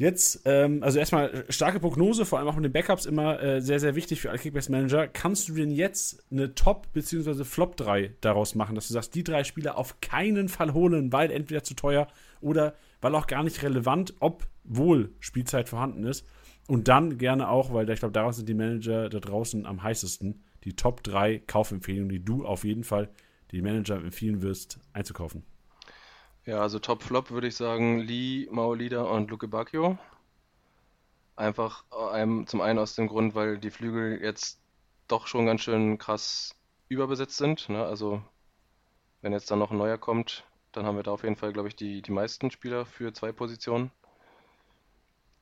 Jetzt, 0.00 0.40
ähm, 0.46 0.82
also 0.82 0.98
erstmal 0.98 1.44
starke 1.50 1.78
Prognose, 1.78 2.24
vor 2.24 2.38
allem 2.38 2.48
auch 2.48 2.54
mit 2.54 2.64
den 2.64 2.72
Backups 2.72 3.04
immer 3.04 3.38
äh, 3.42 3.60
sehr, 3.60 3.78
sehr 3.78 3.94
wichtig 3.94 4.22
für 4.22 4.30
alle 4.30 4.38
Kickbase-Manager. 4.38 5.08
Kannst 5.08 5.50
du 5.50 5.54
denn 5.54 5.70
jetzt 5.70 6.24
eine 6.30 6.54
Top- 6.54 6.90
bzw. 6.94 7.44
Flop 7.44 7.76
3 7.76 8.14
daraus 8.22 8.54
machen, 8.54 8.74
dass 8.74 8.88
du 8.88 8.94
sagst, 8.94 9.14
die 9.14 9.24
drei 9.24 9.44
Spieler 9.44 9.76
auf 9.76 10.00
keinen 10.00 10.48
Fall 10.48 10.72
holen, 10.72 11.12
weil 11.12 11.30
entweder 11.30 11.64
zu 11.64 11.74
teuer 11.74 12.08
oder 12.40 12.72
weil 13.02 13.14
auch 13.14 13.26
gar 13.26 13.42
nicht 13.42 13.62
relevant, 13.62 14.14
ob 14.20 14.46
wohl 14.64 15.10
Spielzeit 15.20 15.68
vorhanden 15.68 16.04
ist. 16.04 16.24
Und 16.66 16.88
dann 16.88 17.18
gerne 17.18 17.50
auch, 17.50 17.74
weil 17.74 17.90
ich 17.90 17.98
glaube, 17.98 18.12
daraus 18.12 18.36
sind 18.36 18.48
die 18.48 18.54
Manager 18.54 19.10
da 19.10 19.20
draußen 19.20 19.66
am 19.66 19.82
heißesten, 19.82 20.42
die 20.64 20.76
Top 20.76 21.02
3 21.02 21.40
Kaufempfehlungen, 21.40 22.08
die 22.08 22.24
du 22.24 22.46
auf 22.46 22.64
jeden 22.64 22.84
Fall 22.84 23.10
die 23.50 23.60
Manager 23.60 23.96
empfehlen 23.96 24.40
wirst, 24.40 24.78
einzukaufen. 24.94 25.42
Ja, 26.50 26.62
also 26.62 26.80
Top-Flop 26.80 27.30
würde 27.30 27.46
ich 27.46 27.54
sagen 27.54 28.00
Lee, 28.00 28.48
Maolida 28.50 29.02
und 29.02 29.30
Luke 29.30 29.46
Bacchio. 29.46 29.96
Einfach 31.36 31.84
einem, 32.12 32.48
zum 32.48 32.60
einen 32.60 32.80
aus 32.80 32.96
dem 32.96 33.06
Grund, 33.06 33.36
weil 33.36 33.56
die 33.58 33.70
Flügel 33.70 34.20
jetzt 34.20 34.60
doch 35.06 35.28
schon 35.28 35.46
ganz 35.46 35.60
schön 35.60 35.96
krass 35.96 36.56
überbesetzt 36.88 37.36
sind. 37.36 37.68
Ne? 37.68 37.84
Also 37.84 38.20
wenn 39.22 39.32
jetzt 39.32 39.48
dann 39.52 39.60
noch 39.60 39.70
ein 39.70 39.78
neuer 39.78 39.96
kommt, 39.96 40.44
dann 40.72 40.86
haben 40.86 40.96
wir 40.96 41.04
da 41.04 41.12
auf 41.12 41.22
jeden 41.22 41.36
Fall, 41.36 41.52
glaube 41.52 41.68
ich, 41.68 41.76
die, 41.76 42.02
die 42.02 42.10
meisten 42.10 42.50
Spieler 42.50 42.84
für 42.84 43.12
zwei 43.12 43.30
Positionen. 43.30 43.92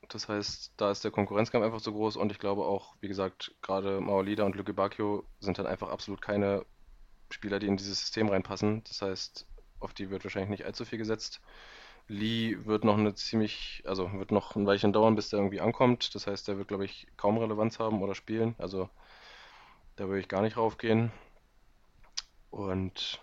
Das 0.09 0.29
heißt, 0.29 0.73
da 0.77 0.91
ist 0.91 1.03
der 1.03 1.09
Konkurrenzkampf 1.09 1.65
einfach 1.65 1.79
so 1.79 1.91
groß 1.91 2.17
und 2.17 2.31
ich 2.31 2.37
glaube 2.37 2.65
auch, 2.65 2.95
wie 3.01 3.07
gesagt, 3.07 3.55
gerade 3.63 3.99
Maolida 3.99 4.43
und 4.43 4.55
Luke 4.55 4.75
Bacchio 4.75 5.25
sind 5.39 5.57
dann 5.57 5.65
einfach 5.65 5.89
absolut 5.89 6.21
keine 6.21 6.67
Spieler, 7.31 7.57
die 7.57 7.65
in 7.65 7.77
dieses 7.77 7.99
System 7.99 8.29
reinpassen. 8.29 8.83
Das 8.83 9.01
heißt, 9.01 9.48
auf 9.79 9.93
die 9.93 10.09
wird 10.09 10.23
wahrscheinlich 10.23 10.49
nicht 10.49 10.65
allzu 10.65 10.85
viel 10.85 10.97
gesetzt. 10.97 11.41
Lee 12.07 12.57
wird 12.65 12.83
noch 12.83 12.97
eine 12.97 13.13
ziemlich, 13.13 13.83
also 13.85 14.11
wird 14.13 14.31
noch 14.31 14.55
ein 14.55 14.65
Weilchen 14.65 14.93
dauern, 14.93 15.15
bis 15.15 15.29
der 15.29 15.39
irgendwie 15.39 15.61
ankommt. 15.61 16.15
Das 16.15 16.25
heißt, 16.25 16.47
der 16.47 16.57
wird, 16.57 16.67
glaube 16.67 16.85
ich, 16.85 17.07
kaum 17.17 17.37
Relevanz 17.37 17.79
haben 17.79 18.01
oder 18.01 18.15
spielen. 18.15 18.55
Also 18.57 18.89
da 19.95 20.07
würde 20.07 20.19
ich 20.19 20.27
gar 20.27 20.41
nicht 20.41 20.57
raufgehen. 20.57 21.11
Und 22.49 23.21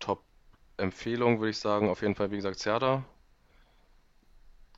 Top-Empfehlung 0.00 1.38
würde 1.38 1.50
ich 1.50 1.58
sagen, 1.58 1.88
auf 1.88 2.02
jeden 2.02 2.14
Fall, 2.14 2.30
wie 2.30 2.36
gesagt, 2.36 2.58
Serda. 2.58 3.04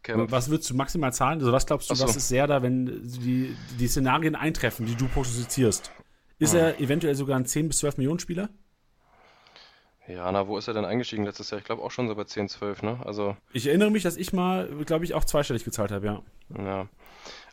Was 0.06 0.48
würdest 0.48 0.70
du 0.70 0.74
maximal 0.74 1.12
zahlen? 1.12 1.40
Also 1.40 1.52
was 1.52 1.66
glaubst 1.66 1.90
du, 1.90 1.94
so. 1.94 2.04
was 2.04 2.16
ist 2.16 2.28
Serda, 2.28 2.62
wenn 2.62 2.86
die, 2.86 3.54
die 3.78 3.86
Szenarien 3.86 4.34
eintreffen, 4.34 4.86
die 4.86 4.94
du 4.94 5.08
prognostizierst? 5.08 5.90
Ist 6.38 6.54
ah. 6.54 6.58
er 6.58 6.80
eventuell 6.80 7.14
sogar 7.14 7.38
ein 7.38 7.44
10 7.44 7.68
bis 7.68 7.78
12 7.78 7.98
Millionen 7.98 8.18
Spieler? 8.18 8.48
Ja, 10.10 10.30
na, 10.32 10.48
wo 10.48 10.58
ist 10.58 10.66
er 10.68 10.74
denn 10.74 10.84
eingestiegen 10.84 11.24
letztes 11.24 11.50
Jahr? 11.50 11.58
Ich 11.58 11.64
glaube 11.64 11.82
auch 11.82 11.90
schon 11.90 12.08
so 12.08 12.14
bei 12.14 12.24
10, 12.24 12.48
12, 12.48 12.82
ne? 12.82 13.00
Also. 13.04 13.36
Ich 13.52 13.66
erinnere 13.66 13.90
mich, 13.90 14.02
dass 14.02 14.16
ich 14.16 14.32
mal, 14.32 14.68
glaube 14.84 15.04
ich, 15.04 15.14
auch 15.14 15.24
zweistellig 15.24 15.64
gezahlt 15.64 15.92
habe, 15.92 16.06
ja. 16.06 16.22
Ja. 16.58 16.88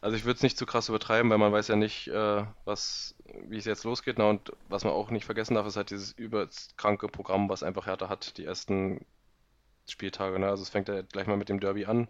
Also 0.02 0.16
ich 0.16 0.26
würde 0.26 0.38
es 0.38 0.44
nicht 0.44 0.58
zu 0.58 0.66
krass 0.66 0.90
übertreiben, 0.90 1.30
weil 1.30 1.38
man 1.38 1.52
weiß 1.52 1.68
ja 1.68 1.76
nicht, 1.76 2.08
äh, 2.08 2.44
was, 2.66 3.16
wie 3.48 3.58
es 3.58 3.66
jetzt 3.66 3.84
losgeht. 3.84 4.18
Na, 4.18 4.30
und 4.30 4.52
was 4.70 4.84
man 4.84 4.94
auch 4.94 5.12
nicht 5.12 5.26
vergessen 5.26 5.56
darf, 5.56 5.68
ist 5.68 5.76
halt 5.76 5.90
dieses 5.90 6.12
überkranke 6.14 7.08
Programm, 7.08 7.50
was 7.50 7.64
einfach 7.64 7.86
Hertha 7.86 8.10
hat, 8.10 8.38
die 8.38 8.46
ersten 8.46 9.06
Spieltage. 9.88 10.40
Ne? 10.40 10.48
Also 10.48 10.64
es 10.64 10.70
fängt 10.70 10.88
ja 10.88 11.02
gleich 11.02 11.28
mal 11.28 11.38
mit 11.38 11.50
dem 11.50 11.60
Derby 11.60 11.86
an 11.86 12.08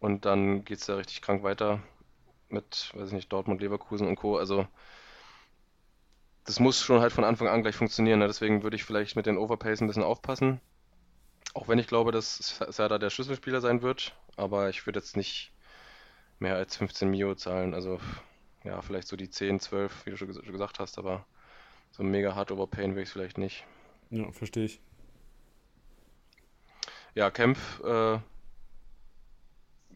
und 0.00 0.24
dann 0.24 0.64
geht 0.64 0.78
es 0.78 0.86
ja 0.86 0.96
richtig 0.96 1.22
krank 1.22 1.42
weiter 1.42 1.80
mit, 2.48 2.92
weiß 2.94 3.08
ich 3.08 3.14
nicht, 3.14 3.32
Dortmund, 3.32 3.60
Leverkusen 3.60 4.06
und 4.06 4.16
Co. 4.16 4.36
Also 4.36 4.66
das 6.46 6.60
muss 6.60 6.80
schon 6.80 7.00
halt 7.00 7.12
von 7.12 7.24
Anfang 7.24 7.48
an 7.48 7.62
gleich 7.62 7.76
funktionieren. 7.76 8.20
Ne? 8.20 8.28
Deswegen 8.28 8.62
würde 8.62 8.76
ich 8.76 8.84
vielleicht 8.84 9.16
mit 9.16 9.26
den 9.26 9.36
Overpays 9.36 9.80
ein 9.80 9.88
bisschen 9.88 10.04
aufpassen. 10.04 10.60
Auch 11.54 11.68
wenn 11.68 11.78
ich 11.78 11.88
glaube, 11.88 12.12
dass 12.12 12.58
Serda 12.68 12.98
der 12.98 13.10
Schlüsselspieler 13.10 13.60
sein 13.60 13.82
wird. 13.82 14.14
Aber 14.36 14.68
ich 14.68 14.86
würde 14.86 15.00
jetzt 15.00 15.16
nicht 15.16 15.52
mehr 16.38 16.54
als 16.54 16.76
15 16.76 17.10
Mio 17.10 17.34
zahlen. 17.34 17.74
Also 17.74 17.98
ja, 18.62 18.80
vielleicht 18.80 19.08
so 19.08 19.16
die 19.16 19.28
10, 19.28 19.60
12, 19.60 20.06
wie 20.06 20.10
du 20.10 20.16
schon 20.16 20.28
gesagt 20.28 20.78
hast. 20.78 20.98
Aber 20.98 21.26
so 21.90 22.04
mega 22.04 22.34
hart 22.34 22.52
overpayen 22.52 22.94
will 22.94 23.02
ich 23.02 23.08
es 23.08 23.12
vielleicht 23.12 23.38
nicht. 23.38 23.64
Ja, 24.10 24.30
verstehe 24.30 24.66
ich. 24.66 24.80
Ja, 27.14 27.30
Kempf, 27.30 27.80
äh, 27.80 28.18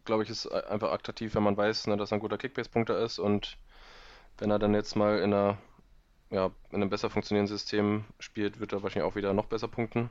glaube 0.03 0.23
ich, 0.23 0.29
ist 0.29 0.47
einfach 0.47 0.91
attraktiv, 0.91 1.35
wenn 1.35 1.43
man 1.43 1.55
weiß, 1.55 1.87
ne, 1.87 1.95
dass 1.95 2.11
er 2.11 2.17
ein 2.17 2.21
guter 2.21 2.37
Kickbase-Punkter 2.37 2.99
ist. 2.99 3.19
Und 3.19 3.57
wenn 4.39 4.51
er 4.51 4.59
dann 4.59 4.73
jetzt 4.73 4.95
mal 4.95 5.19
in 5.19 5.33
einer 5.33 5.57
ja, 6.31 6.51
in 6.69 6.77
einem 6.77 6.89
besser 6.89 7.09
funktionierenden 7.09 7.55
System 7.55 8.05
spielt, 8.19 8.59
wird 8.59 8.73
er 8.73 8.81
wahrscheinlich 8.81 9.11
auch 9.11 9.15
wieder 9.15 9.33
noch 9.33 9.45
besser 9.45 9.67
punkten. 9.67 10.09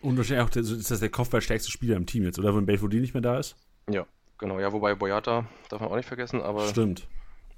Und 0.00 0.16
wahrscheinlich 0.16 0.46
auch, 0.46 0.56
ist 0.56 0.90
das 0.90 1.00
der 1.00 1.10
kopfballstärkste 1.10 1.70
Spieler 1.70 1.96
im 1.96 2.06
Team 2.06 2.24
jetzt, 2.24 2.38
oder? 2.38 2.56
Wenn 2.56 2.64
Belfodil 2.64 3.02
nicht 3.02 3.12
mehr 3.12 3.20
da 3.20 3.38
ist? 3.38 3.56
Ja, 3.88 4.06
genau. 4.38 4.58
Ja, 4.58 4.72
wobei 4.72 4.94
Boyata 4.94 5.46
darf 5.68 5.80
man 5.80 5.90
auch 5.90 5.96
nicht 5.96 6.08
vergessen, 6.08 6.40
aber. 6.40 6.66
Stimmt. 6.68 7.06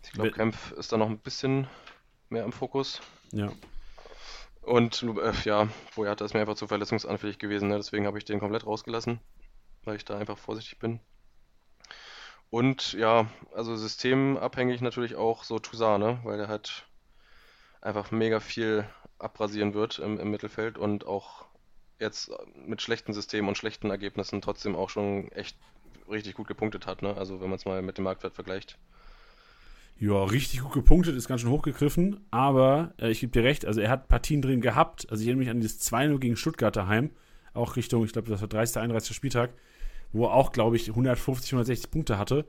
Ich 0.03 0.11
glaube, 0.11 0.33
Kempf 0.33 0.73
ist 0.73 0.91
da 0.93 0.97
noch 0.97 1.09
ein 1.09 1.19
bisschen 1.19 1.69
mehr 2.29 2.45
im 2.45 2.51
Fokus. 2.51 3.01
Ja. 3.31 3.53
Und 4.63 5.03
äh, 5.03 5.33
ja, 5.45 5.69
Boyata 5.95 6.25
ist 6.25 6.35
mir 6.35 6.41
einfach 6.41 6.57
zu 6.57 6.67
verletzungsanfällig 6.67 7.39
gewesen, 7.39 7.69
ne? 7.69 7.77
deswegen 7.77 8.07
habe 8.07 8.19
ich 8.19 8.25
den 8.25 8.41
komplett 8.41 8.67
rausgelassen, 8.67 9.21
weil 9.85 9.97
ich 9.97 10.05
da 10.05 10.19
einfach 10.19 10.39
vorsichtig 10.39 10.79
bin. 10.79 11.01
Und 12.51 12.93
ja, 12.93 13.27
also 13.55 13.77
systemabhängig 13.77 14.81
natürlich 14.81 15.15
auch 15.17 15.45
so 15.45 15.59
Toussaint, 15.59 16.03
ne? 16.03 16.21
weil 16.23 16.39
der 16.39 16.49
halt 16.49 16.87
einfach 17.83 18.11
mega 18.11 18.41
viel 18.41 18.85
abrasieren 19.19 19.75
wird 19.75 19.99
im, 19.99 20.19
im 20.19 20.31
Mittelfeld 20.31 20.79
und 20.79 21.07
auch 21.07 21.47
jetzt 21.99 22.31
mit 22.55 22.83
schlechten 22.83 23.13
Systemen 23.13 23.49
und 23.49 23.57
schlechten 23.57 23.91
Ergebnissen 23.91 24.41
trotzdem 24.41 24.75
auch 24.75 24.91
schon 24.91 25.31
echt 25.33 25.57
richtig 26.11 26.35
gut 26.35 26.49
gepunktet 26.49 26.87
hat. 26.87 27.03
Ne? 27.03 27.17
Also 27.17 27.41
wenn 27.41 27.49
man 27.49 27.57
es 27.57 27.65
mal 27.65 27.83
mit 27.83 27.99
dem 27.99 28.05
Marktwert 28.05 28.35
vergleicht. 28.35 28.79
Ja, 29.99 30.25
richtig 30.25 30.63
gut 30.63 30.73
gepunktet, 30.73 31.15
ist 31.15 31.29
ganz 31.29 31.43
schön 31.43 31.51
hochgegriffen, 31.51 32.27
aber 32.33 32.93
äh, 32.99 33.11
ich 33.11 33.21
gebe 33.21 33.31
dir 33.31 33.45
recht, 33.45 33.67
also 33.67 33.81
er 33.81 33.91
hat 33.91 34.09
Partien 34.09 34.43
drin 34.43 34.61
gehabt. 34.61 35.09
Also 35.11 35.23
ich 35.23 35.29
erinnere 35.29 35.45
mich 35.45 35.51
an 35.51 35.61
dieses 35.61 35.81
2-0 35.93 36.19
gegen 36.19 36.37
Stuttgart 36.37 36.75
daheim, 36.75 37.11
auch 37.55 37.77
Richtung, 37.77 38.05
ich 38.05 38.13
glaube, 38.13 38.29
das 38.29 38.41
war 38.41 38.49
30. 38.49 38.79
31. 38.79 39.15
Spieltag, 39.15 39.53
wo 40.13 40.25
er 40.25 40.33
auch, 40.33 40.51
glaube 40.51 40.77
ich, 40.77 40.89
150, 40.89 41.53
160 41.53 41.91
Punkte 41.91 42.19
hatte 42.19 42.47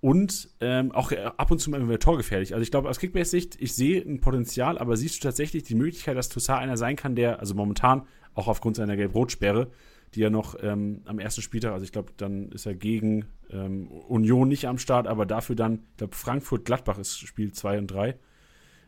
und 0.00 0.50
ähm, 0.60 0.92
auch 0.92 1.12
äh, 1.12 1.30
ab 1.36 1.50
und 1.50 1.58
zu 1.58 1.70
mal 1.70 1.82
wieder 1.82 1.98
torgefährlich. 1.98 2.52
Also 2.54 2.62
ich 2.62 2.70
glaube, 2.70 2.88
aus 2.88 2.98
Kickbase-Sicht, 2.98 3.60
ich 3.60 3.74
sehe 3.74 4.00
ein 4.00 4.20
Potenzial, 4.20 4.78
aber 4.78 4.96
siehst 4.96 5.16
du 5.16 5.28
tatsächlich 5.28 5.62
die 5.64 5.74
Möglichkeit, 5.74 6.16
dass 6.16 6.28
Toussaint 6.28 6.62
einer 6.62 6.76
sein 6.76 6.96
kann, 6.96 7.16
der, 7.16 7.40
also 7.40 7.54
momentan, 7.54 8.02
auch 8.34 8.48
aufgrund 8.48 8.76
seiner 8.76 8.96
Gelb-Rot-Sperre, 8.96 9.70
die 10.14 10.22
er 10.22 10.30
noch 10.30 10.56
ähm, 10.62 11.02
am 11.06 11.18
ersten 11.18 11.42
Spieltag, 11.42 11.72
also 11.72 11.84
ich 11.84 11.92
glaube, 11.92 12.12
dann 12.16 12.52
ist 12.52 12.66
er 12.66 12.74
gegen 12.74 13.26
ähm, 13.50 13.88
Union 13.88 14.48
nicht 14.48 14.66
am 14.66 14.78
Start, 14.78 15.06
aber 15.06 15.26
dafür 15.26 15.56
dann, 15.56 15.80
ich 15.92 15.96
glaube, 15.98 16.14
Frankfurt-Gladbach 16.14 16.98
ist 16.98 17.18
Spiel 17.18 17.52
2 17.52 17.78
und 17.78 17.86
3. 17.88 18.16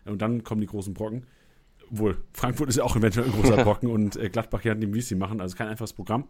Und 0.05 0.23
dann 0.23 0.43
kommen 0.45 0.61
die 0.61 0.67
großen 0.67 0.95
Brocken. 0.95 1.27
Wohl, 1.91 2.19
Frankfurt 2.33 2.69
ist 2.69 2.77
ja 2.77 2.85
auch 2.85 2.97
eventuell 2.97 3.27
ein 3.27 3.33
großer 3.33 3.57
Brocken 3.65 3.89
und 3.91 4.17
äh, 4.17 4.29
Gladbach 4.29 4.63
kann 4.63 4.81
dem, 4.81 4.95
wie 4.95 5.01
sie 5.01 5.15
machen, 5.15 5.41
also 5.41 5.57
kein 5.57 5.69
einfaches 5.69 5.95
Programm. 5.95 6.29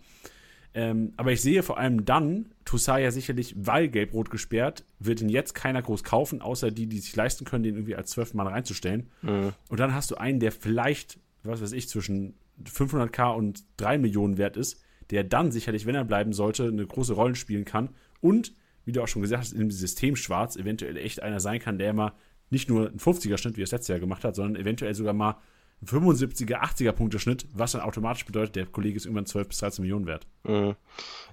Ähm, 0.74 1.12
aber 1.16 1.32
ich 1.32 1.40
sehe 1.40 1.62
vor 1.62 1.78
allem 1.78 2.04
dann, 2.04 2.50
Toussaint 2.64 3.02
ja 3.02 3.10
sicherlich, 3.10 3.54
weil 3.56 3.88
Gelb-Rot 3.88 4.30
gesperrt, 4.30 4.84
wird 4.98 5.20
ihn 5.20 5.28
jetzt 5.28 5.54
keiner 5.54 5.82
groß 5.82 6.04
kaufen, 6.04 6.42
außer 6.42 6.70
die, 6.70 6.86
die 6.86 6.98
sich 6.98 7.16
leisten 7.16 7.44
können, 7.44 7.64
den 7.64 7.74
irgendwie 7.74 7.96
als 7.96 8.10
12 8.10 8.34
Mann 8.34 8.46
reinzustellen. 8.46 9.10
Mhm. 9.22 9.52
Und 9.68 9.80
dann 9.80 9.94
hast 9.94 10.10
du 10.10 10.16
einen, 10.16 10.40
der 10.40 10.52
vielleicht, 10.52 11.18
was 11.42 11.62
weiß 11.62 11.72
ich, 11.72 11.88
zwischen 11.88 12.34
500k 12.64 13.34
und 13.34 13.64
3 13.78 13.98
Millionen 13.98 14.38
wert 14.38 14.56
ist, 14.56 14.82
der 15.10 15.24
dann 15.24 15.50
sicherlich, 15.50 15.86
wenn 15.86 15.94
er 15.94 16.04
bleiben 16.04 16.32
sollte, 16.32 16.64
eine 16.64 16.86
große 16.86 17.14
Rolle 17.14 17.34
spielen 17.34 17.64
kann. 17.64 17.90
Und, 18.20 18.54
wie 18.84 18.92
du 18.92 19.02
auch 19.02 19.08
schon 19.08 19.22
gesagt 19.22 19.42
hast, 19.42 19.52
in 19.52 19.60
dem 19.60 19.70
System 19.70 20.16
schwarz 20.16 20.56
eventuell 20.56 20.96
echt 20.96 21.22
einer 21.22 21.40
sein 21.40 21.60
kann, 21.60 21.78
der 21.78 21.94
mal 21.94 22.12
nicht 22.50 22.68
nur 22.68 22.88
einen 22.88 22.98
50er-Schnitt, 22.98 23.56
wie 23.56 23.62
er 23.62 23.64
es 23.64 23.72
letztes 23.72 23.88
Jahr 23.88 24.00
gemacht 24.00 24.24
hat, 24.24 24.34
sondern 24.34 24.60
eventuell 24.60 24.94
sogar 24.94 25.14
mal 25.14 25.38
75er, 25.84 26.60
80er 26.60 26.92
Punkte 26.92 27.18
Schnitt, 27.18 27.46
was 27.52 27.72
dann 27.72 27.80
automatisch 27.80 28.24
bedeutet, 28.24 28.56
der 28.56 28.66
Kollege 28.66 28.96
ist 28.96 29.06
irgendwann 29.06 29.26
12 29.26 29.48
bis 29.48 29.58
13 29.58 29.82
Millionen 29.82 30.06
wert. 30.06 30.26
Mhm. 30.42 30.74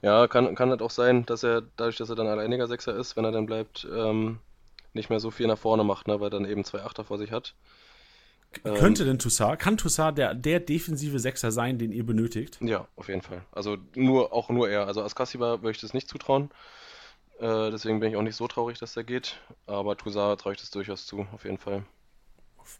Ja, 0.01 0.27
kann, 0.27 0.53
kann 0.55 0.69
halt 0.69 0.81
auch 0.81 0.91
sein, 0.91 1.25
dass 1.25 1.43
er, 1.43 1.63
dadurch, 1.77 1.97
dass 1.97 2.09
er 2.09 2.15
dann 2.15 2.27
alleiniger 2.27 2.67
Sechser 2.67 2.95
ist, 2.95 3.17
wenn 3.17 3.25
er 3.25 3.31
dann 3.31 3.47
bleibt, 3.47 3.87
ähm, 3.91 4.39
nicht 4.93 5.09
mehr 5.09 5.19
so 5.19 5.31
viel 5.31 5.47
nach 5.47 5.57
vorne 5.57 5.83
macht, 5.83 6.07
ne, 6.07 6.19
weil 6.19 6.27
er 6.27 6.31
dann 6.31 6.45
eben 6.45 6.63
zwei 6.63 6.83
Achter 6.83 7.03
vor 7.03 7.17
sich 7.17 7.31
hat. 7.31 7.55
Könnte 8.63 9.03
ähm, 9.03 9.09
denn 9.09 9.19
Toussaint, 9.19 9.59
kann 9.59 9.77
Toussaint 9.77 10.17
der, 10.17 10.33
der 10.33 10.59
defensive 10.59 11.19
Sechser 11.19 11.51
sein, 11.51 11.77
den 11.77 11.91
ihr 11.91 12.05
benötigt? 12.05 12.57
Ja, 12.61 12.87
auf 12.95 13.09
jeden 13.09 13.21
Fall. 13.21 13.41
Also 13.51 13.77
nur, 13.95 14.31
auch 14.31 14.49
nur 14.49 14.69
er. 14.69 14.87
Also 14.87 15.03
Askasiba 15.03 15.61
würde 15.61 15.71
ich 15.71 15.81
das 15.81 15.93
nicht 15.93 16.07
zutrauen. 16.07 16.51
Äh, 17.39 17.71
deswegen 17.71 17.99
bin 17.99 18.11
ich 18.11 18.15
auch 18.15 18.21
nicht 18.21 18.37
so 18.37 18.47
traurig, 18.47 18.79
dass 18.79 18.93
der 18.93 19.03
geht. 19.03 19.41
Aber 19.65 19.97
Toussaint 19.97 20.39
traue 20.39 20.53
ich 20.53 20.59
das 20.59 20.71
durchaus 20.71 21.05
zu, 21.05 21.27
auf 21.33 21.43
jeden 21.43 21.57
Fall 21.57 21.83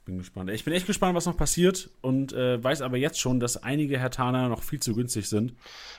bin 0.06 0.18
gespannt. 0.18 0.50
Ich 0.50 0.64
bin 0.64 0.74
echt 0.74 0.88
gespannt, 0.88 1.16
was 1.16 1.26
noch 1.26 1.38
passiert 1.38 1.90
und 2.02 2.34
äh, 2.34 2.64
weiß 2.64 2.82
aber 2.82 2.98
jetzt 2.98 3.20
schon, 3.20 3.40
dass 3.40 3.62
einige 3.62 4.00
Hertaner 4.00 4.50
noch 4.50 4.64
viel 4.64 4.80
zu 4.80 4.94
günstig 4.94 5.28
sind 5.30 5.54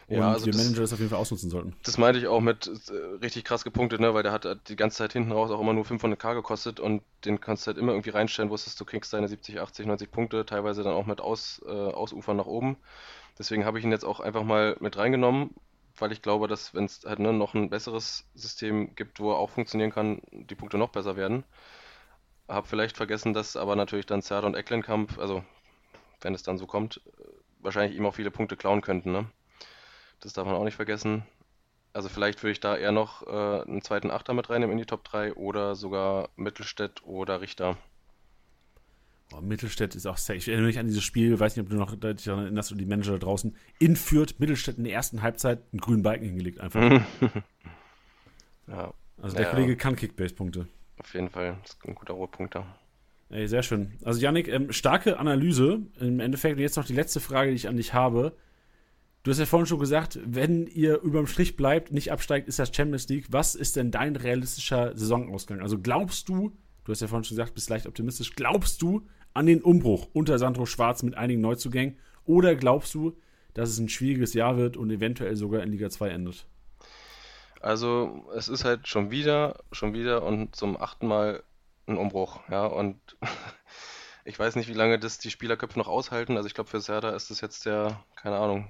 und 0.09 0.19
ja, 0.19 0.33
also 0.33 0.47
wir 0.47 0.55
Manager 0.55 0.83
das 0.83 0.93
auf 0.93 0.99
jeden 0.99 1.11
Fall 1.11 1.19
ausnutzen 1.19 1.51
sollten. 1.51 1.75
Das 1.83 1.99
meinte 1.99 2.21
ich 2.21 2.29
auch 2.29 2.41
mit 2.41 2.67
äh, 2.69 2.93
richtig 3.23 3.45
krass 3.45 3.65
gepunktet, 3.65 4.01
ne? 4.01 4.15
weil 4.15 4.23
der 4.23 4.33
hat 4.33 4.47
die 4.69 4.77
ganze 4.77 4.99
Zeit 4.99 5.13
hinten 5.13 5.33
raus 5.33 5.51
auch 5.51 5.61
immer 5.61 5.73
nur 5.73 5.85
500k 5.85 6.35
gekostet 6.35 6.79
und 6.79 7.03
den 7.25 7.41
kannst 7.41 7.67
du 7.67 7.69
halt 7.69 7.79
immer 7.79 7.93
irgendwie 7.93 8.11
reinstellen, 8.11 8.51
wusstest 8.51 8.81
du 8.81 8.85
kriegst 8.85 9.13
deine 9.13 9.29
70, 9.29 9.61
80, 9.61 9.87
90 9.87 10.11
Punkte, 10.11 10.47
teilweise 10.47 10.83
dann 10.83 10.95
auch 10.95 11.07
mit 11.07 11.21
Aus, 11.21 11.61
äh, 11.67 11.71
Ausufern 11.71 12.37
nach 12.37 12.47
oben. 12.47 12.77
Deswegen 13.39 13.65
habe 13.65 13.79
ich 13.79 13.85
ihn 13.85 13.91
jetzt 13.91 14.05
auch 14.05 14.21
einfach 14.21 14.45
mal 14.45 14.77
mit 14.81 14.97
reingenommen, 14.97 15.51
weil 15.99 16.13
ich 16.13 16.23
glaube, 16.23 16.49
dass 16.49 16.75
wenn 16.75 16.85
es 16.85 17.03
halt 17.05 17.19
ne, 17.19 17.33
noch 17.33 17.55
ein 17.55 17.71
besseres 17.71 18.25
System 18.35 18.95
gibt, 18.95 19.21
wo 19.21 19.33
er 19.33 19.39
auch 19.39 19.51
funktionieren 19.51 19.93
kann, 19.93 20.23
die 20.31 20.55
Punkte 20.55 20.79
noch 20.79 20.91
besser 20.91 21.17
werden. 21.17 21.45
Hab 22.49 22.67
vielleicht 22.67 22.97
vergessen, 22.97 23.33
dass 23.33 23.57
aber 23.57 23.77
natürlich 23.77 24.07
dann 24.07 24.23
Zerda 24.23 24.47
und 24.47 24.55
Ecklenkamp, 24.55 25.19
also 25.19 25.45
wenn 26.21 26.35
es 26.35 26.43
dann 26.43 26.59
so 26.59 26.67
kommt, 26.67 27.01
wahrscheinlich 27.59 27.97
ihm 27.97 28.07
auch 28.07 28.15
viele 28.15 28.31
Punkte 28.31 28.57
klauen 28.57 28.81
könnten. 28.81 29.13
Ne? 29.13 29.27
Das 30.21 30.33
darf 30.33 30.47
man 30.47 30.55
auch 30.55 30.65
nicht 30.65 30.77
vergessen. 30.77 31.25
Also 31.93 32.09
vielleicht 32.09 32.43
würde 32.43 32.53
ich 32.53 32.61
da 32.61 32.77
eher 32.77 32.93
noch 32.93 33.27
äh, 33.27 33.63
einen 33.63 33.83
zweiten 33.83 34.11
Achter 34.11 34.35
mit 34.35 34.51
reinnehmen 34.51 34.73
in 34.73 34.79
die 34.79 34.87
Top 34.87 35.03
3 35.05 35.35
oder 35.35 35.75
sogar 35.75 36.29
Mittelstädt 36.37 37.03
oder 37.05 37.41
Richter. 37.41 37.77
Oh, 39.33 39.41
Mittelstädt 39.41 39.95
ist 39.95 40.07
auch 40.07 40.19
safe. 40.19 40.37
Ich 40.37 40.49
erinnere 40.49 40.69
mich 40.69 40.79
an 40.79 40.87
dieses 40.87 41.03
Spiel, 41.03 41.41
weiß 41.41 41.57
nicht, 41.57 41.65
ob 41.65 41.71
du 41.71 41.77
noch 41.77 41.95
dich 41.95 42.25
daran 42.25 42.45
erinnerst, 42.45 42.73
die 42.77 42.87
Manager 42.87 43.13
da 43.13 43.19
draußen. 43.19 43.57
In 43.79 43.97
Fürth, 43.97 44.39
Mittelstädt 44.39 44.79
in 44.79 44.85
der 44.85 44.93
ersten 44.93 45.23
Halbzeit 45.23 45.63
einen 45.73 45.81
grünen 45.81 46.03
Balken 46.03 46.27
hingelegt 46.27 46.61
einfach. 46.61 46.83
ja. 48.69 48.95
Also 49.21 49.37
der 49.37 49.47
ja, 49.47 49.51
Kollege 49.51 49.77
kann 49.77 49.97
Kickbase-Punkte. 49.97 50.69
Auf 50.99 51.15
jeden 51.15 51.29
Fall, 51.29 51.59
das 51.63 51.73
ist 51.73 51.85
ein 51.87 51.95
guter 51.95 52.15
Ruhepunkter. 52.15 52.67
Ey, 53.29 53.49
sehr 53.49 53.63
schön. 53.63 53.93
Also 54.05 54.21
Yannick, 54.21 54.49
ähm, 54.49 54.73
starke 54.73 55.19
Analyse. 55.19 55.81
Im 55.99 56.21
Endeffekt 56.21 56.59
jetzt 56.59 56.77
noch 56.77 56.85
die 56.85 56.95
letzte 56.95 57.21
Frage, 57.21 57.51
die 57.51 57.57
ich 57.57 57.69
an 57.69 57.77
dich 57.77 57.93
habe. 57.93 58.37
Du 59.25 59.33
hast 59.33 59.41
ja 59.41 59.47
vorhin 59.47 59.67
schon 59.67 59.81
gesagt, 59.81 60.21
wenn 60.25 60.69
ihr 60.69 61.01
überm 61.01 61.27
Strich 61.27 61.57
bleibt, 61.57 61.93
nicht 61.93 62.13
absteigt, 62.13 62.47
ist 62.47 62.61
das 62.61 62.75
Champions 62.75 63.09
League. 63.09 63.27
Was 63.31 63.57
ist 63.57 63.75
denn 63.75 63.91
dein 63.91 64.15
realistischer 64.15 64.97
Saisonausgang? 64.97 65.61
Also 65.61 65.81
glaubst 65.81 66.29
du, 66.29 66.57
du 66.85 66.93
hast 66.93 67.01
ja 67.01 67.09
vorhin 67.09 67.25
schon 67.25 67.37
gesagt, 67.37 67.55
bist 67.55 67.69
leicht 67.69 67.89
optimistisch, 67.89 68.37
glaubst 68.37 68.81
du 68.83 69.05
an 69.35 69.47
den 69.47 69.63
Umbruch 69.63 70.09
unter 70.13 70.39
Sandro 70.39 70.65
Schwarz 70.65 71.03
mit 71.03 71.17
einigen 71.17 71.41
Neuzugängen? 71.41 71.97
Oder 72.25 72.55
glaubst 72.55 72.95
du, 72.95 73.17
dass 73.53 73.71
es 73.71 73.81
ein 73.81 73.89
schwieriges 73.89 74.33
Jahr 74.33 74.57
wird 74.57 74.77
und 74.77 74.91
eventuell 74.91 75.35
sogar 75.35 75.65
in 75.65 75.73
Liga 75.73 75.91
2 75.91 76.09
endet? 76.11 76.47
Also 77.61 78.25
es 78.35 78.49
ist 78.49 78.65
halt 78.65 78.89
schon 78.89 79.11
wieder, 79.11 79.61
schon 79.73 79.95
wieder 79.95 80.23
und 80.23 80.55
zum 80.57 80.81
achten 80.81 81.07
Mal 81.07 81.43
ein 81.87 81.97
Umbruch, 81.97 82.41
ja, 82.51 82.67
und 82.67 83.01
ich 84.25 84.39
weiß 84.39 84.57
nicht, 84.57 84.69
wie 84.69 84.75
lange 84.75 84.99
das 84.99 85.19
die 85.19 85.31
Spielerköpfe 85.31 85.79
noch 85.79 85.89
aushalten. 85.89 86.37
Also 86.37 86.47
ich 86.47 86.55
glaube, 86.55 86.71
für 86.71 86.81
Serda 86.81 87.11
ist 87.11 87.31
das 87.31 87.41
jetzt 87.41 87.67
der, 87.67 88.01
keine 88.17 88.39
Ahnung, 88.39 88.69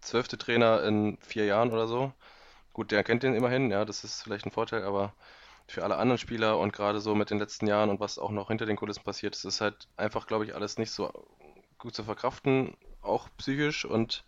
zwölfte 0.00 0.38
Trainer 0.38 0.82
in 0.82 1.18
vier 1.20 1.44
Jahren 1.46 1.70
oder 1.72 1.86
so. 1.86 2.12
Gut, 2.72 2.90
der 2.90 3.04
kennt 3.04 3.22
den 3.22 3.34
immerhin, 3.34 3.70
ja, 3.70 3.84
das 3.84 4.04
ist 4.04 4.22
vielleicht 4.22 4.46
ein 4.46 4.50
Vorteil, 4.52 4.84
aber 4.84 5.12
für 5.66 5.84
alle 5.84 5.96
anderen 5.96 6.18
Spieler 6.18 6.58
und 6.58 6.72
gerade 6.72 7.00
so 7.00 7.14
mit 7.14 7.30
den 7.30 7.38
letzten 7.38 7.66
Jahren 7.66 7.90
und 7.90 8.00
was 8.00 8.18
auch 8.18 8.30
noch 8.30 8.48
hinter 8.48 8.66
den 8.66 8.76
Kulissen 8.76 9.04
passiert, 9.04 9.34
das 9.34 9.44
ist 9.44 9.60
halt 9.60 9.88
einfach, 9.96 10.26
glaube 10.26 10.44
ich, 10.44 10.54
alles 10.54 10.78
nicht 10.78 10.90
so 10.90 11.12
gut 11.78 11.94
zu 11.94 12.04
verkraften, 12.04 12.76
auch 13.02 13.28
psychisch 13.38 13.84
und 13.84 14.24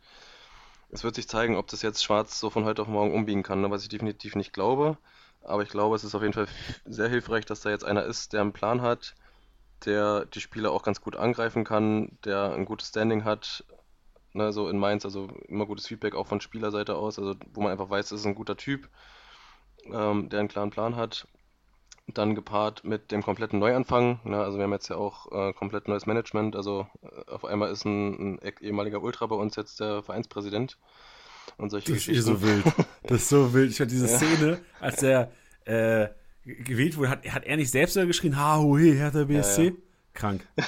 es 0.93 1.05
wird 1.05 1.15
sich 1.15 1.27
zeigen, 1.29 1.57
ob 1.57 1.69
das 1.69 1.83
jetzt 1.83 2.05
Schwarz 2.05 2.39
so 2.39 2.51
von 2.51 2.65
heute 2.65 2.83
auf 2.83 2.89
morgen 2.89 3.15
umbiegen 3.15 3.43
kann, 3.43 3.63
ne, 3.63 3.71
was 3.71 3.83
ich 3.83 3.89
definitiv 3.89 4.37
nicht 4.37 4.53
glaube. 4.53 4.99
Aber 5.43 5.63
ich 5.63 5.71
glaube, 5.71 5.97
es 5.97 6.05
ist 6.05 6.15
auf 6.15 6.23
jeden 6.23 6.35
Fall 6.35 6.47
sehr 6.85 7.09
hilfreich, 7.09 7.47
dass 7.47 7.63
da 7.63 7.71
jetzt 7.71 7.85
einer 7.85 8.05
ist, 8.05 8.33
der 8.33 8.43
einen 8.43 8.53
Plan 8.53 8.83
hat, 8.83 9.15
der 9.87 10.27
die 10.27 10.41
Spieler 10.41 10.71
auch 10.71 10.83
ganz 10.83 11.01
gut 11.01 11.17
angreifen 11.17 11.65
kann, 11.65 12.19
der 12.25 12.53
ein 12.53 12.67
gutes 12.67 12.89
Standing 12.91 13.25
hat, 13.25 13.65
ne, 14.35 14.53
so 14.53 14.69
in 14.69 14.79
Mainz, 14.79 15.05
also 15.05 15.29
immer 15.49 15.67
gutes 15.67 15.87
Feedback 15.87 16.15
auch 16.15 16.27
von 16.27 16.41
Spielerseite 16.41 16.95
aus, 16.95 17.19
also 17.19 17.35
wo 17.55 17.63
man 17.63 17.73
einfach 17.73 17.91
weiß, 17.91 18.11
das 18.11 18.21
ist 18.21 18.27
ein 18.27 18.35
guter 18.35 18.57
Typ, 18.57 18.89
ähm, 19.87 20.29
der 20.29 20.41
einen 20.41 20.49
klaren 20.49 20.71
Plan 20.71 20.97
hat. 20.97 21.27
Dann 22.15 22.35
gepaart 22.35 22.85
mit 22.85 23.11
dem 23.11 23.23
kompletten 23.23 23.59
Neuanfang, 23.59 24.21
ne, 24.25 24.39
also 24.39 24.59
wir 24.59 24.65
haben 24.65 24.73
jetzt 24.73 24.89
ja 24.89 24.97
auch 24.97 25.31
äh, 25.33 25.53
komplett 25.53 25.89
neues 25.89 26.07
Management, 26.07 26.57
also 26.57 26.87
äh, 27.03 27.31
auf 27.31 27.45
einmal 27.45 27.71
ist 27.71 27.85
ein, 27.85 28.35
ein, 28.35 28.41
ehemaliger 28.61 29.03
Ultra 29.03 29.27
bei 29.27 29.37
uns 29.37 29.57
jetzt 29.57 29.81
der 29.81 30.03
Vereinspräsident 30.03 30.79
und 31.59 31.71
solche 31.71 31.93
das 31.93 31.95
Geschichten. 31.95 32.19
Ist 32.19 32.27
so 32.27 32.43
wild. 32.43 32.65
Das 33.05 33.23
ist 33.23 33.29
so 33.29 33.55
wild. 33.55 33.71
Ich 33.71 33.81
hatte 33.81 33.91
diese 33.91 34.07
ja. 34.11 34.19
Szene, 34.19 34.61
als 34.81 34.97
der 34.97 35.33
äh, 35.65 36.09
gewählt 36.45 36.97
wurde, 36.97 37.11
hat, 37.11 37.25
hat 37.29 37.45
er 37.45 37.57
nicht 37.57 37.71
selbst 37.71 37.95
geschrien, 37.95 38.37
ha, 38.37 38.59
hu, 38.59 38.79
he, 38.79 38.95
Hertha 38.95 39.25
BSC? 39.25 39.63
Ja, 39.63 39.71
ja. 39.71 39.77
Krank. 40.15 40.47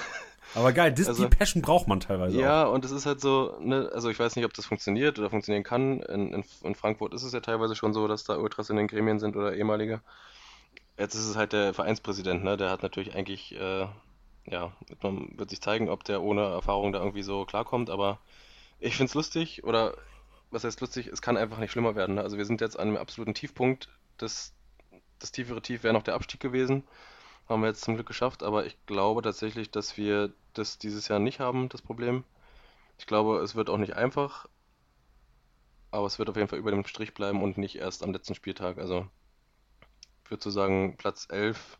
Aber 0.54 0.72
geil, 0.72 0.92
das, 0.92 1.08
also, 1.08 1.24
die 1.24 1.36
Passion 1.36 1.62
braucht 1.62 1.88
man 1.88 2.00
teilweise 2.00 2.40
Ja, 2.40 2.66
auch. 2.66 2.74
und 2.74 2.84
es 2.84 2.92
ist 2.92 3.06
halt 3.06 3.20
so, 3.20 3.56
ne, 3.60 3.90
also 3.92 4.08
ich 4.08 4.18
weiß 4.18 4.36
nicht, 4.36 4.44
ob 4.44 4.54
das 4.54 4.66
funktioniert 4.66 5.18
oder 5.18 5.28
funktionieren 5.28 5.64
kann. 5.64 6.00
In, 6.00 6.32
in, 6.32 6.44
in, 6.62 6.74
Frankfurt 6.74 7.12
ist 7.12 7.24
es 7.24 7.32
ja 7.32 7.40
teilweise 7.40 7.74
schon 7.74 7.92
so, 7.92 8.06
dass 8.06 8.24
da 8.24 8.36
Ultras 8.36 8.70
in 8.70 8.76
den 8.76 8.86
Gremien 8.86 9.18
sind 9.18 9.36
oder 9.36 9.54
ehemalige. 9.54 10.00
Jetzt 10.96 11.14
ist 11.14 11.26
es 11.26 11.36
halt 11.36 11.52
der 11.52 11.74
Vereinspräsident, 11.74 12.44
ne, 12.44 12.56
der 12.56 12.70
hat 12.70 12.82
natürlich 12.82 13.14
eigentlich, 13.14 13.52
äh, 13.54 13.86
ja, 14.46 14.72
man 15.02 15.36
wird 15.38 15.50
sich 15.50 15.60
zeigen, 15.60 15.88
ob 15.88 16.04
der 16.04 16.22
ohne 16.22 16.42
Erfahrung 16.42 16.92
da 16.92 17.00
irgendwie 17.00 17.22
so 17.22 17.44
klarkommt, 17.44 17.90
aber 17.90 18.20
ich 18.78 18.96
finde 18.96 19.08
es 19.08 19.14
lustig 19.14 19.64
oder 19.64 19.96
was 20.50 20.64
heißt 20.64 20.80
lustig, 20.80 21.08
es 21.08 21.20
kann 21.20 21.36
einfach 21.36 21.58
nicht 21.58 21.72
schlimmer 21.72 21.96
werden. 21.96 22.14
Ne? 22.14 22.22
Also 22.22 22.38
wir 22.38 22.44
sind 22.46 22.60
jetzt 22.60 22.78
an 22.78 22.88
einem 22.88 22.96
absoluten 22.96 23.34
Tiefpunkt. 23.34 23.88
Das, 24.18 24.54
das 25.18 25.32
tiefere 25.32 25.60
Tief 25.60 25.82
wäre 25.82 25.92
noch 25.94 26.02
der 26.02 26.14
Abstieg 26.14 26.40
gewesen. 26.40 26.84
Haben 27.48 27.62
wir 27.62 27.68
jetzt 27.68 27.82
zum 27.82 27.94
Glück 27.94 28.06
geschafft, 28.06 28.42
aber 28.42 28.64
ich 28.64 28.76
glaube 28.86 29.22
tatsächlich, 29.22 29.70
dass 29.70 29.96
wir 29.96 30.32
das 30.54 30.78
dieses 30.78 31.08
Jahr 31.08 31.18
nicht 31.18 31.40
haben, 31.40 31.68
das 31.68 31.82
Problem. 31.82 32.24
Ich 32.98 33.06
glaube, 33.06 33.40
es 33.40 33.54
wird 33.54 33.68
auch 33.68 33.78
nicht 33.78 33.94
einfach, 33.94 34.46
aber 35.90 36.06
es 36.06 36.18
wird 36.18 36.30
auf 36.30 36.36
jeden 36.36 36.48
Fall 36.48 36.58
über 36.58 36.70
dem 36.70 36.86
Strich 36.86 37.14
bleiben 37.14 37.42
und 37.42 37.58
nicht 37.58 37.76
erst 37.76 38.02
am 38.02 38.12
letzten 38.12 38.34
Spieltag. 38.34 38.78
Also 38.78 39.06
würde 40.30 40.42
so 40.42 40.50
sagen, 40.50 40.96
Platz 40.96 41.26
11, 41.30 41.78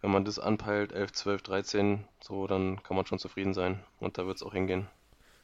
wenn 0.00 0.10
man 0.10 0.24
das 0.24 0.38
anpeilt, 0.38 0.92
11, 0.92 1.12
12, 1.12 1.42
13, 1.42 2.04
so, 2.20 2.46
dann 2.46 2.82
kann 2.82 2.96
man 2.96 3.06
schon 3.06 3.18
zufrieden 3.18 3.54
sein 3.54 3.80
und 3.98 4.18
da 4.18 4.26
wird 4.26 4.36
es 4.36 4.42
auch 4.42 4.52
hingehen. 4.52 4.86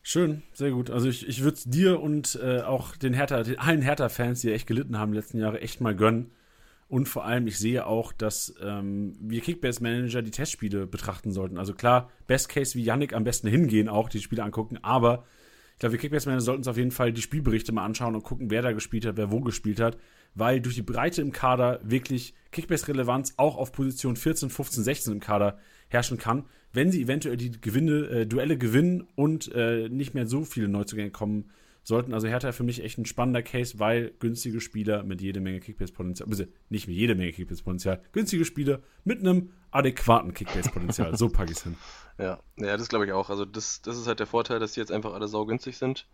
Schön, 0.07 0.43
sehr 0.53 0.71
gut. 0.71 0.91
Also 0.91 1.09
ich, 1.09 1.27
ich 1.27 1.43
würde 1.43 1.57
es 1.57 1.65
dir 1.65 2.01
und 2.01 2.39
äh, 2.43 2.61
auch 2.61 2.95
den 2.95 3.15
Hertha, 3.15 3.43
den, 3.43 3.59
allen 3.59 3.81
Hertha-Fans, 3.81 4.43
die 4.43 4.53
echt 4.53 4.67
gelitten 4.67 4.99
haben 4.99 5.15
letzten 5.15 5.39
Jahren, 5.39 5.57
echt 5.57 5.81
mal 5.81 5.97
gönnen. 5.97 6.31
Und 6.89 7.09
vor 7.09 7.25
allem, 7.25 7.47
ich 7.47 7.59
sehe 7.59 7.87
auch, 7.87 8.13
dass 8.13 8.55
ähm, 8.63 9.17
wir 9.19 9.41
Kickbase-Manager 9.41 10.21
die 10.21 10.31
Testspiele 10.31 10.87
betrachten 10.87 11.33
sollten. 11.33 11.57
Also 11.57 11.73
klar, 11.73 12.11
Best 12.27 12.51
Case 12.51 12.75
wie 12.75 12.85
Yannick 12.85 13.15
am 13.15 13.25
besten 13.25 13.49
hingehen, 13.49 13.89
auch 13.89 14.11
die 14.11 14.21
Spiele 14.21 14.45
angucken, 14.45 14.79
aber 14.83 15.25
ich 15.75 15.81
glaube, 15.81 15.95
wir 15.95 15.99
Kickbase-Manager 15.99 16.41
sollten 16.41 16.61
uns 16.61 16.69
auf 16.69 16.77
jeden 16.77 16.93
Fall 16.93 17.13
die 17.13 17.23
Spielberichte 17.23 17.73
mal 17.73 17.85
anschauen 17.85 18.15
und 18.15 18.23
gucken, 18.23 18.51
wer 18.51 18.63
da 18.63 18.73
gespielt 18.73 19.05
hat, 19.07 19.17
wer 19.17 19.33
wo 19.33 19.41
gespielt 19.41 19.81
hat, 19.81 19.99
weil 20.35 20.61
durch 20.61 20.77
die 20.77 20.83
Breite 20.83 21.21
im 21.21 21.33
Kader 21.33 21.81
wirklich 21.83 22.35
Kickbase-Relevanz 22.53 23.35
auch 23.39 23.57
auf 23.57 23.73
Position 23.73 24.15
14, 24.15 24.51
15, 24.51 24.85
16 24.85 25.13
im 25.15 25.21
Kader 25.21 25.59
herrschen 25.89 26.17
kann, 26.17 26.45
wenn 26.73 26.93
sie 26.93 27.03
eventuell 27.03 27.37
die 27.37 27.61
Gewinne, 27.61 28.07
äh, 28.07 28.27
Duelle 28.27 28.57
gewinnen 28.57 29.07
und 29.17 29.53
äh, 29.53 29.89
nicht 29.89 30.15
mehr 30.15 30.27
so 30.27 30.45
viele 30.45 30.69
Neuzugänge 30.69 31.11
kommen 31.11 31.51
sollten. 31.85 32.15
Also 32.15 32.27
Hertha 32.27 32.53
für 32.53 32.65
mich 32.65 32.83
echt 32.83 32.99
ein 32.99 33.07
spannender 33.07 33.43
Case, 33.43 33.79
weil 33.79 34.13
günstige 34.19 34.61
Spieler 34.61 35.05
mit 35.05 35.21
jede 35.21 35.41
Menge 35.41 35.61
Kickbase-Potenzial, 35.61 36.29
nicht 36.71 36.89
mit 36.89 36.97
jede 36.97 37.15
Menge 37.15 37.33
Kickbase-Potenzial, 37.33 38.03
günstige 38.13 38.45
Spieler 38.45 38.81
mit 39.05 39.21
einem 39.21 39.53
adäquaten 39.71 40.35
Kickbase-Potenzial. 40.35 41.17
so 41.17 41.29
packe 41.29 41.53
ich 41.53 41.59
es 41.59 41.65
hin. 41.65 41.77
Ja, 42.19 42.41
ja 42.57 42.77
das 42.77 42.89
glaube 42.89 43.07
ich 43.07 43.13
auch. 43.13 43.31
Also 43.31 43.45
das, 43.45 43.83
das 43.83 43.99
ist 43.99 44.07
halt 44.07 44.19
der 44.19 44.27
Vorteil, 44.27 44.59
dass 44.59 44.73
die 44.73 44.81
jetzt 44.81 44.93
einfach 44.93 45.13
alle 45.13 45.29
saugünstig 45.29 45.77
sind. 45.77 46.09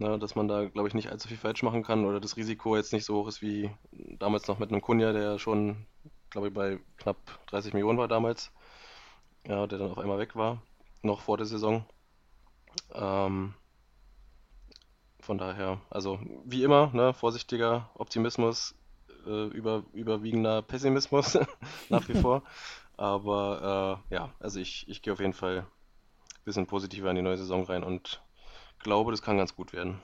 Na, 0.00 0.16
dass 0.16 0.36
man 0.36 0.46
da, 0.46 0.66
glaube 0.66 0.86
ich, 0.86 0.94
nicht 0.94 1.10
allzu 1.10 1.26
viel 1.26 1.36
falsch 1.36 1.64
machen 1.64 1.82
kann 1.82 2.04
oder 2.04 2.20
das 2.20 2.36
Risiko 2.36 2.76
jetzt 2.76 2.92
nicht 2.92 3.04
so 3.04 3.16
hoch 3.16 3.28
ist 3.28 3.42
wie 3.42 3.68
damals 3.90 4.46
noch 4.46 4.60
mit 4.60 4.70
einem 4.70 4.80
Kunja, 4.80 5.12
der 5.12 5.40
schon, 5.40 5.86
glaube 6.30 6.48
ich, 6.48 6.54
bei 6.54 6.78
knapp 6.98 7.16
30 7.48 7.72
Millionen 7.72 7.98
war 7.98 8.06
damals. 8.06 8.52
Ja, 9.46 9.66
der 9.66 9.78
dann 9.78 9.90
auf 9.90 9.98
einmal 9.98 10.18
weg 10.18 10.36
war, 10.36 10.62
noch 11.02 11.20
vor 11.22 11.36
der 11.36 11.46
Saison. 11.46 11.84
Ähm, 12.92 13.54
von 15.28 15.36
daher, 15.36 15.78
also 15.90 16.18
wie 16.46 16.64
immer, 16.64 16.90
ne, 16.94 17.12
vorsichtiger 17.12 17.90
Optimismus, 17.92 18.74
äh, 19.26 19.48
über, 19.48 19.84
überwiegender 19.92 20.62
Pessimismus 20.62 21.38
nach 21.90 22.08
wie 22.08 22.14
vor. 22.22 22.44
Aber 22.96 24.00
äh, 24.10 24.14
ja, 24.14 24.30
also 24.40 24.58
ich, 24.58 24.88
ich 24.88 25.02
gehe 25.02 25.12
auf 25.12 25.20
jeden 25.20 25.34
Fall 25.34 25.58
ein 25.58 26.44
bisschen 26.46 26.66
positiver 26.66 27.10
in 27.10 27.16
die 27.16 27.20
neue 27.20 27.36
Saison 27.36 27.64
rein 27.64 27.84
und 27.84 28.22
glaube, 28.78 29.10
das 29.10 29.20
kann 29.20 29.36
ganz 29.36 29.54
gut 29.54 29.74
werden. 29.74 29.98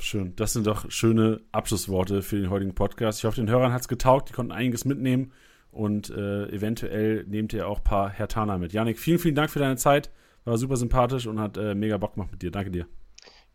Schön. 0.00 0.34
Das 0.34 0.52
sind 0.52 0.66
doch 0.66 0.90
schöne 0.90 1.42
Abschlussworte 1.52 2.22
für 2.22 2.40
den 2.40 2.50
heutigen 2.50 2.74
Podcast. 2.74 3.20
Ich 3.20 3.24
hoffe, 3.24 3.36
den 3.36 3.48
Hörern 3.48 3.72
hat 3.72 3.82
es 3.82 3.88
getaugt. 3.88 4.30
Die 4.30 4.32
konnten 4.32 4.50
einiges 4.50 4.84
mitnehmen 4.84 5.30
und 5.70 6.10
äh, 6.10 6.48
eventuell 6.48 7.24
nehmt 7.28 7.52
ihr 7.52 7.68
auch 7.68 7.78
ein 7.78 7.84
paar 7.84 8.10
Hertaner 8.10 8.58
mit. 8.58 8.72
Janik, 8.72 8.98
vielen, 8.98 9.20
vielen 9.20 9.36
Dank 9.36 9.48
für 9.48 9.60
deine 9.60 9.76
Zeit. 9.76 10.10
War 10.44 10.58
super 10.58 10.76
sympathisch 10.76 11.28
und 11.28 11.38
hat 11.38 11.56
äh, 11.56 11.76
mega 11.76 11.98
Bock 11.98 12.14
gemacht 12.14 12.32
mit 12.32 12.42
dir. 12.42 12.50
Danke 12.50 12.72
dir. 12.72 12.88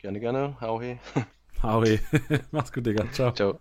Gerne, 0.01 0.19
gerne. 0.19 0.55
Hau 0.59 0.81
he. 0.81 0.97
Hau 1.61 1.83
he. 1.83 1.99
Mach's 2.51 2.71
gut, 2.71 2.85
Digga. 2.85 3.05
Ciao. 3.13 3.31
Ciao. 3.31 3.59